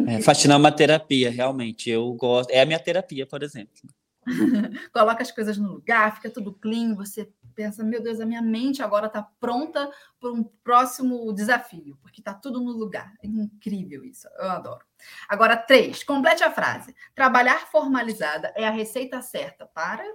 É, 0.08 0.22
faxina 0.22 0.54
é 0.54 0.58
uma 0.58 0.72
terapia, 0.72 1.32
realmente. 1.32 1.90
Eu 1.90 2.14
gosto. 2.14 2.52
É 2.52 2.62
a 2.62 2.66
minha 2.66 2.80
terapia, 2.80 3.26
por 3.26 3.42
exemplo. 3.42 3.82
Coloca 4.94 5.24
as 5.24 5.32
coisas 5.32 5.58
no 5.58 5.74
lugar, 5.74 6.16
fica 6.16 6.30
tudo 6.30 6.54
clean, 6.54 6.94
você 6.94 7.32
pensa, 7.56 7.84
meu 7.84 8.02
Deus, 8.02 8.20
a 8.20 8.26
minha 8.26 8.42
mente 8.42 8.82
agora 8.82 9.08
está 9.08 9.22
pronta 9.22 9.92
para 10.20 10.32
um 10.32 10.44
próximo 10.44 11.34
desafio, 11.34 11.98
porque 12.02 12.22
está 12.22 12.34
tudo 12.34 12.62
no 12.62 12.72
lugar. 12.72 13.14
É 13.22 13.28
incrível 13.28 14.06
isso, 14.06 14.28
eu 14.38 14.50
adoro. 14.50 14.86
Agora, 15.28 15.58
três, 15.58 16.04
complete 16.04 16.44
a 16.44 16.52
frase. 16.52 16.96
Trabalhar 17.16 17.68
formalizada 17.68 18.54
é 18.56 18.68
a 18.68 18.72
receita 18.72 19.22
certa 19.22 19.66
para. 19.66 20.06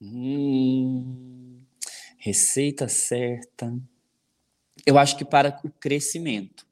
Hum, 0.00 1.62
receita 2.18 2.88
certa. 2.88 3.72
Eu 4.88 4.98
acho 4.98 5.18
que 5.18 5.24
para 5.24 5.60
o 5.62 5.70
crescimento. 5.70 6.66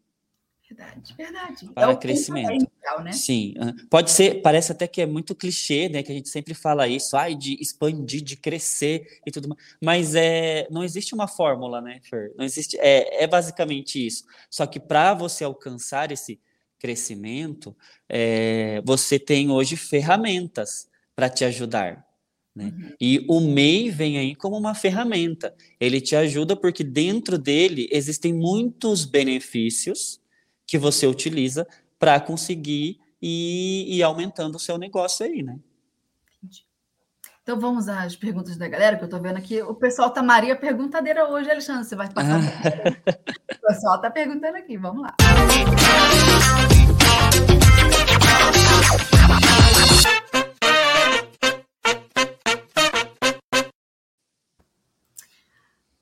Verdade, 0.67 1.15
verdade. 1.15 1.71
Para 1.75 1.93
é 1.93 1.97
crescimento. 1.97 2.67
né? 3.05 3.13
Sim. 3.13 3.53
Pode 3.91 4.11
ser, 4.11 4.41
parece 4.41 4.73
até 4.73 4.89
que 4.89 5.03
é 5.03 5.07
muito 5.07 5.35
clichê, 5.35 5.91
né? 5.91 6.03
Que 6.03 6.11
a 6.11 6.15
gente 6.15 6.31
sempre 6.31 6.55
fala 6.55 6.89
isso, 6.89 7.15
ai, 7.15 7.35
de 7.35 7.59
expandir, 7.61 8.23
de 8.23 8.35
crescer 8.35 9.21
e 9.27 9.31
tudo 9.31 9.51
mais. 9.51 9.61
Mas 9.83 10.15
é, 10.15 10.67
não 10.71 10.83
existe 10.83 11.15
uma 11.15 11.29
fórmula, 11.29 11.83
né, 11.83 12.01
Fer? 12.03 12.33
Não 12.39 12.45
existe. 12.47 12.79
É, 12.81 13.25
é 13.25 13.27
basicamente 13.27 14.05
isso. 14.05 14.25
Só 14.51 14.67
que 14.67 14.81
para 14.81 15.13
você 15.13 15.45
alcançar 15.45 16.11
esse 16.11 16.41
crescimento, 16.79 17.77
é, 18.09 18.81
você 18.83 19.19
tem 19.19 19.51
hoje 19.51 19.77
ferramentas 19.77 20.89
para 21.15 21.29
te 21.29 21.45
ajudar. 21.45 22.06
Né? 22.57 22.73
Uhum. 22.75 22.93
E 22.99 23.27
o 23.29 23.39
MEI 23.39 23.91
vem 23.91 24.17
aí 24.17 24.35
como 24.35 24.57
uma 24.57 24.75
ferramenta. 24.75 25.55
Ele 25.79 26.01
te 26.01 26.17
ajuda 26.17 26.57
porque 26.57 26.83
dentro 26.83 27.37
dele 27.37 27.87
existem 27.93 28.33
muitos 28.33 29.05
benefícios 29.05 30.19
que 30.67 30.79
você 30.79 31.07
utiliza 31.07 31.67
para 31.99 32.19
conseguir 32.19 32.99
ir, 33.21 33.97
ir, 33.97 34.03
aumentando 34.03 34.57
o 34.57 34.59
seu 34.59 34.79
negócio 34.79 35.27
aí, 35.27 35.43
né? 35.43 35.59
Então 37.43 37.61
vamos 37.61 37.89
às 37.89 38.17
perguntas 38.17 38.57
da 38.57 38.67
galera, 38.67 38.97
que 38.97 39.05
eu 39.05 39.07
estou 39.07 39.21
vendo 39.21 39.37
aqui. 39.37 39.63
O 39.63 39.75
pessoal 39.75 40.11
tá 40.11 40.21
Maria 40.21 40.57
perguntadeira 40.57 41.29
hoje, 41.29 41.49
Alexandre. 41.49 41.85
Você 41.85 41.95
vai 41.95 42.13
passar. 42.13 42.41
o 42.41 43.69
pessoal 43.69 43.97
está 43.97 44.11
perguntando 44.11 44.57
aqui, 44.57 44.77
vamos 44.77 45.03
lá. 45.03 45.15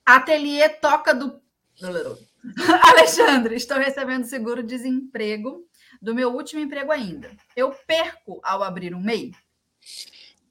Ateliê 0.04 0.68
toca 0.68 1.14
do. 1.14 1.40
Alexandre, 2.82 3.56
estou 3.56 3.78
recebendo 3.78 4.24
seguro-desemprego 4.24 5.66
do 6.00 6.14
meu 6.14 6.32
último 6.32 6.60
emprego 6.60 6.92
ainda. 6.92 7.30
Eu 7.56 7.74
perco 7.86 8.40
ao 8.42 8.62
abrir 8.62 8.94
um 8.94 9.00
MEI? 9.00 9.32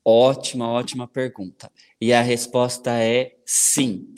Ótima, 0.03 0.67
ótima 0.67 1.07
pergunta. 1.07 1.71
E 2.01 2.11
a 2.11 2.21
resposta 2.21 2.91
é 2.91 3.35
sim. 3.45 4.13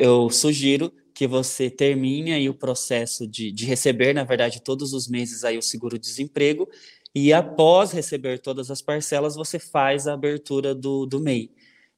eu 0.00 0.28
sugiro 0.30 0.92
que 1.14 1.26
você 1.26 1.70
termine 1.70 2.32
aí 2.32 2.48
o 2.48 2.54
processo 2.54 3.26
de, 3.26 3.52
de 3.52 3.64
receber, 3.64 4.12
na 4.12 4.24
verdade, 4.24 4.60
todos 4.60 4.92
os 4.92 5.06
meses 5.06 5.44
aí 5.44 5.56
o 5.56 5.62
seguro-desemprego 5.62 6.68
e 7.14 7.32
após 7.32 7.92
receber 7.92 8.40
todas 8.40 8.70
as 8.70 8.82
parcelas, 8.82 9.36
você 9.36 9.60
faz 9.60 10.08
a 10.08 10.14
abertura 10.14 10.74
do, 10.74 11.06
do 11.06 11.20
MEI. 11.20 11.52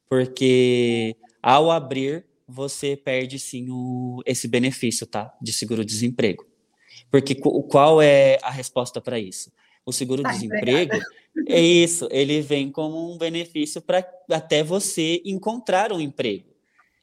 Porque 0.07 1.17
ao 1.41 1.71
abrir, 1.71 2.26
você 2.47 2.95
perde 2.95 3.37
sim 3.37 3.67
o, 3.69 4.21
esse 4.25 4.47
benefício, 4.47 5.05
tá? 5.05 5.35
De 5.41 5.51
seguro-desemprego. 5.51 6.45
Porque 7.11 7.35
qual 7.35 8.01
é 8.01 8.39
a 8.41 8.49
resposta 8.49 9.01
para 9.01 9.19
isso? 9.19 9.51
O 9.85 9.91
seguro-desemprego 9.91 10.97
tá 10.97 11.05
é 11.47 11.61
isso, 11.61 12.07
ele 12.11 12.41
vem 12.41 12.71
como 12.71 13.13
um 13.13 13.17
benefício 13.17 13.81
para 13.81 14.05
até 14.29 14.63
você 14.63 15.21
encontrar 15.25 15.91
um 15.91 15.99
emprego. 15.99 16.55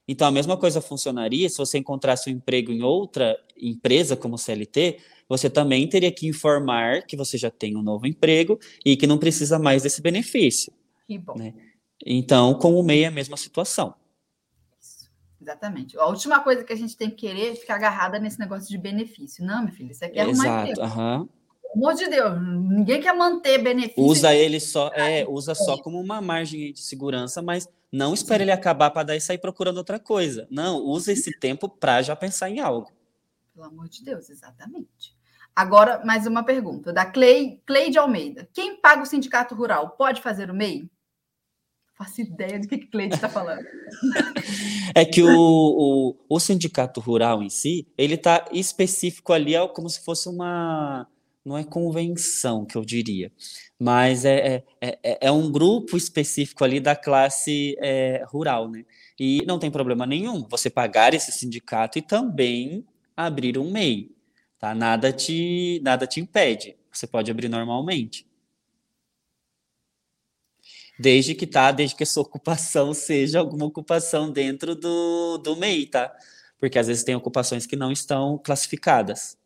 Então, 0.07 0.29
a 0.29 0.31
mesma 0.31 0.57
coisa 0.57 0.81
funcionaria 0.83 1.49
se 1.49 1.57
você 1.57 1.79
encontrasse 1.79 2.29
um 2.29 2.35
emprego 2.35 2.71
em 2.71 2.83
outra 2.83 3.39
empresa, 3.57 4.17
como 4.17 4.37
CLT, 4.37 4.99
você 5.29 5.49
também 5.49 5.89
teria 5.89 6.13
que 6.13 6.27
informar 6.27 7.07
que 7.07 7.17
você 7.17 7.39
já 7.39 7.51
tem 7.51 7.77
um 7.77 7.83
novo 7.83 8.07
emprego 8.07 8.59
e 8.85 8.97
que 8.97 9.07
não 9.07 9.17
precisa 9.17 9.59
mais 9.59 9.83
desse 9.83 10.03
benefício. 10.03 10.73
Que 11.07 11.17
bom. 11.17 11.35
Né? 11.39 11.55
Então, 12.05 12.55
com 12.55 12.75
o 12.75 12.83
MEI 12.83 13.05
é 13.05 13.07
a 13.07 13.11
mesma 13.11 13.37
situação. 13.37 13.95
Exatamente. 15.45 15.99
A 15.99 16.07
última 16.07 16.41
coisa 16.41 16.65
que 16.65 16.73
a 16.73 16.77
gente 16.77 16.97
tem 16.97 17.11
que 17.11 17.17
querer 17.17 17.53
é 17.53 17.55
ficar 17.55 17.75
agarrada 17.75 18.19
nesse 18.19 18.41
negócio 18.41 18.67
de 18.67 18.79
benefício. 18.79 19.45
Não, 19.45 19.65
meu 19.65 19.73
filho, 19.73 19.93
isso 19.93 20.03
aqui 20.03 20.19
é 20.19 20.23
arrumar 20.23 20.67
Exato. 20.71 21.29
Pelo 21.63 21.87
amor 21.87 21.95
de 21.95 22.09
Deus, 22.09 22.41
ninguém 22.41 23.01
quer 23.03 23.15
manter 23.15 23.59
benefício. 23.59 24.03
Usa 24.03 24.35
ele 24.35 24.59
só, 24.59 24.91
é, 24.95 25.27
usa 25.29 25.55
só 25.55 25.77
como 25.77 26.01
uma 26.01 26.23
margem 26.23 26.73
de 26.73 26.81
segurança, 26.81 27.43
mas 27.43 27.69
não 27.93 28.15
espere 28.15 28.45
ele 28.45 28.53
acabar 28.53 28.91
para 28.91 29.03
daí 29.03 29.21
sair 29.21 29.39
procurando 29.39 29.77
outra 29.77 29.99
coisa. 29.99 30.49
Não, 30.51 30.79
usa 30.79 31.13
esse 31.13 31.39
tempo 31.39 31.69
para 31.69 32.01
já 32.01 32.17
pensar 32.17 32.49
em 32.49 32.61
algo. 32.61 32.91
Pelo 33.53 33.67
amor 33.67 33.89
de 33.89 34.03
Deus, 34.03 34.31
exatamente. 34.31 35.15
Agora, 35.55 36.03
mais 36.05 36.27
uma 36.27 36.43
pergunta, 36.43 36.93
da 36.93 37.05
Clay, 37.05 37.61
Clay 37.67 37.91
de 37.91 37.99
Almeida. 37.99 38.49
Quem 38.53 38.81
paga 38.81 39.03
o 39.03 39.07
sindicato 39.07 39.55
rural 39.55 39.91
pode 39.91 40.23
fazer 40.23 40.51
o 40.51 40.55
MEI? 40.55 40.89
Faço 42.05 42.21
ideia 42.21 42.61
do 42.61 42.69
que 42.69 42.77
que 42.77 42.87
Cleide 42.87 43.15
está 43.15 43.29
falando. 43.29 43.65
É 44.97 45.05
que 45.05 45.21
o, 45.25 45.29
o, 45.29 46.17
o 46.29 46.39
sindicato 46.39 47.01
rural 47.01 47.43
em 47.43 47.51
si, 47.51 47.85
ele 47.99 48.15
está 48.15 48.45
específico 48.53 49.33
ali, 49.33 49.57
é 49.57 49.67
como 49.67 49.89
se 49.89 50.05
fosse 50.05 50.29
uma, 50.29 51.09
não 51.45 51.59
é 51.59 51.65
convenção 51.65 52.65
que 52.65 52.77
eu 52.77 52.85
diria, 52.85 53.33
mas 53.77 54.25
é, 54.25 54.63
é, 54.81 54.99
é, 55.03 55.19
é 55.23 55.33
um 55.33 55.51
grupo 55.51 55.97
específico 55.97 56.63
ali 56.63 56.79
da 56.79 56.95
classe 56.95 57.77
é, 57.81 58.23
rural, 58.29 58.71
né? 58.71 58.85
E 59.19 59.43
não 59.47 59.59
tem 59.59 59.71
problema 59.71 60.07
nenhum 60.07 60.47
você 60.49 60.71
pagar 60.71 61.13
esse 61.13 61.33
sindicato 61.33 61.99
e 61.99 62.03
também 62.03 62.85
abrir 63.17 63.59
um 63.59 63.73
MEI, 63.73 64.13
tá? 64.61 64.77
Nada 64.77 65.13
te, 65.13 65.81
nada 65.83 66.07
te 66.07 66.21
impede, 66.21 66.77
você 66.93 67.07
pode 67.07 67.33
abrir 67.33 67.49
normalmente. 67.49 68.25
Desde 70.99 71.35
que 71.35 71.47
tá, 71.47 71.73
desde 71.73 71.97
que 71.97 72.03
a 72.03 72.07
sua 72.07 72.23
ocupação 72.23 72.93
seja 72.95 73.39
alguma 73.41 73.67
ocupação 73.67 74.31
dentro 74.31 74.75
do, 74.75 75.39
do 75.39 75.57
MEI, 75.57 75.87
tá? 75.87 76.15
Porque 76.59 76.79
às 76.79 76.87
vezes 76.87 77.05
tem 77.05 77.15
ocupações 77.15 77.67
que 77.67 77.77
não 77.77 77.91
estão 77.93 78.39
classificadas. 78.39 79.37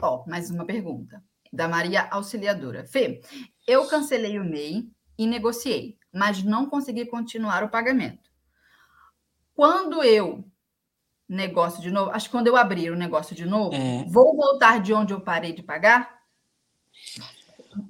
Ó, 0.00 0.24
mais 0.26 0.50
uma 0.50 0.64
pergunta. 0.64 1.22
Da 1.52 1.68
Maria 1.68 2.08
Auxiliadora. 2.10 2.84
Fê, 2.86 3.20
eu 3.66 3.86
cancelei 3.86 4.38
o 4.38 4.44
MEI 4.44 4.88
e 5.18 5.26
negociei, 5.26 5.96
mas 6.12 6.42
não 6.42 6.66
consegui 6.66 7.06
continuar 7.06 7.64
o 7.64 7.68
pagamento. 7.68 8.30
Quando 9.54 10.02
eu 10.02 10.44
negócio 11.28 11.82
de 11.82 11.90
novo, 11.90 12.10
acho 12.10 12.26
que 12.26 12.32
quando 12.32 12.46
eu 12.46 12.56
abrir 12.56 12.90
o 12.90 12.96
negócio 12.96 13.34
de 13.34 13.44
novo, 13.44 13.74
É. 13.74 14.04
vou 14.08 14.36
voltar 14.36 14.80
de 14.80 14.92
onde 14.92 15.12
eu 15.12 15.20
parei 15.20 15.52
de 15.52 15.62
pagar? 15.62 16.15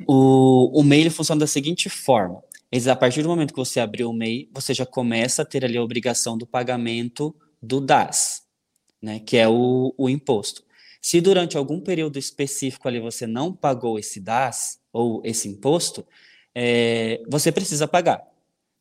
O, 0.06 0.80
o 0.80 0.82
MEI 0.82 1.02
ele 1.02 1.10
funciona 1.10 1.40
da 1.40 1.46
seguinte 1.46 1.88
forma: 1.88 2.42
eles, 2.70 2.86
a 2.86 2.96
partir 2.96 3.22
do 3.22 3.28
momento 3.28 3.52
que 3.52 3.58
você 3.58 3.80
abrir 3.80 4.04
o 4.04 4.12
MEI, 4.12 4.48
você 4.52 4.74
já 4.74 4.84
começa 4.84 5.42
a 5.42 5.44
ter 5.44 5.64
ali 5.64 5.76
a 5.76 5.82
obrigação 5.82 6.36
do 6.36 6.46
pagamento 6.46 7.34
do 7.62 7.80
DAS, 7.80 8.42
né, 9.00 9.20
que 9.20 9.36
é 9.36 9.48
o, 9.48 9.94
o 9.96 10.08
imposto. 10.08 10.64
Se 11.00 11.20
durante 11.20 11.56
algum 11.56 11.80
período 11.80 12.18
específico 12.18 12.88
ali 12.88 12.98
você 12.98 13.26
não 13.26 13.52
pagou 13.52 13.98
esse 13.98 14.20
DAS 14.20 14.80
ou 14.92 15.22
esse 15.24 15.48
imposto, 15.48 16.04
é, 16.54 17.22
você 17.28 17.52
precisa 17.52 17.86
pagar. 17.86 18.26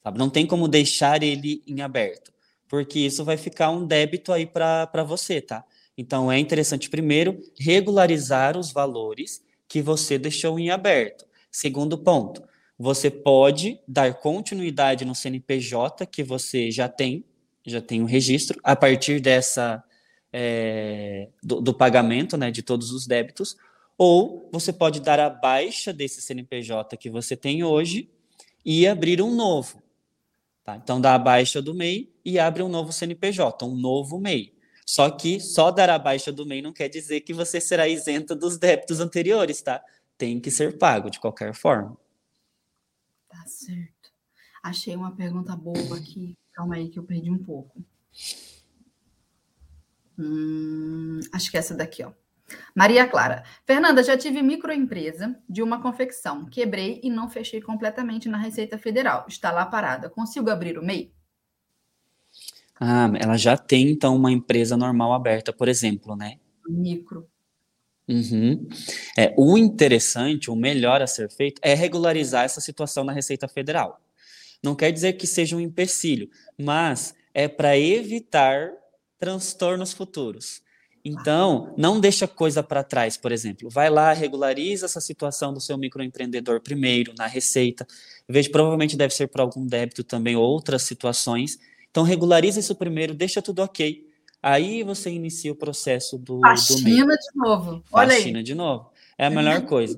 sabe? 0.03 0.17
Não 0.17 0.29
tem 0.29 0.47
como 0.47 0.67
deixar 0.67 1.21
ele 1.21 1.61
em 1.67 1.81
aberto, 1.81 2.33
porque 2.67 2.99
isso 2.99 3.23
vai 3.23 3.37
ficar 3.37 3.69
um 3.69 3.85
débito 3.85 4.33
aí 4.33 4.45
para 4.45 5.03
você, 5.03 5.39
tá? 5.39 5.63
Então 5.97 6.31
é 6.31 6.39
interessante 6.39 6.89
primeiro 6.89 7.39
regularizar 7.59 8.57
os 8.57 8.71
valores 8.71 9.44
que 9.67 9.81
você 9.81 10.17
deixou 10.17 10.59
em 10.59 10.69
aberto. 10.69 11.25
Segundo 11.51 11.97
ponto, 11.97 12.43
você 12.77 13.09
pode 13.09 13.79
dar 13.87 14.13
continuidade 14.15 15.05
no 15.05 15.15
CNPJ 15.15 16.05
que 16.05 16.23
você 16.23 16.69
já 16.69 16.89
tem, 16.89 17.23
já 17.65 17.81
tem 17.81 18.01
o 18.01 18.05
registro, 18.05 18.59
a 18.63 18.75
partir 18.75 19.19
dessa 19.19 19.83
é, 20.31 21.29
do, 21.41 21.61
do 21.61 21.73
pagamento 21.73 22.35
né, 22.35 22.51
de 22.51 22.61
todos 22.61 22.91
os 22.91 23.07
débitos, 23.07 23.55
ou 23.97 24.49
você 24.51 24.73
pode 24.73 24.99
dar 24.99 25.19
a 25.19 25.29
baixa 25.29 25.93
desse 25.93 26.21
CNPJ 26.21 26.97
que 26.97 27.09
você 27.09 27.37
tem 27.37 27.63
hoje 27.63 28.09
e 28.65 28.85
abrir 28.85 29.21
um 29.21 29.33
novo. 29.33 29.81
Tá? 30.65 30.75
Então, 30.75 30.99
dá 30.99 31.15
a 31.15 31.19
baixa 31.19 31.61
do 31.61 31.73
MEI 31.73 32.11
e 32.25 32.37
abre 32.37 32.63
um 32.63 32.67
novo 32.67 32.91
CNPJ, 32.91 33.65
um 33.65 33.75
novo 33.75 34.19
MEI. 34.19 34.54
Só 34.85 35.09
que 35.09 35.39
só 35.39 35.71
dar 35.71 35.89
a 35.89 35.97
baixa 35.97 36.31
do 36.31 36.45
MEI 36.45 36.61
não 36.61 36.71
quer 36.71 36.87
dizer 36.87 37.21
que 37.21 37.33
você 37.33 37.59
será 37.59 37.87
isenta 37.87 38.35
dos 38.35 38.57
débitos 38.57 38.99
anteriores, 38.99 39.61
tá? 39.61 39.83
Tem 40.17 40.39
que 40.39 40.51
ser 40.51 40.77
pago 40.77 41.09
de 41.09 41.19
qualquer 41.19 41.53
forma. 41.55 41.97
Tá 43.27 43.43
certo. 43.47 44.11
Achei 44.61 44.95
uma 44.95 45.15
pergunta 45.15 45.55
boba 45.55 45.97
aqui. 45.97 46.37
Calma 46.53 46.75
aí 46.75 46.89
que 46.89 46.99
eu 46.99 47.03
perdi 47.03 47.31
um 47.31 47.37
pouco. 47.37 47.83
Hum, 50.17 51.19
acho 51.33 51.51
que 51.51 51.57
é 51.57 51.59
essa 51.59 51.75
daqui, 51.75 52.03
ó. 52.03 52.13
Maria 52.75 53.07
Clara. 53.07 53.43
Fernanda, 53.65 54.03
já 54.03 54.15
tive 54.15 54.41
microempresa 54.41 55.35
de 55.49 55.63
uma 55.63 55.81
confecção. 55.81 56.45
Quebrei 56.45 57.01
e 57.03 57.09
não 57.09 57.27
fechei 57.27 57.61
completamente 57.61 58.29
na 58.29 58.37
Receita 58.37 58.77
Federal. 58.77 59.25
Está 59.27 59.51
lá 59.51 59.65
parada. 59.65 60.09
Consigo 60.09 60.49
abrir 60.49 60.77
o 60.77 60.83
MEI? 60.83 61.11
Ah, 62.79 63.09
ela 63.19 63.37
já 63.37 63.57
tem, 63.57 63.89
então, 63.89 64.15
uma 64.15 64.31
empresa 64.31 64.75
normal 64.75 65.13
aberta, 65.13 65.53
por 65.53 65.67
exemplo, 65.67 66.15
né? 66.15 66.37
Micro. 66.67 67.27
Uhum. 68.07 68.67
É, 69.17 69.33
o 69.37 69.57
interessante, 69.57 70.51
o 70.51 70.55
melhor 70.55 71.01
a 71.01 71.07
ser 71.07 71.31
feito, 71.31 71.59
é 71.63 71.73
regularizar 71.73 72.43
essa 72.43 72.61
situação 72.61 73.03
na 73.03 73.13
Receita 73.13 73.47
Federal. 73.47 73.99
Não 74.63 74.75
quer 74.75 74.91
dizer 74.91 75.13
que 75.13 75.25
seja 75.25 75.55
um 75.55 75.59
empecilho, 75.59 76.29
mas 76.57 77.15
é 77.33 77.47
para 77.47 77.77
evitar 77.77 78.71
transtornos 79.17 79.93
futuros. 79.93 80.61
Então, 81.03 81.71
não 81.77 81.99
deixa 81.99 82.27
coisa 82.27 82.63
para 82.63 82.83
trás, 82.83 83.15
por 83.15 83.31
exemplo. 83.31 83.69
Vai 83.69 83.91
lá, 83.91 84.11
regulariza 84.11 84.87
essa 84.87 84.99
situação 84.99 85.53
do 85.53 85.61
seu 85.61 85.77
microempreendedor 85.77 86.61
primeiro, 86.61 87.13
na 87.15 87.27
Receita. 87.27 87.85
Veja, 88.27 88.49
provavelmente 88.49 88.97
deve 88.97 89.13
ser 89.13 89.27
por 89.27 89.41
algum 89.41 89.67
débito 89.67 90.03
também, 90.03 90.35
outras 90.35 90.81
situações. 90.81 91.59
Então, 91.95 92.03
regulariza 92.03 92.59
isso 92.59 92.75
primeiro, 92.75 93.13
deixa 93.13 93.41
tudo 93.41 93.59
ok. 93.63 94.05
Aí 94.43 94.83
você 94.83 95.09
inicia 95.09 95.49
o 95.53 95.55
processo 95.55 96.17
do, 96.17 96.39
do. 96.39 96.41
Faxina 96.41 97.15
de 97.15 97.29
novo. 97.33 97.81
Olha 97.89 98.11
aí. 98.11 98.17
Faxina 98.17 98.43
de 98.43 98.53
novo. 98.53 98.91
É 99.17 99.27
a 99.27 99.29
melhor 99.29 99.61
coisa. 99.65 99.97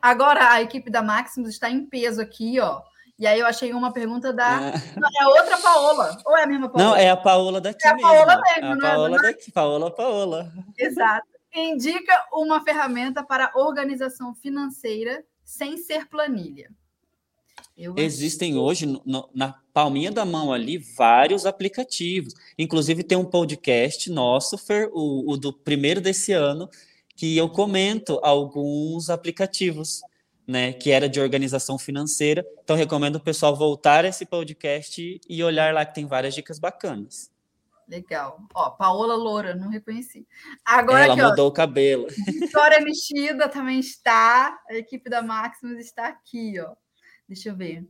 Agora 0.00 0.50
a 0.50 0.62
equipe 0.62 0.88
da 0.90 1.02
Maximus 1.02 1.50
está 1.50 1.68
em 1.68 1.84
peso 1.84 2.22
aqui, 2.22 2.58
ó. 2.58 2.80
E 3.18 3.26
aí 3.26 3.38
eu 3.38 3.44
achei 3.46 3.70
uma 3.74 3.92
pergunta 3.92 4.32
da. 4.32 4.68
É. 4.68 4.72
Não, 4.98 5.08
é 5.14 5.22
a 5.24 5.28
outra 5.28 5.58
Paola. 5.58 6.22
Ou 6.24 6.38
é 6.38 6.44
a 6.44 6.46
mesma 6.46 6.70
Paola? 6.70 6.88
Não, 6.88 6.96
é 6.96 7.10
a 7.10 7.16
Paola 7.18 7.60
daqui 7.60 7.86
É 7.86 7.90
a 7.90 7.94
mesmo. 7.94 8.08
Paola 8.08 8.40
mesmo, 8.40 8.48
É 8.48 8.72
a 8.72 8.74
não 8.76 8.86
é? 8.86 8.90
Paola 8.90 9.16
daqui, 9.18 9.52
Paola, 9.52 9.90
Paola. 9.94 10.52
Exato. 10.78 11.26
Indica 11.54 12.24
uma 12.32 12.64
ferramenta 12.64 13.22
para 13.22 13.52
organização 13.54 14.34
financeira 14.34 15.22
sem 15.44 15.76
ser 15.76 16.06
planilha. 16.08 16.70
Eu 17.76 17.92
Existem 17.98 18.56
hoje, 18.56 18.86
no- 18.86 19.28
na 19.34 19.54
palminha 19.78 20.10
da 20.10 20.24
mão 20.24 20.52
ali, 20.52 20.76
vários 20.76 21.46
aplicativos. 21.46 22.34
Inclusive, 22.58 23.04
tem 23.04 23.16
um 23.16 23.24
podcast 23.24 24.10
nosso, 24.10 24.58
Fer, 24.58 24.90
o, 24.92 25.30
o 25.30 25.36
do 25.36 25.52
primeiro 25.52 26.00
desse 26.00 26.32
ano, 26.32 26.68
que 27.14 27.36
eu 27.36 27.48
comento 27.48 28.18
alguns 28.20 29.08
aplicativos, 29.08 30.00
né, 30.44 30.72
que 30.72 30.90
era 30.90 31.08
de 31.08 31.20
organização 31.20 31.78
financeira. 31.78 32.44
Então, 32.64 32.74
recomendo 32.74 33.16
o 33.16 33.20
pessoal 33.20 33.54
voltar 33.54 34.04
a 34.04 34.08
esse 34.08 34.26
podcast 34.26 35.20
e 35.28 35.44
olhar 35.44 35.72
lá, 35.72 35.86
que 35.86 35.94
tem 35.94 36.06
várias 36.06 36.34
dicas 36.34 36.58
bacanas. 36.58 37.30
Legal. 37.86 38.40
Ó, 38.56 38.70
Paola 38.70 39.14
Loura, 39.14 39.54
não 39.54 39.68
reconheci. 39.68 40.26
Agora 40.64 41.04
Ela 41.04 41.12
aqui, 41.12 41.22
ó, 41.22 41.28
mudou 41.28 41.46
o 41.46 41.52
cabelo. 41.52 42.08
Vitória 42.26 42.80
Mexida 42.80 43.48
também 43.48 43.78
está. 43.78 44.58
A 44.68 44.74
equipe 44.74 45.08
da 45.08 45.22
Maximus 45.22 45.78
está 45.78 46.08
aqui, 46.08 46.58
ó. 46.58 46.74
Deixa 47.28 47.50
eu 47.50 47.56
ver. 47.56 47.86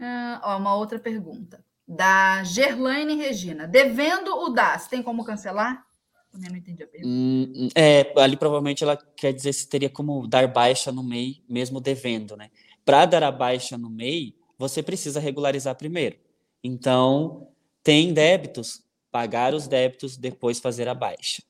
Ah, 0.00 0.40
ó, 0.44 0.56
uma 0.58 0.74
outra 0.74 0.98
pergunta. 0.98 1.64
Da 1.86 2.44
Gerlaine 2.44 3.16
Regina. 3.16 3.66
Devendo 3.66 4.34
o 4.34 4.50
DAS, 4.50 4.86
tem 4.86 5.02
como 5.02 5.24
cancelar? 5.24 5.86
Eu 6.32 6.50
não 6.50 6.56
entendi 6.56 6.82
a 6.82 6.86
pergunta. 6.86 7.08
Hum, 7.08 7.52
hum, 7.56 7.68
é, 7.74 8.12
ali 8.20 8.36
provavelmente 8.36 8.84
ela 8.84 8.96
quer 8.96 9.32
dizer 9.32 9.52
se 9.52 9.68
teria 9.68 9.88
como 9.88 10.26
dar 10.26 10.46
baixa 10.46 10.92
no 10.92 11.02
MEI, 11.02 11.42
mesmo 11.48 11.80
devendo, 11.80 12.36
né? 12.36 12.50
Para 12.84 13.06
dar 13.06 13.22
a 13.24 13.32
baixa 13.32 13.78
no 13.78 13.88
MEI, 13.88 14.36
você 14.58 14.82
precisa 14.82 15.18
regularizar 15.18 15.74
primeiro. 15.74 16.16
Então, 16.62 17.48
tem 17.82 18.12
débitos, 18.12 18.82
pagar 19.10 19.54
os 19.54 19.66
débitos, 19.66 20.16
depois 20.16 20.60
fazer 20.60 20.88
a 20.88 20.94
baixa. 20.94 21.42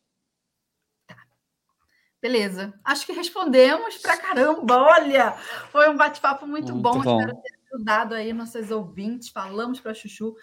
Beleza. 2.20 2.75
Acho 2.85 3.07
que 3.07 3.12
respondemos 3.12 3.97
pra 3.99 4.16
caramba. 4.16 4.77
Olha, 4.77 5.33
foi 5.70 5.89
um 5.89 5.97
bate-papo 5.97 6.47
muito, 6.47 6.73
Muito 6.73 6.83
bom. 6.83 7.01
bom. 7.01 7.20
Espero 7.20 7.37
ter 7.43 7.58
ajudado 7.73 8.15
aí 8.15 8.32
nossos 8.32 8.70
ouvintes, 8.70 9.28
falamos 9.28 9.81
para 9.81 9.95
Chuchu. 9.95 10.35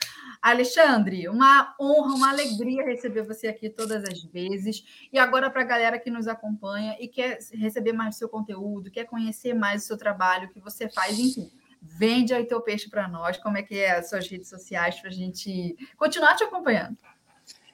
Alexandre, 0.41 1.27
uma 1.27 1.76
honra, 1.80 2.15
uma 2.15 2.30
alegria 2.30 2.85
receber 2.85 3.23
você 3.23 3.47
aqui 3.47 3.69
todas 3.69 4.03
as 4.03 4.23
vezes. 4.23 4.84
E 5.11 5.19
agora, 5.19 5.49
para 5.49 5.61
a 5.61 5.65
galera 5.65 5.99
que 5.99 6.10
nos 6.10 6.27
acompanha 6.27 6.95
e 6.99 7.07
quer 7.07 7.39
receber 7.53 7.93
mais 7.93 8.15
do 8.15 8.19
seu 8.19 8.30
conteúdo, 8.30 8.91
quer 8.91 9.06
conhecer 9.06 9.53
mais 9.53 9.84
o 9.84 9.88
seu 9.88 9.97
trabalho, 9.97 10.47
o 10.47 10.52
que 10.52 10.60
você 10.60 10.89
faz, 10.89 11.18
enfim 11.19 11.52
Vende 11.88 12.34
aí 12.34 12.45
teu 12.45 12.60
peixe 12.61 12.89
para 12.89 13.07
nós, 13.07 13.38
como 13.38 13.57
é 13.57 13.64
que 13.64 13.77
é 13.77 13.91
as 13.91 14.10
suas 14.10 14.27
redes 14.27 14.49
sociais 14.49 14.99
para 14.99 15.10
a 15.10 15.14
gente 15.14 15.76
continuar 15.95 16.35
te 16.35 16.43
acompanhando. 16.43 16.97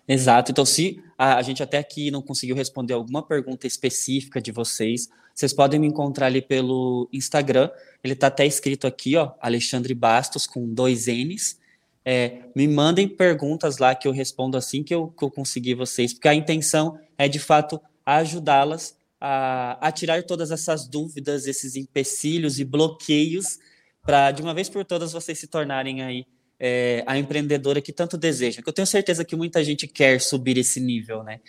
Exato. 0.07 0.51
Então, 0.51 0.65
se 0.65 1.01
a, 1.17 1.41
gente 1.41 1.63
até 1.63 1.77
aqui 1.77 2.11
não 2.11 2.21
conseguiu 2.21 2.55
responder 2.55 2.93
alguma 2.93 3.25
pergunta 3.25 3.65
específica 3.65 4.41
de 4.41 4.51
vocês, 4.51 5.07
vocês 5.33 5.53
podem 5.53 5.79
me 5.79 5.87
encontrar 5.87 6.25
ali 6.25 6.41
pelo 6.41 7.07
Instagram. 7.13 7.69
Ele 8.03 8.13
está 8.13 8.27
até 8.27 8.45
escrito 8.45 8.87
aqui, 8.87 9.15
ó, 9.15 9.31
Alexandre 9.39 9.93
Bastos, 9.93 10.47
com 10.47 10.67
dois 10.73 11.07
N's. 11.07 11.59
É, 12.03 12.39
me 12.55 12.67
mandem 12.67 13.07
perguntas 13.07 13.77
lá 13.77 13.93
que 13.93 14.07
eu 14.07 14.11
respondo 14.11 14.57
assim 14.57 14.81
que 14.83 14.93
eu, 14.93 15.09
que 15.09 15.23
eu 15.23 15.29
conseguir 15.29 15.75
vocês, 15.75 16.13
porque 16.13 16.27
a 16.27 16.33
intenção 16.33 16.97
é, 17.15 17.27
de 17.27 17.37
fato, 17.37 17.79
ajudá-las 18.03 18.97
a, 19.19 19.77
a 19.87 19.91
tirar 19.91 20.23
todas 20.23 20.49
essas 20.49 20.87
dúvidas, 20.87 21.45
esses 21.45 21.75
empecilhos 21.75 22.59
e 22.59 22.65
bloqueios 22.65 23.59
para 24.03 24.31
de 24.31 24.41
uma 24.41 24.53
vez 24.53 24.67
por 24.67 24.83
todas 24.83 25.13
vocês 25.13 25.37
se 25.37 25.45
tornarem 25.45 26.01
aí 26.01 26.25
é, 26.59 27.03
a 27.07 27.17
empreendedora 27.17 27.81
que 27.81 27.91
tanto 27.91 28.17
deseja. 28.17 28.61
Que 28.61 28.69
eu 28.69 28.73
tenho 28.73 28.85
certeza 28.85 29.25
que 29.25 29.35
muita 29.35 29.63
gente 29.63 29.87
quer 29.87 30.19
subir 30.21 30.57
esse 30.57 30.79
nível, 30.79 31.23
né? 31.23 31.39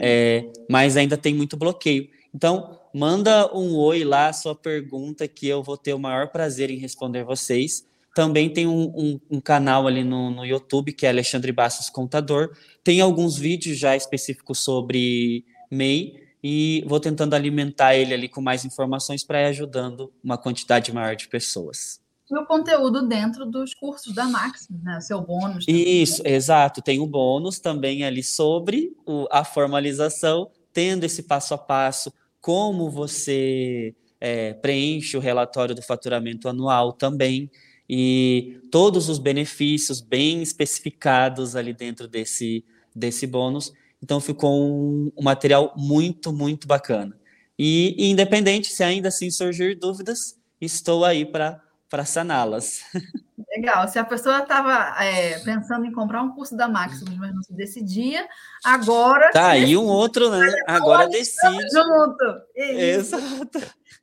É, 0.00 0.46
mas 0.68 0.96
ainda 0.96 1.16
tem 1.16 1.34
muito 1.34 1.56
bloqueio. 1.56 2.08
Então, 2.34 2.78
manda 2.94 3.54
um 3.54 3.76
oi 3.76 4.04
lá, 4.04 4.32
sua 4.32 4.54
pergunta, 4.54 5.26
que 5.28 5.46
eu 5.46 5.62
vou 5.62 5.76
ter 5.76 5.94
o 5.94 5.98
maior 5.98 6.28
prazer 6.28 6.70
em 6.70 6.78
responder 6.78 7.24
vocês. 7.24 7.86
Também 8.14 8.50
tem 8.50 8.66
um, 8.66 8.92
um, 8.94 9.20
um 9.30 9.40
canal 9.40 9.86
ali 9.86 10.04
no, 10.04 10.30
no, 10.30 10.44
YouTube, 10.44 10.92
que 10.92 11.06
é 11.06 11.08
Alexandre 11.08 11.50
Bastos 11.50 11.88
Contador. 11.88 12.50
Tem 12.84 13.00
alguns 13.00 13.38
vídeos 13.38 13.78
já 13.78 13.96
específicos 13.96 14.58
sobre 14.58 15.44
MEI, 15.70 16.20
e 16.44 16.84
vou 16.86 16.98
tentando 16.98 17.34
alimentar 17.34 17.94
ele 17.94 18.12
ali 18.12 18.28
com 18.28 18.40
mais 18.40 18.64
informações 18.64 19.22
para 19.22 19.42
ir 19.42 19.46
ajudando 19.46 20.12
uma 20.22 20.36
quantidade 20.36 20.92
maior 20.92 21.14
de 21.14 21.28
pessoas 21.28 22.02
e 22.32 22.38
o 22.38 22.46
conteúdo 22.46 23.06
dentro 23.06 23.44
dos 23.44 23.74
cursos 23.74 24.14
da 24.14 24.24
Maximus, 24.24 24.82
né? 24.82 25.00
Seu 25.00 25.20
bônus. 25.20 25.66
Também. 25.66 26.02
Isso, 26.02 26.22
exato. 26.24 26.80
Tem 26.80 26.98
o 26.98 27.06
bônus 27.06 27.60
também 27.60 28.04
ali 28.04 28.22
sobre 28.22 28.96
o, 29.06 29.26
a 29.30 29.44
formalização, 29.44 30.50
tendo 30.72 31.04
esse 31.04 31.22
passo 31.24 31.52
a 31.52 31.58
passo, 31.58 32.12
como 32.42 32.90
você 32.90 33.94
é, 34.20 34.52
preenche 34.52 35.16
o 35.16 35.20
relatório 35.20 35.74
do 35.74 35.80
faturamento 35.80 36.48
anual 36.48 36.92
também, 36.92 37.50
e 37.88 38.60
todos 38.70 39.08
os 39.08 39.18
benefícios 39.18 40.00
bem 40.00 40.42
especificados 40.42 41.54
ali 41.56 41.72
dentro 41.72 42.08
desse, 42.08 42.64
desse 42.94 43.26
bônus. 43.26 43.72
Então 44.02 44.20
ficou 44.20 44.62
um, 44.62 45.12
um 45.16 45.22
material 45.22 45.72
muito, 45.76 46.32
muito 46.32 46.66
bacana. 46.66 47.16
E, 47.58 47.94
e 47.98 48.10
independente 48.10 48.68
se 48.68 48.82
ainda 48.82 49.08
assim 49.08 49.30
surgir 49.30 49.78
dúvidas, 49.78 50.36
estou 50.60 51.04
aí 51.04 51.24
para 51.24 52.04
saná-las. 52.04 52.80
Legal. 53.50 53.88
Se 53.88 53.98
a 53.98 54.04
pessoa 54.04 54.38
estava 54.38 54.94
é, 55.02 55.38
pensando 55.40 55.84
em 55.84 55.92
comprar 55.92 56.22
um 56.22 56.34
curso 56.34 56.56
da 56.56 56.68
Maximus, 56.68 57.16
mas 57.16 57.34
não 57.34 57.42
se 57.42 57.52
decidia, 57.54 58.28
agora. 58.64 59.30
Tá, 59.32 59.48
aí 59.48 59.76
um 59.76 59.86
outro, 59.86 60.30
né? 60.30 60.46
Agora 60.66 61.08
decide. 61.08 61.68
Junto. 61.72 62.42
Exato. 62.54 63.60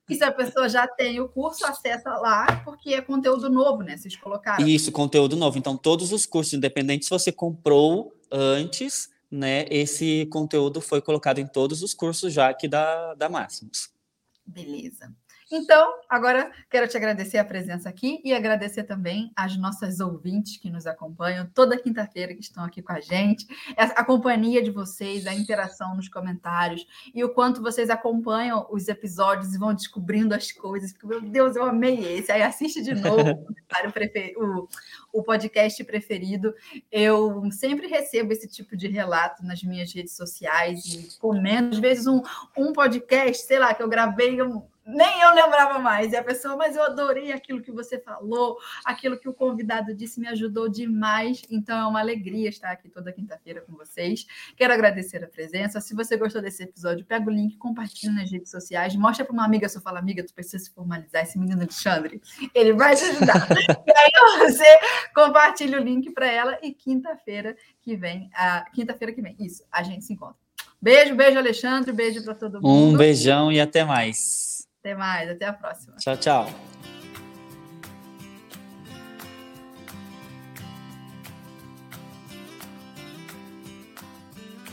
E 0.10 0.16
se 0.16 0.24
a 0.24 0.32
pessoa 0.32 0.68
já 0.68 0.88
tem 0.88 1.20
o 1.20 1.30
curso, 1.30 1.66
acessa 1.66 2.10
lá, 2.18 2.61
porque 2.66 2.94
é 2.94 3.02
conteúdo 3.02 3.49
novo, 3.49 3.84
né? 3.84 3.95
Vocês 3.95 4.16
colocaram. 4.16 4.68
Isso, 4.68 4.91
conteúdo 4.91 5.36
novo. 5.36 5.57
Então, 5.57 5.78
todos 5.78 6.11
os 6.11 6.26
cursos, 6.26 6.53
independente 6.53 7.06
se 7.06 7.11
você 7.11 7.32
comprou 7.32 8.11
antes, 8.32 9.10
né? 9.30 9.66
Esse 9.70 10.28
conteúdo 10.32 10.82
foi 10.82 11.02
colocado 11.02 11.38
em 11.38 11.45
todos 11.45 11.84
os 11.84 11.94
cursos 11.94 12.34
já 12.34 12.49
aqui 12.49 12.68
da, 12.68 13.14
da 13.14 13.30
Máximos. 13.30 13.91
Beleza. 14.45 15.14
Então, 15.52 15.96
agora 16.08 16.52
quero 16.70 16.88
te 16.88 16.96
agradecer 16.96 17.40
a 17.40 17.44
presença 17.44 17.90
aqui 17.90 18.22
e 18.24 18.34
agradecer 18.34 18.84
também 18.84 19.32
às 19.36 19.58
nossas 19.58 20.00
ouvintes 20.00 20.58
que 20.58 20.70
nos 20.70 20.86
acompanham 20.86 21.50
toda 21.56 21.76
quinta-feira, 21.78 22.36
que 22.36 22.42
estão 22.42 22.64
aqui 22.64 22.84
com 22.84 22.94
a 22.94 23.00
gente, 23.00 23.48
a 23.76 24.04
companhia 24.04 24.62
de 24.62 24.70
vocês, 24.70 25.26
a 25.26 25.34
interação 25.34 25.96
nos 25.96 26.08
comentários 26.08 26.86
e 27.16 27.24
o 27.24 27.30
quanto 27.30 27.64
vocês 27.64 27.90
acompanham 27.90 28.68
os 28.70 28.88
episódios 28.88 29.56
e 29.56 29.58
vão 29.58 29.74
descobrindo 29.74 30.36
as 30.36 30.52
coisas. 30.52 30.94
Meu 31.04 31.20
Deus, 31.20 31.56
eu 31.56 31.64
amei 31.64 31.98
esse. 32.18 32.32
Aí 32.32 32.44
assiste 32.44 32.84
de 32.84 32.94
novo 32.94 33.48
o, 34.38 34.68
o 35.12 35.24
podcast 35.24 35.84
preferido. 35.84 36.54
Eu 36.92 37.50
sempre 37.52 37.88
recebo 37.88 38.32
esse 38.34 38.48
tipo 38.48 38.78
de 38.78 38.88
relato 38.88 39.44
nas 39.44 39.64
minhas 39.64 39.92
redes 39.92 40.16
sociais 40.16 40.86
e 40.86 41.18
comendo, 41.20 41.76
às 41.76 41.80
vezes, 41.80 42.06
um, 42.06 42.22
um 42.56 42.72
podcast, 42.72 43.48
sei 43.48 43.58
lá, 43.58 43.74
que 43.74 43.82
eu 43.82 43.90
gravei. 43.90 44.40
Um, 44.42 44.62
nem 44.90 45.22
eu 45.22 45.34
lembrava 45.34 45.80
mais. 45.80 46.11
E 46.11 46.16
a 46.16 46.24
pessoa, 46.24 46.56
mas 46.56 46.76
eu 46.76 46.84
adorei 46.84 47.32
aquilo 47.32 47.61
que 47.61 47.72
você 47.72 47.99
falou, 47.99 48.57
aquilo 48.86 49.20
que 49.20 49.30
o 49.30 49.34
convidado 49.34 49.94
disse 49.94 50.20
me 50.20 50.28
ajudou 50.28 50.68
demais. 50.68 51.41
Então 51.49 51.78
é 51.78 51.88
uma 51.88 51.99
alegria 51.99 52.49
estar 52.49 52.72
aqui 52.72 52.90
toda 52.90 53.11
quinta-feira 53.11 53.61
com 53.61 53.74
vocês. 53.74 54.26
Quero 54.56 54.74
agradecer 54.74 55.24
a 55.24 55.28
presença. 55.28 55.80
Se 55.80 55.94
você 55.94 56.18
gostou 56.18 56.41
desse 56.41 56.64
episódio, 56.64 57.06
pega 57.06 57.30
o 57.30 57.34
link, 57.34 57.57
compartilha 57.57 58.11
nas 58.11 58.32
redes 58.32 58.52
sociais, 58.52 58.95
mostra 58.95 59.26
para 59.26 59.34
uma 59.34 59.45
amiga 59.45 59.70
sua, 59.70 59.82
fala, 59.82 59.99
amiga, 59.99 60.24
tu 60.24 60.34
precisa 60.34 60.64
se 60.64 60.72
formalizar, 60.72 61.24
esse 61.24 61.38
menino 61.38 61.61
Alexandre, 61.61 62.22
ele 62.53 62.74
vai 62.74 62.95
te 62.95 63.03
ajudar. 63.03 63.48
e 63.86 63.91
aí 63.91 64.40
você 64.40 64.80
compartilha 65.14 65.80
o 65.80 65.84
link 65.84 66.11
para 66.11 66.28
ela 66.28 66.57
e 66.61 66.74
quinta-feira 66.74 67.56
que 67.82 67.95
vem, 67.95 68.30
a 68.34 68.66
quinta-feira 68.72 69.14
que 69.14 69.22
vem, 69.22 69.36
isso, 69.40 69.64
a 69.72 69.84
gente 69.84 70.03
se 70.06 70.14
encontra. 70.14 70.36
Beijo, 70.82 71.16
beijo, 71.16 71.38
Alexandre, 71.38 71.91
beijo 71.91 72.24
para 72.24 72.34
todo 72.34 72.61
mundo. 72.61 72.94
Um 72.94 72.98
beijão 72.98 73.52
e 73.52 73.60
até 73.60 73.84
mais. 73.84 74.49
Até 74.80 74.95
mais, 74.95 75.30
até 75.30 75.45
a 75.45 75.53
próxima. 75.53 75.97
Tchau, 75.97 76.15
tchau. 76.18 76.45